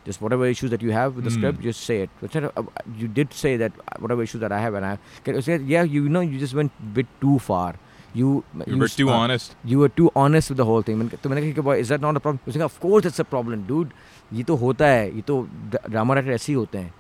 just 0.06 0.22
whatever 0.22 0.45
issues 0.45 0.70
that 0.72 0.82
you 0.82 0.91
have 0.91 1.16
with 1.16 1.26
the 1.26 1.32
Hmm. 1.32 1.38
script 1.40 1.62
just 1.62 1.82
say 1.84 2.02
it 2.02 2.10
but 2.22 2.32
said, 2.32 2.45
uh, 2.45 2.64
you 2.98 3.07
did 3.07 3.34
say 3.34 3.57
that 3.57 3.72
uh, 3.80 3.98
whatever 3.99 4.22
issues 4.24 4.41
that 4.41 4.52
I 4.52 4.60
have 4.60 4.74
and 4.74 4.86
I 4.86 4.98
can 5.24 5.41
said 5.41 5.62
yeah 5.62 5.84
you 5.84 6.07
know 6.10 6.22
you 6.22 6.40
just 6.40 6.53
went 6.53 6.72
a 6.80 6.90
bit 6.99 7.07
too 7.22 7.40
far 7.40 7.76
you 8.14 8.44
You 8.68 8.78
were 8.78 8.88
too 8.88 9.10
uh, 9.10 9.14
honest. 9.14 9.56
you 9.64 9.80
were 9.80 9.90
too 9.90 10.12
honest 10.16 10.49
with 10.49 10.57
the 10.57 10.66
whole 10.66 10.84
thing 10.90 10.98
मैंने 10.99 11.18
तो 11.24 11.30
मैंने 11.30 11.53
कहा 11.53 11.64
कि 11.64 11.82
is 11.86 11.90
that 11.94 12.06
not 12.07 12.16
a 12.20 12.24
problem 12.28 12.40
उसने 12.48 12.60
कहा 12.60 12.70
of 12.74 12.78
course 12.86 13.10
it's 13.12 13.24
a 13.24 13.28
problem 13.34 13.66
dude 13.72 13.91
ये 14.34 14.44
तो 14.52 14.56
होता 14.66 14.88
है 14.88 15.16
ये 15.16 15.22
तो 15.32 15.41
ड्रामा 15.90 16.14
राइटर 16.14 16.32
ऐसे 16.32 16.52
ही 16.52 16.57
होते 16.57 16.78
हैं 16.78 16.94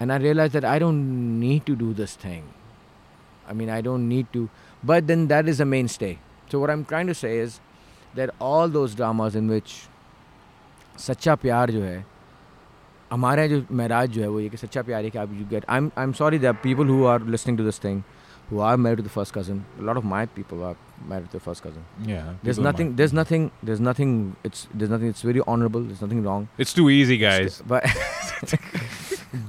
and 0.00 0.12
I 0.12 0.18
realized 0.24 0.54
that 0.58 0.64
I 0.72 0.78
don't 0.84 1.04
need 1.44 1.64
to 1.70 1.76
do 1.84 1.92
this 2.00 2.16
thing 2.24 2.42
I 3.52 3.54
mean 3.60 3.70
I 3.76 3.80
don't 3.88 4.08
need 4.08 4.32
to 4.34 4.48
but 4.92 5.06
then 5.12 5.26
that 5.34 5.48
is 5.54 5.60
a 5.66 5.68
mainstay 5.76 6.12
so 6.52 6.60
what 6.64 6.70
I'm 6.76 6.84
trying 6.92 7.08
to 7.12 7.16
say 7.22 7.32
is 7.46 7.56
that 8.20 8.30
all 8.50 8.68
those 8.78 8.94
dramas 9.00 9.40
in 9.42 9.48
which 9.54 9.74
सच्चा 11.06 11.34
प्यार 11.42 11.70
जो 11.70 11.82
है 11.82 12.04
हमारे 13.12 13.48
जो 13.48 13.62
महराज 13.80 14.08
जो 14.12 14.22
है 14.22 14.28
वो 14.28 14.40
ये 14.40 14.48
कि 14.48 14.56
सच्चा 14.56 14.82
प्यार 14.88 15.04
है 15.04 15.10
कि 15.10 15.18
आप 15.18 15.32
you 15.40 15.44
get 15.50 15.64
I 15.70 15.78
am 15.78 15.90
I 15.98 16.04
am 16.04 16.12
sorry 16.20 16.38
that 16.38 16.56
people 16.62 16.88
who 16.88 17.04
are 17.12 17.26
listening 17.34 17.58
to 17.58 17.64
this 17.64 17.82
thing 17.84 18.02
who 18.50 18.60
are 18.66 18.76
married 18.82 19.00
to 19.00 19.04
the 19.06 19.10
first 19.14 19.32
cousin 19.36 19.56
a 19.80 19.82
lot 19.86 19.98
of 20.00 20.04
my 20.10 20.18
people 20.36 20.60
are 20.66 20.76
married 21.08 21.26
to 21.32 21.38
the 21.38 21.42
first 21.46 21.62
cousin 21.64 21.82
Yeah. 22.10 22.28
there's 22.28 22.60
people 22.60 22.66
nothing 22.66 22.86
might- 22.92 23.00
there's 23.00 23.14
nothing 23.18 23.42
there's 23.70 23.82
nothing 23.88 24.14
it's 24.50 24.62
there's 24.82 24.92
nothing 24.94 25.10
it's 25.14 25.24
very 25.30 25.42
honorable 25.54 25.84
there's 25.90 26.00
nothing 26.06 26.22
wrong 26.28 26.46
It's 26.66 26.72
too 26.78 26.86
easy, 26.94 27.18
guys. 27.24 27.58
but 27.72 27.84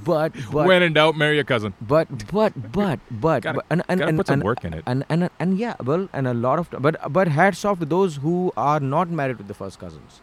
but 0.05 0.33
but 0.51 0.67
when 0.67 0.83
in 0.83 0.93
doubt, 0.95 1.17
marry 1.17 1.39
a 1.39 1.45
cousin. 1.45 1.75
but 1.81 2.09
but 2.33 2.53
but 2.73 2.99
but, 3.11 3.43
Gotta- 3.43 3.57
but 3.59 3.67
and, 3.71 3.83
and, 3.89 4.01
and, 4.01 4.19
put 4.19 4.27
some 4.27 4.35
and, 4.35 4.43
work 4.45 4.65
in 4.65 4.75
it. 4.75 4.83
and, 4.87 5.05
and 5.09 5.29
and 5.39 5.59
yeah 5.59 5.75
well 5.85 6.09
and 6.13 6.27
a 6.27 6.35
lot 6.35 6.59
of 6.59 6.69
but 6.81 6.97
but 7.13 7.29
hats 7.29 7.65
off 7.65 7.79
to 7.81 7.85
those 7.85 8.17
who 8.17 8.53
are 8.57 8.81
not 8.81 9.09
married 9.11 9.39
to 9.39 9.45
the 9.45 9.55
first 9.55 9.79
cousins 9.79 10.21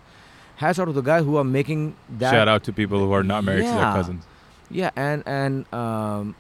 hats 0.58 0.80
off 0.80 0.88
to 0.88 0.94
the 0.94 1.02
guys 1.02 1.24
who 1.24 1.38
are 1.38 1.44
making 1.44 1.96
that 2.24 2.32
Shout 2.32 2.48
out 2.48 2.64
to 2.64 2.74
people 2.74 3.00
who 3.00 3.12
are 3.12 3.24
not 3.24 3.44
married 3.44 3.66
to 3.66 3.72
their 3.82 3.94
cousins. 4.00 4.26
yeah 4.70 4.92
and 4.96 5.24
and 5.26 5.72
um 5.74 6.36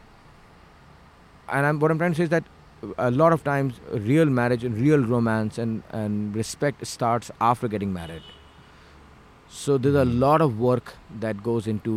and 1.49 1.65
I'm, 1.65 1.80
what 1.80 1.91
i'm 1.91 1.98
trying 1.98 2.11
to 2.11 2.18
say 2.18 2.23
is 2.23 2.30
that 2.30 2.43
a 2.98 3.11
lot 3.11 3.34
of 3.34 3.43
times 3.43 3.80
real 3.91 4.26
marriage 4.26 4.64
and 4.64 4.76
real 4.76 4.99
romance 4.99 5.57
and 5.57 5.84
and 5.91 6.35
respect 6.35 6.85
starts 6.88 7.30
after 7.39 7.68
getting 7.68 7.93
married 7.93 8.23
so 9.49 9.77
there's 9.77 9.95
a 9.95 10.06
Mhm. 10.06 10.19
lot 10.19 10.41
of 10.41 10.60
work 10.60 10.93
that 11.23 11.43
goes 11.48 11.68
into 11.68 11.95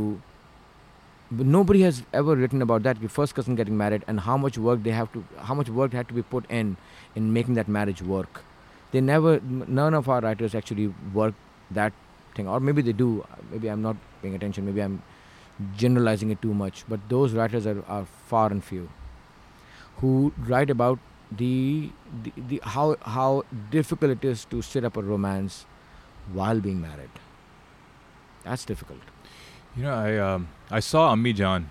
but 1.30 1.46
nobody 1.46 1.80
has 1.82 2.02
ever 2.12 2.36
written 2.36 2.62
about 2.62 2.82
that 2.82 3.01
the 3.01 3.09
first 3.09 3.34
cousin 3.34 3.55
getting 3.55 3.76
married 3.76 4.05
and 4.06 4.20
how 4.20 4.36
much 4.36 4.59
work 4.59 4.82
they 4.82 4.90
have 4.90 5.12
to 5.12 5.24
how 5.51 5.55
much 5.55 5.68
work 5.68 5.92
had 5.92 6.09
to 6.09 6.14
be 6.14 6.22
put 6.22 6.51
in 6.51 6.76
in 7.14 7.32
making 7.32 7.55
that 7.55 7.68
marriage 7.68 8.02
work 8.02 8.42
they 8.92 9.01
never 9.01 9.40
none 9.80 9.94
of 9.94 10.09
our 10.09 10.20
writers 10.20 10.55
actually 10.55 10.88
work 11.12 11.34
that 11.70 11.92
thing 12.34 12.48
or 12.48 12.60
maybe 12.60 12.82
they 12.82 12.92
do 12.92 13.24
maybe 13.51 13.68
i'm 13.68 13.82
not 13.82 13.96
paying 14.20 14.34
attention 14.34 14.66
maybe 14.66 14.82
i'm 14.82 15.02
generalizing 15.76 16.30
it 16.30 16.42
too 16.42 16.52
much 16.52 16.84
but 16.88 17.09
those 17.09 17.32
writers 17.32 17.66
are, 17.66 17.82
are 17.86 18.06
far 18.26 18.51
and 18.51 18.64
few 18.64 18.88
who 20.01 20.32
write 20.46 20.70
about 20.70 20.98
the, 21.30 21.90
the 22.22 22.32
the 22.48 22.60
how 22.62 22.96
how 23.02 23.44
difficult 23.70 24.10
it 24.10 24.24
is 24.24 24.44
to 24.46 24.62
set 24.62 24.84
up 24.84 24.96
a 24.96 25.02
romance 25.02 25.64
while 26.32 26.60
being 26.60 26.80
married. 26.80 27.10
That's 28.44 28.64
difficult. 28.64 29.01
You 29.76 29.84
know, 29.84 29.94
I 29.94 30.18
um, 30.18 30.48
I 30.71 30.80
saw 30.91 31.03
Ammi 31.15 31.34
Jaan, 31.41 31.65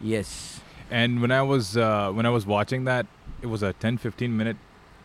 Yes, 0.00 0.60
and 0.90 1.20
when 1.24 1.30
I 1.30 1.42
was 1.50 1.76
uh, 1.76 2.10
when 2.12 2.26
I 2.26 2.32
was 2.36 2.46
watching 2.54 2.84
that, 2.84 3.06
it 3.42 3.46
was 3.56 3.62
a 3.62 3.72
10-15 3.86 4.30
minute. 4.42 4.56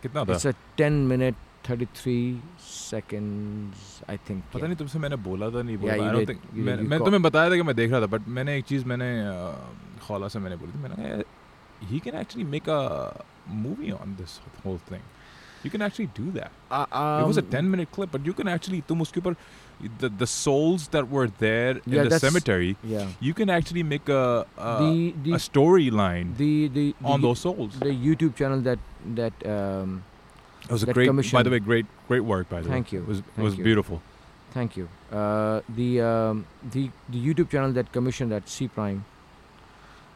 कितना 0.03 0.23
था? 0.27 0.35
it's 0.35 0.45
a 0.45 0.53
ten 0.79 0.97
minute 1.07 1.35
thirty 1.63 1.87
three 1.99 2.41
seconds. 2.67 4.01
I 4.07 4.17
think. 4.27 4.43
पता 4.53 4.59
yeah. 4.59 4.67
नहीं 4.67 4.75
तुमसे 4.81 4.99
मैंने 4.99 5.15
बोला 5.27 5.49
था 5.55 5.61
नहीं 5.69 5.77
बोला 5.77 5.93
Yeah, 5.93 6.01
I 6.01 6.05
you 6.05 6.11
don't 6.15 6.25
did. 6.25 6.29
think 6.29 6.41
You 6.57 6.63
मैं 6.67 6.75
did. 6.77 6.83
You 6.83 6.89
मैं 6.89 6.97
call- 6.99 7.05
तुम्हें 7.07 7.21
बताया 7.27 7.49
था 7.49 7.55
कि 7.55 7.63
मैं 7.69 7.75
देख 7.75 7.91
रहा 7.91 8.01
था 8.01 8.05
बट 8.15 8.27
मैंने 8.37 8.57
एक 8.57 8.65
चीज 8.71 8.83
मैंने 8.91 9.09
uh, 9.31 10.05
खौला 10.07 10.27
से 10.35 10.39
मैंने 10.45 10.55
बोली 10.63 10.71
थी 10.73 10.81
मैंने 10.87 10.95
कहा 11.03 11.23
he 11.91 11.99
can 12.05 12.15
actually 12.21 12.45
make 12.53 12.67
a 12.67 12.79
movie 13.65 13.91
on 13.97 14.15
this 14.21 14.39
whole 14.63 14.79
thing 14.91 15.03
you 15.65 15.69
can 15.75 15.83
actually 15.89 16.09
do 16.21 16.31
that 16.39 16.51
Uh, 16.77 16.85
it 17.21 17.27
was 17.33 17.37
a 17.41 17.45
um, 17.45 17.51
10 17.57 17.69
minute 17.75 17.91
clip 17.97 18.11
but 18.15 18.25
you 18.29 18.33
can 18.39 18.49
actually 18.55 18.81
तुम 18.89 19.01
उसके 19.07 19.19
ऊपर 19.19 19.35
the, 19.98 20.08
the 20.08 20.26
souls 20.26 20.88
that 20.88 21.10
were 21.10 21.28
there 21.38 21.80
in 21.86 22.08
the 22.08 22.18
cemetery 22.18 22.76
Yeah. 22.82 23.06
you 23.20 23.34
can 23.34 23.50
actually 23.50 23.82
make 23.82 24.08
a 24.08 24.46
a, 24.56 24.70
the 24.82 25.14
the 25.22 25.32
a 25.32 25.40
storyline 25.50 26.36
the 26.36 26.68
the, 26.68 26.94
on 27.04 27.20
those 27.20 27.40
souls 27.40 27.78
the 27.78 27.94
YouTube 28.08 28.34
channel 28.36 28.60
that 28.60 28.78
that 29.14 29.34
um, 29.46 30.02
it 30.64 30.72
was 30.72 30.82
a 30.82 30.92
great 30.92 31.10
by 31.32 31.42
the 31.42 31.50
way 31.50 31.58
great 31.58 31.86
great 32.08 32.24
work 32.24 32.48
by 32.48 32.60
the 32.60 32.68
way. 32.68 32.74
Thank 32.74 32.92
way 32.92 32.98
you. 32.98 33.02
it 33.02 33.08
was, 33.08 33.20
Thank 33.20 33.44
was 33.44 33.56
you. 33.58 33.64
beautiful 33.64 34.02
Thank 34.54 34.76
you. 34.76 34.88
Uh, 35.10 35.62
the 35.68 36.00
um, 36.00 36.46
the 36.70 36.88
the 37.08 37.18
YouTube 37.18 37.50
channel 37.50 37.72
that 37.72 37.90
commissioned 37.90 38.30
that 38.30 38.48
See 38.48 38.68
Prime. 38.68 39.04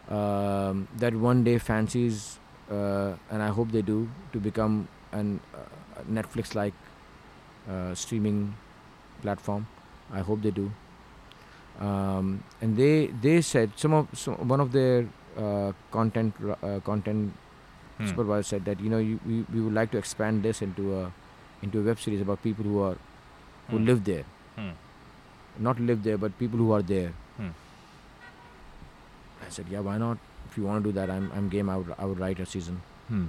Um, 0.08 0.86
that 0.96 1.12
one 1.14 1.42
day 1.44 1.58
fancies, 1.58 2.38
uh, 2.70 3.14
and 3.30 3.42
I 3.42 3.48
hope 3.48 3.72
they 3.72 3.82
do, 3.82 4.08
to 4.32 4.38
become 4.38 4.88
an 5.12 5.40
uh, 5.52 5.58
Netflix-like 6.08 6.72
uh, 7.68 7.94
streaming 7.94 8.54
platform. 9.22 9.66
I 10.12 10.20
hope 10.20 10.42
they 10.42 10.50
do. 10.50 10.70
Um, 11.80 12.42
and 12.60 12.76
they 12.76 13.06
they 13.26 13.40
said 13.40 13.70
some 13.76 13.92
of 13.94 14.08
some, 14.12 14.48
one 14.48 14.60
of 14.60 14.72
their 14.72 15.06
uh, 15.36 15.72
content 15.90 16.34
uh, 16.62 16.80
content 16.80 17.32
Hmm. 17.98 18.06
supervisor 18.10 18.46
said 18.48 18.64
that 18.64 18.78
you 18.80 18.88
know 18.90 18.98
you, 18.98 19.18
we, 19.26 19.36
we 19.52 19.60
would 19.60 19.74
like 19.74 19.90
to 19.92 19.98
expand 19.98 20.42
this 20.44 20.62
into 20.62 20.82
a 20.96 21.12
into 21.62 21.80
a 21.80 21.82
web 21.82 21.98
series 21.98 22.20
about 22.20 22.40
people 22.42 22.64
who 22.64 22.80
are 22.88 22.96
who 23.70 23.78
Hmm. 23.78 23.86
live 23.90 24.04
there 24.08 24.24
Hmm. 24.58 24.68
not 25.68 25.80
live 25.88 26.04
there 26.04 26.16
but 26.24 26.36
people 26.42 26.58
who 26.64 26.68
are 26.76 26.82
there 26.90 27.08
Hmm. 27.38 27.48
i 29.46 29.48
said 29.56 29.66
yeah 29.74 29.80
why 29.88 29.96
not 29.98 30.18
if 30.48 30.56
you 30.58 30.64
want 30.68 30.82
to 30.84 30.88
do 30.90 30.94
that 31.00 31.10
i'm, 31.10 31.26
I'm 31.34 31.48
game 31.48 31.68
I 31.68 31.76
would, 31.76 31.92
I 31.98 32.04
would 32.04 32.18
write 32.20 32.38
a 32.38 32.46
season 32.46 32.80
Hmm. 33.08 33.26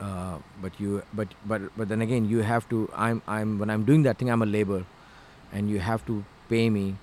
uh, 0.00 0.36
but 0.62 0.78
you 0.78 1.02
but 1.12 1.28
but 1.44 1.62
but 1.76 1.88
then 1.88 2.00
again 2.06 2.24
you 2.36 2.42
have 2.52 2.68
to 2.74 2.88
i'm 3.08 3.22
i'm 3.26 3.58
when 3.58 3.70
i'm 3.70 3.84
doing 3.84 4.02
that 4.08 4.18
thing 4.18 4.30
i'm 4.30 4.42
a 4.42 4.50
labor 4.58 4.84
and 5.52 5.70
you 5.70 5.80
have 5.80 6.04
to 6.06 6.24
pay 6.48 6.70
me, 6.70 6.96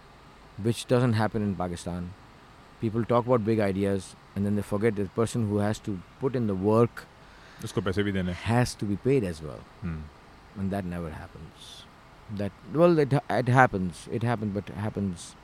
which 0.62 0.88
doesn't 0.88 1.14
happen 1.14 1.42
in 1.42 1.56
Pakistan. 1.56 2.14
People 2.80 3.04
talk 3.04 3.26
about 3.26 3.46
big 3.46 3.60
ideas 3.60 4.16
and 4.36 4.46
then 4.46 4.56
they 4.56 4.62
forget 4.62 4.96
the 4.96 5.06
person 5.06 5.50
who 5.50 5.58
has 5.58 5.80
to 5.80 6.00
put 6.20 6.36
in 6.36 6.48
the 6.48 6.56
work 6.56 7.08
has 8.34 8.76
to 8.76 8.86
be 8.86 8.96
paid 8.98 9.24
as 9.24 9.42
well. 9.42 9.60
Hmm. 9.82 10.02
And 10.58 10.72
that 10.72 10.86
never 10.86 11.10
happens. 11.10 11.84
That 12.36 12.52
well, 12.74 13.00
it 13.00 13.14
it 13.30 13.48
happens. 13.48 14.08
It 14.12 14.24
happens, 14.24 14.54
but 14.54 14.70
it 14.70 14.76
happens. 14.76 15.36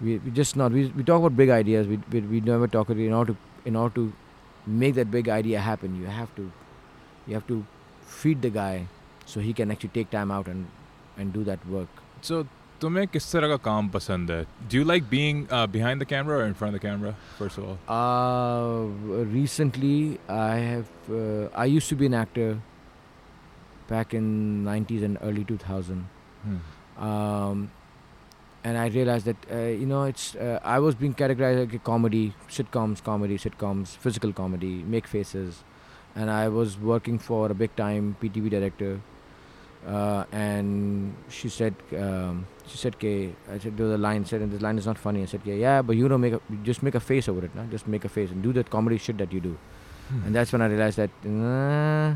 We, 0.00 0.18
we 0.18 0.30
just 0.30 0.56
not. 0.56 0.72
We, 0.72 0.86
we 0.88 1.04
talk 1.04 1.20
about 1.20 1.36
big 1.36 1.50
ideas. 1.50 1.86
We, 1.86 2.00
we, 2.10 2.20
we 2.20 2.40
never 2.40 2.66
talk 2.66 2.88
about 2.88 3.00
in 3.00 3.12
order 3.12 3.34
to 3.34 3.38
in 3.64 3.76
order 3.76 3.94
to 3.96 4.12
make 4.66 4.94
that 4.94 5.10
big 5.10 5.28
idea 5.28 5.60
happen. 5.60 6.00
You 6.00 6.06
have 6.06 6.34
to 6.36 6.50
you 7.26 7.34
have 7.34 7.46
to 7.48 7.64
feed 8.06 8.42
the 8.42 8.50
guy 8.50 8.86
so 9.26 9.40
he 9.40 9.52
can 9.52 9.70
actually 9.70 9.90
take 9.90 10.10
time 10.10 10.30
out 10.30 10.48
and 10.48 10.66
and 11.16 11.32
do 11.32 11.44
that 11.44 11.66
work 11.66 12.01
So, 12.21 12.45
तुम्हें 12.81 13.07
किस 13.07 13.31
तरह 13.31 13.47
का 13.47 13.55
काम 13.65 13.87
पसंद 13.89 14.31
है? 14.31 14.45
Do 14.69 14.77
you 14.77 14.83
like 14.89 15.09
being 15.11 15.37
uh, 15.49 15.65
behind 15.75 16.01
the 16.01 16.07
camera 16.09 16.37
or 16.39 16.45
in 16.49 16.53
front 16.53 16.75
of 16.75 16.79
the 16.79 16.87
camera? 16.87 17.13
First 17.37 17.57
of 17.57 17.63
all. 17.69 17.77
uh 17.95 19.23
recently 19.35 20.19
i 20.29 20.57
have 20.57 20.89
uh, 21.19 21.63
i 21.63 21.65
used 21.77 21.89
to 21.93 21.95
be 22.01 22.09
an 22.11 22.17
actor 22.19 22.49
back 23.89 24.13
in 24.19 24.27
90s 24.67 25.03
and 25.09 25.17
early 25.29 25.43
2000 25.53 26.05
Hmm. 26.47 26.57
um, 27.05 27.61
and 28.63 28.77
I 28.77 28.87
realized 28.95 29.25
that 29.29 29.45
uh, 29.51 29.59
you 29.81 29.85
know 29.91 30.03
it's 30.11 30.25
uh, 30.35 30.59
I 30.63 30.77
was 30.85 30.95
being 31.01 31.13
categorized 31.21 31.59
like 31.59 31.73
a 31.73 31.79
comedy, 31.89 32.21
sitcoms, 32.57 33.01
comedy, 33.03 33.37
sitcoms, 33.43 33.93
physical 34.05 34.33
comedy, 34.39 34.71
make 34.95 35.07
faces, 35.07 35.63
and 36.15 36.29
I 36.29 36.47
was 36.57 36.77
working 36.91 37.17
for 37.27 37.41
a 37.55 37.57
big 37.61 37.75
time 37.81 38.15
PTV 38.21 38.49
director, 38.55 38.91
uh, 39.86 40.24
and 40.32 41.14
she 41.28 41.48
said 41.48 41.74
um, 41.96 42.46
she 42.66 42.76
said, 42.78 42.94
"Okay," 42.96 43.34
I 43.50 43.58
said, 43.58 43.76
"Do 43.76 43.94
a 43.94 43.96
line." 43.96 44.24
Said, 44.24 44.40
"And 44.42 44.52
this 44.52 44.62
line 44.62 44.78
is 44.78 44.86
not 44.86 44.98
funny." 44.98 45.22
I 45.22 45.26
said, 45.26 45.40
"Yeah, 45.44 45.54
yeah, 45.54 45.82
but 45.82 45.96
you 45.96 46.08
know, 46.08 46.18
make 46.18 46.34
a, 46.34 46.40
just 46.62 46.82
make 46.82 46.94
a 46.94 47.00
face 47.00 47.28
over 47.28 47.44
it, 47.44 47.54
nah? 47.54 47.64
Just 47.66 47.88
make 47.88 48.04
a 48.04 48.08
face 48.08 48.30
and 48.30 48.42
do 48.42 48.52
that 48.52 48.70
comedy 48.70 48.98
shit 48.98 49.18
that 49.18 49.32
you 49.32 49.40
do." 49.40 49.56
Hmm. 50.08 50.26
And 50.26 50.34
that's 50.34 50.52
when 50.52 50.62
I 50.62 50.66
realized 50.66 50.98
that 50.98 51.10
nah, 51.24 52.10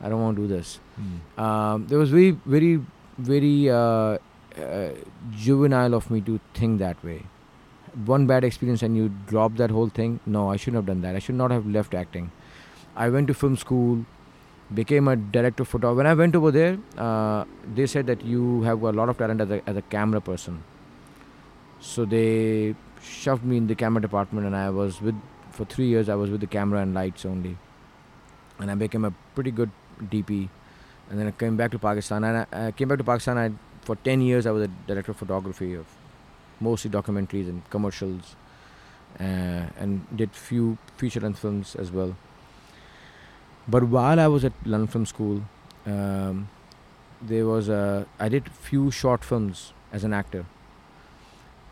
I 0.00 0.08
don't 0.08 0.22
want 0.22 0.36
to 0.36 0.42
do 0.42 0.48
this 0.48 0.78
Hmm. 0.98 1.40
um, 1.44 1.86
there 1.86 1.98
was 1.98 2.10
very 2.10 2.30
very 2.54 2.80
very 3.18 3.70
uh, 3.70 4.18
uh, 4.64 4.88
juvenile 5.36 5.94
of 5.94 6.10
me 6.10 6.20
to 6.28 6.38
think 6.54 6.78
that 6.80 7.02
way 7.04 7.22
one 8.12 8.26
bad 8.26 8.44
experience 8.44 8.82
and 8.82 8.96
you 8.96 9.08
drop 9.32 9.56
that 9.60 9.70
whole 9.76 9.88
thing 9.98 10.18
no 10.26 10.42
i 10.50 10.56
shouldn't 10.56 10.78
have 10.80 10.86
done 10.86 11.00
that 11.06 11.14
i 11.20 11.20
should 11.26 11.38
not 11.40 11.50
have 11.56 11.66
left 11.76 11.94
acting 12.00 12.26
i 12.96 13.08
went 13.08 13.26
to 13.32 13.34
film 13.42 13.56
school 13.56 14.04
became 14.74 15.08
a 15.08 15.16
director 15.16 15.62
of 15.62 15.68
photography 15.68 15.96
when 15.98 16.06
i 16.06 16.14
went 16.14 16.34
over 16.36 16.50
there 16.50 16.78
uh, 16.98 17.44
they 17.74 17.86
said 17.86 18.06
that 18.06 18.24
you 18.24 18.62
have 18.62 18.82
a 18.82 18.92
lot 18.92 19.08
of 19.08 19.16
talent 19.16 19.40
as 19.40 19.50
a, 19.50 19.62
as 19.66 19.76
a 19.76 19.82
camera 19.82 20.20
person 20.20 20.62
so 21.80 22.04
they 22.04 22.74
shoved 23.02 23.44
me 23.44 23.56
in 23.56 23.66
the 23.66 23.74
camera 23.74 24.02
department 24.02 24.46
and 24.46 24.54
i 24.54 24.68
was 24.68 25.00
with 25.00 25.14
for 25.52 25.64
three 25.64 25.86
years 25.86 26.08
i 26.08 26.14
was 26.14 26.30
with 26.30 26.40
the 26.40 26.46
camera 26.46 26.80
and 26.80 26.94
lights 26.94 27.24
only 27.24 27.56
and 28.58 28.70
i 28.70 28.74
became 28.74 29.04
a 29.04 29.12
pretty 29.34 29.50
good 29.50 29.70
dp 30.02 30.48
and 31.10 31.18
then 31.18 31.26
I 31.26 31.30
came 31.30 31.56
back 31.56 31.70
to 31.72 31.78
Pakistan. 31.78 32.24
And 32.24 32.46
I, 32.52 32.66
I 32.66 32.70
came 32.72 32.88
back 32.88 32.98
to 32.98 33.04
Pakistan. 33.04 33.38
I, 33.38 33.52
for 33.82 33.96
ten 33.96 34.20
years, 34.20 34.46
I 34.46 34.50
was 34.50 34.64
a 34.64 34.68
director 34.86 35.12
of 35.12 35.16
photography 35.16 35.74
of 35.74 35.86
mostly 36.60 36.90
documentaries 36.90 37.48
and 37.48 37.68
commercials, 37.70 38.36
uh, 39.18 39.22
and 39.78 40.06
did 40.14 40.32
few 40.32 40.76
feature 40.96 41.20
length 41.20 41.38
films 41.38 41.74
as 41.76 41.90
well. 41.90 42.16
But 43.68 43.84
while 43.84 44.18
I 44.18 44.26
was 44.28 44.44
at 44.44 44.52
London 44.64 44.86
Film 44.86 45.06
School, 45.06 45.42
um, 45.86 46.48
there 47.20 47.46
was 47.46 47.68
a 47.68 48.06
I 48.18 48.28
did 48.28 48.46
a 48.46 48.50
few 48.50 48.90
short 48.90 49.24
films 49.24 49.72
as 49.92 50.04
an 50.04 50.12
actor, 50.12 50.46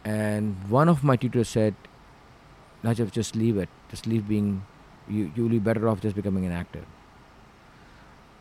and 0.05 0.57
one 0.69 0.89
of 0.89 1.03
my 1.03 1.17
tutors 1.17 1.49
said, 1.49 1.75
"Najaf, 2.85 3.13
just 3.13 3.35
leave 3.35 3.57
it. 3.57 3.71
Just 3.91 4.07
leave 4.07 4.29
being. 4.29 4.65
You 5.09 5.33
you'll 5.35 5.49
be 5.49 5.59
better 5.59 5.89
off 5.89 6.01
just 6.01 6.17
becoming 6.17 6.45
an 6.45 6.53
actor." 6.53 6.85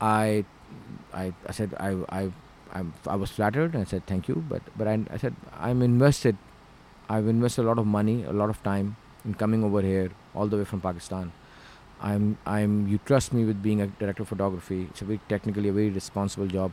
I 0.02 0.46
I, 1.14 1.34
I 1.48 1.52
said 1.52 1.74
I 1.80 1.96
I 2.10 2.32
I'm, 2.74 2.94
I 3.08 3.16
was 3.16 3.32
flattered 3.32 3.74
and 3.74 3.82
I 3.82 3.86
said 3.86 4.06
thank 4.06 4.28
you 4.28 4.44
but 4.50 4.62
but 4.76 4.88
I, 4.88 5.00
I 5.10 5.18
said 5.18 5.36
I'm 5.58 5.82
invested 5.82 6.38
I've 7.10 7.28
invested 7.28 7.62
a 7.62 7.68
lot 7.68 7.80
of 7.80 7.86
money 7.86 8.24
a 8.24 8.34
lot 8.34 8.50
of 8.50 8.62
time 8.64 8.98
in 9.24 9.34
coming 9.34 9.64
over 9.64 9.82
here 9.82 10.12
all 10.34 10.48
the 10.48 10.58
way 10.58 10.66
from 10.66 10.82
Pakistan 10.82 11.32
I'm 12.02 12.38
I'm 12.46 12.88
you 12.88 13.00
trust 13.06 13.34
me 13.34 13.46
with 13.46 13.62
being 13.64 13.82
a 13.82 13.88
director 13.88 14.24
of 14.24 14.30
photography. 14.30 14.88
It's 14.90 15.02
a 15.02 15.06
very 15.06 15.20
technically 15.30 15.70
a 15.70 15.74
very 15.74 15.90
responsible 15.90 16.48
job. 16.48 16.72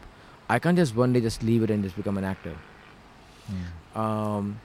I 0.49 0.59
can't 0.59 0.77
just 0.77 0.95
one 0.97 1.13
day 1.13 1.21
just 1.21 1.43
leave 1.43 1.63
it 1.63 1.71
and 1.71 1.83
just 1.83 1.97
become 1.97 2.19
an 2.19 2.25
actor. 2.25 2.57
Hmm. 3.47 4.01
um, 4.01 4.61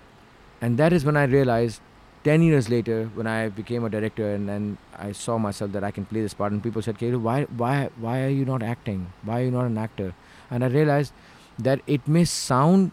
and 0.62 0.78
that 0.78 0.94
is 0.94 1.04
when 1.04 1.18
I 1.18 1.24
realized 1.24 1.82
10 2.24 2.44
years 2.44 2.70
later 2.70 3.10
when 3.16 3.26
I 3.26 3.50
became 3.50 3.84
a 3.84 3.90
director 3.90 4.34
and 4.34 4.48
then 4.48 4.78
I 4.98 5.12
saw 5.14 5.38
myself 5.38 5.72
that 5.72 5.84
I 5.84 5.92
can 5.92 6.06
play 6.06 6.22
this 6.22 6.34
part 6.34 6.52
and 6.52 6.62
people 6.62 6.82
said 6.82 6.98
Keru, 6.98 7.20
why 7.22 7.44
why 7.46 7.90
why 8.00 8.24
are 8.24 8.30
you 8.30 8.46
not 8.46 8.64
acting? 8.64 9.12
Why 9.24 9.42
are 9.42 9.44
you 9.46 9.52
not 9.52 9.66
an 9.66 9.78
actor? 9.78 10.14
And 10.52 10.64
I 10.64 10.68
realized 10.68 11.14
that 11.60 11.82
it 11.88 12.08
may 12.08 12.26
sound 12.26 12.92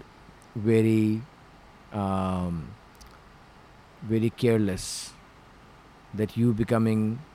very 0.54 1.22
um, 1.92 2.68
very 4.02 4.30
careless 4.30 5.12
that 6.12 6.36
you 6.36 6.52
becoming 6.52 7.18
be- 7.18 7.33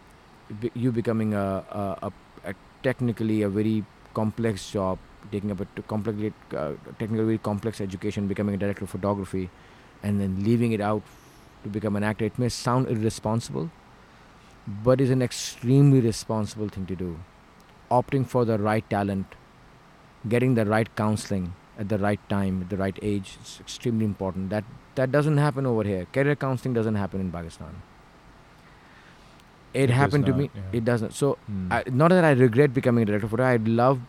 you 0.74 0.92
becoming 0.92 1.34
a, 1.34 1.64
a, 1.72 2.08
a, 2.08 2.12
a 2.52 2.54
technically 2.84 3.42
a 3.42 3.50
very 3.50 3.86
complex 4.14 4.72
job 4.72 4.98
taking 5.32 5.52
up 5.52 5.60
a 5.62 5.82
complex 5.84 6.34
uh, 6.56 6.74
technically 6.98 7.26
very 7.26 7.38
complex 7.38 7.82
education 7.82 8.28
becoming 8.28 8.56
a 8.56 8.58
director 8.58 8.86
of 8.86 8.90
photography 8.90 9.50
and 10.04 10.20
then 10.20 10.44
leaving 10.44 10.72
it 10.72 10.82
out 10.82 11.04
to 11.64 11.70
become 11.70 11.96
an 11.96 12.04
actor 12.04 12.26
it 12.26 12.40
may 12.40 12.50
sound 12.50 12.88
irresponsible 12.88 13.70
but 14.84 15.02
is 15.02 15.10
an 15.10 15.22
extremely 15.22 16.00
responsible 16.00 16.70
thing 16.70 16.86
to 16.86 16.96
do. 16.96 17.20
Opting 17.90 18.28
for 18.28 18.46
the 18.46 18.60
right 18.60 18.88
talent 18.90 19.36
getting 20.28 20.56
the 20.56 20.66
right 20.66 20.96
counseling 20.96 21.54
at 21.78 21.90
the 21.90 21.98
right 21.98 22.20
time 22.30 22.62
at 22.62 22.70
the 22.70 22.78
right 22.78 22.98
age 23.02 23.38
is 23.42 23.58
extremely 23.60 24.06
important. 24.06 24.50
That 24.50 24.64
that 24.96 25.12
doesn't 25.12 25.38
happen 25.38 25.66
over 25.66 25.84
here. 25.84 26.06
Career 26.14 26.36
counseling 26.36 26.74
doesn't 26.74 26.96
happen 26.96 27.22
in 27.22 27.32
pakistan 27.32 27.82
it, 29.74 29.88
does 29.88 29.96
happened 29.96 30.26
to 30.28 30.34
me. 30.34 30.50
yeah. 30.56 30.62
It 30.80 30.86
doesn't. 30.86 31.14
So 31.14 31.38
Hmm. 31.48 31.72
I, 31.72 31.84
not 31.90 32.10
that 32.10 32.24
I 32.24 32.32
regret 32.32 32.74
becoming 32.74 33.04
a 33.04 33.06
director 33.06 33.26
of 33.26 33.32
photography. 33.32 33.72
I 33.72 33.76
love. 33.82 34.00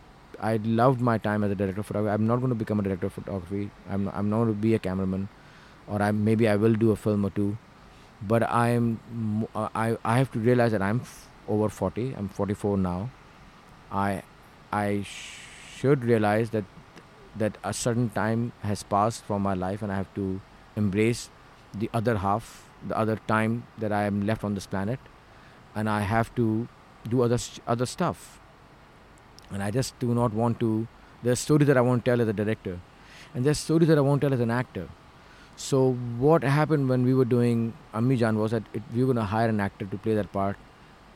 I 0.41 0.57
loved 0.57 1.01
my 1.01 1.17
time 1.19 1.43
as 1.43 1.51
a 1.51 1.55
director 1.55 1.81
of 1.81 1.85
photography. 1.85 2.13
I'm 2.13 2.25
not 2.27 2.37
going 2.37 2.49
to 2.49 2.55
become 2.55 2.79
a 2.79 2.83
director 2.83 3.05
of 3.07 3.13
photography. 3.13 3.69
I'm 3.89 4.05
not, 4.05 4.15
I'm 4.15 4.29
not 4.29 4.37
going 4.37 4.47
to 4.55 4.61
be 4.61 4.73
a 4.73 4.79
cameraman, 4.79 5.27
or 5.87 6.01
I 6.01 6.11
maybe 6.11 6.47
I 6.47 6.55
will 6.55 6.73
do 6.73 6.89
a 6.91 6.95
film 6.95 7.25
or 7.25 7.29
two, 7.29 7.57
but 8.33 8.43
I'm 8.61 8.87
uh, 9.55 9.67
I 9.75 9.97
I 10.03 10.17
have 10.17 10.31
to 10.37 10.39
realize 10.39 10.71
that 10.77 10.81
I'm 10.81 11.01
f- 11.01 11.27
over 11.47 11.69
40. 11.69 12.07
I'm 12.17 12.29
44 12.29 12.77
now. 12.77 13.09
I 13.91 14.23
I 14.71 15.03
sh- 15.03 15.37
should 15.77 16.03
realize 16.05 16.49
that 16.51 16.65
that 17.37 17.57
a 17.63 17.73
certain 17.73 18.09
time 18.09 18.51
has 18.63 18.83
passed 18.83 19.23
from 19.23 19.43
my 19.43 19.53
life, 19.53 19.81
and 19.83 19.91
I 19.91 19.95
have 20.03 20.13
to 20.15 20.41
embrace 20.75 21.29
the 21.73 21.89
other 21.93 22.17
half, 22.17 22.51
the 22.87 22.97
other 22.97 23.17
time 23.27 23.63
that 23.77 23.91
I 23.91 24.03
am 24.03 24.25
left 24.25 24.43
on 24.43 24.55
this 24.55 24.65
planet, 24.65 24.99
and 25.75 25.89
I 25.89 26.01
have 26.01 26.33
to 26.35 26.67
do 27.09 27.21
other 27.21 27.37
other 27.67 27.85
stuff. 27.85 28.39
And 29.51 29.63
I 29.63 29.71
just 29.71 29.97
do 29.99 30.13
not 30.13 30.33
want 30.33 30.59
to. 30.61 30.87
There's 31.23 31.39
stories 31.39 31.67
that 31.67 31.77
I 31.77 31.81
want 31.81 32.05
to 32.05 32.11
tell 32.11 32.21
as 32.21 32.27
a 32.27 32.33
director, 32.33 32.79
and 33.33 33.45
there's 33.45 33.57
stories 33.57 33.87
that 33.89 33.97
I 33.97 34.01
want 34.01 34.21
to 34.21 34.27
tell 34.27 34.33
as 34.33 34.39
an 34.39 34.51
actor. 34.51 34.87
So 35.55 35.93
what 36.17 36.43
happened 36.43 36.89
when 36.89 37.03
we 37.03 37.13
were 37.13 37.25
doing 37.25 37.73
Ammi 37.93 38.17
Jan 38.17 38.37
was 38.37 38.51
that 38.51 38.63
it, 38.73 38.81
we 38.95 39.03
were 39.03 39.13
gonna 39.13 39.25
hire 39.25 39.49
an 39.49 39.59
actor 39.59 39.85
to 39.85 39.97
play 39.97 40.15
that 40.15 40.31
part, 40.31 40.57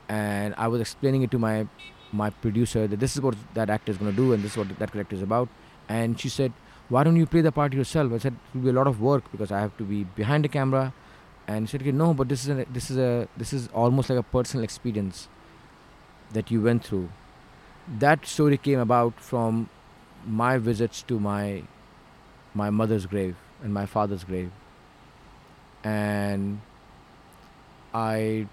and 0.10 0.54
I 0.58 0.68
was 0.68 0.82
explaining 0.82 1.24
it 1.24 1.32
to 1.32 1.40
my 1.40 1.68
my 2.12 2.30
producer 2.30 2.88
that 2.88 3.00
this 3.00 3.16
is 3.16 3.22
what 3.22 3.36
that 3.54 3.70
actor 3.70 3.92
is 3.92 3.98
gonna 3.98 4.12
do 4.12 4.34
and 4.34 4.44
this 4.44 4.52
is 4.52 4.58
what 4.58 4.78
that 4.84 4.92
character 4.92 5.16
is 5.16 5.22
about, 5.22 5.50
and 5.88 6.20
she 6.20 6.30
said, 6.30 6.54
"Why 6.90 7.04
don't 7.04 7.16
you 7.24 7.26
play 7.26 7.42
the 7.42 7.52
part 7.52 7.74
yourself?" 7.74 8.14
I 8.20 8.22
said, 8.28 8.34
"It 8.34 8.58
will 8.58 8.68
be 8.68 8.76
a 8.76 8.78
lot 8.82 8.88
of 8.94 9.02
work 9.02 9.32
because 9.32 9.52
I 9.52 9.66
have 9.66 9.76
to 9.78 9.90
be 9.96 10.04
behind 10.22 10.44
the 10.50 10.54
camera." 10.60 10.86
And 11.48 11.68
she 11.70 11.74
said, 11.74 11.82
"Okay, 11.82 11.92
"No, 11.92 12.14
but 12.14 12.30
this 12.30 12.44
is 12.44 12.50
a, 12.50 12.66
this 12.72 12.90
is 12.90 12.98
a 12.98 13.28
this 13.38 13.54
is 13.54 13.68
almost 13.84 14.10
like 14.10 14.20
a 14.20 14.24
personal 14.24 14.64
experience 14.64 15.28
that 16.34 16.50
you 16.52 16.62
went 16.62 16.84
through." 16.84 17.10
That 18.06 18.26
story 18.26 18.58
came 18.58 18.80
about 18.80 19.20
from 19.20 19.70
my 20.26 20.58
visits 20.58 21.04
to 21.04 21.20
my 21.20 21.64
my 22.54 22.70
mother's 22.70 23.06
grave 23.06 23.36
and 23.64 23.74
my 23.74 23.86
father's 23.86 24.24
grave, 24.24 24.52
and 25.84 26.62
I. 27.94 28.48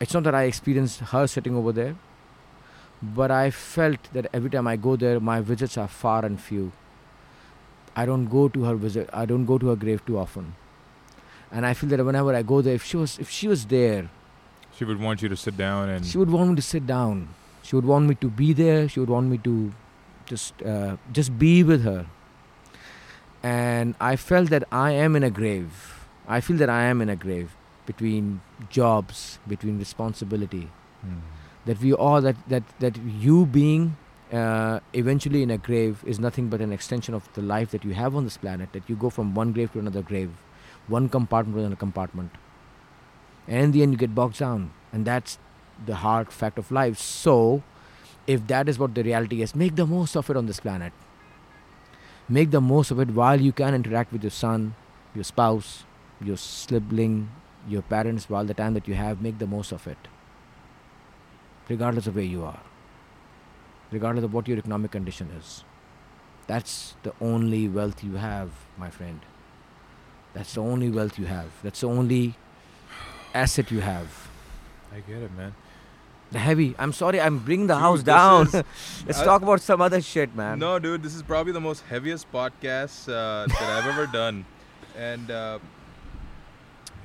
It's 0.00 0.12
not 0.12 0.24
that 0.24 0.34
I 0.34 0.42
experienced 0.44 1.00
her 1.12 1.26
sitting 1.26 1.56
over 1.56 1.72
there, 1.72 1.96
but 3.02 3.30
I 3.30 3.50
felt 3.50 4.10
that 4.12 4.28
every 4.32 4.50
time 4.50 4.66
I 4.66 4.76
go 4.76 4.96
there, 4.96 5.18
my 5.20 5.40
visits 5.40 5.78
are 5.78 5.88
far 5.88 6.24
and 6.24 6.38
few. 6.38 6.72
I 7.96 8.04
don't 8.04 8.26
go 8.26 8.48
to 8.48 8.64
her 8.64 8.74
visit. 8.74 9.08
I 9.12 9.24
don't 9.24 9.46
go 9.46 9.56
to 9.56 9.68
her 9.68 9.76
grave 9.76 10.04
too 10.04 10.18
often, 10.18 10.54
and 11.54 11.64
I 11.64 11.72
feel 11.78 11.88
that 11.94 12.04
whenever 12.04 12.34
I 12.34 12.42
go 12.42 12.60
there, 12.66 12.74
if 12.74 12.84
she 12.84 12.96
was 12.98 13.16
if 13.24 13.30
she 13.30 13.48
was 13.54 13.64
there, 13.76 14.10
She 14.76 14.84
would 14.84 15.00
want 15.06 15.22
you 15.22 15.28
to 15.32 15.36
sit 15.40 15.56
down 15.56 15.88
and. 15.94 16.04
she 16.04 16.18
would 16.20 16.30
want 16.36 16.50
me 16.50 16.56
to 16.60 16.66
sit 16.68 16.84
down. 16.86 17.28
She 17.66 17.76
would 17.76 17.88
want 17.90 18.08
me 18.10 18.14
to 18.22 18.28
be 18.38 18.52
there. 18.60 18.80
She 18.94 18.98
would 19.02 19.12
want 19.16 19.30
me 19.34 19.38
to 19.48 19.52
just 20.30 20.62
uh, 20.72 20.96
just 21.18 21.30
be 21.42 21.52
with 21.72 21.84
her. 21.90 22.00
And 23.42 23.94
I 24.00 24.16
felt 24.16 24.50
that 24.50 24.64
I 24.72 24.92
am 24.92 25.16
in 25.16 25.22
a 25.22 25.30
grave. 25.30 26.06
I 26.26 26.40
feel 26.40 26.56
that 26.56 26.70
I 26.70 26.82
am 26.84 27.02
in 27.02 27.08
a 27.08 27.16
grave 27.16 27.54
between 27.86 28.40
jobs, 28.70 29.38
between 29.46 29.78
responsibility. 29.78 30.70
Hmm. 31.02 31.20
That 31.66 31.80
we 31.80 31.92
all 31.92 32.20
that 32.20 32.36
that 32.48 32.62
that 32.80 32.96
you 33.26 33.44
being 33.46 33.96
uh, 34.32 34.80
eventually 34.92 35.42
in 35.42 35.50
a 35.50 35.58
grave 35.58 36.02
is 36.14 36.18
nothing 36.18 36.48
but 36.48 36.60
an 36.60 36.72
extension 36.72 37.14
of 37.14 37.28
the 37.34 37.42
life 37.42 37.70
that 37.76 37.84
you 37.84 37.94
have 37.94 38.16
on 38.16 38.24
this 38.24 38.36
planet. 38.46 38.72
That 38.72 38.88
you 38.88 38.96
go 38.96 39.10
from 39.10 39.34
one 39.34 39.52
grave 39.52 39.72
to 39.72 39.78
another 39.78 40.02
grave, 40.02 40.30
one 40.86 41.08
compartment 41.08 41.56
to 41.56 41.60
another 41.60 41.76
compartment, 41.76 42.30
and 43.46 43.64
in 43.64 43.72
the 43.72 43.82
end 43.82 43.92
you 43.92 43.98
get 43.98 44.14
bogged 44.14 44.38
down, 44.38 44.72
and 44.92 45.04
that's 45.04 45.38
the 45.86 45.96
hard 45.96 46.32
fact 46.32 46.58
of 46.58 46.70
life. 46.70 46.98
So, 46.98 47.62
if 48.26 48.46
that 48.46 48.68
is 48.68 48.78
what 48.78 48.94
the 48.94 49.02
reality 49.02 49.42
is, 49.42 49.54
make 49.54 49.76
the 49.76 49.86
most 49.86 50.16
of 50.16 50.30
it 50.30 50.36
on 50.36 50.46
this 50.46 50.60
planet. 50.60 50.92
Make 52.28 52.50
the 52.50 52.60
most 52.60 52.90
of 52.90 53.00
it 53.00 53.10
while 53.10 53.40
you 53.40 53.52
can 53.52 53.74
interact 53.74 54.12
with 54.12 54.22
your 54.22 54.30
son, 54.30 54.74
your 55.14 55.24
spouse, 55.24 55.84
your 56.20 56.38
sibling, 56.38 57.30
your 57.68 57.82
parents, 57.82 58.30
while 58.30 58.44
the 58.44 58.54
time 58.54 58.74
that 58.74 58.88
you 58.88 58.94
have, 58.94 59.20
make 59.20 59.38
the 59.38 59.46
most 59.46 59.72
of 59.72 59.86
it. 59.86 59.98
Regardless 61.68 62.06
of 62.06 62.14
where 62.14 62.24
you 62.24 62.44
are, 62.44 62.60
regardless 63.90 64.24
of 64.24 64.32
what 64.32 64.48
your 64.48 64.58
economic 64.58 64.90
condition 64.90 65.30
is. 65.38 65.64
That's 66.46 66.94
the 67.02 67.12
only 67.20 67.68
wealth 67.68 68.04
you 68.04 68.16
have, 68.16 68.50
my 68.76 68.90
friend. 68.90 69.20
That's 70.34 70.54
the 70.54 70.60
only 70.62 70.90
wealth 70.90 71.18
you 71.18 71.26
have. 71.26 71.50
That's 71.62 71.80
the 71.80 71.88
only 71.88 72.34
asset 73.34 73.70
you 73.70 73.80
have. 73.80 74.28
I 74.92 75.00
get 75.00 75.22
it, 75.22 75.32
man. 75.36 75.54
The 76.32 76.38
heavy. 76.40 76.74
I'm 76.78 76.92
sorry, 76.92 77.20
I'm 77.20 77.38
bringing 77.38 77.68
the 77.68 77.74
Dude, 77.74 77.82
house 77.82 78.02
down. 78.02 78.46
is- 78.48 78.54
Let's 79.06 79.20
I- 79.20 79.24
talk 79.24 79.42
about 79.42 79.60
some 79.60 79.80
other 79.80 80.00
shit, 80.00 80.34
man. 80.34 80.58
No, 80.58 80.78
dude, 80.78 81.02
this 81.02 81.14
is 81.14 81.22
probably 81.22 81.52
the 81.52 81.60
most 81.60 81.84
heaviest 81.88 82.30
podcast 82.32 83.08
uh, 83.08 83.46
that 83.46 83.62
I've 83.62 83.86
ever 83.86 84.06
done, 84.06 84.44
and 84.98 85.30
uh, 85.30 85.58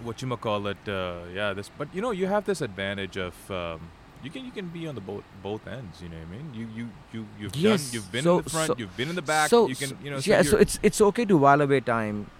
what 0.03 0.21
you 0.21 0.35
call 0.37 0.65
it? 0.67 0.77
Uh, 0.87 1.19
yeah, 1.33 1.53
this. 1.53 1.69
But 1.77 1.89
you 1.93 2.01
know, 2.01 2.11
you 2.11 2.25
have 2.27 2.45
this 2.45 2.61
advantage 2.61 3.17
of 3.17 3.35
um, 3.51 3.81
you 4.23 4.29
can 4.31 4.45
you 4.45 4.51
can 4.51 4.67
be 4.69 4.87
on 4.87 4.95
the 4.95 5.01
both 5.01 5.23
both 5.43 5.67
ends. 5.67 6.01
You 6.01 6.09
know 6.09 6.17
what 6.17 6.27
I 6.27 6.31
mean? 6.41 6.53
You 6.53 6.67
you 6.75 6.89
you 7.13 7.27
you've 7.39 7.55
Yes, 7.55 7.85
done. 7.85 7.93
You've 7.93 8.11
been 8.11 8.23
so- 8.23 8.37
in 8.39 8.43
the 8.43 8.49
front. 8.49 8.67
so- 8.67 8.75
you've 8.77 8.97
been 8.97 9.09
in 9.09 9.15
the 9.15 9.21
back. 9.21 9.49
So, 9.49 9.67
you 9.67 9.75
can 9.75 9.97
you 10.03 10.09
know. 10.11 10.19
so- 10.19 10.31
yeah, 10.31 10.41
so 10.41 10.57
it's 10.57 10.79
it's 10.81 11.01
okay 11.01 11.25
to 11.25 11.37
while 11.37 11.61
away 11.61 11.81
time 11.81 12.31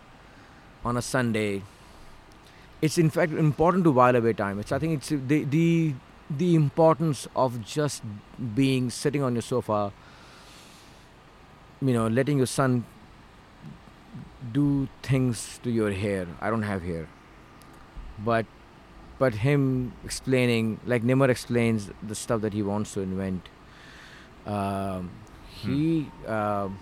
on 0.83 0.97
a 0.97 1.01
Sunday. 1.01 1.63
It's 2.81 2.97
in 2.97 3.09
fact 3.09 3.33
important 3.33 3.83
to 3.85 3.91
while 3.91 4.15
away 4.15 4.33
time. 4.33 4.59
It's 4.59 4.71
I 4.71 4.79
think 4.79 4.93
it's 4.99 5.09
the 5.09 5.43
the 5.43 5.93
the 6.29 6.55
importance 6.55 7.27
of 7.35 7.63
just 7.65 8.03
being 8.55 8.89
sitting 8.89 9.21
on 9.21 9.33
your 9.33 9.41
sofa. 9.41 9.91
You 11.81 11.93
know, 11.93 12.07
letting 12.07 12.37
your 12.37 12.47
son 12.47 12.85
do 14.53 14.87
things 15.03 15.59
to 15.63 15.69
your 15.69 15.91
hair. 15.91 16.27
I 16.41 16.49
don't 16.49 16.63
have 16.63 16.81
hair, 16.81 17.07
but 18.23 18.45
but 19.17 19.33
him 19.35 19.93
explaining 20.05 20.79
like 20.85 21.03
Nimar 21.03 21.29
explains 21.29 21.89
the 22.01 22.15
stuff 22.15 22.41
that 22.41 22.53
he 22.53 22.63
wants 22.63 22.93
to 22.93 23.01
invent. 23.01 23.49
Um, 24.45 25.11
he 25.47 26.09
um 26.25 26.79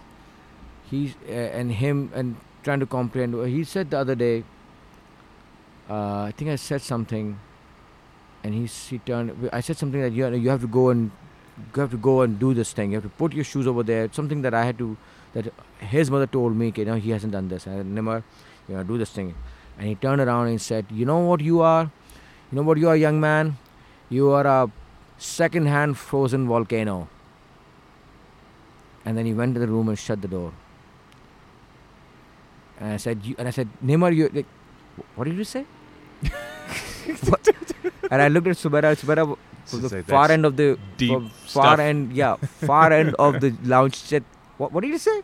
he's 0.89 1.15
uh, 1.27 1.31
and 1.31 1.71
him 1.71 2.11
and 2.13 2.35
trying 2.67 2.81
to 2.83 2.89
comprehend. 2.93 3.35
He 3.47 3.63
said 3.63 3.91
the 3.95 3.99
other 4.05 4.15
day. 4.15 4.43
Uh, 5.89 6.23
I 6.29 6.33
think 6.35 6.51
I 6.51 6.57
said 6.57 6.81
something, 6.81 7.39
and 8.43 8.53
he 8.53 8.65
he 8.89 8.99
turned. 9.09 9.49
I 9.53 9.61
said 9.67 9.77
something 9.83 10.01
that 10.05 10.17
you 10.19 10.27
you 10.45 10.49
have 10.55 10.65
to 10.67 10.71
go 10.79 10.89
and 10.95 11.11
you 11.75 11.81
have 11.81 11.93
to 11.95 12.01
go 12.07 12.15
and 12.25 12.39
do 12.41 12.53
this 12.57 12.73
thing. 12.79 12.91
You 12.91 12.99
have 13.01 13.07
to 13.09 13.13
put 13.21 13.37
your 13.41 13.45
shoes 13.51 13.69
over 13.73 13.85
there. 13.91 14.09
Something 14.19 14.43
that 14.47 14.57
I 14.63 14.65
had 14.71 14.81
to 14.83 14.89
that 15.37 15.53
his 15.93 16.11
mother 16.17 16.27
told 16.27 16.59
me. 16.63 16.67
Okay, 16.73 16.87
no, 16.91 16.99
he 17.07 17.15
hasn't 17.15 17.37
done 17.39 17.47
this. 17.53 17.69
And 17.69 17.75
I 17.75 17.79
said, 17.79 17.87
Nimar, 18.01 18.17
you 18.67 18.75
know, 18.75 18.83
do 18.91 18.99
this 19.05 19.15
thing. 19.21 19.33
And 19.77 19.87
he 19.87 19.95
turned 19.95 20.27
around 20.27 20.53
and 20.53 20.61
said, 20.67 20.93
"You 21.01 21.09
know 21.13 21.19
what 21.31 21.47
you 21.49 21.63
are? 21.71 21.89
You 22.51 22.59
know 22.59 22.67
what 22.73 22.83
you 22.85 22.93
are, 22.95 22.99
young 23.07 23.23
man? 23.29 23.55
You 24.19 24.29
are 24.41 24.45
a 24.57 24.59
second-hand 25.31 25.97
frozen 26.05 26.47
volcano." 26.53 27.01
And 29.05 29.17
then 29.17 29.25
he 29.25 29.37
went 29.43 29.53
to 29.55 29.67
the 29.67 29.75
room 29.75 29.87
and 29.87 30.07
shut 30.07 30.21
the 30.21 30.27
door. 30.39 30.49
And 32.79 32.93
I 32.93 32.97
said, 32.97 33.25
you, 33.25 33.35
and 33.37 33.47
I 33.47 33.51
said, 33.51 33.67
Nimar, 33.83 34.15
you 34.15 34.29
like, 34.33 34.45
what 35.15 35.25
did 35.25 35.35
you 35.35 35.43
say? 35.43 35.65
And 38.09 38.21
I 38.21 38.27
looked 38.29 38.47
at 38.47 38.55
Sumera. 38.55 38.95
Sumera 38.95 39.27
was 39.27 39.91
the 39.91 40.03
far 40.03 40.31
end 40.31 40.45
of 40.45 40.55
the 40.55 40.77
far- 40.99 41.29
stuff. 41.45 41.79
end, 41.79 42.13
yeah, 42.13 42.35
far 42.35 42.91
end 42.93 43.15
of 43.19 43.41
the 43.41 43.53
lounge. 43.63 43.95
Said, 43.95 44.23
what? 44.57 44.71
What 44.71 44.81
did 44.81 44.89
you 44.89 44.97
say? 44.97 45.21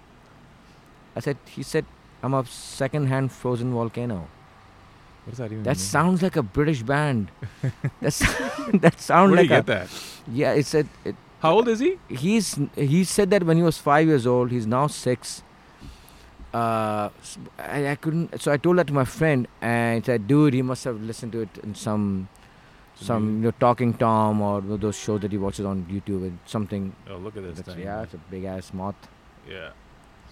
I 1.15 1.19
said, 1.21 1.37
he 1.47 1.63
said, 1.63 1.85
I'm 2.21 2.33
a 2.33 2.45
second-hand 2.45 3.31
frozen 3.31 3.71
volcano. 3.73 4.27
What 5.25 5.29
does 5.29 5.37
that 5.37 5.45
even 5.51 5.63
That 5.63 5.69
mean? 5.77 5.85
sounds 5.85 6.21
like 6.21 6.35
a 6.35 6.43
British 6.43 6.83
band. 6.83 7.31
That's 8.01 8.19
that 8.73 8.99
sounds 8.99 9.31
Where 9.31 9.43
do 9.43 9.43
like 9.43 9.49
you 9.49 9.55
a 9.55 9.59
get 9.59 9.65
that? 9.67 9.87
yeah. 10.27 10.51
It 10.53 10.65
said 10.65 10.89
it, 11.05 11.15
How 11.39 11.53
old 11.53 11.67
is 11.69 11.79
he? 11.79 11.97
he's 12.09 12.59
he 12.75 13.03
said 13.05 13.29
that 13.29 13.43
when 13.43 13.55
he 13.57 13.63
was 13.63 13.77
five 13.77 14.07
years 14.07 14.27
old. 14.27 14.51
He's 14.51 14.67
now 14.67 14.87
six. 14.87 15.41
Uh, 16.53 17.09
I, 17.57 17.89
I 17.91 17.95
couldn't. 17.95 18.39
So 18.41 18.51
I 18.51 18.57
told 18.57 18.77
that 18.77 18.87
to 18.87 18.93
my 18.93 19.05
friend, 19.05 19.47
and 19.61 20.03
he 20.03 20.05
said, 20.05 20.27
"Dude, 20.27 20.53
he 20.53 20.61
must 20.61 20.83
have 20.83 21.01
listened 21.01 21.31
to 21.31 21.41
it 21.41 21.57
in 21.63 21.73
some, 21.75 22.27
some 22.95 23.37
you 23.37 23.43
know, 23.45 23.51
Talking 23.59 23.93
Tom 23.95 24.39
or 24.41 24.61
those 24.61 24.95
shows 24.97 25.21
that 25.21 25.31
he 25.31 25.37
watches 25.39 25.65
on 25.65 25.85
YouTube 25.85 26.21
and 26.27 26.37
something. 26.45 26.95
Oh, 27.09 27.17
look 27.17 27.35
at 27.37 27.43
this 27.43 27.59
thing. 27.61 27.79
yeah, 27.79 28.03
it's 28.03 28.13
a 28.13 28.17
big 28.29 28.43
ass 28.43 28.71
moth. 28.73 28.95
Yeah. 29.49 29.71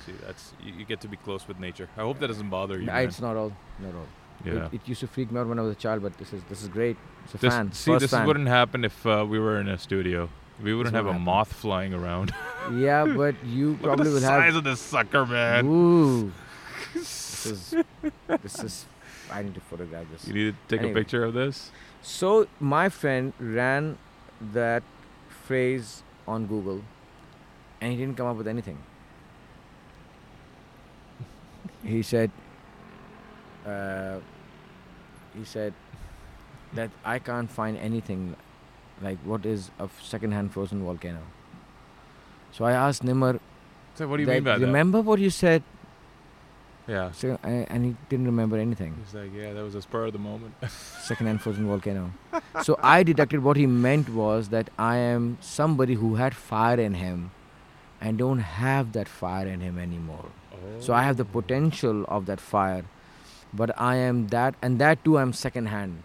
See, 0.05 0.13
that's 0.25 0.53
you, 0.63 0.73
you 0.73 0.85
get 0.85 1.01
to 1.01 1.07
be 1.07 1.17
close 1.17 1.47
with 1.47 1.59
nature. 1.59 1.89
I 1.97 2.01
hope 2.01 2.19
that 2.19 2.27
doesn't 2.27 2.49
bother 2.49 2.79
you. 2.79 2.85
Nah, 2.85 2.97
it's 2.97 3.19
not 3.21 3.35
all. 3.35 3.51
Not 3.79 3.93
all. 3.95 4.07
yeah. 4.45 4.65
It, 4.67 4.73
it 4.75 4.87
used 4.87 4.99
to 5.01 5.07
freak 5.07 5.31
me 5.31 5.39
out 5.39 5.47
when 5.47 5.57
I 5.57 5.63
was 5.63 5.71
a 5.71 5.79
child, 5.79 6.01
but 6.03 6.17
this 6.19 6.33
is 6.33 6.43
this 6.49 6.61
is 6.61 6.69
great. 6.69 6.97
It's 7.25 7.33
a 7.33 7.37
This, 7.37 7.53
fan. 7.53 7.71
see, 7.71 7.91
First 7.91 8.01
this 8.01 8.11
fan. 8.11 8.27
wouldn't 8.27 8.47
happen 8.47 8.85
if 8.85 9.05
uh, 9.07 9.25
we 9.27 9.39
were 9.39 9.59
in 9.59 9.67
a 9.67 9.77
studio. 9.77 10.29
We 10.63 10.73
wouldn't 10.73 10.95
have 10.95 11.07
a 11.07 11.13
moth 11.17 11.51
flying 11.53 11.93
around. 11.93 12.33
yeah, 12.73 13.05
but 13.05 13.35
you 13.45 13.71
Look 13.81 13.81
probably 13.81 14.03
at 14.07 14.09
the 14.09 14.13
will 14.15 14.21
size 14.21 14.45
have. 14.45 14.55
of 14.57 14.63
this 14.63 14.79
sucker, 14.79 15.25
man. 15.25 15.65
Ooh. 15.65 16.31
this 16.93 17.45
is 17.45 17.75
this 18.27 18.63
is. 18.63 18.85
I 19.31 19.41
need 19.43 19.55
to 19.55 19.61
photograph 19.61 20.05
this. 20.11 20.27
You 20.27 20.33
need 20.33 20.55
to 20.55 20.57
take 20.67 20.81
Anyway. 20.81 20.99
a 20.99 21.03
picture 21.03 21.23
of 21.23 21.33
this. 21.33 21.71
So 22.01 22.47
my 22.59 22.89
friend 22.89 23.33
ran 23.39 23.97
that 24.53 24.83
phrase 25.29 26.03
on 26.27 26.45
Google, 26.47 26.81
and 27.79 27.91
he 27.93 27.97
didn't 27.97 28.17
come 28.17 28.27
up 28.27 28.35
with 28.37 28.47
anything. 28.47 28.77
he 31.83 32.01
said, 32.03 32.29
uh, 33.65 34.19
he 35.35 35.43
said 35.43 35.73
that 36.73 36.91
I 37.03 37.17
can't 37.19 37.49
find 37.49 37.75
anything 37.77 38.35
like 39.01 39.17
what 39.19 39.45
is 39.45 39.71
a 39.79 39.89
second-hand 40.01 40.53
frozen 40.53 40.83
volcano. 40.83 41.19
So 42.51 42.65
I 42.65 42.73
asked 42.73 43.03
Nimar, 43.03 43.39
So 43.95 44.07
what 44.07 44.17
do 44.17 44.23
you 44.23 44.27
mean 44.27 44.43
by 44.43 44.57
that? 44.57 44.65
remember 44.65 45.01
what 45.01 45.19
you 45.19 45.29
said? 45.29 45.63
Yeah. 46.87 47.11
So, 47.11 47.37
and 47.43 47.85
he 47.85 47.95
didn't 48.09 48.25
remember 48.25 48.57
anything. 48.57 48.95
He's 49.03 49.13
like, 49.13 49.31
yeah, 49.33 49.53
that 49.53 49.63
was 49.63 49.75
a 49.75 49.81
spur 49.81 50.05
of 50.05 50.13
the 50.13 50.19
moment. 50.19 50.55
second-hand 50.69 51.41
frozen 51.41 51.67
volcano. 51.67 52.11
so 52.63 52.77
I 52.81 53.03
deducted 53.03 53.43
what 53.43 53.55
he 53.55 53.65
meant 53.65 54.09
was 54.09 54.49
that 54.49 54.69
I 54.77 54.97
am 54.97 55.37
somebody 55.41 55.93
who 55.93 56.15
had 56.15 56.35
fire 56.35 56.79
in 56.79 56.95
him 56.95 57.31
and 58.01 58.17
don't 58.17 58.39
have 58.39 58.93
that 58.93 59.07
fire 59.07 59.47
in 59.47 59.61
him 59.61 59.77
anymore. 59.77 60.25
Oh. 60.51 60.79
So 60.79 60.93
I 60.93 61.03
have 61.03 61.17
the 61.17 61.23
oh. 61.23 61.41
potential 61.41 62.03
of 62.07 62.25
that 62.25 62.41
fire, 62.41 62.85
but 63.53 63.79
I 63.79 63.95
am 63.97 64.27
that, 64.27 64.55
and 64.61 64.79
that 64.79 65.05
too 65.05 65.17
I'm 65.17 65.33
second-hand. 65.33 66.03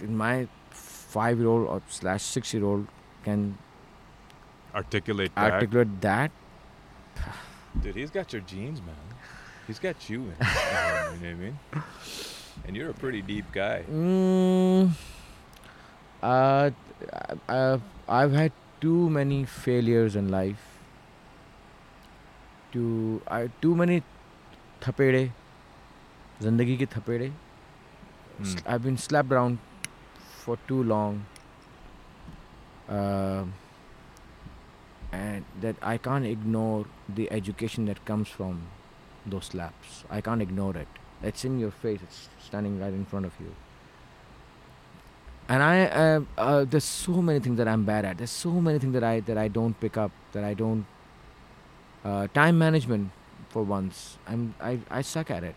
In 0.00 0.16
my 0.16 0.48
five-year-old 0.70 1.68
or 1.68 1.82
slash 1.88 2.22
six-year-old 2.22 2.86
can 3.24 3.58
articulate 4.74 5.34
that. 5.34 5.52
articulate 5.52 6.00
that. 6.00 6.30
Dude, 7.82 7.96
he's 7.96 8.10
got 8.10 8.32
your 8.32 8.42
genes, 8.42 8.80
man. 8.82 8.94
He's 9.66 9.78
got 9.78 10.08
you. 10.10 10.22
In 10.22 10.26
you 10.28 10.34
know 10.34 11.14
what 11.18 11.24
I 11.24 11.34
mean? 11.34 11.58
And 12.66 12.76
you're 12.76 12.90
a 12.90 12.94
pretty 12.94 13.22
deep 13.22 13.44
guy. 13.52 13.84
Mm, 13.90 14.90
uh, 16.22 16.70
I've, 17.48 17.82
I've 18.08 18.32
had 18.32 18.52
too 18.80 19.08
many 19.10 19.44
failures 19.44 20.16
in 20.16 20.28
life. 20.28 20.66
Too, 22.72 23.22
I, 23.26 23.50
too 23.60 23.74
many 23.74 24.02
thapede. 24.80 25.32
Zindagi 26.40 26.78
ki 26.78 26.86
thapede. 26.86 27.32
Hmm. 28.38 28.44
S- 28.44 28.56
I've 28.66 28.82
been 28.82 28.96
slapped 28.96 29.30
around 29.32 29.58
for 30.50 30.58
too 30.66 30.82
long. 30.82 31.26
Uh, 32.88 33.44
and 35.12 35.44
that 35.60 35.76
I 35.80 35.96
can't 35.96 36.26
ignore 36.26 36.86
the 37.08 37.30
education 37.30 37.86
that 37.86 38.04
comes 38.04 38.28
from 38.28 38.62
those 39.24 39.46
slaps. 39.46 40.04
I 40.10 40.20
can't 40.20 40.42
ignore 40.42 40.76
it. 40.76 40.88
It's 41.22 41.44
in 41.44 41.58
your 41.60 41.70
face. 41.70 42.00
It's 42.02 42.28
standing 42.46 42.80
right 42.80 42.92
in 42.92 43.04
front 43.04 43.26
of 43.26 43.32
you. 43.38 43.54
And 45.48 45.62
I, 45.62 45.84
uh, 45.84 46.20
uh, 46.38 46.64
there's 46.64 46.84
so 46.84 47.22
many 47.28 47.40
things 47.40 47.58
that 47.58 47.68
I'm 47.68 47.84
bad 47.84 48.04
at. 48.04 48.18
There's 48.18 48.30
so 48.30 48.50
many 48.50 48.78
things 48.78 48.94
that 48.94 49.04
I 49.04 49.20
that 49.20 49.38
I 49.38 49.48
don't 49.48 49.78
pick 49.80 49.96
up. 49.96 50.12
That 50.32 50.44
I 50.44 50.54
don't. 50.54 50.86
Uh, 52.04 52.26
time 52.34 52.56
management, 52.58 53.10
for 53.50 53.62
once, 53.62 54.16
I'm 54.26 54.54
I 54.60 54.78
I 54.90 55.02
suck 55.02 55.30
at 55.30 55.44
it. 55.44 55.56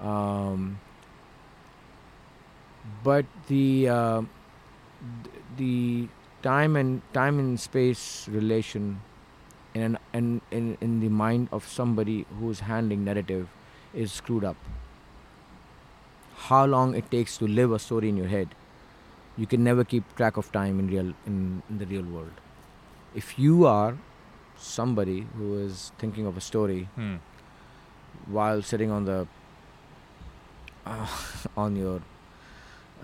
Um, 0.00 0.78
but 3.04 3.24
the 3.48 3.88
uh, 3.88 4.22
th- 5.24 5.42
the 5.56 6.08
time 6.42 6.76
and 6.76 7.00
time 7.12 7.38
and 7.38 7.58
space 7.60 8.26
relation 8.28 9.00
in 9.74 9.82
an 9.82 9.98
in, 10.12 10.40
in 10.50 10.76
in 10.80 11.00
the 11.00 11.08
mind 11.08 11.48
of 11.52 11.66
somebody 11.68 12.26
who's 12.38 12.60
handling 12.60 13.04
narrative 13.04 13.48
is 13.94 14.12
screwed 14.12 14.44
up. 14.44 14.56
How 16.48 16.64
long 16.66 16.94
it 16.94 17.10
takes 17.10 17.36
to 17.38 17.46
live 17.46 17.72
a 17.72 17.78
story 17.78 18.08
in 18.08 18.16
your 18.16 18.26
head, 18.26 18.48
you 19.36 19.46
can 19.46 19.62
never 19.64 19.84
keep 19.84 20.14
track 20.16 20.36
of 20.36 20.50
time 20.52 20.78
in 20.80 20.88
real 20.88 21.12
in, 21.26 21.62
in 21.70 21.78
the 21.78 21.86
real 21.86 22.02
world. 22.04 22.40
If 23.14 23.38
you 23.38 23.66
are 23.66 23.96
somebody 24.56 25.26
who 25.36 25.58
is 25.58 25.92
thinking 25.98 26.26
of 26.26 26.36
a 26.36 26.40
story 26.40 26.88
Hmm. 26.96 27.16
while 28.26 28.62
sitting 28.62 28.90
on 28.90 29.04
the 29.04 29.26
uh, 30.86 31.06
on 31.56 31.76
your 31.76 32.00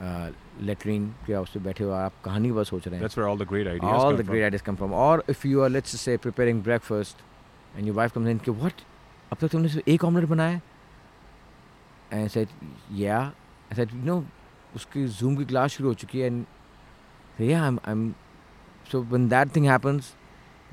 latrine 0.00 1.08
के 1.26 1.34
office 1.34 1.62
बैठे 1.62 1.84
हुए 1.84 1.94
आप 1.94 2.12
कहानी 2.24 2.52
बस 2.52 2.68
सोच 2.68 2.86
रहे 2.88 3.00
हैं। 3.00 3.22
All 3.22 3.38
the 3.38 3.42
great 3.48 3.66
ideas 3.68 4.62
come 4.62 4.76
from 4.76 4.92
और 4.94 5.24
if 5.30 5.46
you 5.48 5.60
are 5.62 5.70
let's 5.70 6.00
say 6.00 6.16
preparing 6.16 6.62
breakfast 6.62 7.22
and 7.76 7.86
your 7.86 7.96
wife 7.96 8.12
comes 8.12 8.28
in 8.28 8.38
के 8.38 8.50
व्हाट 8.50 8.80
अब 9.32 9.38
तक 9.40 9.48
तुमने 9.52 9.82
एक 9.94 10.04
ऑमलेट 10.04 10.28
बनाया 10.28 10.60
एंड 12.12 12.28
सेट 12.30 12.48
या 12.92 13.20
सेट 13.76 13.94
यू 13.94 14.02
नो 14.04 14.24
उसकी 14.76 15.06
जूम 15.18 15.36
की 15.36 15.44
क्लास 15.44 15.70
शुरू 15.70 15.88
हो 15.88 15.94
चुकी 15.94 16.20
है 16.20 16.26
एंड 16.26 16.44
या 17.40 17.62
I 17.64 17.92
am 17.92 18.10
so 18.92 19.02
one 19.12 19.28
that 19.28 19.54
thing 19.56 19.66
happens 19.66 20.14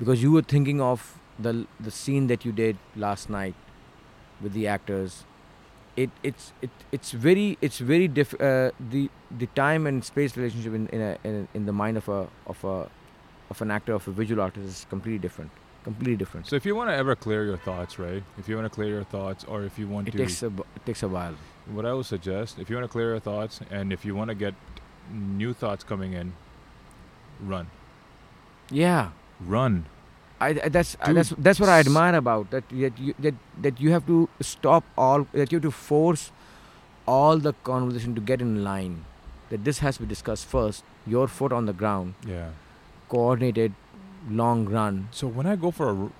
because 0.00 0.24
you 0.24 0.36
are 0.36 0.44
thinking 0.52 0.80
of 0.80 1.14
the 1.42 1.88
scene 1.94 2.26
that 2.26 2.46
you 2.46 2.52
did 2.52 2.76
last 2.98 3.30
night 3.30 3.54
with 4.42 4.52
the 4.52 4.64
actors 4.74 5.24
it 5.96 6.10
it's 6.22 6.52
it 6.62 6.70
it's 6.92 7.10
very 7.12 7.58
it's 7.60 7.78
very 7.78 8.08
diff 8.08 8.34
uh, 8.40 8.70
the 8.90 9.10
the 9.30 9.46
time 9.54 9.86
and 9.86 10.04
space 10.04 10.36
relationship 10.36 10.74
in 10.74 10.86
in, 10.88 11.00
a, 11.00 11.18
in 11.24 11.48
in 11.54 11.66
the 11.66 11.72
mind 11.72 11.96
of 11.96 12.08
a 12.08 12.28
of 12.46 12.64
a 12.64 12.88
of 13.50 13.62
an 13.62 13.70
actor 13.70 13.92
of 13.94 14.06
a 14.08 14.10
visual 14.10 14.40
artist 14.42 14.66
is 14.66 14.86
completely 14.90 15.18
different 15.18 15.50
completely 15.84 16.16
different 16.16 16.46
So 16.46 16.56
if 16.56 16.66
you 16.66 16.74
want 16.74 16.90
to 16.90 16.96
ever 16.96 17.14
clear 17.14 17.44
your 17.44 17.56
thoughts, 17.58 17.98
right? 17.98 18.22
If 18.38 18.48
you 18.48 18.56
want 18.56 18.66
to 18.66 18.74
clear 18.74 18.88
your 18.88 19.04
thoughts, 19.04 19.44
or 19.44 19.62
if 19.62 19.78
you 19.78 19.86
want 19.86 20.08
it 20.08 20.12
to, 20.12 20.18
takes 20.18 20.42
a 20.42 20.48
it 20.48 20.84
takes 20.84 21.02
a 21.02 21.08
while 21.08 21.36
what 21.66 21.84
I 21.84 21.92
would 21.94 22.06
suggest, 22.06 22.58
if 22.58 22.70
you 22.70 22.76
want 22.76 22.84
to 22.88 22.92
clear 22.92 23.10
your 23.10 23.20
thoughts, 23.20 23.60
and 23.70 23.92
if 23.92 24.04
you 24.04 24.14
want 24.14 24.28
to 24.28 24.34
get 24.34 24.54
new 25.10 25.52
thoughts 25.52 25.84
coming 25.84 26.12
in, 26.12 26.34
run, 27.40 27.70
yeah 28.70 29.10
run. 29.40 29.86
I, 30.40 30.52
that's 30.52 30.96
Dude, 31.06 31.16
that's 31.16 31.30
that's 31.38 31.60
what 31.60 31.68
I 31.68 31.78
admire 31.80 32.14
about 32.14 32.50
that 32.50 32.68
that 32.68 32.98
you 32.98 33.14
that 33.18 33.34
that 33.66 33.80
you 33.80 33.92
have 33.92 34.06
to 34.06 34.28
stop 34.40 34.84
all 34.96 35.26
that 35.32 35.50
you 35.52 35.56
have 35.56 35.62
to 35.62 35.70
force 35.70 36.30
all 37.06 37.38
the 37.38 37.52
conversation 37.68 38.14
to 38.16 38.20
get 38.20 38.40
in 38.40 38.62
line 38.64 39.04
that 39.50 39.64
this 39.64 39.78
has 39.78 39.96
to 39.96 40.02
be 40.02 40.08
discussed 40.08 40.46
first 40.46 40.84
your 41.06 41.26
foot 41.28 41.52
on 41.52 41.66
the 41.66 41.72
ground 41.72 42.14
Yeah. 42.26 42.50
coordinated 43.08 43.72
long 44.28 44.64
run 44.66 45.08
So 45.12 45.26
when 45.26 45.46
I 45.46 45.56
go 45.56 45.70
for 45.70 45.90
a 45.90 46.10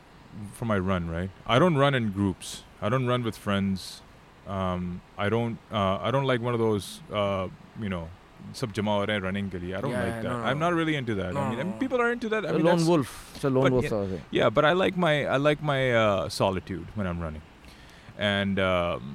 for 0.52 0.64
my 0.66 0.78
run, 0.78 1.08
right? 1.10 1.30
I 1.46 1.58
don't 1.58 1.76
run 1.76 1.94
in 1.94 2.10
groups. 2.12 2.62
I 2.80 2.88
don't 2.90 3.06
run 3.06 3.22
with 3.22 3.36
friends. 3.38 4.02
Um, 4.46 5.00
I 5.16 5.28
don't. 5.30 5.58
Uh, 5.72 5.98
I 6.08 6.10
don't 6.10 6.24
like 6.30 6.42
one 6.42 6.52
of 6.52 6.60
those. 6.60 7.00
Uh, 7.10 7.48
you 7.80 7.88
know, 7.88 8.08
sub 8.53 8.73
jama 8.73 8.91
ho 8.97 9.05
rahe 9.05 9.13
hain 9.15 9.23
running 9.27 9.49
ke 9.55 9.61
liye. 9.63 9.77
I 9.77 9.81
don't 9.81 9.91
Yeah, 9.91 10.03
like 10.03 10.15
that. 10.21 10.29
no, 10.29 10.35
I'm 10.51 10.59
no. 10.59 10.65
not 10.69 10.77
really 10.81 10.95
into 11.01 11.15
that. 11.21 11.33
No, 11.33 11.41
I 11.41 11.49
mean, 11.49 11.59
I 11.59 11.63
no, 11.63 11.63
mean, 11.63 11.73
no. 11.73 11.79
people 11.85 12.01
are 12.01 12.11
into 12.11 12.29
that. 12.35 12.45
I 12.45 12.49
a 12.49 12.53
mean, 12.53 12.65
lone 12.69 12.77
that's- 12.83 12.87
wolf 12.93 13.15
it's 13.35 13.43
a 13.43 13.49
lone 13.57 13.63
but 13.69 13.71
wolf 13.79 13.83
yeah, 13.83 13.89
sort 13.95 14.03
of 14.05 14.09
thing. 14.15 14.21
Yeah, 14.39 14.49
but 14.59 14.65
I 14.65 14.71
like 14.83 14.97
my 15.07 15.13
I 15.25 15.37
like 15.49 15.61
my 15.73 15.81
uh, 16.03 16.29
solitude 16.29 16.87
when 17.01 17.07
I'm 17.11 17.19
running, 17.27 17.43
and 18.17 18.59
um, 18.59 19.11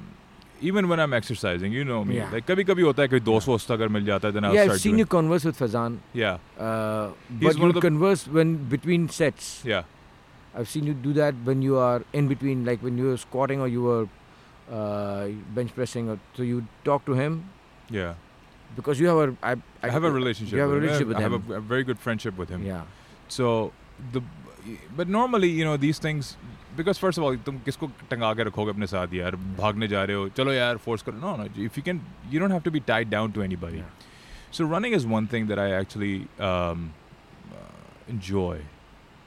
even 0.72 0.88
when 0.88 1.01
I'm 1.05 1.12
exercising, 1.12 1.72
you 1.78 1.84
know 1.84 2.05
me. 2.10 2.16
Yeah. 2.18 2.30
Like 2.36 2.47
कभी 2.47 2.64
कभी 2.70 2.82
होता 2.82 3.02
है 3.02 3.09
कोई 3.14 3.20
दोस्त 3.28 3.48
वोस्त 3.48 3.70
अगर 3.72 3.88
मिल 3.97 4.05
जाता 4.05 4.28
है 4.28 4.34
then 4.34 4.44
I'll 4.51 4.55
yeah 4.59 4.62
I've 4.62 4.70
start 4.72 4.80
seen 4.84 4.93
doing. 4.93 4.98
you 5.05 5.06
converse 5.16 5.44
with 5.51 5.59
Fazan 5.64 5.98
Yeah, 6.22 6.38
uh, 6.59 7.09
He's 7.28 7.40
but 7.48 7.56
one 7.56 7.62
you 7.62 7.68
of 7.68 7.74
the- 7.80 7.84
converse 7.88 8.26
when 8.38 8.55
between 8.76 9.09
sets 9.18 9.51
yeah, 9.72 9.82
I've 10.55 10.68
seen 10.74 10.86
you 10.93 10.94
do 11.09 11.12
that 11.18 11.34
when 11.51 11.60
you 11.70 11.76
are 11.88 11.98
in 12.22 12.28
between, 12.34 12.64
like 12.70 12.86
when 12.88 12.97
you 13.02 13.10
were 13.12 13.18
squatting 13.24 13.60
or 13.60 13.68
you 13.68 13.82
were 13.82 14.06
uh, 14.72 15.26
bench 15.59 15.74
pressing. 15.74 16.09
Or, 16.14 16.18
so 16.36 16.43
you 16.52 16.64
talk 16.84 17.05
to 17.10 17.18
him 17.22 17.36
yeah. 17.90 18.14
because 18.76 19.01
you 19.01 19.06
have 19.09 19.18
a. 19.18 19.36
I, 19.43 19.56
I, 19.82 19.90
have 19.90 20.05
a 20.05 20.10
relationship. 20.10 20.55
You 20.55 20.60
have 20.60 20.70
a 20.70 20.74
with 20.74 20.82
him. 20.82 20.88
relationship 20.88 21.09
with 21.09 21.16
I 21.16 21.22
have 21.22 21.32
him. 21.32 21.44
a, 21.51 21.55
a 21.55 21.60
very 21.60 21.84
good 21.84 21.98
friendship 21.98 22.36
with 22.36 22.48
him. 22.48 22.64
Yeah. 22.66 22.82
So 23.28 23.72
the 24.12 24.22
but 24.97 25.09
normally 25.09 25.48
you 25.48 25.64
know 25.64 25.76
these 25.76 25.98
things 25.98 26.36
because 26.76 26.98
first 26.98 27.18
of 27.18 27.24
all 27.24 27.36
तुम 27.48 27.59
किसको 27.64 27.86
टंगा 28.10 28.32
के 28.34 28.44
रखोगे 28.44 28.70
अपने 28.70 28.86
साथ 28.93 29.14
यार 29.14 29.36
भागने 29.59 29.88
जा 29.88 30.02
रहे 30.05 30.16
हो 30.16 30.28
चलो 30.38 30.52
यार 30.52 30.78
force 30.86 31.02
करो 31.09 31.20
no 31.20 31.34
no 31.40 31.47
if 31.66 31.76
you 31.80 31.82
can 31.88 32.01
you 32.32 32.40
don't 32.43 32.51
have 32.56 32.64
to 32.64 32.72
be 32.76 32.80
tied 32.90 33.09
down 33.14 33.32
to 33.36 33.44
anybody 33.44 33.78
Yeah. 33.78 34.09
so 34.59 34.64
running 34.72 34.97
is 34.98 35.06
one 35.12 35.28
thing 35.34 35.47
that 35.52 35.59
I 35.66 35.70
actually 35.78 36.12
um, 36.48 36.82
uh, 37.52 37.62
enjoy 38.16 38.59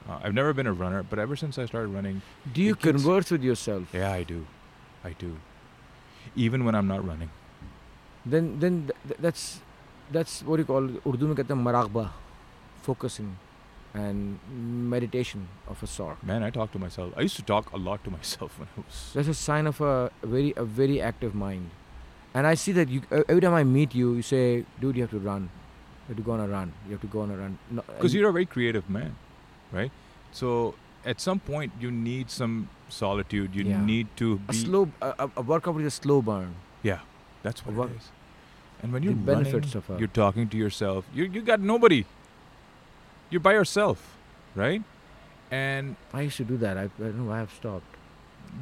uh, 0.08 0.18
I've 0.22 0.36
never 0.40 0.52
been 0.60 0.70
a 0.74 0.76
runner 0.84 1.02
but 1.14 1.18
ever 1.26 1.40
since 1.44 1.58
I 1.58 1.66
started 1.72 1.96
running 1.98 2.20
Do 2.58 2.62
you 2.68 2.76
It 2.76 2.82
gets- 2.86 3.02
converse 3.02 3.30
with 3.36 3.42
yourself? 3.50 3.96
yeah 4.02 4.12
I 4.12 4.22
do 4.34 4.40
I 5.10 5.14
do 5.24 5.32
even 6.46 6.64
when 6.68 6.74
I'm 6.82 6.92
not 6.94 7.06
running 7.12 7.30
then 8.25 8.59
then 8.59 8.91
th- 9.07 9.19
that's 9.19 9.59
that's 10.11 10.43
what 10.43 10.59
you 10.59 10.65
call 10.65 10.89
Urdu 11.05 11.27
mein 11.27 11.35
kehte 11.35 11.57
maragba, 11.67 12.11
focusing 12.81 13.35
and 13.95 14.39
meditation 14.91 15.47
of 15.67 15.81
a 15.81 15.87
sort. 15.87 16.21
Man, 16.23 16.43
I 16.43 16.49
talk 16.49 16.71
to 16.73 16.79
myself. 16.79 17.13
I 17.15 17.21
used 17.21 17.37
to 17.37 17.43
talk 17.43 17.71
a 17.71 17.77
lot 17.77 18.03
to 18.03 18.11
myself 18.11 18.59
when 18.59 18.67
I 18.77 18.81
was. 18.81 19.11
That's 19.13 19.27
a 19.27 19.33
sign 19.33 19.67
of 19.67 19.81
a 19.81 20.11
very 20.23 20.53
a 20.55 20.65
very 20.65 21.01
active 21.01 21.33
mind, 21.33 21.69
and 22.33 22.45
I 22.45 22.55
see 22.55 22.71
that 22.73 22.89
you 22.89 23.01
every 23.11 23.41
time 23.41 23.53
I 23.53 23.63
meet 23.63 23.95
you, 23.95 24.13
you 24.13 24.21
say, 24.21 24.65
"Dude, 24.79 24.95
you 24.97 25.03
have 25.03 25.11
to 25.11 25.19
run, 25.19 25.49
you 26.07 26.15
have 26.15 26.17
to 26.17 26.23
go 26.23 26.33
on 26.33 26.41
a 26.41 26.47
run, 26.47 26.73
you 26.85 26.91
have 26.91 27.01
to 27.01 27.07
go 27.07 27.21
on 27.21 27.31
a 27.31 27.37
run." 27.37 27.57
Because 27.75 28.13
no, 28.13 28.19
you're 28.19 28.29
a 28.29 28.33
very 28.33 28.45
creative 28.45 28.89
man, 28.89 29.15
right? 29.71 29.91
So 30.31 30.75
at 31.05 31.21
some 31.21 31.39
point, 31.39 31.71
you 31.79 31.91
need 31.91 32.29
some 32.29 32.69
solitude. 32.89 33.55
You 33.55 33.63
yeah. 33.63 33.85
need 33.85 34.07
to 34.17 34.39
a 34.49 34.53
slow 34.53 34.89
a, 35.01 35.29
a 35.37 35.41
workout 35.41 35.79
is 35.79 35.87
a 35.87 35.97
slow 36.01 36.21
burn. 36.21 36.55
Yeah, 36.83 36.99
that's 37.43 37.65
what 37.65 37.73
a 37.73 37.77
work, 37.79 37.91
it 37.91 37.97
is. 37.97 38.11
And 38.83 38.91
when 38.93 39.03
you're 39.03 39.13
benefits 39.13 39.53
running, 39.75 39.77
of 39.77 39.89
a- 39.89 39.99
you're 39.99 40.07
talking 40.07 40.47
to 40.49 40.57
yourself. 40.57 41.05
You 41.13 41.25
you 41.25 41.41
got 41.41 41.59
nobody. 41.59 42.05
You're 43.29 43.41
by 43.41 43.53
yourself, 43.53 44.15
right? 44.55 44.83
And 45.51 45.95
I 46.13 46.21
used 46.21 46.37
to 46.37 46.43
do 46.43 46.57
that. 46.57 46.77
I, 46.77 46.89
I 46.99 47.09
know. 47.11 47.31
I 47.31 47.37
have 47.39 47.51
stopped. 47.53 47.85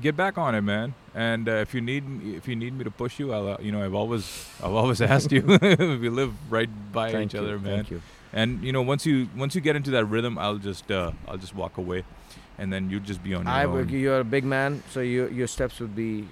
get 0.01 0.15
back 0.15 0.37
on 0.37 0.55
it, 0.55 0.61
man. 0.61 0.93
And 1.13 1.47
uh, 1.47 1.51
if 1.65 1.73
you 1.73 1.81
need 1.81 2.07
me- 2.07 2.35
if 2.35 2.47
you 2.47 2.55
need 2.55 2.73
me 2.77 2.83
to 2.83 2.91
push 2.91 3.19
you, 3.19 3.33
I'll 3.33 3.47
uh, 3.53 3.57
you 3.59 3.71
know 3.71 3.83
I've 3.83 3.93
always 3.93 4.47
I've 4.63 4.73
always 4.73 5.01
asked 5.13 5.31
you. 5.31 5.41
we 6.01 6.09
live 6.09 6.33
right 6.51 6.69
by 6.91 7.11
Thank 7.11 7.31
each 7.31 7.33
you. 7.33 7.41
other, 7.41 7.59
man. 7.59 7.77
Thank 7.77 7.91
you. 7.91 8.01
And 8.31 8.63
you 8.63 8.71
know 8.71 8.81
once 8.81 9.05
you 9.05 9.27
once 9.35 9.53
you 9.55 9.61
get 9.61 9.75
into 9.75 9.91
that 9.91 10.05
rhythm, 10.05 10.37
I'll 10.37 10.57
just 10.57 10.89
uh, 10.91 11.11
I'll 11.27 11.37
just 11.37 11.53
walk 11.55 11.77
away, 11.77 12.03
and 12.57 12.71
then 12.73 12.89
you 12.89 12.99
just 12.99 13.21
be 13.23 13.33
on 13.35 13.43
your 13.45 13.53
I, 13.53 13.65
own. 13.65 13.89
you're 13.89 14.19
a 14.21 14.23
big 14.23 14.43
man, 14.45 14.81
so 14.89 15.01
your 15.01 15.29
your 15.29 15.47
steps 15.47 15.79
would 15.79 15.95
be 15.95 16.27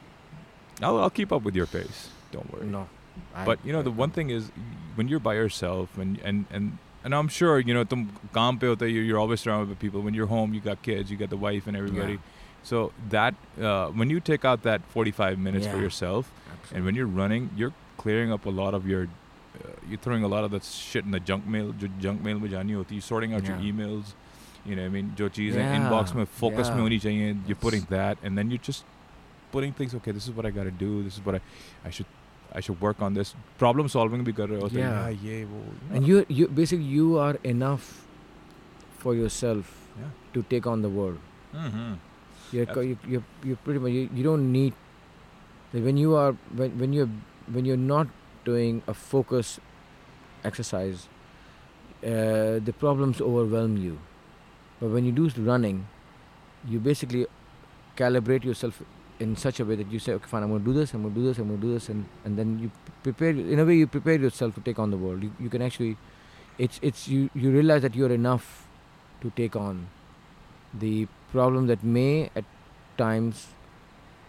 I'll 0.82 0.98
I'll 0.98 1.10
keep 1.14 1.32
up 1.32 1.44
with 1.44 1.56
your 1.56 1.68
pace. 1.68 2.10
Don't 2.32 2.52
worry. 2.54 2.66
no. 2.66 2.88
I- 3.35 3.45
But 3.45 3.59
you 3.65 3.73
know 3.73 3.83
the 3.83 3.91
one 3.91 4.11
thing 4.11 4.31
is 4.31 4.51
when 4.95 5.09
you're 5.09 5.21
by 5.29 5.35
yourself 5.35 5.97
and 5.99 6.19
and 6.25 6.47
and 6.51 6.79
and 7.05 7.15
I'm 7.15 7.29
sure 7.29 7.59
you 7.61 7.75
know 7.75 7.85
tum 7.85 8.07
kaam 8.35 8.59
pe 8.61 8.67
hote, 8.73 8.83
you're, 8.83 9.05
you're 9.11 9.19
always 9.19 9.41
surrounded 9.41 9.69
by 9.75 9.79
people. 9.87 10.03
When 10.03 10.15
you're 10.15 10.27
home, 10.33 10.55
you 10.55 10.61
got 10.61 10.83
kids, 10.83 11.11
you 11.11 11.17
got 11.17 11.31
the 11.31 11.37
wife 11.47 11.67
and 11.67 11.77
everybody. 11.77 12.19
So 12.63 12.93
that 13.11 13.35
uh, 13.63 13.89
when 14.03 14.11
you 14.11 14.19
take 14.29 14.45
out 14.45 14.63
that 14.65 14.83
45 14.95 15.39
minutes 15.39 15.67
for 15.67 15.77
Yeah. 15.77 15.83
yourself, 15.89 16.33
Absolutely. 16.53 16.77
and 16.77 16.85
when 16.85 16.95
you're 16.97 17.07
running, 17.19 17.51
you're 17.57 17.73
clearing 17.97 18.33
up 18.33 18.45
a 18.47 18.51
lot 18.63 18.75
of 18.75 18.87
your. 18.95 19.05
Uh, 19.59 19.69
you're 19.89 20.01
throwing 20.07 20.25
a 20.25 20.29
lot 20.29 20.45
of 20.45 20.51
that 20.55 20.65
shit 20.65 21.05
in 21.05 21.13
the 21.13 21.21
junk 21.21 21.47
mail. 21.47 21.73
जो 21.85 21.89
junk 22.07 22.23
mail 22.25 22.41
में 22.41 22.49
जानी 22.51 22.73
होती, 22.79 22.97
you're 22.99 23.09
sorting 23.11 23.33
out 23.39 23.47
your 23.51 23.57
Yeah. 23.59 23.71
emails. 23.73 24.15
You 24.67 24.75
know, 24.77 24.83
what 24.83 24.91
I 24.91 24.95
mean, 24.97 25.13
जो 25.21 25.29
चीज़ें 25.39 25.63
Yeah, 25.63 25.77
inbox 25.79 26.13
में 26.19 26.27
focus 26.41 26.69
में 26.71 26.77
yeah. 26.77 26.83
होनी 26.89 26.99
चाहिए. 27.07 27.29
You're 27.29 27.55
That's- 27.55 27.61
putting 27.67 27.87
that, 27.97 28.19
and 28.25 28.37
then 28.43 28.51
you're 28.51 28.65
just 28.69 28.85
putting 29.53 29.73
things. 29.81 29.95
Okay, 30.01 30.11
this 30.19 30.27
is 30.31 30.35
what 30.41 30.45
I 30.45 30.51
got 30.59 30.65
to 30.65 30.75
do. 30.85 30.91
This 31.05 31.19
is 31.21 31.25
what 31.25 31.37
I, 31.37 31.41
I 31.85 31.91
should, 31.99 32.07
I 32.55 32.61
should 32.67 32.81
work 32.81 33.01
on 33.07 33.15
this. 33.19 33.35
Problem 33.63 33.89
solving 33.95 34.25
भी 34.25 34.33
कर 34.41 34.49
रहे 34.49 34.61
होते 34.61 34.81
हैं. 34.81 34.91
Yeah. 34.91 35.09
Yeah, 35.09 35.25
ये 35.25 35.45
वो. 35.53 35.63
and 35.99 36.07
you 36.11 36.25
you 36.41 36.49
basically 36.61 36.91
you 36.99 37.09
are 37.27 37.35
enough 37.55 37.89
for 39.05 39.15
yourself 39.23 39.73
Yeah. 40.01 40.13
to 40.37 40.43
take 40.55 40.67
on 40.75 40.83
the 40.87 40.91
world. 40.99 41.19
Mm-hmm. 41.55 41.93
You're 42.53 42.65
Abs- 42.69 42.75
co- 42.75 42.87
you 42.89 42.97
you 43.15 43.23
you 43.51 43.57
pretty 43.67 43.81
much 43.87 43.93
you, 43.99 44.09
you 44.21 44.25
don't 44.29 44.51
need 44.57 44.75
like 45.75 45.85
when 45.91 46.01
you 46.05 46.15
are 46.23 46.33
when 46.63 46.79
when 46.85 46.93
you're 46.99 47.11
when 47.59 47.65
you're 47.71 47.83
not 47.85 48.09
doing 48.49 48.83
a 48.87 48.95
focus 48.95 49.53
exercise, 50.51 51.07
uh, 52.03 52.59
the 52.71 52.75
problems 52.85 53.21
overwhelm 53.21 53.77
you. 53.85 53.99
But 54.81 54.91
when 54.97 55.05
you 55.09 55.13
do 55.13 55.29
running, 55.51 55.81
you 56.75 56.79
basically 56.79 57.27
calibrate 58.03 58.45
yourself 58.45 58.81
in 59.21 59.37
such 59.37 59.61
a 59.61 59.65
way 59.65 59.77
that 59.77 59.91
you 59.91 59.99
say, 59.99 60.13
okay, 60.13 60.27
fine, 60.27 60.43
I'm 60.43 60.51
going 60.51 60.63
to 60.63 60.67
do 60.67 60.73
this, 60.73 60.93
I'm 60.93 61.03
going 61.03 61.15
to 61.15 61.21
do 61.21 61.27
this, 61.27 61.39
I'm 61.39 61.49
going 61.49 61.61
to 61.61 61.67
do 61.67 61.73
this, 61.73 61.89
and, 61.89 62.05
and 62.25 62.39
then 62.39 62.59
you 62.59 62.71
prepare. 63.03 63.31
In 63.31 63.59
a 63.59 63.65
way, 63.65 63.77
you 63.77 63.87
prepare 63.87 64.17
yourself 64.17 64.55
to 64.57 64.61
take 64.61 64.79
on 64.79 64.91
the 64.91 64.97
world. 64.97 65.23
You, 65.23 65.33
you 65.41 65.49
can 65.49 65.63
actually, 65.63 65.97
it's 66.59 66.79
it's 66.83 67.09
you 67.09 67.31
you 67.35 67.51
realize 67.51 67.83
that 67.83 67.95
you're 67.95 68.13
enough 68.13 68.67
to 69.23 69.31
take 69.31 69.57
on 69.57 69.89
the 70.75 71.09
problem 71.33 71.67
that 71.67 71.83
may 71.83 72.31
at 72.35 72.45
times 72.99 73.49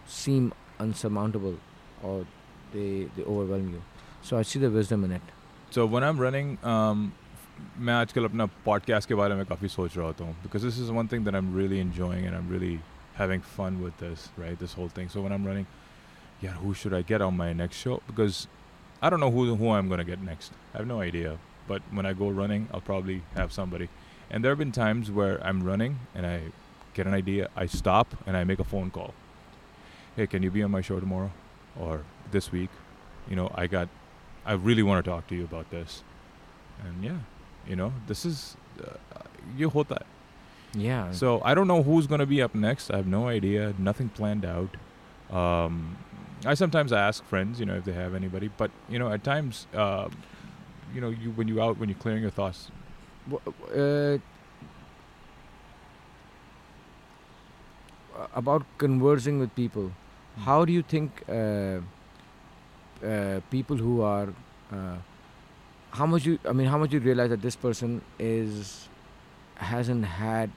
seem 0.06 0.52
unsurmountable 0.80 1.56
or 2.02 2.26
they 2.72 3.08
they 3.16 3.24
overwhelm 3.24 3.70
you. 3.70 3.82
So 4.22 4.38
I 4.38 4.42
see 4.42 4.58
the 4.58 4.70
wisdom 4.70 5.04
in 5.04 5.12
it. 5.12 5.22
So 5.70 5.86
when 5.86 6.02
I'm 6.02 6.18
running, 6.18 6.58
um, 6.64 7.12
मैं 7.78 7.94
आजकल 7.94 8.24
अपना 8.24 8.48
podcast 8.66 9.06
के 9.06 9.14
बारे 9.14 9.34
में 9.34 9.44
काफ़ी 9.46 9.68
सोच 9.68 9.96
रहा 9.96 10.06
होता 10.06 10.24
हूँ 10.24 10.36
because 10.42 10.62
this 10.62 10.78
is 10.78 10.90
one 10.90 11.08
thing 11.08 11.24
that 11.24 11.34
I'm 11.34 11.52
really 11.54 11.80
enjoying 11.80 12.26
and 12.26 12.36
I'm 12.36 12.48
really 12.48 12.80
having 13.14 13.40
fun 13.40 13.82
with 13.82 13.96
this, 13.98 14.28
right? 14.36 14.58
This 14.58 14.74
whole 14.74 14.88
thing. 14.88 15.08
So 15.08 15.20
when 15.20 15.32
I'm 15.32 15.44
running, 15.44 15.66
yeah, 16.40 16.52
who 16.52 16.74
should 16.74 16.94
I 16.94 17.02
get 17.02 17.20
on 17.20 17.36
my 17.36 17.52
next 17.52 17.76
show? 17.76 18.00
Because 18.06 18.46
I 19.02 19.10
don't 19.10 19.20
know 19.20 19.30
who 19.30 19.54
who 19.56 19.70
I'm 19.70 19.88
gonna 19.88 20.04
get 20.04 20.20
next. 20.20 20.52
I 20.74 20.78
have 20.78 20.86
no 20.86 21.00
idea. 21.00 21.38
But 21.66 21.82
when 21.90 22.06
I 22.06 22.12
go 22.12 22.28
running, 22.30 22.68
I'll 22.72 22.80
probably 22.80 23.22
have 23.34 23.52
somebody. 23.52 23.88
And 24.30 24.44
there 24.44 24.50
have 24.50 24.58
been 24.58 24.72
times 24.72 25.10
where 25.10 25.44
I'm 25.44 25.62
running 25.62 25.98
and 26.14 26.26
I 26.26 26.40
get 26.94 27.06
an 27.06 27.14
idea, 27.14 27.48
I 27.56 27.66
stop 27.66 28.14
and 28.26 28.36
I 28.36 28.44
make 28.44 28.58
a 28.58 28.64
phone 28.64 28.90
call. 28.90 29.14
Hey, 30.16 30.26
can 30.26 30.42
you 30.42 30.50
be 30.50 30.62
on 30.62 30.70
my 30.70 30.80
show 30.80 30.98
tomorrow 31.00 31.30
or 31.78 32.02
this 32.30 32.50
week? 32.50 32.70
You 33.28 33.36
know, 33.36 33.50
I 33.54 33.66
got 33.66 33.88
I 34.46 34.54
really 34.54 34.82
want 34.82 35.04
to 35.04 35.10
talk 35.10 35.26
to 35.28 35.34
you 35.34 35.44
about 35.44 35.70
this. 35.70 36.02
And 36.84 37.04
yeah, 37.04 37.18
you 37.66 37.76
know, 37.76 37.92
this 38.06 38.24
is 38.24 38.56
uh, 38.80 38.96
ये 39.56 39.66
होता 39.74 39.94
है. 39.94 40.11
yeah. 40.75 41.11
So 41.11 41.41
I 41.43 41.53
don't 41.53 41.67
know 41.67 41.83
who's 41.83 42.07
going 42.07 42.19
to 42.19 42.25
be 42.25 42.41
up 42.41 42.55
next. 42.55 42.89
I 42.91 42.97
have 42.97 43.07
no 43.07 43.27
idea. 43.27 43.73
Nothing 43.77 44.09
planned 44.09 44.45
out. 44.45 44.75
Um, 45.31 45.97
I 46.45 46.55
sometimes 46.55 46.91
ask 46.91 47.23
friends, 47.23 47.59
you 47.59 47.65
know, 47.65 47.75
if 47.75 47.85
they 47.85 47.93
have 47.93 48.15
anybody. 48.15 48.49
But 48.57 48.71
you 48.89 48.99
know, 48.99 49.11
at 49.11 49.23
times, 49.23 49.67
uh, 49.73 50.09
you 50.93 51.01
know, 51.01 51.09
you 51.09 51.31
when 51.31 51.47
you 51.47 51.61
out 51.61 51.77
when 51.77 51.89
you're 51.89 51.97
clearing 51.99 52.21
your 52.21 52.31
thoughts. 52.31 52.71
Uh, 53.73 54.17
about 58.35 58.63
conversing 58.77 59.39
with 59.39 59.53
people 59.55 59.91
how 60.37 60.65
do 60.65 60.73
you 60.73 60.81
think 60.81 61.23
uh, 61.29 61.79
uh, 63.05 63.39
people 63.49 63.77
who 63.77 64.01
are 64.01 64.29
uh, 64.71 64.97
how 65.91 66.05
much 66.05 66.25
you 66.25 66.39
i 66.47 66.51
mean 66.51 66.67
how 66.67 66.77
much 66.77 66.91
you 66.91 66.99
realize 66.99 67.29
that 67.29 67.41
this 67.41 67.55
person 67.55 68.01
is 68.19 68.87
hasn't 69.55 70.05
had 70.05 70.49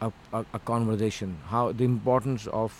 a, 0.00 0.12
a, 0.32 0.44
a 0.54 0.58
conversation. 0.60 1.36
How 1.48 1.72
the 1.72 1.84
importance 1.84 2.46
of 2.48 2.72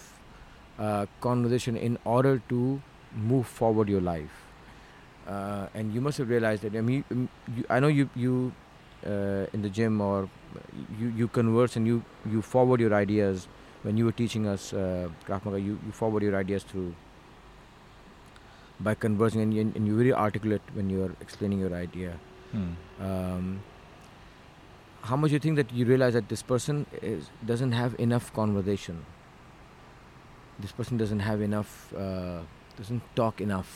uh, 0.78 1.06
conversation 1.20 1.76
in 1.76 1.98
order 2.04 2.40
to 2.48 2.80
move 3.16 3.46
forward 3.46 3.88
your 3.88 4.00
life. 4.00 4.30
Uh, 5.26 5.66
and 5.74 5.92
you 5.92 6.00
must 6.00 6.18
have 6.18 6.28
realized 6.28 6.62
that 6.62 6.76
I 6.76 6.80
mean, 6.80 7.04
you, 7.10 7.28
you, 7.56 7.64
I 7.68 7.80
know 7.80 7.88
you 7.88 8.08
you 8.14 8.52
uh, 9.06 9.46
in 9.52 9.62
the 9.62 9.68
gym 9.70 10.00
or 10.00 10.28
you 11.00 11.08
you 11.16 11.28
converse 11.28 11.76
and 11.76 11.86
you 11.86 12.02
you 12.30 12.42
forward 12.42 12.80
your 12.80 12.94
ideas. 12.94 13.48
When 13.82 13.96
you 13.96 14.04
were 14.04 14.12
teaching 14.12 14.46
us 14.46 14.72
uh, 14.72 15.08
Krav 15.26 15.44
Maga, 15.44 15.60
you 15.60 15.78
you 15.86 15.92
forward 15.92 16.22
your 16.22 16.36
ideas 16.36 16.62
through 16.64 16.94
by 18.80 18.94
conversing 18.94 19.40
and, 19.40 19.54
you- 19.54 19.72
and 19.74 19.86
you're 19.86 19.96
very 19.96 20.12
articulate 20.12 20.62
when 20.74 20.90
you're 20.90 21.12
explaining 21.20 21.58
your 21.58 21.74
idea. 21.74 22.12
Um, 23.00 23.60
how 25.06 25.16
much 25.16 25.32
you 25.32 25.38
think 25.38 25.56
that 25.56 25.72
you 25.72 25.84
realize 25.86 26.14
that 26.18 26.28
this 26.28 26.42
person 26.42 26.86
is 27.02 27.30
doesn't 27.50 27.72
have 27.72 27.98
enough 28.06 28.32
conversation. 28.38 29.04
This 30.58 30.72
person 30.72 30.96
doesn't 30.96 31.20
have 31.20 31.40
enough, 31.42 31.92
uh, 31.94 32.40
doesn't 32.76 33.02
talk 33.14 33.40
enough. 33.40 33.72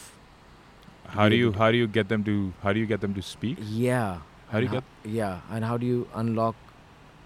How 1.19 1.28
do 1.28 1.36
you 1.36 1.52
how 1.52 1.70
do 1.70 1.78
you 1.78 1.86
get 1.98 2.09
them 2.09 2.24
to 2.24 2.52
how 2.62 2.73
do 2.73 2.81
you 2.81 2.86
get 2.86 3.01
them 3.01 3.15
to 3.15 3.23
speak? 3.23 3.59
Yeah. 3.61 4.19
How 4.52 4.59
do 4.61 4.66
you 4.66 4.73
and 4.77 4.82
get? 5.05 5.12
yeah 5.19 5.40
and 5.57 5.65
how 5.65 5.77
do 5.82 5.86
you 5.86 6.09
unlock 6.20 6.57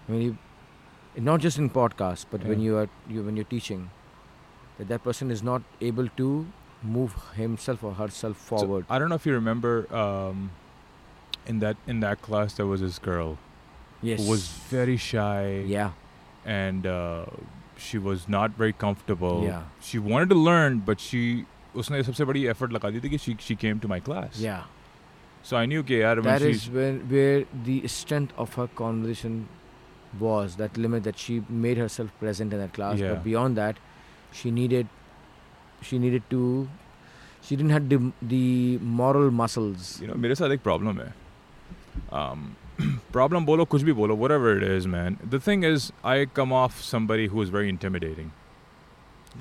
when 0.07 0.21
you 0.21 0.37
not 1.29 1.39
just 1.45 1.57
in 1.61 1.69
podcasts 1.77 2.25
but 2.33 2.43
when 2.49 2.59
you 2.65 2.75
are 2.81 2.87
you 3.13 3.23
when 3.27 3.35
you're 3.39 3.49
teaching 3.53 3.89
that 4.77 4.87
that 4.89 5.03
person 5.07 5.31
is 5.35 5.41
not 5.47 5.63
able 5.89 6.07
to 6.19 6.27
move 6.97 7.15
himself 7.37 7.83
or 7.83 7.93
herself 8.01 8.43
So, 8.49 8.57
forward 8.57 8.85
I 8.97 8.99
don't 8.99 9.09
know 9.09 9.15
if 9.15 9.25
you 9.25 9.33
remember 9.33 9.73
um, 10.03 10.51
in 11.47 11.63
that 11.65 11.77
in 11.87 11.99
that 12.01 12.21
class 12.27 12.53
there 12.61 12.67
was 12.67 12.81
this 12.81 12.99
girl 12.99 13.39
yes 14.04 14.20
who 14.24 14.30
was 14.30 14.46
very 14.72 14.96
shy 14.96 15.62
yeah 15.76 15.90
and 16.58 16.86
uh, 16.86 17.24
she 17.76 17.98
was 17.98 18.26
not 18.28 18.50
very 18.60 18.72
comfortable. 18.72 19.42
Yeah. 19.44 19.62
She 19.88 19.98
wanted 19.98 20.30
to 20.30 20.38
learn, 20.48 20.78
but 20.90 21.00
she 21.06 21.20
उसने 21.82 22.02
सबसे 22.04 22.24
बड़ी 22.30 22.44
effort 22.52 22.72
लगा 22.72 22.90
दी 22.96 23.00
थी 23.00 23.10
कि 23.10 23.18
she 23.24 23.34
she 23.46 23.56
came 23.64 23.80
to 23.86 23.88
my 23.92 23.98
class. 24.10 24.40
yeah 24.48 24.62
So 25.50 25.56
I 25.58 25.64
knew 25.72 25.82
कि 25.90 26.00
यार 26.02 26.16
when 26.22 26.24
that 26.30 26.42
she's 26.46 26.62
is 26.64 26.70
when 26.76 26.98
where 27.12 27.44
the 27.68 27.76
strength 27.96 28.32
of 28.44 28.56
her 28.60 28.66
conversation 28.80 29.36
was 30.24 30.56
that 30.62 30.76
limit 30.86 31.04
that 31.08 31.18
she 31.26 31.36
made 31.66 31.78
herself 31.84 32.10
present 32.24 32.52
in 32.58 32.62
that 32.64 32.72
class 32.78 32.98
Yeah. 33.02 33.12
but 33.14 33.24
beyond 33.28 33.60
that 33.62 33.76
she 34.40 34.50
needed 34.56 34.88
she 35.90 35.98
needed 36.04 36.26
to 36.34 36.42
she 37.42 37.56
didn't 37.56 37.70
have 37.76 37.88
the, 37.88 37.98
the 38.34 38.78
moral 39.00 39.30
muscles 39.42 39.92
you 40.02 40.08
know 40.10 40.18
मेरे 40.26 40.34
साथ 40.42 40.56
एक 40.58 40.62
problem 40.70 41.00
है. 41.04 41.12
Um, 42.22 42.42
problem 43.11 43.45
bolo 43.45 43.65
kuch 43.65 43.83
bhi 43.89 43.95
bolo 43.95 44.15
whatever 44.15 44.55
it 44.57 44.63
is 44.63 44.87
man. 44.87 45.19
The 45.35 45.39
thing 45.39 45.63
is 45.63 45.91
i 46.03 46.25
come 46.25 46.51
off 46.53 46.81
somebody 46.81 47.27
who 47.27 47.41
is 47.41 47.49
very 47.49 47.69
intimidating 47.69 48.31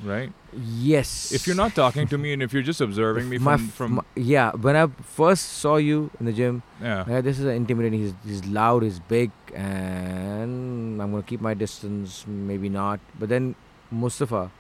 right? 0.03 0.33
Yes. 0.53 1.33
If 1.33 1.47
you're 1.47 1.57
not 1.57 1.75
talking 1.75 2.09
to 2.09 2.19
me 2.19 2.33
and 2.33 2.43
if 2.43 2.53
you're 2.53 2.63
just 2.63 2.81
observing 2.81 3.29
me 3.29 3.39
my, 3.39 3.57
from, 3.57 3.69
from 3.69 3.93
my, 3.95 4.03
yeah 4.15 4.53
when 4.53 4.77
i 4.77 4.87
first 4.87 5.45
saw 5.59 5.77
you 5.77 6.11
in 6.19 6.27
the 6.27 6.33
gym 6.33 6.63
yeah. 6.81 7.01
uh, 7.03 7.21
this 7.21 7.39
is 7.39 7.47
intimidating. 7.47 8.01
He's, 8.01 8.15
he's 8.25 8.45
loud 8.47 8.83
he's 8.83 8.99
big 8.99 9.31
and 9.55 11.01
i'm 11.01 11.11
gonna 11.11 11.23
keep 11.23 11.41
my 11.41 11.55
distance 11.55 12.25
maybe 12.27 12.69
not. 12.69 13.01
But 13.19 13.29
then 13.29 13.55
mustafa 13.91 14.51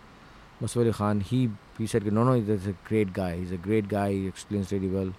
mustafa 0.61 0.93
khan 0.93 1.21
he 1.21 1.51
he 1.79 1.87
said 1.87 2.05
no 2.13 2.25
no 2.25 2.35
he's 2.35 2.67
a 2.67 2.77
great 2.85 3.13
guy. 3.13 3.37
He's 3.37 3.53
a 3.53 3.57
great 3.57 3.89
guy. 3.89 4.13
He 4.13 4.27
explains 4.27 4.73
really 4.73 4.89
well 4.89 5.13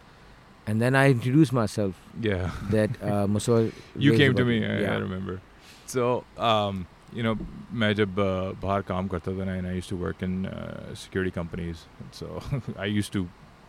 and 0.67 0.81
then 0.81 0.95
i 0.95 1.11
introduced 1.11 1.53
myself 1.53 1.95
Yeah. 2.21 2.51
that 2.71 2.91
uh, 3.03 3.27
mustafa 3.27 3.73
you 3.97 4.11
knows 4.13 4.19
came 4.23 4.35
to 4.35 4.43
about 4.43 4.49
me 4.51 4.59
it. 4.65 4.71
I, 4.71 4.81
yeah 4.87 4.95
I 4.95 4.99
remember 5.05 5.41
so 5.87 6.25
um 6.51 6.87
you 7.19 7.23
know 7.27 7.37
मैं 7.83 7.93
जब 8.01 8.19
uh, 8.25 8.55
बाहर 8.63 8.83
काम 8.91 9.09
करता 9.15 9.33
था 9.39 9.45
ना 9.47 9.57
and 9.61 9.67
I 9.67 9.73
used 9.79 9.89
to 9.93 9.97
work 10.03 10.23
in 10.27 10.47
uh, 10.47 10.95
security 10.95 11.31
companies 11.39 11.85
so 12.19 12.43
I 12.79 12.87
used 12.99 13.13
to 13.17 13.23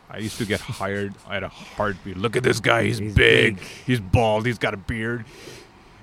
I 0.09 0.17
used 0.27 0.37
to 0.43 0.45
get 0.51 0.59
hired 0.81 1.13
at 1.37 1.43
a 1.47 1.49
heartbeat 1.49 2.17
look 2.25 2.35
at 2.41 2.43
this 2.49 2.59
guy 2.59 2.83
he's, 2.83 2.99
He's 2.99 3.15
big. 3.15 3.55
big. 3.57 3.65
he's 3.87 3.99
bald 4.17 4.45
he's 4.51 4.59
got 4.67 4.73
a 4.79 4.81
beard 4.91 5.25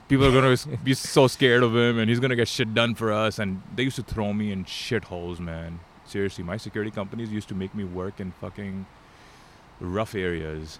people 0.09 0.26
are 0.26 0.32
gonna 0.40 0.56
be 0.90 0.94
so 0.94 1.26
scared 1.36 1.62
of 1.68 1.76
him 1.76 1.98
and 1.98 2.09
he's 2.14 2.18
gonna 2.26 2.40
get 2.44 2.48
shit 2.48 2.74
done 2.82 2.94
for 3.02 3.12
us 3.12 3.38
and 3.38 3.62
they 3.76 3.84
used 3.90 3.96
to 4.02 4.06
throw 4.14 4.32
me 4.42 4.50
in 4.56 4.64
shitholes 4.64 5.38
man 5.50 5.78
seriously 6.14 6.42
my 6.52 6.56
security 6.68 6.90
companies 7.00 7.30
used 7.40 7.48
to 7.55 7.55
make 7.64 7.74
me 7.82 7.84
work 8.02 8.18
in 8.26 8.32
fucking 8.44 8.86
rough 9.84 10.15
areas. 10.15 10.80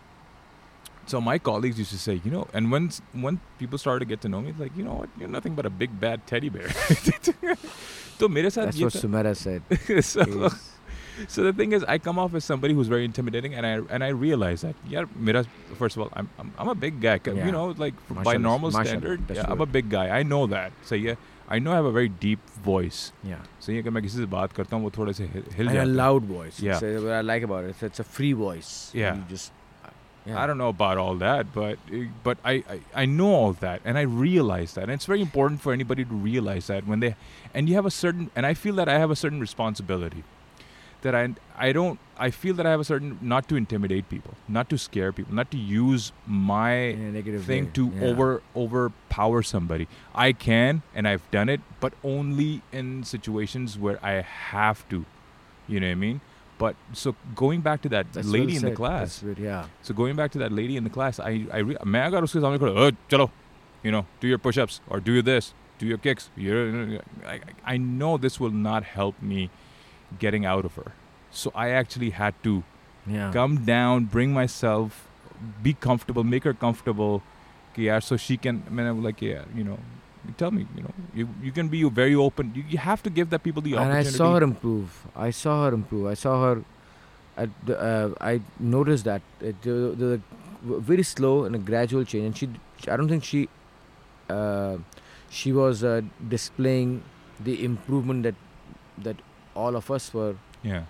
So 1.06 1.20
my 1.20 1.38
colleagues 1.38 1.78
used 1.78 1.92
to 1.92 1.98
say, 1.98 2.22
you 2.24 2.32
know, 2.32 2.48
and 2.54 2.72
when 2.72 2.90
when 3.12 3.42
people 3.60 3.78
started 3.78 4.00
to 4.00 4.06
get 4.06 4.22
to 4.22 4.30
know 4.30 4.42
me, 4.42 4.54
like, 4.58 4.76
you 4.76 4.84
know 4.84 4.94
what, 4.94 5.10
you're 5.20 5.28
nothing 5.28 5.54
but 5.54 5.66
a 5.66 5.70
big 5.70 6.00
bad 6.00 6.26
teddy 6.26 6.50
bear. 6.50 6.70
so 8.50 8.64
That's 8.66 8.80
what 8.80 8.94
Sumera 8.94 9.36
said. 9.36 9.62
so, 10.06 10.50
so 11.28 11.44
the 11.44 11.52
thing 11.52 11.74
is, 11.74 11.84
I 11.84 11.98
come 11.98 12.18
off 12.18 12.34
as 12.36 12.46
somebody 12.46 12.74
who's 12.74 12.88
very 12.88 13.04
intimidating, 13.04 13.54
and 13.54 13.66
I 13.66 13.82
and 13.94 14.02
I 14.02 14.10
realize 14.10 14.62
that. 14.62 14.76
Yeah, 14.88 15.04
Mira, 15.18 15.44
first 15.76 15.98
of 15.98 16.04
all, 16.04 16.10
I'm 16.14 16.30
I'm, 16.40 16.54
I'm 16.58 16.70
a 16.70 16.76
big 16.76 17.02
guy. 17.02 17.20
Yeah. 17.26 17.46
You 17.46 17.52
know, 17.52 17.76
like 17.78 17.96
by 18.24 18.38
normal 18.38 18.72
standard, 18.72 19.30
yeah, 19.30 19.46
I'm 19.46 19.60
a 19.60 19.66
big 19.66 19.90
guy. 19.90 20.08
I 20.08 20.24
know 20.24 20.48
that. 20.48 20.72
So 20.84 20.96
yeah 20.96 21.16
I 21.53 21.59
know 21.59 21.73
I 21.73 21.77
have 21.77 21.87
a 21.87 21.93
very 21.93 22.09
deep 22.23 22.41
voice. 22.65 23.12
yeah. 23.25 23.45
So 23.61 23.73
ये 23.73 23.83
कि 23.83 23.91
मैं 23.91 24.03
किसी 24.03 24.19
से 24.19 24.27
बात 24.33 24.53
करता 24.53 24.77
हूँ 24.77 24.85
वो 24.85 24.91
थोड़े 24.97 25.12
से 25.19 25.25
हिल 25.35 25.45
हिल 25.57 25.69
And 25.69 25.77
a 25.77 25.79
जाते 25.79 25.89
हैं. 25.89 25.97
loud 25.97 26.25
voice. 26.33 26.61
Yeah. 26.61 26.79
So 26.79 26.91
what 27.05 27.12
I 27.19 27.23
like 27.23 27.43
about 27.51 27.65
it, 27.70 27.83
it's 27.83 28.01
a 28.01 28.05
free 28.05 28.33
voice. 28.33 28.73
Yeah. 28.95 29.15
You 29.16 29.25
just. 29.31 29.53
Yeah. 30.27 30.39
I 30.43 30.47
don't 30.47 30.59
know 30.61 30.69
about 30.69 30.99
all 30.99 31.15
that, 31.20 31.53
but 31.55 31.79
uh, 31.91 32.01
but 32.23 32.37
I, 32.45 32.53
I 32.73 32.81
I 33.03 33.05
know 33.07 33.29
all 33.35 33.53
that, 33.61 33.81
and 33.93 33.97
I 34.01 34.03
realize 34.03 34.75
that, 34.75 34.83
and 34.85 34.93
it's 35.01 35.07
very 35.12 35.23
important 35.27 35.62
for 35.62 35.73
anybody 35.73 36.05
to 36.11 36.19
realize 36.25 36.66
that 36.73 36.87
when 36.87 37.01
they, 37.05 37.15
and 37.55 37.66
you 37.70 37.77
have 37.77 37.87
a 37.87 37.93
certain, 37.99 38.27
and 38.37 38.45
I 38.45 38.53
feel 38.65 38.75
that 38.81 38.91
I 38.95 38.99
have 39.05 39.11
a 39.11 39.16
certain 39.20 39.41
responsibility, 39.45 40.25
that 41.03 41.15
I 41.15 41.23
I 41.57 41.73
don't 41.73 41.99
I 42.19 42.31
feel 42.31 42.55
that 42.61 42.66
I 42.66 42.70
have 42.70 42.81
a 42.81 42.85
certain 42.85 43.19
not 43.33 43.49
to 43.51 43.57
intimidate 43.57 44.09
people, 44.09 44.35
not 44.49 44.69
to 44.70 44.79
scare 44.79 45.12
people, 45.12 45.35
not 45.41 45.51
to 45.53 45.59
use 45.59 46.11
my 46.27 46.70
In 46.73 47.03
a 47.09 47.12
negative 47.12 47.45
thing 47.45 47.66
way. 47.66 47.70
to 47.81 47.85
Yeah. 47.95 48.07
over 48.12 48.29
overpower 48.57 49.43
somebody. 49.43 49.87
I 50.15 50.33
can, 50.33 50.83
and 50.95 51.07
I've 51.09 51.29
done 51.31 51.49
it, 51.49 51.61
but 51.81 51.93
only 52.03 52.62
in 52.73 53.05
situations 53.05 53.79
where 53.79 53.99
I 54.03 54.15
have 54.23 54.89
to. 54.95 55.05
You 55.69 55.81
know 55.81 55.87
what 55.87 55.93
I 55.93 56.03
mean? 56.07 56.20
But 56.59 56.75
so 56.93 57.15
going 57.37 57.61
back 57.61 57.83
to 57.83 57.89
that 57.91 58.12
That's 58.12 58.27
lady 58.27 58.47
well 58.47 58.57
in 58.57 58.62
the 58.62 58.69
said. 58.70 58.77
class, 58.77 59.01
That's 59.20 59.23
good, 59.23 59.39
yeah. 59.45 59.66
so 59.83 59.95
going 59.95 60.16
back 60.16 60.33
to 60.33 60.39
that 60.39 60.51
lady 60.51 60.77
in 60.77 60.83
the 60.83 60.91
class, 60.91 61.20
I 61.20 61.33
I 61.53 61.59
re- 61.70 61.77
मैं 61.87 62.03
अगर 62.11 62.23
उसके 62.29 62.41
सामने 62.41 62.59
खड़ा 62.59 62.73
"ओए, 62.85 62.93
चलो 63.11 63.31
you 63.85 63.93
know 63.95 64.05
do 64.20 64.27
your 64.35 64.39
push-ups 64.49 64.81
or 64.89 64.99
do 65.09 65.23
this 65.23 65.53
do 65.81 65.87
your 65.87 65.99
kicks 66.07 66.25
you 66.45 67.01
I, 67.33 67.37
I 67.75 67.77
know 67.83 68.16
this 68.25 68.41
will 68.45 68.57
not 68.65 68.83
help 68.95 69.20
me 69.33 69.45
getting 70.19 70.45
out 70.45 70.65
of 70.65 70.76
her. 70.76 70.91
So 71.31 71.52
I 71.56 71.69
actually 71.69 72.11
had 72.11 72.35
to 72.44 72.64
yeah. 73.07 73.31
come 73.31 73.65
down, 73.65 74.06
bring 74.06 74.34
myself, 74.34 75.07
be 75.61 75.73
comfortable, 75.73 76.23
make 76.23 76.44
her 76.44 76.53
comfortable. 76.53 77.23
Yeah, 77.76 77.99
so 77.99 78.18
she 78.18 78.38
can. 78.38 78.64
I 78.68 78.69
mean, 78.69 78.85
I'm 78.85 79.03
like, 79.03 79.22
yeah, 79.22 79.45
you 79.56 79.64
know, 79.64 79.80
tell 80.38 80.52
me, 80.52 80.68
you 80.76 80.84
know, 80.84 80.94
you, 81.14 81.30
you 81.41 81.52
can 81.52 81.69
be 81.69 81.84
very 81.90 82.15
open. 82.15 82.53
You, 82.56 82.64
you 82.69 82.77
have 82.77 83.02
to 83.03 83.10
give 83.10 83.30
that 83.31 83.44
people 83.44 83.61
the 83.61 83.73
and 83.73 83.80
opportunity. 83.80 84.07
And 84.07 84.15
I 84.15 84.18
saw 84.18 84.34
her 84.35 84.44
improve. 84.44 85.07
I 85.15 85.31
saw 85.31 85.65
her 85.65 85.73
improve. 85.73 86.07
I 86.07 86.14
saw 86.14 86.44
her. 86.44 86.64
At 87.35 87.49
the, 87.65 87.81
uh, 87.81 88.14
I 88.22 88.41
noticed 88.60 89.06
that 89.06 89.23
it, 89.41 89.60
the, 89.64 89.72
the, 89.98 90.22
very 90.61 91.02
slow 91.02 91.45
and 91.45 91.56
a 91.56 91.57
gradual 91.57 92.03
change. 92.06 92.26
And 92.26 92.38
she, 92.38 92.91
I 92.91 92.95
don't 92.95 93.10
think 93.10 93.23
she, 93.23 93.49
uh, 94.30 94.77
she 95.31 95.52
was 95.52 95.84
uh, 95.84 96.02
displaying 96.30 97.02
the 97.40 97.65
improvement 97.65 98.22
that 98.23 98.35
that 98.99 99.18
all 99.65 99.77
of 99.83 99.91
us 99.99 100.12
were 100.15 100.35
yeah 100.62 100.85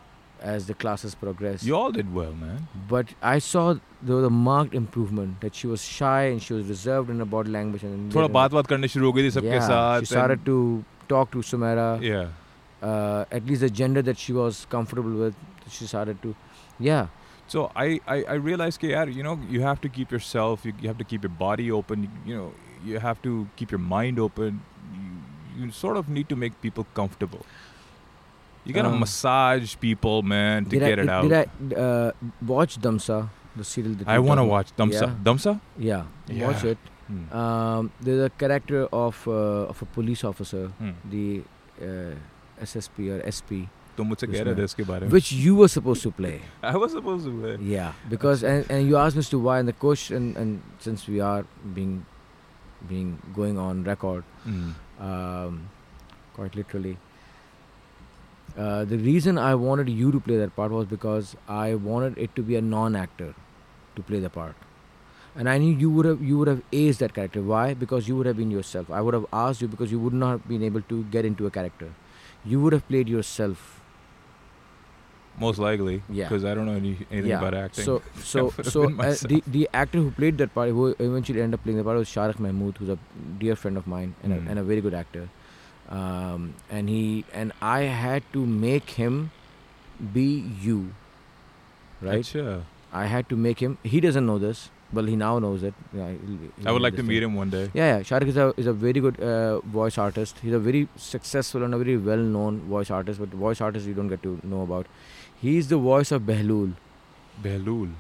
as 0.54 0.66
the 0.70 0.74
classes 0.82 1.14
progressed. 1.20 1.64
you 1.68 1.74
all 1.76 1.92
did 1.98 2.10
well 2.16 2.32
man 2.40 2.58
But 2.90 3.14
I 3.30 3.38
saw 3.44 3.62
there 3.74 4.16
was 4.16 4.24
a 4.26 4.34
marked 4.48 4.74
improvement 4.80 5.40
that 5.44 5.54
she 5.60 5.66
was 5.70 5.84
shy 5.94 6.18
and 6.32 6.42
she 6.48 6.52
was 6.58 6.68
reserved 6.72 7.10
in 7.14 7.18
her 7.24 7.28
body 7.36 7.50
language 7.56 7.84
and 7.88 8.12
थोड़ा 8.12 8.22
later- 8.26 8.34
बात 8.34 8.52
बात 8.58 8.66
करने 8.72 8.88
शुरू 8.94 9.06
हो 9.06 9.12
गई 9.16 9.22
थी 9.26 9.30
सबके 9.38 9.54
yeah, 9.56 9.66
साथ 9.70 10.00
She 10.06 10.10
started 10.12 10.44
and- 10.44 10.46
to 10.50 10.58
talk 11.14 11.32
to 11.36 11.42
Sumera. 11.52 11.88
yeah 12.10 12.28
uh, 12.90 13.24
at 13.40 13.46
least 13.50 13.66
the 13.66 13.70
gender 13.82 14.02
that 14.08 14.18
she 14.24 14.32
was 14.40 14.58
comfortable 14.76 15.14
with, 15.24 15.34
she 15.76 15.86
started 15.92 16.20
to, 16.26 16.34
yeah, 16.88 17.06
So 17.52 17.62
I, 17.82 17.84
I, 18.14 18.16
I 18.32 18.34
realized, 18.46 18.78
कि 18.80 18.88
यार, 18.92 19.10
you 19.18 19.22
know, 19.26 19.32
you 19.52 19.62
have 19.66 19.78
to 19.84 19.88
keep 19.92 20.10
yourself, 20.16 20.64
you, 20.68 20.72
you 20.82 20.88
have 20.90 20.98
to 20.98 21.06
keep 21.12 21.22
your 21.26 21.32
body 21.38 21.66
open, 21.78 22.02
you, 22.06 22.10
you 22.30 22.36
know, 22.40 22.48
you 22.90 22.98
have 23.04 23.22
to 23.22 23.32
keep 23.60 23.70
your 23.76 23.80
mind 23.92 24.20
open. 24.24 24.58
You, 24.98 25.62
you 25.64 25.70
sort 25.78 25.96
of 26.00 26.10
need 26.18 26.28
to 26.32 26.36
make 26.42 26.58
people 26.66 26.86
comfortable. 26.98 27.46
You 28.64 28.74
gotta 28.74 28.88
Um, 28.90 29.00
massage 29.00 29.76
people, 29.80 30.22
man, 30.22 30.64
to 30.64 30.70
did 30.70 30.80
get 30.80 30.88
I, 30.88 30.92
it 30.92 30.96
did, 30.96 31.08
out. 31.08 31.22
did 31.28 31.78
I 31.78 31.80
uh, 31.80 32.12
watch 32.46 32.78
Damsa, 32.80 33.28
the 33.56 33.64
serial? 33.64 33.94
That 33.94 34.08
I 34.08 34.18
we 34.18 34.26
want 34.28 34.38
to 34.38 34.42
talked- 34.42 34.50
watch 34.50 34.76
Damsa. 34.76 35.02
Yeah. 35.08 35.14
Damsa? 35.28 35.60
Yeah, 35.78 36.02
watch 36.46 36.64
Yeah. 36.64 36.70
it. 36.72 36.78
Hmm. 37.08 37.32
Um, 37.40 37.90
there's 38.02 38.24
a 38.26 38.30
character 38.42 38.82
of 38.92 39.22
uh, 39.26 39.72
of 39.74 39.80
a 39.80 39.86
police 39.96 40.24
officer, 40.30 40.66
Hmm. 40.82 40.90
the 41.14 41.42
uh, 41.80 42.14
SSP 42.66 43.08
or 43.14 43.20
SP, 43.36 43.62
तो 43.96 44.04
मुझसे 44.04 44.26
कह 44.26 44.42
रहे 44.48 44.54
थे 44.58 44.64
इसके 44.64 44.84
बारे 44.90 45.06
में. 45.06 45.10
which 45.16 45.32
you 45.46 45.54
were 45.62 45.68
supposed 45.76 46.02
to 46.02 46.10
play. 46.20 46.34
I 46.62 46.76
was 46.84 46.92
supposed 46.98 47.24
to 47.30 47.32
play. 47.40 47.56
Yeah, 47.72 47.92
because 48.10 48.42
and, 48.52 48.70
and 48.70 48.86
you 48.86 48.98
asked 49.06 49.16
me 49.16 49.20
as 49.26 49.30
to 49.30 49.38
why, 49.48 49.58
and 49.64 49.68
the 49.72 49.78
coach 49.86 50.10
and, 50.20 50.36
and 50.36 50.60
since 50.88 51.08
we 51.08 51.20
are 51.32 51.46
being 51.80 51.96
being 52.92 53.16
going 53.40 53.56
on 53.66 53.82
record, 53.84 54.24
Hmm. 54.44 54.70
um, 55.10 55.60
quite 56.36 56.54
literally. 56.64 56.98
uh, 58.57 58.83
the 58.85 58.97
reason 58.97 59.37
I 59.37 59.55
wanted 59.55 59.89
you 59.89 60.11
to 60.11 60.19
play 60.19 60.37
that 60.37 60.55
part 60.55 60.71
was 60.71 60.85
because 60.85 61.35
I 61.47 61.75
wanted 61.75 62.17
it 62.17 62.35
to 62.35 62.43
be 62.43 62.55
a 62.55 62.61
non-actor 62.61 63.33
to 63.95 64.01
play 64.03 64.19
the 64.19 64.29
part, 64.29 64.55
and 65.35 65.49
I 65.49 65.57
knew 65.57 65.75
you 65.75 65.89
would 65.89 66.05
have 66.05 66.21
you 66.21 66.37
would 66.37 66.47
have 66.47 66.61
aced 66.71 66.99
that 66.99 67.13
character. 67.13 67.41
Why? 67.41 67.73
Because 67.73 68.07
you 68.07 68.15
would 68.17 68.25
have 68.25 68.37
been 68.37 68.51
yourself. 68.51 68.91
I 68.91 69.01
would 69.01 69.13
have 69.13 69.25
asked 69.33 69.61
you 69.61 69.67
because 69.67 69.91
you 69.91 69.99
would 69.99 70.13
not 70.13 70.31
have 70.37 70.47
been 70.47 70.63
able 70.63 70.81
to 70.93 71.03
get 71.05 71.25
into 71.25 71.47
a 71.47 71.51
character. 71.51 71.89
You 72.45 72.59
would 72.61 72.73
have 72.73 72.87
played 72.87 73.09
yourself. 73.09 73.69
Most 75.39 75.57
likely. 75.57 76.03
Yeah. 76.09 76.25
Because 76.29 76.45
I 76.45 76.53
don't 76.53 76.67
know 76.67 76.73
any, 76.73 76.95
anything 77.09 77.31
yeah. 77.31 77.39
about 77.39 77.55
acting. 77.55 77.83
So 77.85 78.01
so 78.23 78.49
so 78.61 78.83
uh, 78.99 79.15
the 79.31 79.41
the 79.47 79.67
actor 79.73 79.97
who 79.97 80.11
played 80.11 80.37
that 80.37 80.53
part, 80.53 80.69
who 80.69 80.89
eventually 80.99 81.41
ended 81.41 81.59
up 81.59 81.63
playing 81.63 81.79
the 81.79 81.83
part, 81.83 81.97
was 81.97 82.07
Sharik 82.07 82.37
Mahmood, 82.39 82.77
who's 82.77 82.89
a 82.89 82.99
dear 83.39 83.55
friend 83.55 83.75
of 83.77 83.87
mine 83.87 84.13
and, 84.21 84.33
Hmm. 84.33 84.47
a, 84.47 84.49
and 84.51 84.59
a 84.59 84.63
very 84.63 84.81
good 84.81 84.93
actor. 84.93 85.29
Um, 85.89 86.53
and 86.71 86.89
he 86.89 87.25
and 87.33 87.51
I 87.61 87.81
had 88.03 88.23
to 88.33 88.45
make 88.45 88.91
him 88.91 89.31
be 90.13 90.27
you, 90.61 90.93
right? 92.01 92.23
Acha. 92.23 92.63
I 92.91 93.05
had 93.07 93.27
to 93.29 93.35
make 93.35 93.59
him. 93.59 93.77
He 93.83 93.99
doesn't 93.99 94.25
know 94.25 94.37
this, 94.37 94.69
but 94.91 95.07
he 95.07 95.15
now 95.15 95.39
knows 95.39 95.63
it. 95.63 95.73
Yeah, 95.93 96.07
he'll- 96.11 96.37
he'll 96.57 96.67
I 96.67 96.71
would 96.71 96.81
like 96.81 96.95
to 96.95 97.03
meet 97.03 97.21
him 97.23 97.35
one 97.35 97.49
day. 97.49 97.63
Yeah, 97.73 97.97
yeah. 97.97 97.99
Sharik 98.11 98.27
is 98.33 98.37
a 98.37 98.53
is 98.57 98.67
a 98.67 98.73
very 98.73 98.99
good 99.07 99.19
uh, 99.19 99.59
voice 99.77 99.97
artist. 99.97 100.39
He's 100.47 100.53
a 100.53 100.59
very 100.59 100.87
successful 100.95 101.63
and 101.63 101.73
a 101.73 101.77
very 101.83 101.97
well 101.97 102.25
known 102.37 102.61
voice 102.75 102.89
artist. 103.01 103.19
But 103.25 103.29
voice 103.43 103.61
artists 103.69 103.87
you 103.87 103.93
don't 104.01 104.07
get 104.15 104.23
to 104.23 104.39
know 104.55 104.61
about. 104.69 104.87
He's 105.41 105.67
the 105.75 105.77
voice 105.77 106.11
of 106.11 106.21
Behlul. 106.33 106.73
Behlul. 107.43 107.93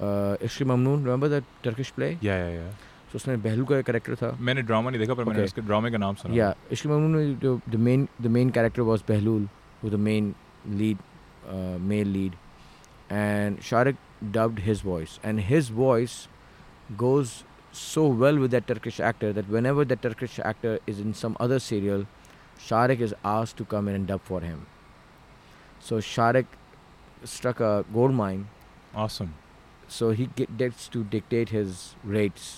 Uh, 0.00 0.36
Ishq-e-Mamnoon, 0.48 1.04
remember 1.04 1.28
that 1.28 1.44
Turkish 1.62 1.92
play? 1.94 2.18
Yeah, 2.20 2.38
yeah, 2.48 2.54
yeah. 2.54 2.70
So 3.13 3.15
उसमें 3.15 3.41
बेहलू 3.41 3.65
का 3.65 3.81
character 3.81 4.15
था 4.15 4.35
मैंने 4.47 4.61
drama 4.61 4.89
नहीं 4.89 4.99
देखा 5.01 5.13
पर 5.13 5.25
मैंने 5.25 5.39
Okay. 5.39 5.45
उसके 5.51 5.61
ड्रामे 5.61 5.91
का 5.91 5.97
नाम 5.97 6.15
सुना 6.15 6.35
yeah 6.35 6.53
Ishki 6.75 6.89
Mamnoon 6.91 7.39
the, 7.45 7.53
the 7.75 7.79
main 7.87 8.07
the 8.25 8.29
main 8.29 8.51
character 8.57 8.83
was 8.89 9.01
Behlul 9.07 9.47
who 9.81 9.89
the 9.89 9.97
main 10.07 10.35
lead 10.81 10.99
uh, 11.49 11.77
male 11.93 12.11
lead 12.17 12.35
and 13.09 13.59
Sharik 13.69 13.97
dubbed 14.37 14.59
his 14.67 14.81
voice 14.81 15.17
and 15.23 15.41
his 15.49 15.69
voice 15.79 16.27
goes 16.97 17.33
so 17.71 18.05
well 18.07 18.37
with 18.43 18.51
that 18.51 18.67
Turkish 18.67 18.99
actor 19.09 19.33
that 19.39 19.49
whenever 19.57 19.85
that 19.93 20.03
Turkish 20.03 20.39
actor 20.51 20.77
is 20.85 20.99
in 21.07 21.13
some 21.23 21.35
other 21.47 21.59
serial 21.71 22.05
Sharik 22.69 22.99
is 23.09 23.13
asked 23.33 23.57
to 23.57 23.69
come 23.73 23.87
in 23.87 23.95
and 24.03 24.07
dub 24.13 24.21
for 24.31 24.41
him 24.41 24.63
so 25.89 25.97
Sharik 26.13 26.57
struck 27.35 27.59
a 27.73 27.75
gold 27.99 28.13
mine 28.23 28.47
awesome 28.93 29.33
so 29.87 30.11
he 30.11 30.27
get, 30.35 30.57
gets 30.57 30.87
to 30.89 31.03
dictate 31.03 31.49
his 31.49 31.95
rates 32.03 32.49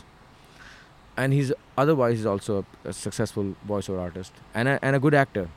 and 1.17 1.33
he's 1.33 1.53
otherwise 1.77 2.19
he's 2.19 2.27
also 2.27 2.65
a, 2.85 2.89
a 2.89 2.93
successful 2.93 3.55
voiceover 3.69 4.01
artist 4.01 4.33
and 4.55 4.69
a, 4.69 4.79
and 4.83 4.97
a 4.97 5.01
good 5.01 5.15
actor 5.15 5.49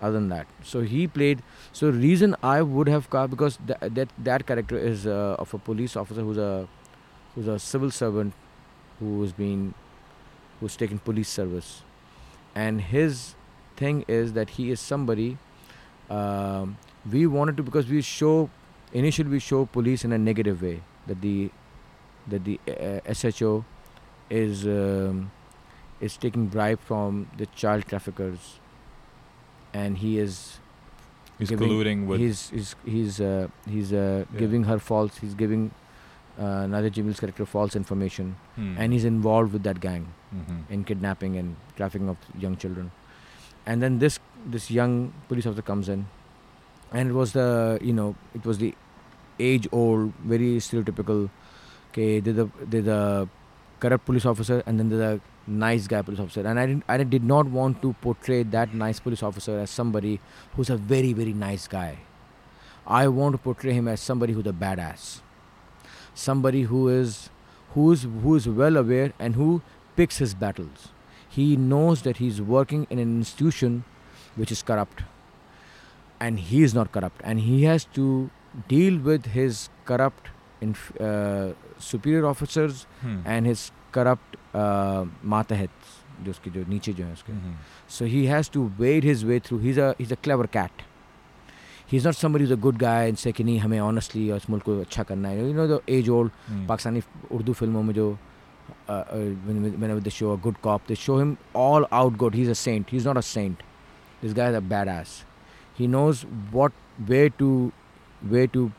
other 0.00 0.12
than 0.12 0.28
that. 0.28 0.46
So 0.62 0.82
he 0.82 1.06
played 1.06 1.42
so 1.72 1.90
reason 1.90 2.36
i 2.42 2.62
would 2.62 2.88
have 2.88 3.10
cast 3.10 3.30
because 3.30 3.58
tha- 3.66 3.78
that 3.98 4.08
that 4.18 4.46
character 4.46 4.78
is 4.78 5.06
uh, 5.06 5.36
of 5.38 5.54
a 5.54 5.58
police 5.58 5.96
officer 5.96 6.22
who's 6.22 6.38
a 6.38 6.68
who's 7.34 7.48
a 7.48 7.58
civil 7.58 7.90
servant 7.90 8.32
who's 9.00 9.32
been 9.32 9.74
who's 10.60 10.76
taken 10.76 10.98
police 10.98 11.28
service. 11.28 11.82
And 12.54 12.80
his 12.80 13.34
thing 13.76 14.04
is 14.08 14.32
that 14.32 14.50
he 14.50 14.70
is 14.70 14.80
somebody 14.80 15.38
um, 16.10 16.78
we 17.10 17.26
wanted 17.26 17.56
to 17.58 17.62
because 17.62 17.86
we 17.86 18.02
show 18.02 18.50
initially 18.92 19.28
we 19.28 19.38
show 19.38 19.66
police 19.66 20.04
in 20.04 20.12
a 20.12 20.18
negative 20.18 20.62
way 20.62 20.80
that 21.06 21.20
the 21.20 21.50
that 22.26 22.44
the 22.44 22.60
uh, 22.68 23.12
SHO 23.12 23.64
is 24.30 24.66
um, 24.66 25.30
is 26.00 26.16
taking 26.16 26.46
bribe 26.46 26.80
from 26.80 27.28
the 27.38 27.46
child 27.46 27.86
traffickers, 27.86 28.58
and 29.72 29.98
he 29.98 30.18
is 30.18 30.58
He's 31.38 31.50
giving- 31.50 31.68
colluding 31.68 32.06
with. 32.06 32.20
he's 32.20 32.50
he's 32.50 32.74
he's 32.84 33.20
uh, 33.20 33.48
he's 33.68 33.92
uh, 33.92 34.24
Yeah. 34.32 34.38
giving 34.38 34.64
her 34.64 34.78
false. 34.78 35.18
He's 35.18 35.34
giving 35.34 35.70
uh, 36.38 36.66
Nadia 36.66 36.90
Jamil's 36.90 37.20
character 37.20 37.44
false 37.46 37.74
information, 37.76 38.36
Hmm. 38.56 38.74
and 38.78 38.92
he's 38.92 39.04
involved 39.04 39.52
with 39.52 39.62
that 39.64 39.80
gang 39.80 40.06
Mhm. 40.34 40.58
in 40.70 40.84
kidnapping 40.84 41.36
and 41.36 41.56
trafficking 41.76 42.08
of 42.08 42.16
young 42.38 42.56
children. 42.56 42.90
And 43.66 43.82
then 43.82 43.98
this 43.98 44.18
this 44.46 44.70
young 44.70 45.12
police 45.28 45.46
officer 45.46 45.62
comes 45.62 45.88
in, 45.88 46.06
and 46.92 47.10
it 47.10 47.14
was 47.14 47.32
the 47.32 47.78
you 47.82 47.92
know 47.92 48.14
it 48.34 48.44
was 48.44 48.58
the 48.58 48.74
age 49.38 49.66
old, 49.72 50.12
very 50.34 50.52
stereotypical. 50.68 51.28
Okay, 51.90 52.20
they're 52.20 52.38
the 52.44 52.48
they're 52.74 52.82
the 52.92 53.28
corrupt 53.80 54.04
police 54.06 54.26
officer, 54.26 54.62
and 54.66 54.78
then 54.78 54.88
there's 54.88 55.18
a 55.18 55.20
nice 55.46 55.86
guy 55.86 56.02
police 56.02 56.20
officer. 56.20 56.46
And 56.46 56.58
I 56.60 56.66
didn't 56.66 56.84
I 56.88 57.02
did 57.02 57.24
not 57.24 57.46
want 57.46 57.80
to 57.82 57.94
portray 58.00 58.42
that 58.42 58.74
nice 58.74 59.00
police 59.00 59.22
officer 59.22 59.58
as 59.58 59.70
somebody 59.70 60.20
who's 60.54 60.70
a 60.70 60.76
very 60.76 61.12
very 61.12 61.32
nice 61.32 61.66
guy. 61.68 61.98
I 62.86 63.08
want 63.08 63.34
to 63.34 63.38
portray 63.38 63.72
him 63.72 63.88
as 63.88 64.00
somebody 64.00 64.32
who's 64.32 64.46
a 64.46 64.52
badass, 64.52 65.20
somebody 66.14 66.62
who 66.62 66.88
is 66.88 67.30
who's 67.74 68.06
who's 68.22 68.48
well 68.48 68.76
aware 68.76 69.12
and 69.18 69.34
who 69.34 69.62
picks 69.96 70.18
his 70.18 70.34
battles. 70.34 70.88
He 71.28 71.56
knows 71.56 72.02
that 72.02 72.16
he's 72.16 72.40
working 72.40 72.86
in 72.90 72.98
an 72.98 73.18
institution 73.18 73.84
which 74.36 74.50
is 74.50 74.62
corrupt, 74.62 75.02
and 76.18 76.40
he 76.40 76.62
is 76.62 76.74
not 76.74 76.92
corrupt, 76.92 77.20
and 77.22 77.40
he 77.40 77.64
has 77.64 77.84
to 77.98 78.30
deal 78.66 78.98
with 78.98 79.26
his 79.26 79.68
corrupt 79.84 80.30
inf- 80.60 81.00
uh, 81.00 81.52
superior 81.80 82.24
officers 82.24 82.86
and 83.04 83.46
his 83.46 83.70
corrupt 83.94 84.36
मातहत 85.26 85.70
जो 86.24 86.30
उसके 86.30 86.50
जो 86.50 86.64
नीचे 86.68 86.92
जो 86.92 87.04
है 87.04 87.12
उसके। 87.12 87.32
So 87.94 88.04
he 88.04 88.24
has 88.26 88.50
to 88.52 88.70
wade 88.78 89.04
his 89.04 89.24
way 89.24 89.40
through 89.40 89.58
he's 89.58 89.78
is 89.78 90.12
a 90.12 90.16
clever 90.22 90.46
cat 90.56 90.82
he 91.92 91.98
is 91.98 92.06
not 92.06 92.14
summer 92.14 92.42
is 92.42 92.52
a 92.52 92.56
good 92.64 92.78
guy 92.78 93.08
and 93.08 93.16
say 93.16 93.32
कि 93.32 93.44
नहीं 93.44 93.58
हमें 93.60 93.78
ऑनेस्टली 93.80 94.30
इस 94.36 94.48
मुल्क 94.50 94.64
को 94.64 94.80
अच्छा 94.80 95.02
करना 95.02 95.28
है। 95.28 95.48
You 95.48 95.54
know 95.54 95.66
the 95.66 95.80
age 95.88 96.08
old 96.08 96.32
Pakistani 96.68 97.02
Urdu 97.32 97.52
फ़िल्मों 97.52 97.82
में 97.82 97.94
जो 97.94 98.10
show 100.10 100.32
a 100.32 100.40
good 100.42 100.56
cop 100.62 100.80
the 100.90 100.94
show 101.04 101.18
him 101.18 101.36
all 101.56 101.86
out 101.92 102.16
good 102.16 102.34
he 102.34 102.42
is 102.42 102.50
a 102.50 102.54
saint 102.54 102.86
he 102.92 102.98
is 102.98 103.06
not 103.08 103.16
a 103.16 103.20
saint 103.28 103.62
this 104.22 104.34
guy 104.34 104.48
is 104.48 104.56
a 104.56 104.60
bad 104.60 104.88
badass. 104.88 105.08
He 105.78 105.86
knows 105.86 106.24
what 106.52 106.72
way 107.08 107.28
to 107.28 107.70
way 108.24 108.46
to 108.46 108.70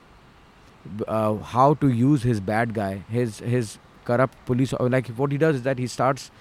uh, 1.08 1.36
how 1.36 1.74
to 1.76 1.90
use 1.90 2.24
his 2.24 2.40
bad 2.40 2.74
guy, 2.74 3.04
his 3.10 3.40
his 3.40 3.78
corrupt 4.06 4.46
police. 4.46 4.74
Like 4.80 5.08
what 5.10 5.32
he 5.32 5.38
does 5.38 5.58
is 5.58 5.64
that 5.64 5.78
he 5.78 5.88
starts 5.88 6.32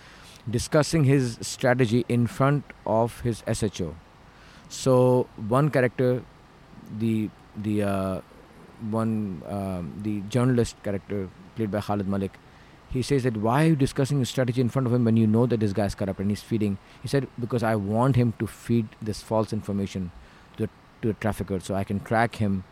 discussing 0.50 1.04
his 1.04 1.38
strategy 1.40 2.04
in 2.08 2.26
front 2.26 2.64
of 2.86 3.20
his 3.20 3.42
SHO. 3.52 3.94
So 4.68 5.28
one 5.48 5.70
character, 5.70 6.22
the 6.98 7.30
the 7.56 7.82
uh, 7.82 8.20
one 8.90 9.42
um, 9.46 9.92
the 10.02 10.20
journalist 10.28 10.82
character 10.82 11.28
played 11.56 11.70
by 11.70 11.80
Khalid 11.80 12.08
Malik, 12.08 12.38
he 12.90 13.02
says 13.02 13.24
that 13.24 13.36
why 13.36 13.64
are 13.64 13.68
you 13.68 13.76
discussing 13.76 14.18
your 14.18 14.26
strategy 14.26 14.60
in 14.60 14.68
front 14.68 14.86
of 14.86 14.92
him 14.92 15.04
when 15.04 15.16
you 15.16 15.26
know 15.26 15.46
that 15.46 15.60
this 15.60 15.72
guy 15.72 15.86
is 15.86 15.94
corrupt 15.94 16.20
and 16.20 16.30
he's 16.30 16.42
feeding? 16.42 16.78
He 17.02 17.08
said 17.08 17.28
because 17.38 17.62
I 17.62 17.74
want 17.76 18.16
him 18.16 18.34
to 18.38 18.46
feed 18.46 18.88
this 19.00 19.22
false 19.22 19.52
information 19.52 20.10
to 20.56 20.68
to 21.02 21.08
the 21.08 21.14
trafficker 21.14 21.60
so 21.60 21.74
I 21.74 21.84
can 21.84 22.00
track 22.00 22.36
him, 22.36 22.64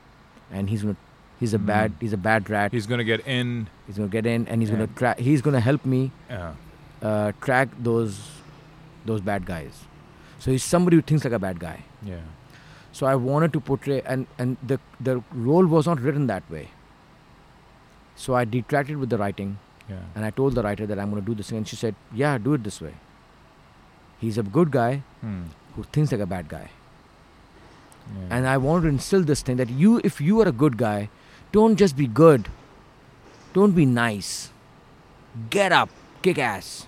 and 0.50 0.70
he's 0.70 0.82
gonna 0.82 0.96
he's 1.40 1.54
a 1.54 1.58
bad 1.58 1.92
Mm. 1.92 2.00
he's 2.00 2.12
a 2.12 2.22
bad 2.28 2.48
rat. 2.50 2.72
He's 2.72 2.86
gonna 2.86 3.04
get 3.10 3.26
in. 3.26 3.68
He's 3.86 3.96
gonna 3.98 4.08
get 4.16 4.26
in 4.26 4.46
and 4.48 4.60
he's 4.62 4.70
gonna 4.70 4.84
And- 4.84 4.96
track. 4.96 5.18
He's 5.18 5.42
gonna 5.42 5.60
help 5.66 5.84
me 5.96 6.00
Yeah. 6.30 6.52
uh, 7.02 7.32
track 7.48 7.68
those 7.90 8.16
those 9.10 9.20
bad 9.20 9.46
guys. 9.46 9.84
So 10.38 10.50
he's 10.50 10.64
somebody 10.64 10.96
who 10.96 11.02
thinks 11.02 11.24
like 11.24 11.32
a 11.34 11.38
bad 11.48 11.60
guy. 11.60 11.76
Yeah. 12.02 12.24
So 12.92 13.06
I 13.06 13.14
wanted 13.26 13.52
to 13.58 13.60
portray 13.60 14.00
and 14.14 14.26
and 14.38 14.56
the 14.72 14.78
the 15.10 15.14
role 15.50 15.66
was 15.76 15.86
not 15.92 16.00
written 16.08 16.26
that 16.32 16.50
way. 16.56 16.64
So 18.24 18.34
I 18.34 18.44
detracted 18.44 18.96
with 19.04 19.10
the 19.10 19.18
writing 19.22 19.58
Yeah. 19.88 19.96
and 20.14 20.24
I 20.24 20.30
told 20.30 20.54
the 20.54 20.62
writer 20.66 20.86
that 20.92 20.98
I'm 20.98 21.10
going 21.10 21.22
to 21.22 21.26
do 21.30 21.34
this 21.40 21.50
thing 21.50 21.58
and 21.58 21.68
she 21.72 21.76
said, 21.76 21.94
"Yeah, 22.22 22.38
do 22.46 22.54
it 22.58 22.64
this 22.68 22.80
way." 22.86 22.94
He's 24.20 24.38
a 24.42 24.42
good 24.56 24.70
guy 24.76 25.02
Hmm. 25.20 25.42
who 25.74 25.84
thinks 25.96 26.12
like 26.16 26.22
a 26.26 26.30
bad 26.34 26.48
guy. 26.52 26.64
Yeah. 28.14 28.36
And 28.38 28.46
I 28.54 28.56
wanted 28.56 28.82
to 28.82 28.88
instill 28.96 29.22
this 29.32 29.42
thing 29.42 29.56
that 29.62 29.68
you 29.84 30.00
if 30.10 30.20
you 30.30 30.40
are 30.40 30.48
a 30.48 30.56
good 30.64 30.76
guy, 30.82 31.08
don't 31.52 31.76
just 31.76 31.96
be 31.96 32.06
good. 32.06 32.48
Don't 33.52 33.72
be 33.72 33.86
nice. 33.86 34.50
Get 35.50 35.72
up, 35.72 35.88
kick 36.22 36.38
ass. 36.38 36.86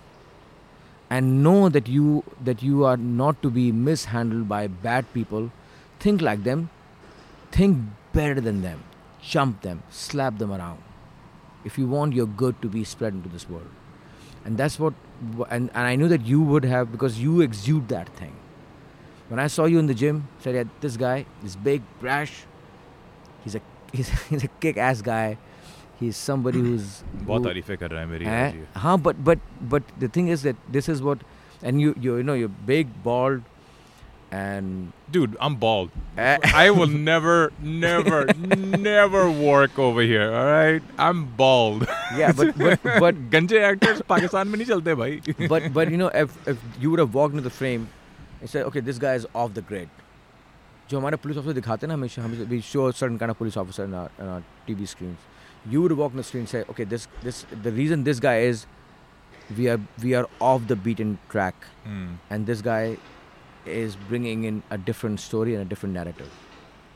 And 1.11 1.43
know 1.43 1.69
that 1.69 1.89
you 1.89 2.25
that 2.45 2.63
you 2.63 2.85
are 2.85 2.97
not 2.97 3.41
to 3.43 3.51
be 3.51 3.73
mishandled 3.73 4.49
by 4.49 4.67
bad 4.67 5.11
people. 5.15 5.51
Think 6.01 6.21
like 6.21 6.45
them. 6.45 6.69
Think 7.51 7.79
better 8.13 8.41
than 8.41 8.61
them. 8.63 8.85
Jump 9.23 9.63
them, 9.63 9.83
slap 9.91 10.39
them 10.39 10.53
around. 10.53 10.83
If 11.65 11.79
you 11.79 11.87
want 11.87 12.15
your 12.15 12.27
good 12.27 12.61
to 12.63 12.69
be 12.69 12.85
spread 12.85 13.15
into 13.15 13.29
this 13.29 13.49
world. 13.49 13.71
And 14.45 14.57
that's 14.59 14.79
what 14.79 14.95
and, 15.51 15.71
and 15.75 15.87
I 15.87 15.97
knew 15.97 16.09
that 16.09 16.27
you 16.27 16.43
would 16.43 16.65
have 16.65 16.93
because 16.93 17.19
you 17.19 17.41
exude 17.41 17.89
that 17.89 18.09
thing. 18.11 18.37
When 19.29 19.39
I 19.39 19.47
saw 19.47 19.65
you 19.67 19.79
in 19.79 19.87
the 19.87 19.95
gym, 19.95 20.29
said, 20.39 20.55
yeah, 20.55 20.65
this 20.81 20.97
guy 20.97 21.27
is 21.45 21.55
big, 21.57 21.83
brash. 22.01 22.45
He's 23.45 23.55
a 23.55 23.61
he's, 23.94 24.10
he's 24.30 24.44
a 24.44 24.50
kick-ass 24.66 25.02
guy. 25.02 25.38
He's 26.00 26.18
somebody 26.18 26.60
who's 26.60 27.04
बहुत 27.14 27.41
who- 27.41 27.48
तारीफें 27.48 27.78
कर 27.78 27.90
रहा 27.91 28.02
है 28.02 28.08
मेरी 28.08 28.26
Eh? 28.26 28.30
आज 28.48 28.56
ये. 28.56 28.66
हाँ, 28.86 28.98
but 29.08 29.24
but 29.32 29.40
but 29.74 29.84
the 30.04 30.08
thing 30.18 30.28
is 30.36 30.44
that 30.44 30.56
this 30.78 30.90
is 30.94 31.02
what, 31.10 31.20
and 31.62 31.80
you 31.86 31.94
you, 32.08 32.16
you 32.18 32.24
know 32.30 32.34
you're 32.44 32.56
big, 32.72 32.90
bald, 33.04 33.41
and 34.32 34.91
Dude, 35.12 35.38
I'm 35.40 35.56
bald. 35.62 35.91
Eh. 36.18 36.38
I 36.60 36.72
will 36.72 36.88
never, 37.08 37.52
never, 37.62 38.26
never 38.86 39.30
work 39.30 39.78
over 39.78 40.02
here. 40.02 40.24
All 40.34 40.48
right, 40.52 40.82
I'm 40.98 41.26
bald. 41.41 41.86
yeah, 42.18 42.32
but 42.32 42.58
but 42.58 42.80
but 43.06 43.20
गंजे 43.36 43.62
actors 43.72 44.02
Pakistan 44.14 44.48
में 44.48 44.58
नहीं 44.58 44.68
चलते 44.72 44.95
भाई. 45.04 45.48
but 45.54 45.68
but 45.76 45.91
you 45.95 45.98
know 46.04 46.10
if 46.24 46.36
if 46.56 46.58
you 46.80 46.90
would 46.90 47.00
have 47.00 47.14
walked 47.14 47.36
into 47.38 47.48
the 47.50 47.56
frame 47.60 47.86
and 48.41 48.50
said 48.50 48.66
okay 48.72 48.80
this 48.90 48.98
guy 49.06 49.14
is 49.22 49.28
off 49.44 49.54
the 49.60 49.62
grid 49.62 49.90
जो 50.90 50.98
हमारे 50.98 51.16
police 51.23 51.36
officer 51.39 51.52
दिखाते 51.52 51.86
ना 51.86 51.94
हमेशा 51.94 52.23
हमें 52.23 52.44
we 52.48 52.60
show 52.70 52.90
certain 52.93 53.16
kind 53.16 53.35
police 53.35 53.59
officer 53.59 54.43
T 54.66 54.74
V 54.74 54.86
screen 54.86 55.16
you 55.73 55.82
would 55.82 55.93
walk 56.01 56.16
the 56.16 56.20
screen 56.31 56.47
से 56.52 56.65
okay 56.70 56.85
this 56.94 57.09
this 57.24 57.44
the 57.55 57.74
reason 57.77 58.05
this 58.05 58.20
guy 58.23 58.48
is 58.48 58.65
we 59.56 59.66
are 59.66 59.81
we 60.01 60.12
are 60.12 60.27
off 60.43 60.62
the 60.69 60.78
beat 60.85 61.01
in 61.01 61.15
track 61.31 61.65
and 62.32 62.47
this 62.47 62.62
guy 62.65 62.97
is 63.82 63.97
bringing 64.09 64.44
in 64.47 64.62
a 64.73 64.77
different 64.86 65.19
story 65.20 65.52
and 65.52 65.66
a 65.66 65.69
different 65.69 65.97
narrative 65.97 66.27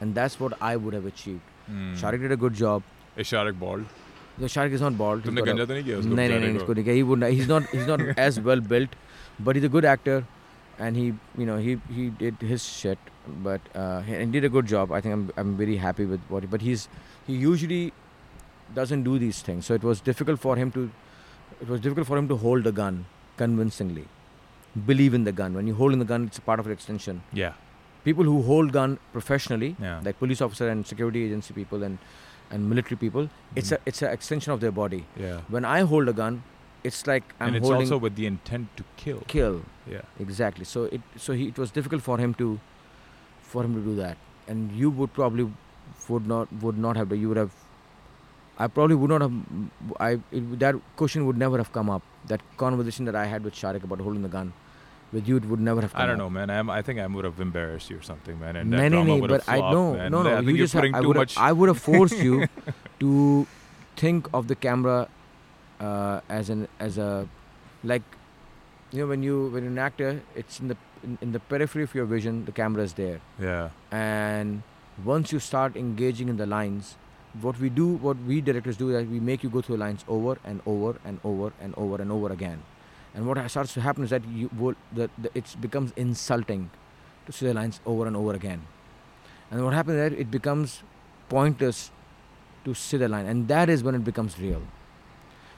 and 0.03 0.15
that's 0.15 0.41
what 0.41 0.55
I 0.63 0.77
would 0.87 0.95
have 0.95 1.07
achieved 1.07 1.97
Shariq 2.01 2.21
did 2.21 2.33
a 2.33 2.41
good 2.47 2.55
job 2.65 2.83
Is 3.15 3.29
hmm. 3.29 3.37
hmm. 3.37 3.47
Sharik 3.47 3.59
bald? 3.61 3.85
No, 4.39 4.47
Sharik 4.47 4.73
is 4.73 4.81
not 4.81 4.95
तुमने 5.25 5.43
गंजा 5.43 5.65
तो 5.65 5.73
नहीं 5.73 5.85
किया 5.85 5.99
उसको? 5.99 6.15
नहीं 6.15 6.29
नहीं 6.29 6.41
नहीं 6.41 6.57
इसको 6.57 6.73
नहीं 6.73 6.85
किया. 6.85 6.95
He 6.97 7.03
would 7.03 7.19
not. 7.19 7.31
He's 7.31 7.49
not. 7.49 7.67
He's 7.73 7.87
not 7.87 8.01
as 8.27 8.41
well 8.41 8.61
built, 8.61 8.95
but 9.41 9.57
he's 9.57 9.65
a 9.65 9.73
good 9.75 9.85
actor, 9.85 10.15
and 10.79 10.97
he, 10.97 11.05
you 11.43 11.49
know, 11.51 11.59
he 11.67 11.75
he 11.97 12.09
did 12.23 12.47
his 12.53 12.65
shit. 12.65 13.12
But 13.43 13.61
uh, 13.75 14.01
he, 14.03 14.25
did 14.27 14.45
a 14.45 14.49
good 14.49 14.67
job 14.67 14.93
I 14.93 15.01
think 15.01 15.13
I'm 15.15 15.31
I'm 15.37 15.57
very 15.57 15.77
happy 15.77 16.05
with 16.05 16.21
what 16.29 16.43
he, 16.43 16.47
but 16.47 16.61
he's 16.61 16.89
he 17.27 17.35
usually 17.35 17.93
doesn't 18.75 19.03
do 19.05 19.19
these 19.19 19.43
things 19.43 19.67
so 19.67 19.75
it 19.75 19.83
was 19.83 20.01
difficult 20.01 20.41
for 20.41 20.57
him 20.57 20.71
to 20.73 20.91
it 21.61 21.69
was 21.69 21.81
difficult 21.81 22.07
for 22.07 22.19
him 22.19 22.29
to 22.29 22.37
hold 22.37 22.65
the 22.65 22.73
gun 22.73 23.05
convincingly 23.37 24.07
believe 24.87 25.15
in 25.15 25.25
the 25.25 25.33
gun 25.33 25.55
when 25.55 25.67
you 25.67 25.75
hold 25.75 25.93
in 25.93 25.99
the 25.99 26.05
gun 26.05 26.27
it's 26.27 26.39
a 26.39 26.47
part 26.51 26.59
of 26.59 26.67
an 26.67 26.73
extension 26.73 27.23
Yeah. 27.33 27.53
people 28.05 28.25
who 28.25 28.43
hold 28.43 28.73
gun 28.73 28.99
professionally 29.13 29.77
Yeah. 29.81 30.01
like 30.05 30.19
police 30.19 30.41
officer 30.41 30.69
and 30.69 30.87
security 30.87 31.25
agency 31.27 31.55
people 31.61 31.83
and 31.83 31.99
and 32.51 32.69
military 32.69 32.97
people 33.05 33.29
it's 33.55 33.71
Mhm. 33.71 33.77
a 33.77 33.93
it's 33.93 34.03
an 34.03 34.11
extension 34.17 34.53
of 34.57 34.61
their 34.65 34.73
body 34.81 35.05
Yeah. 35.27 35.41
when 35.57 35.65
I 35.77 35.81
hold 35.93 36.09
a 36.09 36.13
gun, 36.25 36.43
it's 36.89 37.07
like 37.07 37.25
I'm 37.39 37.47
and 37.49 37.57
it's 37.59 37.69
holding 37.69 37.87
also 37.93 37.99
with 38.05 38.17
the 38.17 38.27
intent 38.27 38.77
to 38.79 38.85
kill. 39.03 39.21
kill. 39.33 39.57
Yeah. 39.93 40.01
Exactly. 40.25 40.65
So 40.71 40.83
it 40.97 41.03
so 41.27 41.33
he, 41.41 41.45
it 41.53 41.59
was 41.65 41.71
difficult 41.79 42.03
for 42.09 42.17
him 42.23 42.35
to 42.41 42.49
for 43.53 43.65
him 43.67 43.75
to 43.79 43.83
do 43.89 43.95
that, 44.01 44.17
and 44.49 44.73
you 44.83 44.91
would 45.01 45.13
probably 45.21 45.47
would 46.09 46.27
not 46.35 46.53
would 46.67 46.79
not 46.87 46.97
have. 47.03 47.13
You 47.25 47.29
would 47.35 47.41
have. 47.45 47.53
I 48.65 48.67
probably 48.79 48.97
would 49.03 49.11
not 49.15 49.23
have. 49.27 49.37
I 50.09 50.11
it, 50.41 50.59
that 50.65 50.81
question 51.03 51.27
would 51.31 51.39
never 51.45 51.59
have 51.63 51.73
come 51.79 51.91
up. 51.99 52.03
That 52.33 52.43
conversation 52.65 53.07
that 53.11 53.17
I 53.23 53.25
had 53.35 53.45
with 53.51 53.55
Sharik 53.63 53.85
about 53.91 54.01
holding 54.09 54.23
the 54.27 54.33
gun, 54.35 54.53
with 55.13 55.29
you, 55.33 55.37
it 55.43 55.47
would 55.53 55.61
never 55.69 55.81
have 55.87 55.93
come 55.95 56.03
I 56.03 56.07
don't 56.11 56.15
up. 56.21 56.25
know, 56.25 56.31
man. 56.39 56.51
I'm, 56.57 56.71
I 56.71 56.81
think 56.89 57.01
I 57.01 57.07
would 57.17 57.25
have 57.31 57.41
embarrassed 57.47 57.91
you 57.91 57.99
or 57.99 58.03
something, 58.11 58.39
man. 58.45 58.57
And 58.57 58.73
that 58.73 58.77
No, 58.77 58.89
no, 58.89 58.97
drama 59.05 59.17
would 59.23 59.31
but 59.31 59.41
have 59.43 59.55
I 59.55 59.59
flopped, 59.59 59.75
no, 59.75 59.95
man. 59.95 60.13
no, 60.13 60.23
no. 60.23 60.31
I 60.31 60.37
think 60.37 60.51
you 60.51 60.55
you're 60.57 60.65
just 60.67 60.75
putting 60.75 60.95
I 60.95 61.01
too 61.01 61.09
would 61.09 61.17
much. 61.23 61.35
have, 61.35 61.45
I 61.49 61.53
would 61.63 61.69
have 61.75 61.81
forced 61.91 62.17
you 62.29 62.47
to 63.01 63.47
think 63.97 64.29
of 64.33 64.49
the 64.49 64.55
camera 64.55 65.09
uh, 65.81 66.21
as 66.29 66.49
an 66.51 66.69
as 66.79 66.99
a 66.99 67.29
like 67.85 68.03
you 68.93 69.01
know 69.03 69.07
when 69.09 69.23
you 69.23 69.49
when 69.49 69.65
you're 69.65 69.73
an 69.73 69.79
actor, 69.79 70.23
it's 70.37 70.61
in 70.61 70.69
the 70.69 70.77
in, 71.03 71.19
in 71.21 71.33
the 71.33 71.41
periphery 71.41 71.83
of 71.83 71.95
your 71.95 72.05
vision. 72.05 72.45
The 72.45 72.53
camera 72.53 72.83
is 72.83 72.95
there, 72.95 73.21
yeah. 73.41 73.71
and 73.91 74.63
once 75.05 75.33
you 75.33 75.39
start 75.39 75.77
engaging 75.77 76.29
in 76.29 76.37
the 76.37 76.47
lines, 76.47 76.97
what 77.41 77.59
we 77.59 77.71
do, 77.71 77.95
what 77.95 78.17
we 78.19 78.41
directors 78.41 78.77
do, 78.77 78.91
is 78.91 78.97
that 78.97 79.11
we 79.11 79.21
make 79.21 79.43
you 79.43 79.51
go 79.51 79.61
through 79.63 79.79
lines 79.79 80.05
over 80.07 80.39
and 80.45 80.61
over 80.67 80.99
and 81.05 81.19
over 81.25 81.53
and 81.61 81.75
over 81.77 82.03
and 82.03 82.13
over 82.13 82.33
again, 82.33 82.63
And 83.15 83.27
what 83.27 83.51
starts 83.51 83.75
to 83.75 83.81
happen 83.81 84.05
is 84.05 84.11
that 84.11 84.27
you 84.29 84.51
will, 84.59 84.75
the, 84.93 85.11
the, 85.19 85.31
it 85.35 85.57
becomes 85.61 85.93
insulting 85.97 86.71
to 87.27 87.33
see 87.33 87.47
the 87.47 87.55
lines 87.55 87.81
over 87.85 88.07
and 88.07 88.17
over 88.17 88.33
again. 88.35 88.63
And 89.51 89.63
what 89.65 89.75
happens 89.75 89.97
that 89.97 90.19
it 90.19 90.31
becomes 90.31 90.83
pointless 91.29 91.91
to 92.65 92.75
see 92.75 92.97
the 92.97 93.09
line. 93.09 93.27
And 93.27 93.49
that 93.49 93.69
is 93.69 93.83
when 93.83 93.95
it 93.95 94.05
becomes 94.05 94.39
real. 94.39 94.63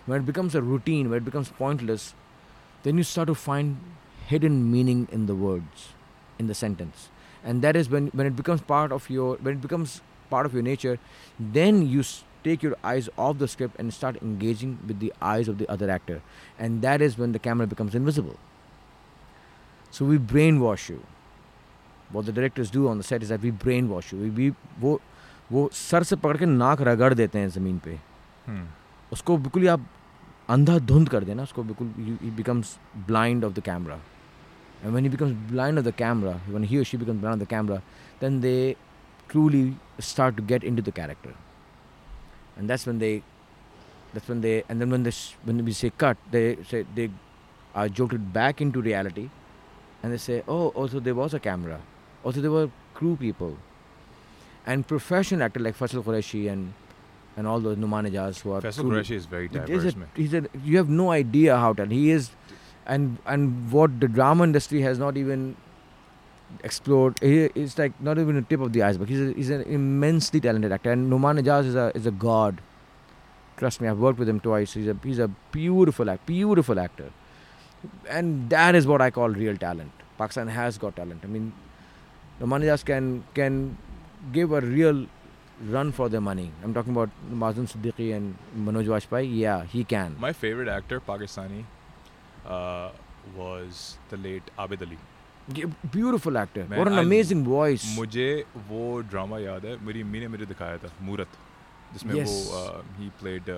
When 0.06 0.20
it 0.20 0.26
becomes 0.26 0.54
a 0.54 0.62
routine, 0.62 1.10
when 1.10 1.18
it 1.18 1.24
becomes 1.24 1.48
pointless, 1.50 2.14
then 2.82 2.98
you 2.98 3.04
start 3.04 3.28
to 3.28 3.34
find 3.34 3.78
hidden 4.27 4.57
meaning 4.71 5.07
in 5.11 5.25
the 5.27 5.35
words, 5.35 5.87
in 6.39 6.47
the 6.47 6.53
sentence. 6.53 7.09
And 7.43 7.61
that 7.61 7.75
is 7.75 7.89
when, 7.89 8.07
when 8.07 8.27
it 8.27 8.35
becomes 8.35 8.61
part 8.61 8.91
of 8.91 9.09
your 9.09 9.37
when 9.41 9.55
it 9.55 9.61
becomes 9.61 10.01
part 10.31 10.45
of 10.45 10.53
your 10.53 10.63
nature, 10.63 10.97
then 11.57 11.81
you 11.87 12.01
s- 12.01 12.23
take 12.43 12.61
your 12.63 12.75
eyes 12.83 13.07
off 13.17 13.37
the 13.37 13.47
script 13.47 13.79
and 13.79 13.93
start 13.93 14.21
engaging 14.21 14.77
with 14.87 14.99
the 14.99 15.11
eyes 15.21 15.47
of 15.53 15.57
the 15.61 15.67
other 15.75 15.89
actor. 15.89 16.21
And 16.59 16.81
that 16.87 17.01
is 17.01 17.17
when 17.17 17.31
the 17.37 17.39
camera 17.47 17.67
becomes 17.67 17.95
invisible. 17.95 18.35
So 19.91 20.05
we 20.05 20.17
brainwash 20.33 20.89
you. 20.89 20.99
What 22.11 22.25
the 22.25 22.31
directors 22.31 22.69
do 22.71 22.87
on 22.87 22.97
the 22.97 23.03
set 23.03 23.23
is 23.23 23.29
that 23.29 23.41
we 23.41 23.51
brainwash 23.51 24.11
you. 24.11 24.19
We, 24.19 24.29
we 24.41 24.51
वो 24.81 24.99
वो 25.51 25.69
sir 25.73 26.03
से 26.03 26.15
पकड़ 26.23 26.37
के 26.37 26.45
नाक 26.45 26.81
रगड़ 26.87 27.13
देते 27.13 27.39
हैं 27.39 27.49
ज़मीन 27.49 27.77
पे 27.85 27.97
Hmm. 28.49 28.65
उसको 29.13 29.37
बिल्कुल 29.37 29.61
ही 29.61 29.67
आप 29.67 29.85
अंधाधुंध 30.49 31.09
कर 31.09 31.23
देना 31.23 31.43
उसको 31.43 31.63
बिल्कुल 31.63 31.87
ही 31.99 32.29
becomes 32.37 32.77
blind 33.07 33.45
of 33.45 33.51
the 33.53 33.59
camera 33.65 33.97
and 34.84 34.92
when 34.92 35.02
he 35.02 35.08
becomes 35.08 35.34
blind 35.50 35.78
of 35.78 35.84
the 35.84 35.92
camera, 35.92 36.38
when 36.46 36.62
he 36.62 36.78
or 36.78 36.84
she 36.84 36.98
becomes 36.98 37.20
blind 37.20 37.34
of 37.34 37.40
the 37.40 37.46
camera, 37.46 37.82
then 38.20 38.42
they 38.42 38.76
truly 39.28 39.76
start 39.98 40.36
to 40.36 40.42
get 40.42 40.62
into 40.62 40.82
the 40.82 40.92
character. 40.92 41.32
And 42.58 42.68
that's 42.68 42.86
when 42.86 42.98
they, 42.98 43.22
that's 44.12 44.28
when 44.28 44.42
they, 44.42 44.62
and 44.68 44.80
then 44.80 44.90
when 44.90 45.02
they, 45.02 45.12
when 45.44 45.64
we 45.64 45.72
say 45.72 45.90
cut, 45.96 46.18
they 46.30 46.58
say 46.68 46.84
they 46.94 47.10
are 47.74 47.88
jolted 47.88 48.32
back 48.34 48.60
into 48.60 48.82
reality, 48.82 49.30
and 50.02 50.12
they 50.12 50.18
say, 50.18 50.42
oh, 50.46 50.68
also 50.68 51.00
there 51.00 51.14
was 51.14 51.32
a 51.32 51.40
camera, 51.40 51.80
also 52.22 52.42
there 52.42 52.50
were 52.50 52.70
crew 52.92 53.16
people, 53.16 53.56
and 54.66 54.86
professional 54.86 55.42
actor 55.42 55.60
like 55.60 55.76
Faisal 55.78 56.04
Qureshi 56.04 56.50
and 56.50 56.74
and 57.36 57.48
all 57.48 57.58
those 57.58 57.76
Numan 57.76 58.08
Ijaz 58.08 58.40
who 58.42 58.52
are. 58.52 58.60
Faisal 58.60 58.84
Qureshi 58.84 59.12
is 59.12 59.24
very 59.26 59.48
diverse. 59.48 59.94
A, 59.94 60.06
he's 60.14 60.34
a, 60.34 60.46
you 60.62 60.76
have 60.76 60.88
no 60.88 61.10
idea 61.10 61.56
how 61.56 61.72
talented 61.72 61.96
he 61.98 62.10
is 62.10 62.30
and 62.86 63.18
and 63.26 63.70
what 63.72 64.00
the 64.00 64.08
drama 64.08 64.44
industry 64.44 64.82
has 64.82 64.98
not 64.98 65.16
even 65.16 65.56
explored 66.62 67.18
it's 67.22 67.78
like 67.78 67.98
not 68.00 68.18
even 68.18 68.36
a 68.36 68.42
tip 68.42 68.60
of 68.60 68.72
the 68.72 68.82
iceberg. 68.82 69.08
He's, 69.08 69.20
a, 69.20 69.32
he's 69.32 69.50
an 69.50 69.62
immensely 69.62 70.40
talented 70.40 70.72
actor, 70.72 70.92
and 70.92 71.10
Numan 71.10 71.40
Ijaz 71.42 71.66
is 71.66 71.74
a 71.74 71.90
is 71.94 72.06
a 72.06 72.10
god. 72.10 72.60
Trust 73.56 73.80
me, 73.80 73.88
I've 73.88 73.98
worked 73.98 74.18
with 74.18 74.28
him 74.28 74.40
twice. 74.40 74.74
He's 74.74 74.88
a 74.88 74.96
he's 75.02 75.18
a 75.18 75.28
beautiful 75.52 76.10
act, 76.10 76.26
beautiful 76.26 76.78
actor, 76.78 77.10
and 78.08 78.50
that 78.50 78.74
is 78.74 78.86
what 78.86 79.00
I 79.00 79.10
call 79.10 79.28
real 79.30 79.56
talent. 79.56 79.92
Pakistan 80.18 80.48
has 80.48 80.78
got 80.78 80.96
talent. 80.96 81.20
I 81.24 81.26
mean, 81.28 81.52
Numan 82.40 82.62
Ijaz 82.64 82.84
can 82.84 83.24
can 83.34 83.76
give 84.32 84.52
a 84.52 84.60
real 84.60 85.06
run 85.68 85.92
for 85.92 86.08
their 86.08 86.20
money. 86.20 86.50
I'm 86.62 86.74
talking 86.74 86.92
about 86.92 87.10
Nawazuddin 87.32 87.70
Siddiqui 87.72 88.14
and 88.14 88.36
Manoj 88.56 88.86
Vajpayee. 88.86 89.38
Yeah, 89.38 89.64
he 89.64 89.84
can. 89.84 90.16
My 90.18 90.32
favorite 90.32 90.68
actor, 90.68 91.00
Pakistani, 91.00 91.64
uh, 92.46 92.90
was 93.36 93.96
the 94.10 94.16
late 94.16 94.50
Abid 94.58 94.82
Ali. 94.86 94.98
G- 95.52 95.66
Beautiful 95.92 96.36
actor. 96.38 96.64
Man, 96.68 96.78
what 96.78 96.88
an 96.88 96.98
I- 96.98 97.02
amazing 97.02 97.44
voice. 97.44 97.84
मुझे 97.96 98.28
वो 98.68 98.82
drama 99.10 99.38
याद 99.38 99.64
है 99.66 99.76
मेरी 99.86 100.02
अम्मी 100.02 100.20
ने 100.20 100.28
मुझे 100.34 100.46
दिखाया 100.52 100.76
था 100.84 100.90
मूरत 101.08 101.28
जिसमें 101.94 102.14
Yes. 102.14 102.36
वो 102.52 102.82
ही 103.00 103.08
played 103.22 103.50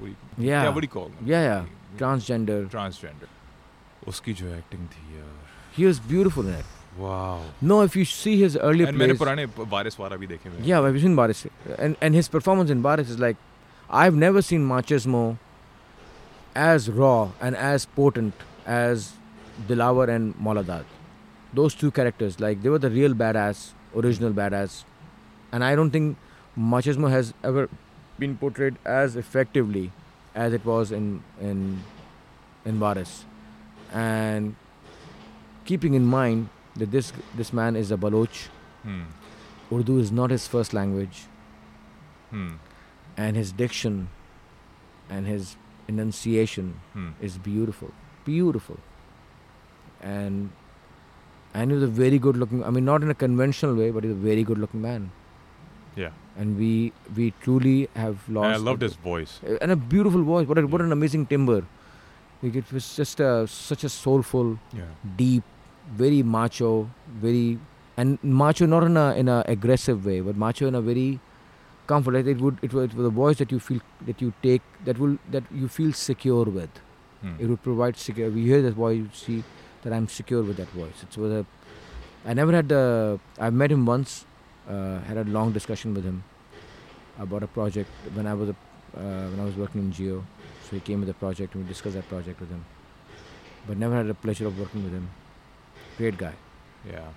do 0.00 0.80
you 0.80 0.88
call 0.88 1.10
Yeah, 1.24 1.42
yeah. 1.50 1.64
Transgender. 1.98 2.58
Transgender 2.70 3.28
उसकी 4.08 4.32
जो 4.40 4.46
एक्टिंग 4.54 4.86
थी 4.88 5.16
यार 5.16 5.36
He 5.78 5.86
was 5.86 5.98
beautiful 6.12 6.46
in 6.52 6.54
it. 6.60 6.74
No, 7.70 7.76
if 7.88 7.96
you 7.96 8.04
see 8.12 8.34
his 8.42 8.56
earlier 8.68 8.86
मैंने 8.92 9.04
plays. 9.06 9.18
पुराने 9.18 9.44
वारिस 9.74 9.98
वारा 10.00 10.16
भी 10.16 10.26
देखे 10.26 10.48
हुए 10.48 10.62
Yeah, 10.68 10.86
I've 10.88 11.00
seen 11.04 11.14
Baris. 11.20 11.42
And, 11.78 11.96
and 12.06 12.14
his 12.20 12.28
performance 12.36 12.70
in 12.76 12.82
Baris 12.86 13.10
is 13.14 13.20
like, 13.24 13.36
I've 14.02 14.16
never 14.22 14.42
seen 14.48 14.64
Machismo 14.70 15.22
as 16.66 16.90
raw 16.90 17.30
and 17.40 17.56
as 17.56 17.86
potent 17.86 18.34
as 18.66 19.12
Dilawar 19.68 20.08
and 20.14 20.34
Mauladad. 20.46 20.84
Those 21.54 21.74
two 21.74 21.90
characters, 21.90 22.40
like, 22.40 22.62
they 22.62 22.68
were 22.68 22.78
the 22.78 22.90
real 22.90 23.14
badass, 23.14 23.70
original 23.96 24.32
badass. 24.32 24.84
And 25.52 25.64
I 25.64 25.74
don't 25.76 25.90
think 25.90 26.16
Machismo 26.58 27.10
has 27.10 27.32
ever 27.42 27.68
been 28.18 28.36
portrayed 28.36 28.76
as 28.84 29.16
effectively 29.16 29.92
as 30.34 30.52
it 30.52 30.64
was 30.64 30.92
in, 30.92 31.22
in, 31.40 31.82
in 32.64 32.80
Waris. 32.80 33.24
And 33.92 34.56
keeping 35.64 35.94
in 35.94 36.04
mind 36.04 36.48
that 36.76 36.90
this, 36.90 37.12
this 37.36 37.52
man 37.52 37.76
is 37.76 37.90
a 37.90 37.96
Baloch, 37.96 38.48
Hmm. 38.84 39.02
Urdu 39.72 39.98
is 39.98 40.10
not 40.12 40.30
his 40.30 40.46
first 40.46 40.72
language, 40.72 41.24
Hmm. 42.30 42.52
and 43.16 43.36
his 43.36 43.50
diction 43.52 44.08
and 45.10 45.26
his 45.26 45.56
enunciation 45.92 46.70
Hmm. 46.94 47.08
is 47.28 47.36
beautiful, 47.50 47.92
beautiful. 48.24 48.78
And 50.00 50.50
and 51.54 51.70
he 51.70 51.74
was 51.74 51.84
a 51.84 51.92
very 52.00 52.18
good 52.18 52.36
looking. 52.36 52.62
I 52.64 52.70
mean, 52.70 52.84
not 52.84 53.02
in 53.02 53.10
a 53.10 53.14
conventional 53.14 53.74
way, 53.74 53.90
but 53.90 54.04
he's 54.04 54.12
a 54.12 54.22
very 54.30 54.44
good 54.50 54.58
looking 54.58 54.82
man. 54.82 55.10
Yeah. 55.96 56.10
And 56.36 56.56
we 56.64 56.92
we 57.16 57.32
truly 57.46 57.76
have 57.94 58.28
lost. 58.28 58.46
And 58.46 58.54
I 58.54 58.64
loved 58.70 58.82
his 58.82 58.94
voice. 59.08 59.40
and 59.60 59.72
a 59.72 59.76
beautiful 59.94 60.22
voice. 60.22 60.46
What 60.46 60.58
a, 60.58 60.66
what 60.66 60.80
an 60.80 60.92
amazing 60.92 61.26
timbre. 61.26 61.62
It 62.40 62.72
was 62.72 62.94
just 62.96 63.18
a, 63.18 63.48
such 63.48 63.82
a 63.82 63.88
soulful, 63.88 64.58
Yeah. 64.72 64.84
deep, 65.16 65.42
very 66.02 66.22
macho, 66.22 66.88
very 67.22 67.58
and 67.96 68.18
macho 68.22 68.66
not 68.66 68.84
in 68.84 68.96
a 68.96 69.06
in 69.22 69.28
a 69.28 69.42
aggressive 69.54 70.06
way, 70.10 70.20
but 70.20 70.36
macho 70.36 70.68
in 70.68 70.76
a 70.76 70.80
very 70.80 71.08
comfort. 71.88 72.14
It 72.14 72.40
would 72.40 72.58
it 72.62 72.72
was, 72.72 72.90
it 72.90 72.94
was 72.94 73.06
a 73.06 73.10
voice 73.10 73.38
that 73.38 73.50
you 73.50 73.58
feel 73.58 73.80
that 74.06 74.22
you 74.22 74.32
take 74.42 74.62
that 74.84 74.98
will 74.98 75.18
that 75.30 75.44
you 75.50 75.68
feel 75.68 75.92
secure 75.92 76.44
with. 76.44 76.70
Hmm. 77.22 77.34
It 77.40 77.46
would 77.48 77.62
provide 77.62 77.96
secure. 77.96 78.30
We 78.30 78.44
hear 78.44 78.62
that 78.62 78.74
voice, 78.74 78.96
you 78.96 79.08
see 79.12 79.44
that 79.82 79.92
I'm 79.92 80.08
secure 80.08 80.42
with 80.42 80.56
that 80.58 80.68
voice. 80.68 81.02
It 81.02 81.16
was 81.16 81.32
a. 81.32 81.46
I 82.24 82.34
never 82.34 82.52
had 82.52 82.68
the. 82.68 83.18
I 83.38 83.50
met 83.50 83.72
him 83.72 83.86
once. 83.86 84.24
Uh, 84.68 85.00
had 85.00 85.16
a 85.16 85.24
long 85.24 85.52
discussion 85.52 85.94
with 85.94 86.04
him 86.04 86.22
about 87.18 87.42
a 87.42 87.46
project 87.46 87.88
when 88.12 88.26
I 88.26 88.34
was 88.34 88.50
a, 88.50 88.56
uh, 88.96 89.30
when 89.30 89.40
I 89.40 89.44
was 89.44 89.56
working 89.56 89.80
in 89.80 89.92
Geo. 89.92 90.24
So 90.64 90.76
he 90.76 90.80
came 90.80 91.00
with 91.00 91.08
a 91.08 91.14
project 91.14 91.54
and 91.54 91.64
we 91.64 91.68
discussed 91.68 91.94
that 91.94 92.08
project 92.08 92.38
with 92.38 92.50
him. 92.50 92.66
But 93.66 93.78
never 93.78 93.96
had 93.96 94.08
the 94.08 94.14
pleasure 94.14 94.46
of 94.46 94.60
working 94.60 94.84
with 94.84 94.92
him. 94.92 95.08
Great 95.96 96.18
guy. 96.18 96.34
Yeah. 96.86 97.08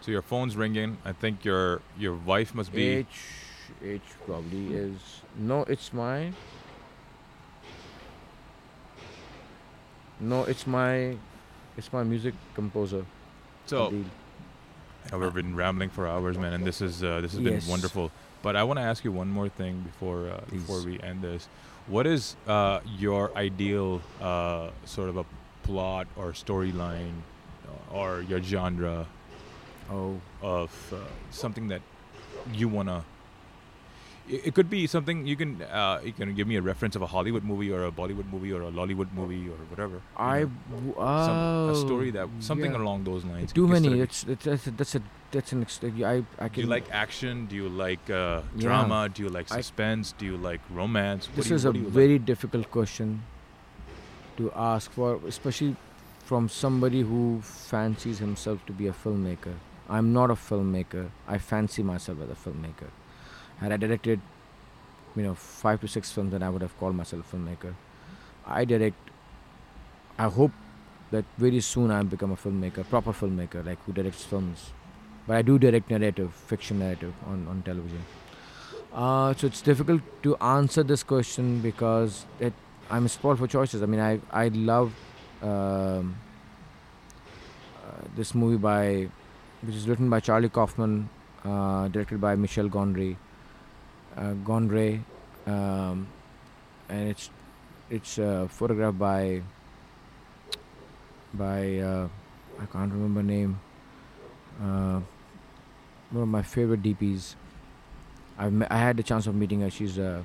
So 0.00 0.12
your 0.12 0.22
phone's 0.22 0.56
ringing. 0.56 0.96
I 1.04 1.12
think 1.12 1.44
your 1.44 1.82
your 1.98 2.14
wife 2.14 2.54
must 2.54 2.72
be. 2.72 2.86
H 2.88 3.06
H 3.84 4.00
probably 4.26 4.74
is 4.74 4.96
no. 5.38 5.62
It's 5.62 5.92
my. 5.92 6.32
No, 10.20 10.44
it's 10.44 10.66
my, 10.66 11.16
it's 11.78 11.92
my 11.92 12.02
music 12.02 12.34
composer. 12.54 13.06
So 13.66 13.90
Adil. 15.10 15.18
we've 15.18 15.34
been 15.34 15.56
rambling 15.56 15.88
for 15.90 16.06
hours, 16.06 16.36
man, 16.36 16.52
and 16.52 16.64
this 16.64 16.80
is 16.82 17.02
uh, 17.02 17.20
this 17.22 17.32
has 17.32 17.40
Yes. 17.40 17.62
been 17.64 17.70
wonderful. 17.70 18.10
But 18.42 18.56
I 18.56 18.62
want 18.64 18.78
to 18.78 18.82
ask 18.82 19.04
you 19.04 19.12
one 19.12 19.30
more 19.30 19.48
thing 19.48 19.80
before 19.80 20.28
uh, 20.28 20.40
before 20.50 20.82
we 20.82 21.00
end 21.00 21.22
this. 21.22 21.48
What 21.86 22.06
is 22.06 22.36
uh, 22.46 22.80
your 22.98 23.30
ideal 23.36 24.02
uh, 24.20 24.70
sort 24.84 25.08
of 25.08 25.16
a 25.16 25.24
plot 25.62 26.06
or 26.16 26.32
storyline 26.32 27.22
uh, 27.66 27.94
or 27.96 28.20
your 28.22 28.42
genre 28.42 29.06
Oh, 29.90 30.20
of 30.42 30.70
uh, 30.92 30.96
something 31.30 31.68
that 31.68 31.80
you 32.52 32.68
wanna? 32.68 32.98
It, 32.98 33.04
it 34.48 34.54
could 34.54 34.70
be 34.70 34.86
something 34.86 35.26
you 35.26 35.36
can 35.36 35.62
uh, 35.62 36.00
you 36.04 36.12
can 36.12 36.34
give 36.34 36.46
me 36.46 36.56
a 36.56 36.62
reference 36.62 36.96
of 36.96 37.02
a 37.02 37.06
Hollywood 37.06 37.44
movie 37.44 37.70
or 37.72 37.84
a 37.84 37.90
Bollywood 37.90 38.30
movie 38.32 38.52
or 38.52 38.62
a 38.62 38.70
Lollywood 38.70 39.12
movie 39.12 39.48
or 39.48 39.56
whatever. 39.72 40.00
I. 40.16 40.40
know? 40.44 40.50
w- 40.70 40.94
Some, 40.94 41.70
a 41.70 41.76
story 41.76 42.08
oh, 42.08 42.12
that 42.18 42.28
something 42.50 42.72
yeah. 42.72 42.78
along 42.82 43.04
those 43.04 43.24
lines. 43.24 43.52
Too 43.52 43.66
many. 43.66 44.00
It's, 44.00 44.24
it's 44.24 44.44
that's 44.44 44.66
a, 44.66 44.70
that's 44.70 44.94
a 44.94 45.02
that's 45.32 45.52
an 45.52 45.62
ex- 45.62 45.80
I 45.84 46.22
I 46.38 46.48
Do 46.48 46.60
you 46.60 46.66
like 46.66 46.86
action? 46.92 47.46
Do 47.46 47.56
you 47.56 47.68
like 47.68 48.08
uh, 48.10 48.42
Yeah. 48.56 48.62
drama? 48.68 49.08
Do 49.08 49.22
you 49.22 49.28
like 49.28 49.50
I- 49.52 49.56
suspense? 49.56 50.14
Do 50.18 50.26
you 50.26 50.36
like 50.36 50.60
romance? 50.70 51.26
What 51.28 51.36
This 51.36 51.50
you, 51.50 51.56
is 51.56 51.64
a 51.64 51.72
very 51.72 52.18
difficult 52.18 52.70
question 52.70 53.22
to 54.36 54.52
ask 54.54 54.90
for, 54.92 55.18
especially 55.26 55.76
from 56.24 56.48
somebody 56.48 57.02
who 57.02 57.40
fancies 57.42 58.18
himself 58.18 58.64
to 58.66 58.72
be 58.72 58.86
a 58.86 58.92
filmmaker. 58.92 59.54
I'm 59.88 60.12
not 60.12 60.30
a 60.30 60.34
filmmaker. 60.34 61.10
I 61.26 61.38
fancy 61.38 61.82
myself 61.82 62.18
as 62.22 62.30
a 62.30 62.34
filmmaker. 62.48 62.90
Had 63.60 63.72
I 63.72 63.76
directed, 63.76 64.20
you 65.16 65.22
know, 65.22 65.34
five 65.34 65.80
to 65.82 65.88
six 65.88 66.10
films, 66.10 66.32
then 66.32 66.42
I 66.42 66.50
would 66.50 66.62
have 66.62 66.76
called 66.78 66.94
myself 66.94 67.32
a 67.32 67.36
filmmaker. 67.36 67.74
I 68.46 68.64
direct. 68.64 68.96
I 70.18 70.28
hope 70.28 70.52
that 71.10 71.24
very 71.38 71.60
soon 71.60 71.90
I'll 71.90 72.04
become 72.04 72.32
a 72.32 72.36
filmmaker, 72.36 72.88
proper 72.88 73.12
filmmaker, 73.12 73.64
like 73.64 73.82
who 73.84 73.92
directs 73.92 74.24
films. 74.24 74.70
But 75.26 75.36
I 75.36 75.42
do 75.42 75.58
direct 75.58 75.90
narrative, 75.90 76.32
fiction 76.32 76.78
narrative 76.78 77.14
on, 77.26 77.46
on 77.48 77.62
television. 77.62 78.04
Uh, 78.92 79.34
so 79.34 79.46
it's 79.46 79.60
difficult 79.60 80.02
to 80.22 80.36
answer 80.38 80.82
this 80.82 81.02
question 81.02 81.60
because 81.60 82.26
it 82.40 82.52
I'm 82.90 83.06
spoiled 83.06 83.38
for 83.38 83.46
choices. 83.46 83.82
I 83.82 83.86
mean, 83.86 84.00
I 84.00 84.20
I 84.32 84.48
love 84.48 84.92
um, 85.42 86.16
uh, 87.76 88.02
this 88.16 88.34
movie 88.34 88.56
by, 88.56 89.08
which 89.62 89.76
is 89.76 89.88
written 89.88 90.10
by 90.10 90.20
Charlie 90.20 90.48
Kaufman, 90.48 91.08
uh, 91.44 91.86
directed 91.88 92.20
by 92.20 92.34
Michel 92.34 92.68
Gondry, 92.68 93.16
uh, 94.16 94.34
Gondry, 94.44 95.00
um, 95.46 96.06
and 96.88 97.08
it's 97.08 97.30
it's 97.90 98.18
uh, 98.18 98.46
photographed 98.50 98.98
by 98.98 99.42
by 101.34 101.78
uh, 101.78 102.08
I 102.60 102.66
can't 102.66 102.92
remember 102.92 103.22
name. 103.22 103.60
Uh, 104.60 105.00
one 106.10 106.22
of 106.22 106.28
my 106.28 106.42
favorite 106.42 106.82
DPs. 106.82 107.34
I've 108.38 108.52
me- 108.52 108.66
I 108.70 108.78
had 108.78 108.96
the 108.96 109.02
chance 109.02 109.26
of 109.26 109.34
meeting 109.34 109.60
her. 109.60 109.70
She's 109.70 109.98
uh, 109.98 110.22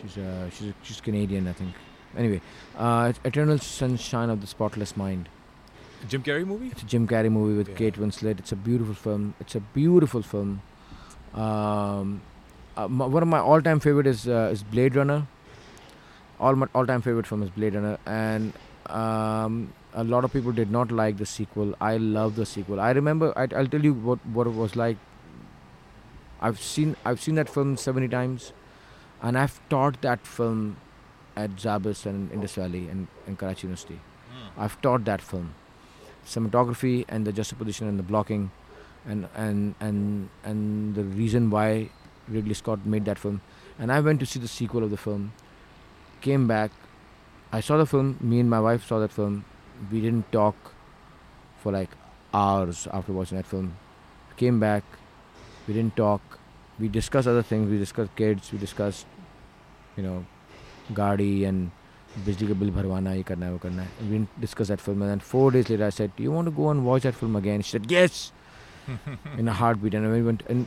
she's 0.00 0.16
uh, 0.18 0.48
she's 0.50 0.72
she's 0.82 1.00
Canadian, 1.00 1.48
I 1.48 1.52
think. 1.52 1.74
Anyway, 2.16 2.40
uh, 2.76 3.12
Eternal 3.24 3.58
Sunshine 3.58 4.30
of 4.30 4.40
the 4.40 4.46
Spotless 4.46 4.96
Mind. 4.96 5.28
Jim 6.08 6.22
Carrey 6.22 6.44
movie? 6.44 6.66
It's 6.68 6.82
a 6.82 6.86
Jim 6.86 7.06
Carrey 7.06 7.30
movie 7.30 7.56
with 7.56 7.68
Yeah. 7.68 7.74
Kate 7.76 7.94
Winslet. 7.94 8.38
It's 8.40 8.52
a 8.52 8.56
beautiful 8.56 8.94
film. 8.94 9.34
It's 9.40 9.54
a 9.54 9.60
beautiful 9.60 10.20
film. 10.20 10.60
Um, 11.34 12.22
uh, 12.76 12.88
my, 12.88 13.06
one 13.06 13.22
of 13.22 13.28
my 13.28 13.38
all-time 13.38 13.80
favorite 13.80 14.06
is 14.06 14.28
uh, 14.28 14.50
is 14.52 14.62
Blade 14.62 14.96
Runner. 14.96 15.26
All 16.40 16.54
my 16.54 16.66
all-time 16.74 17.02
favorite 17.02 17.26
film 17.26 17.42
is 17.42 17.50
Blade 17.50 17.74
Runner, 17.74 17.98
and 18.06 18.52
um, 18.86 19.72
a 19.94 20.04
lot 20.04 20.24
of 20.24 20.32
people 20.32 20.52
did 20.52 20.70
not 20.70 20.90
like 20.90 21.18
the 21.18 21.26
sequel. 21.26 21.74
I 21.80 21.96
love 21.96 22.36
the 22.36 22.46
sequel. 22.46 22.80
I 22.80 22.90
remember. 22.90 23.32
I, 23.36 23.48
I'll 23.56 23.66
tell 23.66 23.84
you 23.84 23.94
what 23.94 24.24
what 24.26 24.46
it 24.46 24.54
was 24.54 24.76
like. 24.76 24.96
I've 26.40 26.60
seen 26.60 26.96
I've 27.04 27.20
seen 27.20 27.36
that 27.36 27.48
film 27.48 27.76
seventy 27.76 28.08
times, 28.08 28.52
and 29.22 29.38
I've 29.38 29.60
taught 29.68 30.00
that 30.02 30.26
film 30.26 30.76
at 31.36 31.56
SZABIST 31.56 32.06
and 32.06 32.32
Indus 32.32 32.54
Valley 32.54 32.88
and, 32.88 33.06
and 33.26 33.38
Karachi 33.38 33.66
University. 33.66 34.00
I've 34.56 34.80
taught 34.82 35.04
that 35.06 35.22
film 35.22 35.54
cinematography 36.26 37.04
and 37.08 37.26
the 37.26 37.32
juxtaposition 37.32 37.88
and 37.88 37.98
the 37.98 38.02
blocking 38.02 38.50
and 39.07 39.27
and 39.35 39.75
and 39.79 40.29
and 40.43 40.95
the 40.95 41.03
reason 41.03 41.49
why 41.49 41.89
Ridley 42.27 42.53
Scott 42.53 42.85
made 42.85 43.05
that 43.05 43.17
film 43.17 43.41
and 43.79 43.91
I 43.91 43.99
went 43.99 44.19
to 44.19 44.25
see 44.25 44.39
the 44.39 44.47
sequel 44.47 44.83
of 44.83 44.91
the 44.91 44.97
film 44.97 45.33
came 46.21 46.47
back 46.47 46.71
I 47.51 47.61
saw 47.61 47.77
the 47.77 47.85
film 47.85 48.17
me 48.19 48.39
and 48.39 48.49
my 48.49 48.59
wife 48.59 48.85
saw 48.85 48.99
that 48.99 49.11
film 49.11 49.45
we 49.91 50.01
didn't 50.01 50.31
talk 50.31 50.55
for 51.61 51.71
like 51.71 51.89
hours 52.33 52.87
after 52.91 53.13
watching 53.13 53.37
that 53.37 53.45
film 53.45 53.77
came 54.35 54.59
back 54.59 54.83
we 55.67 55.73
didn't 55.73 55.95
talk 55.95 56.39
we 56.79 56.87
discussed 56.87 57.27
other 57.27 57.43
things 57.43 57.69
we 57.69 57.77
discussed 57.77 58.15
kids 58.15 58.51
we 58.51 58.57
discussed 58.57 59.05
you 59.95 60.03
know 60.03 60.25
गाड़ी 60.93 61.45
and 61.45 61.71
बिजली 62.25 62.47
का 62.47 62.53
bill 62.59 62.69
भरवाना 62.71 63.11
ये 63.13 63.23
करना 63.23 63.45
है 63.45 63.51
वो 63.51 63.57
करना 63.63 63.83
है 63.83 63.89
we 64.01 64.17
didn't 64.17 64.41
discuss 64.43 64.69
that 64.73 64.81
film 64.81 65.01
and 65.01 65.11
then 65.11 65.19
four 65.31 65.51
days 65.51 65.69
later 65.69 65.85
I 65.85 65.89
said 65.97 66.15
do 66.17 66.23
you 66.23 66.31
want 66.31 66.49
to 66.49 66.53
go 66.59 66.69
and 66.69 66.85
watch 66.85 67.03
that 67.03 67.15
film 67.15 67.35
again 67.35 67.61
she 67.61 67.77
said 67.77 67.91
yes 67.91 68.31
in 69.38 69.48
a 69.48 69.52
heartbeat 69.52 69.94
and 69.94 70.26
went 70.26 70.42
and 70.48 70.66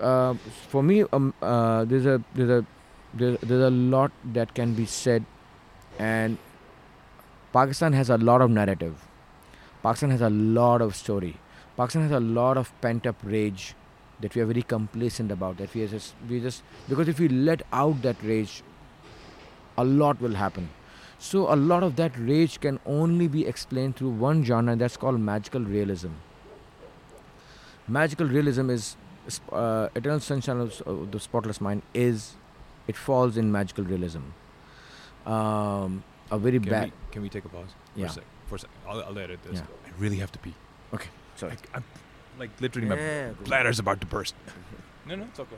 uh, 0.00 0.34
for 0.68 0.82
me 0.82 1.04
um, 1.12 1.32
uh, 1.42 1.84
there's 1.84 2.06
a 2.06 2.22
there's 2.34 2.50
a 2.50 2.66
there's, 3.14 3.38
there's 3.40 3.62
a 3.62 3.70
lot 3.70 4.12
that 4.32 4.54
can 4.54 4.74
be 4.74 4.86
said 4.86 5.24
and 5.98 6.36
Pakistan 7.52 7.92
has 7.92 8.10
a 8.10 8.16
lot 8.18 8.42
of 8.42 8.50
narrative. 8.50 9.06
Pakistan 9.82 10.10
has 10.10 10.20
a 10.20 10.30
lot 10.30 10.82
of 10.82 10.96
story. 10.96 11.36
Pakistan 11.76 12.02
has 12.02 12.10
a 12.10 12.18
lot 12.18 12.56
of 12.56 12.72
pent 12.80 13.06
up 13.06 13.16
rage 13.22 13.74
that 14.20 14.34
we 14.34 14.42
are 14.42 14.46
very 14.46 14.62
complacent 14.62 15.30
about 15.30 15.56
that 15.58 15.74
we 15.74 15.86
just 15.86 16.14
we 16.28 16.40
just 16.40 16.62
because 16.88 17.08
if 17.08 17.20
we 17.20 17.28
let 17.28 17.62
out 17.72 18.02
that 18.02 18.16
rage 18.22 18.62
a 19.78 19.84
lot 19.84 20.20
will 20.20 20.34
happen. 20.34 20.68
So 21.18 21.52
a 21.52 21.56
lot 21.56 21.82
of 21.82 21.96
that 21.96 22.18
rage 22.18 22.60
can 22.60 22.80
only 22.84 23.28
be 23.28 23.46
explained 23.46 23.96
through 23.96 24.10
one 24.10 24.44
genre 24.44 24.76
that's 24.76 24.96
called 24.96 25.20
magical 25.20 25.60
realism 25.60 26.10
magical 27.88 28.26
realism 28.26 28.70
is 28.70 28.96
uh, 29.52 29.88
Eternal 29.94 30.20
Sunshine 30.20 30.60
of 30.60 31.10
the 31.10 31.20
Spotless 31.20 31.60
Mind 31.60 31.82
is 31.92 32.34
it 32.86 32.96
falls 32.96 33.36
in 33.36 33.50
magical 33.50 33.84
realism. 33.84 34.20
Um, 35.26 36.04
a 36.30 36.38
very 36.38 36.60
can 36.60 36.70
bad. 36.70 36.84
We, 36.84 37.12
can 37.12 37.22
we 37.22 37.28
take 37.28 37.44
a 37.44 37.48
pause? 37.48 37.68
Yeah. 37.96 38.06
For 38.06 38.10
a 38.10 38.14
sec. 38.14 38.24
For 38.48 38.54
a 38.56 38.58
sec. 38.58 38.70
I'll, 38.86 39.02
I'll 39.04 39.18
edit 39.18 39.42
this. 39.42 39.54
Yeah. 39.54 39.62
I 39.86 39.90
really 39.98 40.16
have 40.16 40.32
to 40.32 40.38
pee. 40.38 40.54
Okay. 40.92 41.08
Sorry. 41.36 41.52
I, 41.72 41.78
am 41.78 41.84
like 42.38 42.50
literally 42.60 42.88
yeah, 42.88 43.28
my 43.28 43.44
bladder's 43.44 43.78
about 43.78 44.00
to 44.00 44.06
burst. 44.06 44.34
no, 45.06 45.14
no, 45.14 45.24
it's 45.24 45.40
okay. 45.40 45.56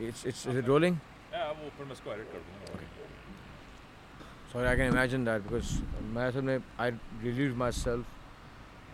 It's 0.00 0.24
it's 0.24 0.46
okay. 0.46 0.58
is 0.58 0.64
it 0.64 0.68
rolling? 0.68 1.00
Yeah, 1.32 1.46
I 1.46 1.48
will 1.48 1.70
put 1.76 1.88
my 1.88 1.94
square. 1.94 2.18
Okay. 2.20 2.84
Sorry, 4.52 4.68
I 4.68 4.76
can 4.76 4.86
imagine 4.86 5.24
that 5.24 5.42
because 5.42 5.80
marathon 6.12 6.62
I 6.78 6.92
relieved 7.22 7.56
myself 7.56 8.04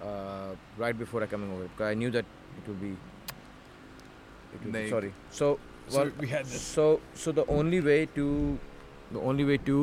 uh, 0.03 0.55
right 0.77 0.99
before 0.99 1.23
I 1.23 1.27
coming 1.27 1.53
over 1.53 1.65
because 1.65 1.91
I 1.91 1.95
knew 1.95 2.11
that 2.11 2.25
it 2.61 2.69
will 2.69 2.81
be. 2.87 2.93
It 4.55 4.65
would 4.65 4.73
be 4.73 4.89
sorry. 4.91 5.13
So 5.31 5.59
So 5.89 5.99
well, 5.99 6.11
we 6.21 6.29
had 6.29 6.45
this. 6.47 6.61
so 6.61 7.01
so 7.15 7.33
the 7.33 7.45
only 7.59 7.81
way 7.81 8.07
to, 8.17 8.27
the 9.13 9.21
only 9.31 9.45
way 9.45 9.57
to, 9.69 9.77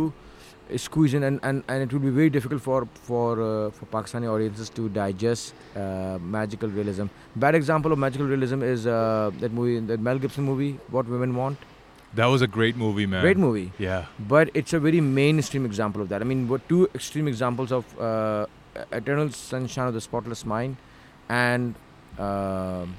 squeeze 0.84 1.14
in 1.18 1.24
and, 1.28 1.40
and, 1.44 1.64
and 1.68 1.84
it 1.84 1.92
will 1.94 2.00
be 2.06 2.12
very 2.18 2.30
difficult 2.36 2.62
for 2.68 2.78
for 3.08 3.26
uh, 3.46 3.72
for 3.80 3.86
Pakistani 3.96 4.30
audiences 4.34 4.70
to 4.78 4.88
digest 4.98 5.54
uh, 5.76 6.18
magical 6.38 6.70
realism. 6.78 7.08
Bad 7.36 7.56
example 7.56 7.92
of 7.92 8.00
magical 8.06 8.28
realism 8.34 8.64
is 8.70 8.86
uh, 8.88 9.32
that 9.40 9.52
movie, 9.52 9.80
that 9.92 10.00
Mel 10.00 10.20
Gibson 10.20 10.44
movie, 10.52 10.72
What 10.98 11.08
Women 11.16 11.36
Want. 11.42 11.58
That 12.20 12.26
was 12.34 12.42
a 12.42 12.48
great 12.48 12.76
movie, 12.84 13.06
man. 13.06 13.22
Great 13.22 13.38
movie 13.38 13.72
Yeah. 13.78 14.06
but 14.36 14.50
it's 14.62 14.74
a 14.74 14.80
very 14.86 15.02
mainstream 15.02 15.66
example 15.66 16.02
of 16.02 16.10
that. 16.10 16.22
I 16.24 16.26
mean, 16.30 16.48
what 16.48 16.64
two 16.70 16.90
extreme 16.96 17.28
examples 17.28 17.72
of 17.72 18.00
uh, 18.00 18.46
Eternal 18.92 19.30
Sunshine 19.42 19.88
of 19.88 19.94
the 19.94 20.02
Spotless 20.02 20.44
Mind 20.54 20.78
and 21.42 21.76
um 22.28 22.96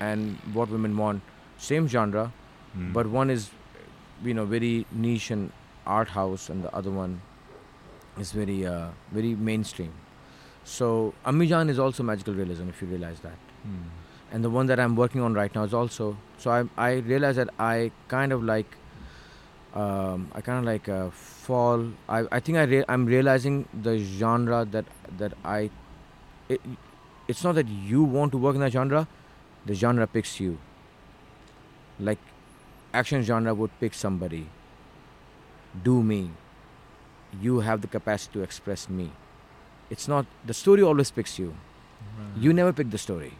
and 0.00 0.36
What 0.52 0.70
Women 0.76 0.96
Want, 0.96 1.22
same 1.58 1.86
genre, 1.96 2.24
Mm. 2.76 2.92
but 2.94 3.06
one 3.06 3.30
is 3.30 3.50
you 4.28 4.34
know 4.38 4.44
very 4.52 4.86
niche 5.04 5.30
and 5.30 5.52
art 5.98 6.08
house, 6.14 6.48
and 6.54 6.64
the 6.64 6.72
other 6.80 6.90
one 6.90 7.20
is 8.24 8.32
very 8.32 8.56
uh, 8.66 8.88
very 9.18 9.34
mainstream. 9.50 9.92
So 10.72 10.88
Ammi 11.32 11.46
Jaan 11.52 11.68
is 11.74 11.78
also 11.78 12.02
magical 12.02 12.34
realism, 12.34 12.68
if 12.74 12.80
you 12.82 12.88
realize 12.88 13.20
that 13.20 13.38
Mm. 13.68 13.84
and 14.32 14.44
the 14.44 14.50
one 14.50 14.66
that 14.72 14.80
I'm 14.86 14.96
working 15.02 15.20
on 15.28 15.34
right 15.42 15.54
now 15.54 15.62
is 15.70 15.74
also. 15.82 16.08
So 16.44 16.50
I 16.56 16.62
I 16.88 16.90
realize 17.12 17.36
that 17.42 17.50
I 17.66 17.90
kind 18.14 18.32
of 18.38 18.42
like, 18.50 18.76
um, 19.82 20.26
I 20.34 20.40
kind 20.48 20.58
of 20.58 20.64
like 20.72 20.88
uh, 20.96 21.10
fall. 21.10 21.86
I 22.08 22.18
I 22.38 22.40
think 22.48 22.58
I 22.58 22.64
re- 22.72 22.84
I'm 22.96 23.06
realizing 23.12 23.60
the 23.88 23.94
genre 24.22 24.64
that 24.76 24.84
that 25.22 25.34
I, 25.44 25.70
it, 26.48 26.60
it's 27.28 27.42
not 27.44 27.54
that 27.54 27.68
you 27.68 28.02
want 28.02 28.32
to 28.32 28.38
work 28.38 28.54
in 28.54 28.60
that 28.60 28.72
genre, 28.72 29.06
the 29.66 29.74
genre 29.74 30.06
picks 30.06 30.38
you. 30.40 30.58
Like, 31.98 32.18
action 32.92 33.22
genre 33.22 33.54
would 33.54 33.70
pick 33.80 33.94
somebody. 33.94 34.46
Do 35.82 36.02
me. 36.02 36.30
You 37.40 37.60
have 37.60 37.80
the 37.80 37.86
capacity 37.88 38.34
to 38.34 38.42
express 38.42 38.88
me. 38.88 39.10
It's 39.90 40.06
not 40.08 40.26
the 40.44 40.54
story 40.54 40.82
always 40.82 41.10
picks 41.10 41.38
you. 41.38 41.54
You 42.36 42.52
never 42.52 42.72
pick 42.72 42.90
the 42.90 42.98
story. 42.98 43.32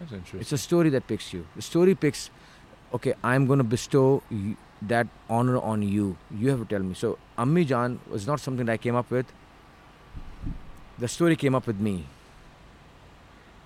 That's 0.00 0.12
interesting. 0.12 0.40
It's 0.40 0.52
a 0.52 0.58
story 0.58 0.90
that 0.90 1.06
picks 1.06 1.32
you. 1.32 1.46
The 1.54 1.62
story 1.62 1.94
picks, 1.94 2.30
okay, 2.94 3.14
I'm 3.22 3.46
going 3.46 3.58
to 3.58 3.64
bestow 3.64 4.22
y- 4.30 4.56
that 4.82 5.06
honor 5.30 5.58
on 5.58 5.82
you. 5.82 6.16
You 6.30 6.50
have 6.50 6.58
to 6.60 6.64
tell 6.64 6.80
me. 6.80 6.94
So, 6.94 7.18
Ammi 7.38 7.66
Jan 7.66 7.98
was 8.10 8.26
not 8.26 8.40
something 8.40 8.66
that 8.66 8.72
I 8.72 8.76
came 8.76 8.94
up 8.94 9.10
with. 9.10 9.26
The 10.98 11.08
story 11.08 11.36
came 11.36 11.54
up 11.54 11.66
with 11.66 11.78
me. 11.78 12.06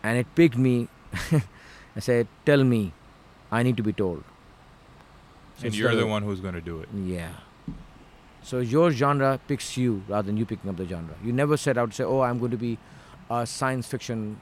And 0.02 0.18
it 0.18 0.26
picked 0.34 0.56
me. 0.56 0.88
I 1.96 2.00
said, 2.00 2.28
tell 2.46 2.64
me. 2.64 2.92
I 3.52 3.62
need 3.62 3.76
to 3.76 3.82
be 3.82 3.92
told. 3.92 4.22
So 5.58 5.66
and 5.66 5.74
you're 5.74 5.90
the 5.94 6.02
the- 6.02 6.06
one 6.06 6.22
who's 6.22 6.40
gonna 6.40 6.60
do 6.60 6.80
it. 6.80 6.88
Yeah. 6.94 7.32
So 8.42 8.60
your 8.60 8.90
genre 8.90 9.38
picks 9.46 9.76
you 9.76 10.02
rather 10.08 10.26
than 10.26 10.36
you 10.36 10.46
picking 10.46 10.70
up 10.70 10.76
the 10.76 10.86
genre. 10.86 11.14
You 11.22 11.32
never 11.32 11.56
set 11.56 11.76
out 11.76 11.90
to 11.90 11.96
say, 11.96 12.04
"Oh, 12.04 12.20
I'm 12.22 12.38
going 12.38 12.52
to 12.52 12.56
be 12.56 12.78
a 13.28 13.44
science 13.46 13.86
fiction 13.86 14.40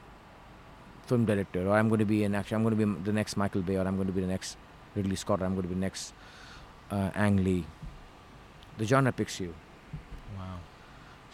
film 1.07 1.25
director, 1.25 1.67
or 1.67 1.73
I'm 1.75 1.89
going 1.89 1.99
to 1.99 2.05
be 2.05 2.23
an 2.23 2.33
action. 2.35 2.55
I'm 2.55 2.63
going 2.63 2.77
to 2.77 2.85
be 2.85 3.03
the 3.03 3.11
next 3.11 3.35
Michael 3.35 3.61
Bay, 3.61 3.75
or 3.75 3.85
I'm 3.85 3.95
going 3.97 4.07
to 4.07 4.13
be 4.13 4.21
the 4.21 4.27
next 4.27 4.55
Ridley 4.95 5.17
Scott, 5.17 5.41
or 5.41 5.45
I'm 5.45 5.53
going 5.53 5.67
to 5.67 5.73
be 5.73 5.75
next 5.75 6.13
uh, 6.91 7.09
Ang 7.13 7.43
Lee." 7.43 7.65
The 8.77 8.85
genre 8.85 9.11
picks 9.11 9.41
you. 9.41 9.53
Wow. 10.37 10.59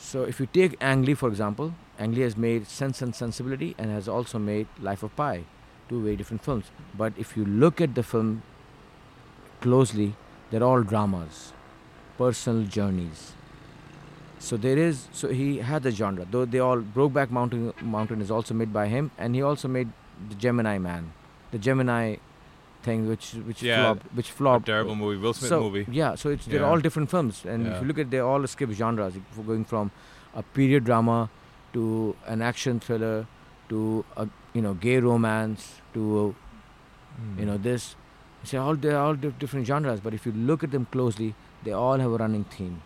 So 0.05 0.21
if 0.21 0.39
you 0.39 0.45
take 0.45 0.77
Ang 0.79 1.01
Lee, 1.03 1.15
for 1.15 1.29
example, 1.29 1.73
Ang 1.97 2.13
Lee 2.13 2.21
has 2.21 2.37
made 2.37 2.67
Sense 2.67 3.01
and 3.01 3.15
Sensibility 3.15 3.73
and 3.79 3.89
has 3.89 4.07
also 4.07 4.37
made 4.37 4.67
Life 4.79 5.01
of 5.01 5.15
Pi, 5.15 5.45
two 5.89 5.99
very 6.03 6.15
different 6.15 6.43
films. 6.43 6.65
But 6.95 7.13
if 7.17 7.35
you 7.35 7.43
look 7.43 7.81
at 7.81 7.95
the 7.95 8.03
film 8.03 8.43
closely, 9.61 10.15
they're 10.51 10.63
all 10.63 10.83
dramas, 10.83 11.53
personal 12.19 12.67
journeys. 12.67 13.33
So 14.37 14.57
there 14.57 14.77
is, 14.77 15.07
so 15.11 15.29
he 15.29 15.57
had 15.57 15.81
the 15.81 15.89
genre. 15.89 16.27
Though 16.29 16.45
they 16.45 16.59
all, 16.59 16.81
Brokeback 16.81 17.31
Mountain, 17.31 17.73
Mountain 17.81 18.21
is 18.21 18.29
also 18.29 18.53
made 18.53 18.71
by 18.71 18.87
him, 18.87 19.09
and 19.17 19.33
he 19.33 19.41
also 19.41 19.67
made 19.67 19.89
the 20.29 20.35
Gemini 20.35 20.77
Man, 20.77 21.13
the 21.49 21.57
Gemini 21.57 22.17
thing 22.87 23.07
which 23.11 23.27
which 23.49 23.61
Yeah, 23.67 23.81
flopped 23.83 24.07
which 24.19 24.31
flopped 24.39 24.65
terrible 24.71 24.95
movie, 25.01 25.17
Will 25.25 25.33
Smith 25.39 25.49
so, 25.53 25.59
movie. 25.65 25.85
Yeah, 25.99 26.15
so 26.23 26.29
it's 26.37 26.45
they're 26.53 26.61
Yeah. 26.61 26.69
all 26.71 26.83
different 26.87 27.09
films, 27.15 27.43
and 27.55 27.67
if 27.73 27.81
you 27.81 27.87
look 27.91 27.99
at 28.05 28.11
they 28.15 28.19
all 28.31 28.43
escape 28.49 28.71
genres, 28.81 29.19
going 29.51 29.65
from 29.73 29.91
a 30.43 30.43
period 30.59 30.85
drama 30.91 31.17
to 31.77 31.85
an 32.35 32.41
action 32.49 32.79
thriller 32.87 33.13
to 33.69 33.83
a 34.23 34.27
you 34.53 34.61
know 34.67 34.73
gay 34.87 34.97
romance 35.11 35.69
to 35.99 36.09
Hmm. 37.17 37.39
you 37.39 37.45
know 37.51 37.57
this. 37.69 37.83
So 38.49 38.61
all 38.61 38.75
they're 38.85 38.97
all 39.01 39.15
di- 39.25 39.33
different 39.43 39.65
genres, 39.73 40.01
but 40.07 40.13
if 40.21 40.25
you 40.29 40.31
look 40.49 40.63
at 40.69 40.71
them 40.77 40.87
closely, 40.95 41.29
they 41.67 41.71
all 41.83 42.03
have 42.05 42.11
a 42.15 42.17
running 42.23 42.43
theme. 42.55 42.81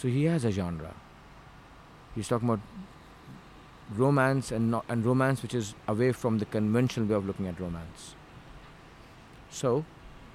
So 0.00 0.08
he 0.16 0.24
has 0.32 0.44
a 0.48 0.50
genre. 0.56 0.90
He's 2.16 2.28
talking 2.32 2.48
about 2.48 2.60
romance 3.96 4.50
and 4.56 4.70
not, 4.72 4.84
and 4.88 5.04
romance 5.04 5.42
which 5.44 5.54
is 5.54 5.74
away 5.88 6.10
from 6.12 6.38
the 6.38 6.44
conventional 6.56 7.06
way 7.08 7.14
of 7.20 7.26
looking 7.26 7.46
at 7.52 7.60
romance. 7.60 8.14
So, 9.50 9.84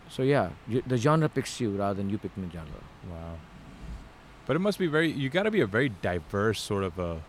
so 0.09 0.23
yeah, 0.23 0.49
the 0.87 0.97
genre 0.97 1.29
picks 1.29 1.59
you 1.59 1.71
rather 1.71 1.95
than 1.95 2.09
you 2.09 2.17
picking 2.17 2.47
the 2.47 2.51
genre. 2.51 2.83
Wow. 3.09 3.37
But 4.45 4.55
it 4.55 4.59
must 4.59 4.77
be 4.77 4.87
very. 4.87 5.11
You 5.11 5.29
got 5.29 5.43
to 5.43 5.51
be 5.51 5.61
a 5.61 5.67
very 5.67 5.89
diverse 5.89 6.61
sort 6.61 6.83
of 6.83 6.99
a. 6.99 7.21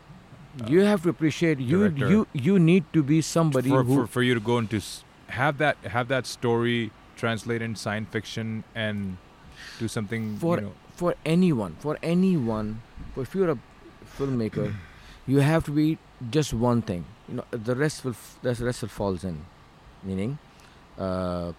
uh, 0.61 0.67
you 0.67 0.81
have 0.81 1.03
to 1.03 1.09
appreciate 1.11 1.59
you 1.61 1.87
you 1.97 2.27
you 2.33 2.59
need 2.59 2.85
to 2.93 3.03
be 3.03 3.21
somebody 3.21 3.69
for, 3.69 3.83
who 3.85 3.97
for 3.97 4.07
for 4.07 4.23
you 4.23 4.35
to 4.35 4.41
go 4.41 4.59
into 4.59 4.81
have 5.29 5.59
that 5.59 5.77
have 5.85 6.09
that 6.09 6.27
story 6.27 6.91
translate 7.17 7.63
in 7.63 7.77
science 7.77 8.09
fiction 8.11 8.65
and 8.75 9.17
do 9.79 9.89
something. 9.89 10.37
For- 10.39 10.57
you 10.57 10.67
know, 10.69 10.73
for 10.97 11.15
anyone 11.25 11.77
for 11.79 11.99
anyone 12.03 12.81
for 13.15 13.23
if 13.23 13.35
you're 13.35 13.51
a 13.51 13.59
filmmaker 14.19 14.73
you 15.27 15.41
have 15.41 15.65
to 15.65 15.71
be 15.71 15.99
just 16.31 16.55
one 16.55 16.81
thing 16.81 17.05
you 17.29 17.35
know 17.37 17.45
the 17.51 17.77
rest 17.77 18.05
will 18.05 18.17
the 18.43 18.55
rest 18.65 18.81
will 18.81 18.89
falls 18.89 19.23
in 19.23 19.45
meaning 20.03 20.39
uh, 20.99 21.53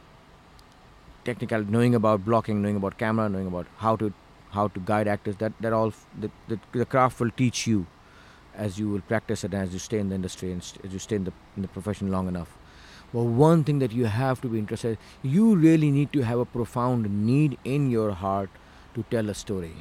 technical 1.29 1.63
knowing 1.75 1.95
about 1.99 2.25
blocking 2.25 2.61
knowing 2.61 2.81
about 2.81 2.97
camera 3.03 3.27
knowing 3.35 3.47
about 3.53 3.67
how 3.85 3.95
to 4.03 4.13
how 4.57 4.67
to 4.69 4.79
guide 4.91 5.07
actors 5.07 5.37
that 5.37 5.53
that 5.59 5.73
all 5.73 5.93
the, 6.25 6.31
the, 6.47 6.59
the 6.71 6.85
craft 6.85 7.19
will 7.19 7.31
teach 7.43 7.67
you 7.67 7.85
as 8.57 8.79
you 8.79 8.89
will 8.89 9.01
practice 9.01 9.43
it 9.43 9.53
as 9.53 9.73
you 9.73 9.79
stay 9.79 9.99
in 9.99 10.09
the 10.09 10.15
industry 10.15 10.51
and 10.51 10.63
st- 10.63 10.85
as 10.85 10.93
you 10.93 10.99
stay 10.99 11.15
in 11.15 11.25
the 11.25 11.33
in 11.55 11.61
the 11.61 11.67
profession 11.67 12.11
long 12.11 12.27
enough. 12.27 12.57
But 13.13 13.23
one 13.41 13.63
thing 13.63 13.79
that 13.79 13.91
you 13.97 14.05
have 14.05 14.41
to 14.41 14.49
be 14.53 14.59
interested 14.59 14.97
you 15.21 15.55
really 15.55 15.91
need 15.91 16.11
to 16.13 16.23
have 16.29 16.39
a 16.39 16.45
profound 16.45 17.11
need 17.25 17.57
in 17.63 17.89
your 17.91 18.11
heart 18.23 18.49
to 18.95 19.03
tell 19.11 19.29
a 19.29 19.35
story. 19.43 19.75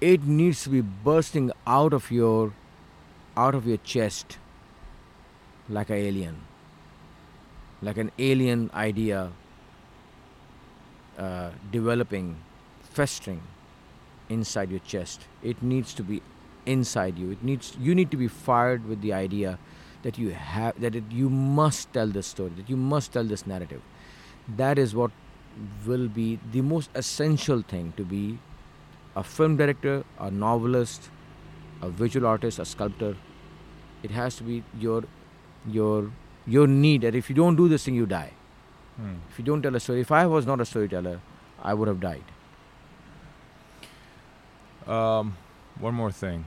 It 0.00 0.24
needs 0.24 0.64
to 0.64 0.70
be 0.70 0.80
bursting 0.80 1.52
out 1.66 1.92
of 1.92 2.10
your 2.10 2.52
out 3.36 3.54
of 3.54 3.66
your 3.66 3.78
chest 3.78 4.38
like 5.68 5.90
an 5.90 5.96
alien. 5.96 6.40
Like 7.88 7.98
an 7.98 8.10
alien 8.18 8.70
idea 8.74 9.32
uh, 11.20 11.50
developing 11.70 12.28
festering 12.98 13.40
inside 14.28 14.70
your 14.70 14.84
chest 14.94 15.26
it 15.42 15.62
needs 15.62 15.94
to 15.94 16.02
be 16.10 16.20
inside 16.66 17.18
you 17.18 17.30
it 17.30 17.42
needs 17.42 17.72
you 17.88 17.94
need 17.94 18.10
to 18.10 18.16
be 18.16 18.28
fired 18.28 18.86
with 18.88 19.00
the 19.06 19.12
idea 19.12 19.58
that 20.02 20.18
you 20.18 20.30
have 20.30 20.80
that 20.80 20.94
it, 20.94 21.04
you 21.10 21.30
must 21.30 21.92
tell 21.92 22.06
this 22.18 22.26
story 22.26 22.52
that 22.56 22.70
you 22.70 22.76
must 22.76 23.12
tell 23.12 23.24
this 23.32 23.46
narrative 23.46 23.82
that 24.62 24.78
is 24.78 24.94
what 24.94 25.10
will 25.86 26.08
be 26.08 26.38
the 26.52 26.60
most 26.60 26.90
essential 26.94 27.62
thing 27.62 27.92
to 27.96 28.04
be 28.04 28.38
a 29.16 29.22
film 29.22 29.56
director, 29.56 30.04
a 30.18 30.30
novelist, 30.30 31.10
a 31.82 31.88
visual 31.88 32.26
artist, 32.26 32.58
a 32.58 32.64
sculptor. 32.64 33.16
It 34.02 34.10
has 34.10 34.36
to 34.36 34.44
be 34.44 34.62
your 34.78 35.04
your 35.66 36.10
your 36.46 36.66
need 36.66 37.02
that 37.02 37.14
if 37.14 37.28
you 37.28 37.36
don't 37.36 37.56
do 37.56 37.68
this 37.68 37.84
thing 37.84 37.94
you 37.94 38.06
die. 38.06 38.32
Hmm. 39.00 39.14
If 39.30 39.38
you 39.38 39.44
don't 39.44 39.62
tell 39.62 39.74
a 39.74 39.80
story, 39.80 40.00
if 40.00 40.12
I 40.12 40.26
was 40.26 40.46
not 40.46 40.60
a 40.60 40.64
storyteller, 40.64 41.20
I 41.62 41.74
would 41.74 41.88
have 41.88 42.00
died. 42.00 42.24
Um, 44.86 45.36
one 45.78 45.94
more 45.94 46.10
thing. 46.12 46.44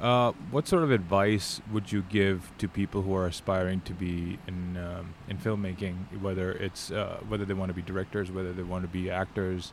Uh, 0.00 0.32
what 0.50 0.68
sort 0.68 0.82
of 0.82 0.90
advice 0.90 1.60
would 1.72 1.90
you 1.90 2.02
give 2.02 2.52
to 2.58 2.68
people 2.68 3.02
who 3.02 3.14
are 3.14 3.26
aspiring 3.26 3.80
to 3.80 3.94
be 3.94 4.38
in 4.46 4.76
um, 4.76 5.14
in 5.26 5.38
filmmaking, 5.38 6.20
whether 6.20 6.52
it's 6.52 6.90
uh, 6.90 7.18
whether 7.28 7.46
they 7.46 7.54
want 7.54 7.70
to 7.70 7.74
be 7.74 7.80
directors, 7.80 8.30
whether 8.30 8.52
they 8.52 8.62
want 8.62 8.84
to 8.84 8.88
be 8.88 9.10
actors, 9.10 9.72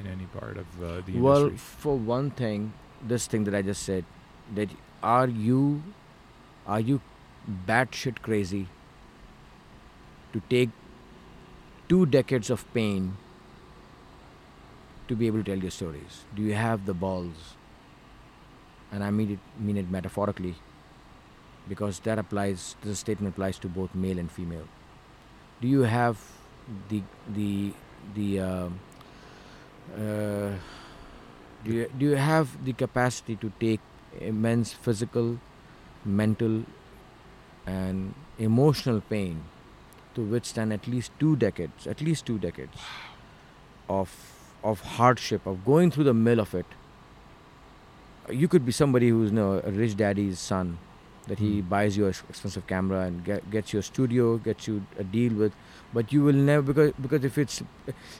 in 0.00 0.08
any 0.08 0.26
part 0.26 0.56
of 0.56 0.66
uh, 0.82 0.86
the 0.86 1.12
industry? 1.12 1.20
Well, 1.20 1.50
for 1.50 1.96
one 1.96 2.30
thing, 2.30 2.72
this 3.00 3.28
thing 3.28 3.44
that 3.44 3.54
I 3.54 3.62
just 3.62 3.84
said, 3.84 4.04
that 4.54 4.70
are 5.02 5.28
you 5.28 5.82
are 6.66 6.80
you 6.80 7.00
batshit 7.66 8.22
crazy 8.22 8.66
to 10.32 10.40
take 10.48 10.70
two 11.88 12.06
decades 12.06 12.50
of 12.50 12.64
pain 12.74 13.16
to 15.08 15.16
be 15.16 15.26
able 15.26 15.38
to 15.38 15.44
tell 15.44 15.58
your 15.58 15.70
stories? 15.70 16.24
Do 16.34 16.42
you 16.42 16.54
have 16.54 16.86
the 16.86 16.94
balls? 16.94 17.54
And 18.90 19.02
I 19.04 19.10
mean 19.10 19.32
it 19.32 19.38
mean 19.58 19.76
it 19.76 19.90
metaphorically, 19.90 20.54
because 21.68 22.00
that 22.00 22.18
applies. 22.18 22.76
This 22.82 22.98
statement 22.98 23.34
applies 23.34 23.58
to 23.60 23.68
both 23.68 23.94
male 23.94 24.18
and 24.18 24.30
female. 24.30 24.68
Do 25.60 25.68
you 25.68 25.82
have 25.82 26.18
the 26.88 27.02
the 27.28 27.72
the 28.14 28.40
um 28.40 28.80
uh, 29.94 30.50
do 31.64 31.72
you, 31.72 31.90
do 31.98 32.06
you 32.06 32.16
have 32.16 32.64
the 32.64 32.72
capacity 32.72 33.36
to 33.36 33.52
take 33.60 33.80
immense 34.20 34.72
physical, 34.72 35.38
mental, 36.04 36.64
and 37.66 38.14
emotional 38.38 39.00
pain 39.00 39.42
to 40.14 40.22
withstand 40.22 40.72
at 40.72 40.86
least 40.86 41.12
two 41.18 41.36
decades, 41.36 41.86
at 41.86 42.00
least 42.00 42.26
two 42.26 42.38
decades 42.38 42.76
of 43.88 44.10
of 44.64 44.80
hardship, 44.80 45.46
of 45.46 45.64
going 45.64 45.90
through 45.90 46.04
the 46.04 46.14
mill 46.14 46.40
of 46.40 46.54
it? 46.54 46.66
You 48.30 48.48
could 48.48 48.64
be 48.64 48.72
somebody 48.72 49.08
who's 49.08 49.30
you 49.30 49.36
know, 49.36 49.60
a 49.64 49.70
rich 49.70 49.96
daddy's 49.96 50.38
son, 50.38 50.78
that 51.26 51.38
he 51.38 51.60
Hmm. 51.60 51.68
buys 51.68 51.96
you 51.96 52.06
an 52.06 52.14
expensive 52.28 52.66
camera 52.66 53.00
and 53.00 53.24
get, 53.24 53.50
gets 53.50 53.72
you 53.72 53.80
a 53.80 53.82
studio, 53.82 54.38
gets 54.38 54.66
you 54.68 54.86
a 54.98 55.04
deal 55.04 55.34
with, 55.34 55.52
but 55.92 56.12
you 56.12 56.22
will 56.22 56.40
never 56.48 56.62
because 56.62 56.92
because 57.00 57.24
if 57.24 57.36
it's 57.38 57.62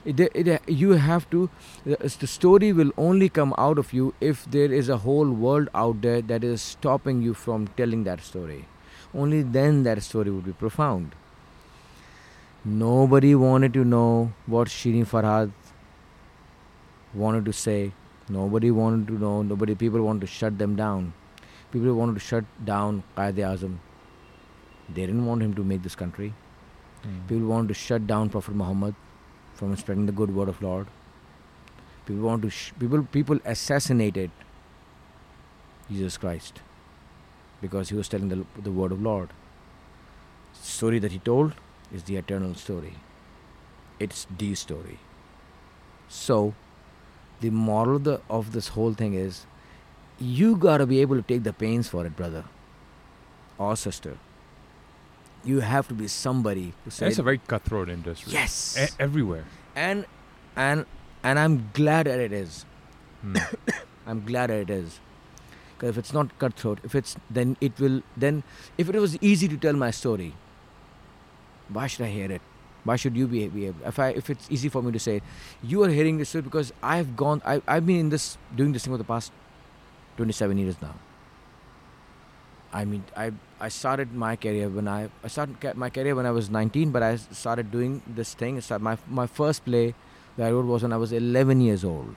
it, 0.05 0.19
it, 0.19 0.61
you 0.67 0.91
have 0.91 1.29
to 1.31 1.49
the 1.95 2.27
story 2.33 2.71
will 2.73 2.91
only 2.97 3.29
come 3.39 3.53
out 3.57 3.77
of 3.77 3.91
you 3.93 4.13
if 4.21 4.45
there 4.57 4.71
is 4.81 4.89
a 4.89 4.97
whole 5.07 5.31
world 5.31 5.69
out 5.73 6.01
there 6.01 6.21
that 6.21 6.43
is 6.43 6.61
stopping 6.61 7.21
you 7.21 7.33
from 7.33 7.67
telling 7.81 8.03
that 8.05 8.21
story 8.29 8.59
only 9.13 9.41
then 9.57 9.83
that 9.83 10.01
story 10.03 10.31
would 10.31 10.45
be 10.45 10.53
profound 10.63 11.15
nobody 12.65 13.35
wanted 13.35 13.73
to 13.73 13.83
know 13.83 14.31
what 14.45 14.67
Shirin 14.67 15.05
Farhad 15.05 15.51
wanted 17.13 17.45
to 17.45 17.53
say 17.53 17.91
nobody 18.29 18.71
wanted 18.71 19.07
to 19.07 19.13
know 19.25 19.41
nobody 19.41 19.75
people 19.75 20.01
wanted 20.01 20.21
to 20.21 20.27
shut 20.27 20.57
them 20.57 20.75
down 20.75 21.13
people 21.71 21.93
wanted 21.93 22.13
to 22.13 22.19
shut 22.19 22.45
down 22.65 23.03
Qaid 23.17 23.35
Azam 23.35 23.75
they 24.89 25.05
didn't 25.05 25.25
want 25.25 25.41
him 25.41 25.53
to 25.53 25.63
make 25.63 25.83
this 25.83 25.95
country 25.95 26.33
Hmm. 27.03 27.19
People 27.27 27.47
wanted 27.47 27.67
to 27.67 27.73
shut 27.73 28.07
down 28.07 28.29
Prophet 28.29 28.55
Muhammad 28.55 28.95
from 29.53 29.75
spreading 29.75 30.05
the 30.05 30.13
good 30.19 30.33
word 30.33 30.47
of 30.47 30.61
Lord. 30.61 30.87
People 32.05 32.23
want 32.23 32.41
to 32.43 32.49
sh- 32.49 32.71
people 32.79 33.03
people 33.15 33.39
assassinated 33.53 34.31
Jesus 35.89 36.17
Christ 36.17 36.61
because 37.61 37.89
he 37.89 37.95
was 37.95 38.07
telling 38.13 38.29
the 38.35 38.39
the 38.69 38.71
word 38.71 38.95
of 38.97 39.01
Lord. 39.01 39.33
Story 40.61 40.99
that 40.99 41.11
he 41.11 41.19
told 41.19 41.59
is 41.93 42.03
the 42.03 42.17
eternal 42.17 42.55
story. 42.55 42.93
It's 43.99 44.27
the 44.37 44.55
story. 44.55 44.99
So, 46.09 46.53
the 47.41 47.49
moral 47.49 47.95
of, 47.97 48.03
the, 48.03 48.21
of 48.29 48.51
this 48.51 48.69
whole 48.69 48.93
thing 48.93 49.13
is, 49.13 49.45
you 50.19 50.55
gotta 50.55 50.85
be 50.85 50.99
able 51.01 51.15
to 51.15 51.21
take 51.21 51.43
the 51.43 51.53
pains 51.53 51.87
for 51.87 52.05
it, 52.05 52.15
brother 52.15 52.43
or 53.57 53.75
sister. 53.75 54.17
You 55.43 55.59
have 55.59 55.87
to 55.89 55.93
be 55.93 56.07
somebody 56.07 56.73
who 56.83 56.91
says, 56.91 57.09
It's 57.11 57.19
a 57.19 57.23
very 57.23 57.37
cutthroat 57.39 57.89
industry. 57.89 58.33
Yes. 58.33 58.77
E- 58.79 58.95
everywhere. 58.99 59.45
and 59.75 60.05
and 60.55 60.85
and 61.23 61.39
I'm 61.39 61.69
glad 61.73 62.05
that 62.07 62.19
it 62.19 62.31
is. 62.31 62.65
Hmm. 63.21 63.35
I'm 64.07 64.25
glad 64.25 64.49
that 64.49 64.59
it 64.59 64.69
is. 64.69 64.99
Because 65.75 65.89
if 65.89 65.97
it's 65.97 66.13
not 66.13 66.37
cutthroat, 66.39 66.79
if 66.83 66.95
it's 66.95 67.15
then 67.29 67.57
it 67.59 67.77
will 67.79 68.01
then 68.15 68.43
if 68.77 68.87
it 68.89 68.97
was 68.99 69.17
easy 69.21 69.47
to 69.49 69.57
tell 69.57 69.73
my 69.73 69.91
story, 69.91 70.33
why 71.69 71.87
should 71.87 72.05
I 72.05 72.09
hear 72.09 72.31
it? 72.31 72.41
Why 72.83 72.97
should 72.97 73.15
you 73.15 73.27
be, 73.27 73.45
able? 73.45 73.87
If 73.87 73.97
I 73.97 74.09
if 74.09 74.29
it's 74.29 74.51
easy 74.51 74.67
for 74.67 74.81
me 74.81 74.91
to 74.91 74.99
say, 74.99 75.17
it, 75.17 75.23
you 75.63 75.83
are 75.83 75.89
hearing 75.89 76.17
this 76.17 76.33
because 76.33 76.73
I've 76.83 77.15
gone. 77.15 77.41
I 77.45 77.61
I've 77.67 77.85
been 77.85 77.99
in 77.99 78.09
this 78.09 78.37
doing 78.55 78.73
this 78.73 78.83
thing 78.83 78.93
for 78.93 78.97
the 78.97 79.05
past 79.05 79.31
twenty 80.17 80.33
seven 80.33 80.57
years 80.57 80.75
now. 80.81 80.95
I 82.73 82.85
mean, 82.85 83.03
I 83.15 83.31
I 83.59 83.69
started 83.69 84.13
my 84.13 84.35
career 84.35 84.67
when 84.67 84.87
I 84.87 85.09
I 85.23 85.27
started 85.27 85.77
my 85.77 85.89
career 85.89 86.15
when 86.15 86.25
I 86.25 86.31
was 86.31 86.49
19, 86.49 86.91
but 86.91 87.03
I 87.03 87.15
started 87.15 87.71
doing 87.71 88.01
this 88.07 88.33
thing. 88.33 88.61
My 88.79 88.97
my 89.07 89.27
first 89.27 89.63
play 89.63 89.93
that 90.37 90.47
I 90.47 90.51
wrote 90.51 90.65
was 90.65 90.81
when 90.81 90.91
I 90.91 90.97
was 90.97 91.13
11 91.13 91.61
years 91.61 91.85
old. 91.85 92.15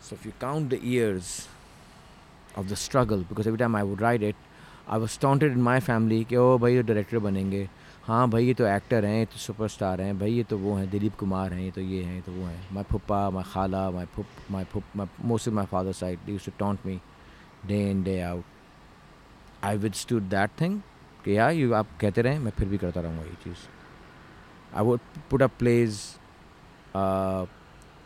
So 0.00 0.14
if 0.14 0.24
you 0.24 0.32
count 0.40 0.70
the 0.70 0.78
years 0.78 1.48
of 2.56 2.68
the 2.68 2.76
struggle, 2.76 3.18
because 3.18 3.46
every 3.46 3.58
time 3.58 3.74
I 3.74 3.82
would 3.82 4.00
write 4.00 4.22
it, 4.22 4.36
I 4.90 5.00
was 5.00 5.18
taunted 5.20 5.52
in 5.52 5.62
my 5.62 5.80
family 5.80 6.22
कि 6.24 6.36
ओ 6.36 6.56
भाई, 6.58 6.74
ये 6.74 6.82
director 6.82 7.18
बनेंगे. 7.18 7.68
हाँ 8.04 8.28
भाई, 8.30 8.46
ये 8.46 8.54
तो 8.54 8.66
actor 8.66 9.04
हैं, 9.04 9.18
ये 9.18 9.24
तो 9.24 9.38
सुपरस्टार 9.38 10.00
हैं, 10.00 10.18
भाई, 10.18 10.32
ये 10.32 10.42
तो 10.44 10.58
वो 10.58 10.74
हैं, 10.74 10.88
दिलीप 10.90 11.14
कुमार 11.18 11.52
हैं, 11.52 11.60
ये 11.62 11.70
तो 11.70 11.80
ये 11.80 12.02
हैं 12.04 12.20
तो 12.22 12.32
वो 12.32 12.46
हैं 12.46 12.74
माई 12.74 12.84
फुप्पा 12.90 13.28
माई 13.30 13.44
खाला 13.52 13.90
my 13.90 14.06
Phup 14.14 14.26
my 14.50 14.64
my 14.96 15.06
most 15.24 15.48
my 15.48 15.66
father 15.66 15.92
side 15.92 16.28
use 16.28 16.46
to 16.46 16.52
taunt 16.58 16.86
me 16.86 16.98
day 17.66 17.78
in 17.90 18.02
day 18.02 18.20
out 18.22 19.64
I 19.64 19.76
with 19.76 19.94
that 20.12 20.50
thing 20.60 20.80
कि, 21.24 21.36
यार, 21.38 21.52
यू 21.52 21.72
आप 21.74 21.96
कहते 22.00 22.22
रहें, 22.22 22.38
मैं 22.38 22.50
फिर 22.58 22.68
भी 22.68 22.78
करता 22.78 23.00
रहूँगा 23.00 23.22
ये 23.22 23.34
चीज़. 23.44 23.66
I 24.76 24.84
would 24.84 25.00
put 25.30 25.42
a 25.42 25.46
pledge 25.58 26.00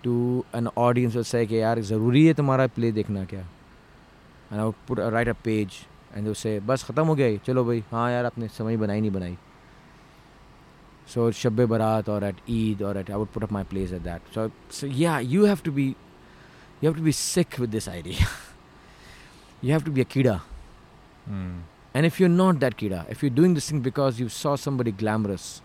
to 0.05 0.45
an 0.55 0.69
audience 0.79 1.27
say 1.29 1.45
कि, 1.47 1.61
यार, 1.61 1.81
ज़रूरी 1.83 2.27
है 2.27 2.35
तुम्हारा 2.35 2.67
प्ले 2.77 2.93
देखना 2.93 3.25
क्या? 3.25 3.41
And 3.41 4.59
I 4.61 4.65
would 4.65 4.75
put 4.89 5.01
right 5.01 5.29
a 5.29 5.33
page 5.45 5.87
and 6.17 6.29
उससे 6.29 6.59
बस 6.67 6.85
ख़त्म 6.85 7.07
हो 7.07 7.15
गया 7.15 7.27
ये 7.27 7.41
चलो 7.47 7.65
भाई 7.65 7.83
हाँ 7.93 8.11
यार 8.13 8.25
आपने 8.27 8.49
समय 8.59 8.77
बनाई 8.77 9.01
नहीं 9.01 9.11
बनाई 9.11 9.37
so 11.09 11.31
Shabbe 11.31 11.67
Barat 11.67 12.09
or 12.09 12.23
at 12.23 12.35
Eid 12.47 12.83
or 12.83 12.97
at 12.99 13.09
I 13.11 13.17
would 13.17 13.33
put 13.33 13.43
up 13.43 13.51
my 13.51 13.63
plays 13.65 13.93
at 13.93 14.05
that. 14.05 14.21
So 14.31 14.51
so 14.69 14.87
yeah, 14.87 15.19
you 15.19 15.45
have 15.45 15.63
to 15.69 15.73
be 15.73 15.97
you 16.81 16.89
have 16.89 16.97
to 16.97 17.03
be 17.03 17.13
sick 17.13 17.57
with 17.59 17.71
this 17.71 17.89
idea. 17.89 18.27
you 19.63 19.73
have 19.73 19.85
to 19.87 19.91
be 19.91 20.03
a 20.03 20.05
kida. 20.05 20.43
Mm. 21.31 21.63
And 21.95 22.07
if 22.07 22.21
you're 22.21 22.29
not 22.29 22.61
that 22.61 22.77
kida, 22.77 23.09
if 23.11 23.23
you're 23.23 23.37
doing 23.41 23.55
this 23.55 23.71
thing 23.71 23.81
because 23.81 24.21
you 24.21 24.29
saw 24.29 24.55
somebody 24.67 24.93
glamorous 24.93 25.63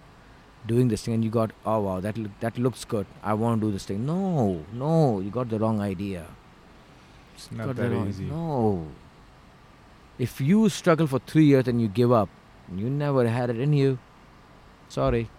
doing 0.65 0.88
this 0.88 1.03
thing 1.03 1.14
and 1.15 1.24
you 1.26 1.30
got 1.30 1.52
oh 1.65 1.80
wow 1.82 1.99
that 1.99 2.18
look, 2.18 2.40
that 2.40 2.57
looks 2.57 2.86
good, 2.86 3.06
I 3.22 3.34
want 3.34 3.60
to 3.61 3.68
do 3.68 3.74
this 3.74 3.86
thing. 3.86 4.06
No, 4.06 4.64
no, 4.72 5.20
you 5.20 5.30
got 5.30 5.49
the 5.49 5.60
wrong 5.60 5.82
idea. 5.82 6.26
It's 7.36 7.52
not 7.52 7.68
got 7.68 7.76
that 7.76 7.91
wrong- 7.91 8.07
easy. 8.07 8.26
No. 8.26 8.88
If 10.19 10.40
you 10.40 10.69
struggle 10.69 11.07
for 11.07 11.19
three 11.19 11.45
years 11.45 11.68
and 11.68 11.81
you 11.81 11.88
give 11.88 12.11
up, 12.11 12.30
you 12.76 12.90
never 12.90 13.27
had 13.27 13.49
it 13.49 13.60
in 13.60 13.73
you. 13.73 13.98
Sorry. 14.90 15.30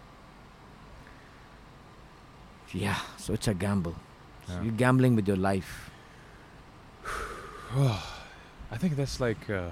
Yeah, 2.73 2.99
so 3.17 3.33
it's 3.35 3.47
a 3.47 3.55
gamble. 3.55 3.95
So 4.49 4.61
you're 4.63 4.73
gambling 4.73 5.15
with 5.15 5.29
your 5.29 5.37
life. 5.37 5.91
I 7.75 8.77
think 8.77 8.97
that's 8.97 9.21
like 9.21 9.49
uh, 9.49 9.69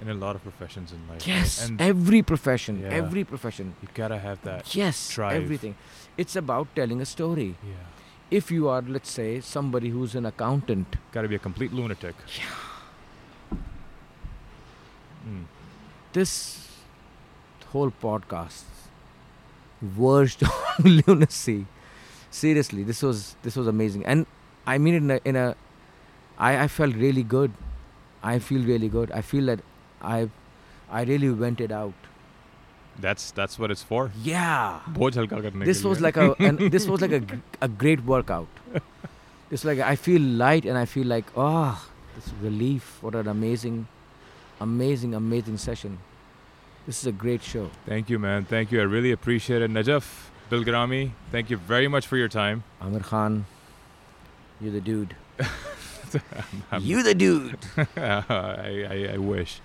in 0.00 0.08
a 0.08 0.14
lot 0.14 0.34
of 0.34 0.42
professions 0.42 0.92
in 0.92 0.98
life. 1.08 1.26
Yes, 1.26 1.66
and 1.68 1.80
every 1.80 2.22
profession, 2.22 2.80
Yeah. 2.80 2.88
every 2.88 3.24
profession. 3.24 3.74
you 3.82 3.88
gotta 3.94 4.18
have 4.18 4.40
that. 4.42 4.74
Yes, 4.74 5.10
drive. 5.14 5.42
everything. 5.42 5.74
It's 6.16 6.36
about 6.36 6.74
telling 6.74 7.00
a 7.02 7.06
story. 7.06 7.54
Yeah, 7.62 7.74
If 8.30 8.50
you 8.50 8.68
are, 8.68 8.82
let's 8.82 9.10
say, 9.10 9.40
somebody 9.40 9.90
who's 9.90 10.14
an 10.14 10.24
accountant, 10.26 10.96
gotta 11.12 11.28
be 11.28 11.34
a 11.34 11.38
complete 11.38 11.72
lunatic. 11.72 12.14
Mm. 15.26 15.44
This 16.12 16.68
whole 17.72 17.90
podcast 17.90 18.64
verged 19.80 20.42
on 20.78 21.02
lunacy. 21.06 21.66
Seriously, 22.30 22.82
this 22.82 23.02
was 23.02 23.36
this 23.42 23.56
was 23.56 23.66
amazing, 23.66 24.04
and 24.04 24.26
I 24.66 24.78
mean 24.78 24.94
it 24.94 25.02
in 25.02 25.10
a, 25.10 25.20
in 25.24 25.36
a 25.36 25.56
I, 26.38 26.64
I 26.64 26.68
felt 26.68 26.94
really 26.94 27.22
good. 27.22 27.52
I 28.22 28.38
feel 28.38 28.62
really 28.64 28.88
good. 28.88 29.10
I 29.12 29.22
feel 29.22 29.46
that 29.46 29.60
I 30.02 30.28
I 30.90 31.02
really 31.02 31.30
went 31.30 31.60
it 31.60 31.72
out. 31.72 31.94
That's 32.98 33.30
that's 33.30 33.58
what 33.58 33.70
it's 33.70 33.82
for. 33.82 34.10
Yeah. 34.22 34.80
this 35.66 35.84
was 35.84 36.00
like 36.00 36.16
a 36.16 36.34
this 36.70 36.86
was 36.86 37.00
like 37.00 37.12
a, 37.12 37.22
a 37.62 37.68
great 37.68 38.04
workout. 38.04 38.48
it's 39.50 39.64
like 39.64 39.78
I 39.78 39.96
feel 39.96 40.20
light 40.20 40.64
and 40.64 40.76
I 40.76 40.84
feel 40.84 41.06
like 41.06 41.26
oh 41.36 41.88
this 42.16 42.32
relief. 42.42 42.98
What 43.00 43.14
an 43.14 43.28
amazing 43.28 43.86
amazing, 44.60 45.14
amazing 45.14 45.58
session. 45.58 45.98
This 46.86 47.00
is 47.00 47.06
a 47.06 47.12
great 47.12 47.42
show. 47.42 47.70
Thank 47.86 48.08
you, 48.08 48.18
man. 48.18 48.44
Thank 48.44 48.72
you. 48.72 48.80
I 48.80 48.84
really 48.84 49.12
appreciate 49.12 49.62
it. 49.62 49.70
Najaf 49.70 50.04
Bilgrami, 50.50 51.10
thank 51.30 51.50
you 51.50 51.56
very 51.58 51.88
much 51.88 52.06
for 52.06 52.16
your 52.16 52.28
time. 52.28 52.64
Amir 52.80 53.00
Khan, 53.00 53.44
you're 54.60 54.72
the 54.72 54.80
dude. 54.80 55.14
I'm- 56.72 56.82
you 56.90 57.02
the 57.02 57.14
dude. 57.14 57.58
I, 57.96 58.86
I, 58.90 59.10
I 59.14 59.18
wish. 59.18 59.60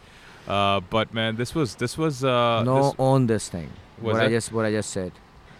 Uh, 0.48 0.82
but 0.90 1.14
man, 1.14 1.38
this 1.38 1.56
was 1.56 1.76
this 1.76 1.98
was 1.98 2.24
uh, 2.24 2.64
no, 2.64 2.84
this- 2.84 2.96
own 3.00 3.28
this 3.28 3.48
thing. 3.48 3.70
What 4.02 4.18
I 4.18 4.28
just 4.28 4.52
what 4.52 4.66
I 4.66 4.72
just 4.72 4.90
said. 4.90 5.14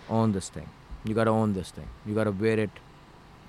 Own 0.10 0.34
this 0.34 0.50
thing. 0.50 0.68
You 1.06 1.14
gotta 1.16 1.32
own 1.32 1.54
this 1.54 1.72
thing. 1.72 1.88
You 2.06 2.14
gotta 2.14 2.32
wear 2.32 2.60
it. 2.60 2.70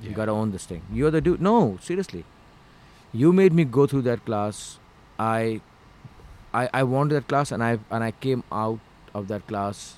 You 0.01 0.11
gotta 0.11 0.31
own 0.31 0.53
this 0.53 0.67
thing. 0.67 0.83
You're 0.93 1.11
the 1.11 1.21
dude. 1.21 1.41
No, 1.41 1.79
seriously. 1.81 2.25
You 3.13 3.33
made 3.33 3.53
me 3.53 3.65
go 3.65 3.87
through 3.87 4.03
that 4.03 4.25
class. 4.25 4.79
I, 5.19 5.61
I, 6.55 6.69
I 6.73 6.83
wanted 6.85 7.15
that 7.17 7.29
class, 7.29 7.51
and 7.53 7.63
I 7.65 7.79
and 7.91 8.05
I 8.05 8.13
came 8.13 8.45
out 8.53 8.79
of 9.13 9.29
that 9.29 9.47
class, 9.49 9.97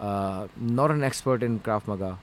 uh, 0.00 0.48
not 0.56 0.90
an 0.90 1.04
expert 1.04 1.42
in 1.42 1.60
Krav 1.60 1.86
Maga, 1.86 2.18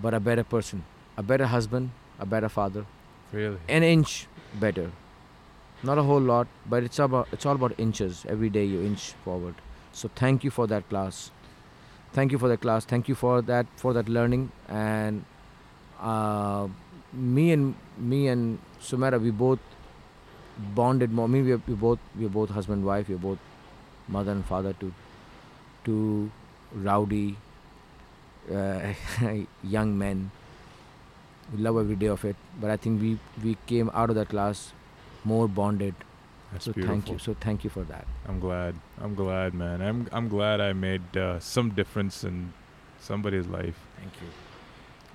but 0.00 0.14
a 0.14 0.20
better 0.20 0.44
person, 0.44 0.84
a 1.16 1.22
better 1.22 1.46
husband, 1.46 1.90
a 2.18 2.26
better 2.26 2.48
father, 2.48 2.86
really. 3.32 3.58
an 3.68 3.82
inch 3.82 4.26
better. 4.66 4.90
Not 5.82 5.96
a 5.98 6.02
whole 6.02 6.20
lot, 6.20 6.46
but 6.68 6.82
it's 6.82 6.98
about 6.98 7.28
it's 7.32 7.46
all 7.46 7.54
about 7.54 7.72
inches. 7.78 8.24
Every 8.28 8.50
day 8.50 8.64
you 8.64 8.82
inch 8.82 9.12
forward. 9.24 9.54
So 9.92 10.10
thank 10.14 10.44
you 10.44 10.50
for 10.50 10.66
that 10.66 10.88
class. 10.90 11.30
Thank 12.12 12.32
you 12.32 12.38
for 12.38 12.48
that 12.48 12.60
class. 12.60 12.84
Thank 12.84 13.08
you 13.08 13.14
for 13.14 13.40
that 13.42 13.66
for 13.76 13.92
that 13.94 14.08
learning. 14.08 14.52
And 14.68 15.24
uh, 16.00 16.68
me 17.12 17.50
and 17.52 17.74
me 17.98 18.28
and 18.28 18.58
Sumera, 18.80 19.20
we 19.20 19.30
both 19.30 19.58
bonded 20.74 21.10
more. 21.10 21.24
I 21.24 21.28
mean, 21.28 21.44
we 21.44 21.52
are, 21.52 21.62
we 21.66 21.74
both 21.74 21.98
we 22.18 22.26
are 22.26 22.34
both 22.40 22.50
husband 22.50 22.84
wife. 22.84 23.08
We 23.08 23.14
are 23.14 23.18
both 23.18 23.38
mother 24.08 24.32
and 24.32 24.44
father 24.44 24.72
to 24.74 24.92
to 25.84 26.30
rowdy 26.74 27.36
uh, 28.52 28.92
young 29.62 29.96
men. 29.98 30.30
We 31.52 31.62
love 31.62 31.78
every 31.78 31.96
day 31.96 32.06
of 32.06 32.24
it. 32.24 32.36
But 32.60 32.70
I 32.70 32.76
think 32.76 33.00
we 33.00 33.18
we 33.42 33.56
came 33.66 33.90
out 33.94 34.10
of 34.10 34.16
that 34.16 34.28
class 34.28 34.72
more 35.24 35.48
bonded. 35.48 35.94
That's 36.52 36.64
so 36.64 36.72
beautiful. 36.72 36.94
thank 36.94 37.10
you. 37.10 37.18
So 37.18 37.34
thank 37.40 37.64
you 37.64 37.70
for 37.70 37.82
that. 37.84 38.06
I'm 38.26 38.40
glad. 38.40 38.74
I'm 39.00 39.14
glad, 39.14 39.54
man. 39.54 39.80
I'm 39.80 40.08
I'm 40.12 40.28
glad 40.28 40.60
I 40.60 40.72
made 40.72 41.16
uh, 41.16 41.38
some 41.40 41.70
difference 41.70 42.24
in 42.24 42.52
somebody's 43.00 43.46
life. 43.46 43.78
Thank 43.98 44.12
you. 44.20 44.28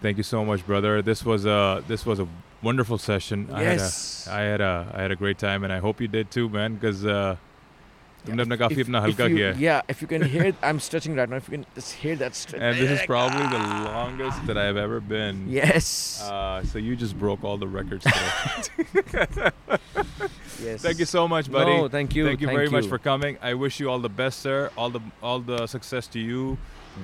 Thank 0.02 0.18
you 0.18 0.24
so 0.24 0.44
much, 0.46 0.66
brother. 0.66 1.02
This 1.02 1.26
was 1.26 1.46
a 1.46 1.84
this 1.88 2.06
was 2.06 2.20
a 2.20 2.28
wonderful 2.66 2.98
session. 2.98 3.48
Yes. 3.52 4.28
I 4.28 4.42
had, 4.42 4.60
a, 4.60 4.66
I 4.66 4.72
had 4.72 4.90
a 4.90 4.94
I 4.98 5.02
had 5.04 5.12
a 5.12 5.16
great 5.16 5.38
time, 5.38 5.64
and 5.64 5.72
I 5.72 5.78
hope 5.80 6.02
you 6.02 6.08
did 6.08 6.32
too, 6.32 6.50
man. 6.50 6.74
Because 6.74 7.06
uh, 7.06 7.38
yeah, 8.28 8.34
if, 8.34 8.72
if, 8.72 8.90
if, 8.90 9.20
you, 9.30 9.54
yeah, 9.58 9.82
if 9.88 10.02
you 10.02 10.08
can 10.08 10.24
hear, 10.24 10.54
I'm 10.64 10.80
stretching 10.80 11.16
right 11.16 11.30
now. 11.30 11.36
If 11.36 11.48
you 11.48 11.60
can 11.60 11.66
just 11.76 11.94
hear 11.94 12.16
that 12.18 12.36
stretch. 12.36 12.62
And 12.62 12.78
this 12.78 13.00
is 13.00 13.06
probably 13.06 13.46
the 13.48 13.58
ah. 13.60 13.84
longest 13.94 14.46
that 14.48 14.58
I've 14.58 14.78
ever 14.78 15.00
been. 15.00 15.48
Yes. 15.48 16.22
Uh, 16.24 16.64
so 16.66 16.80
you 16.80 16.96
just 16.96 17.18
broke 17.20 17.44
all 17.44 17.58
the 17.58 17.68
records. 17.68 18.06
yes. 20.62 20.82
Thank 20.82 21.00
you 21.00 21.06
so 21.06 21.28
much, 21.28 21.52
buddy. 21.52 21.78
No, 21.78 21.88
thank 21.88 22.16
you. 22.16 22.26
Thank 22.26 22.42
you 22.42 22.48
thank 22.48 22.58
very 22.58 22.68
you. 22.68 22.72
much 22.72 22.88
for 22.88 22.98
coming. 22.98 23.38
I 23.42 23.54
wish 23.54 23.80
you 23.80 23.90
all 23.92 24.00
the 24.00 24.10
best, 24.10 24.40
sir. 24.40 24.72
All 24.76 24.90
the 24.90 25.02
all 25.22 25.40
the 25.40 25.68
success 25.68 26.08
to 26.08 26.20
you. 26.20 26.58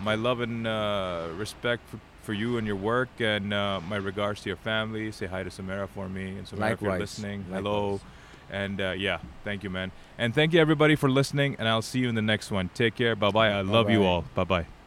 My 0.03 0.15
love 0.15 0.39
and 0.39 0.65
uh, 0.65 1.27
respect 1.35 1.83
for, 2.21 2.33
you 2.33 2.57
and 2.57 2.65
your 2.67 2.75
work, 2.75 3.09
and 3.19 3.53
uh, 3.53 3.79
my 3.87 3.97
regards 3.97 4.41
to 4.41 4.49
your 4.49 4.57
family. 4.57 5.11
Say 5.11 5.27
hi 5.27 5.43
to 5.43 5.49
Sumera 5.49 5.87
for 5.89 6.07
me, 6.09 6.37
and 6.37 6.47
Sumera 6.47 6.73
if 6.73 6.81
you're 6.81 6.97
listening. 6.99 7.41
Likewise. 7.49 7.57
Hello, 7.57 7.99
and 8.49 8.81
uh, 8.81 8.91
yeah, 8.91 9.19
thank 9.43 9.63
you, 9.63 9.69
man. 9.69 9.91
And 10.17 10.35
thank 10.35 10.53
you 10.53 10.59
everybody 10.59 10.95
for 10.95 11.09
listening. 11.09 11.55
And 11.57 11.67
I'll 11.67 11.81
see 11.81 11.99
you 11.99 12.09
in 12.09 12.15
the 12.15 12.21
next 12.21 12.51
one. 12.51 12.69
Take 12.73 12.95
care. 12.95 13.15
Bye 13.15 13.31
bye. 13.31 13.49
I 13.49 13.61
love 13.61 13.89
you 13.89 13.99
Bye-bye. 13.99 14.07
all. 14.09 14.25
Bye 14.35 14.43
bye. 14.43 14.80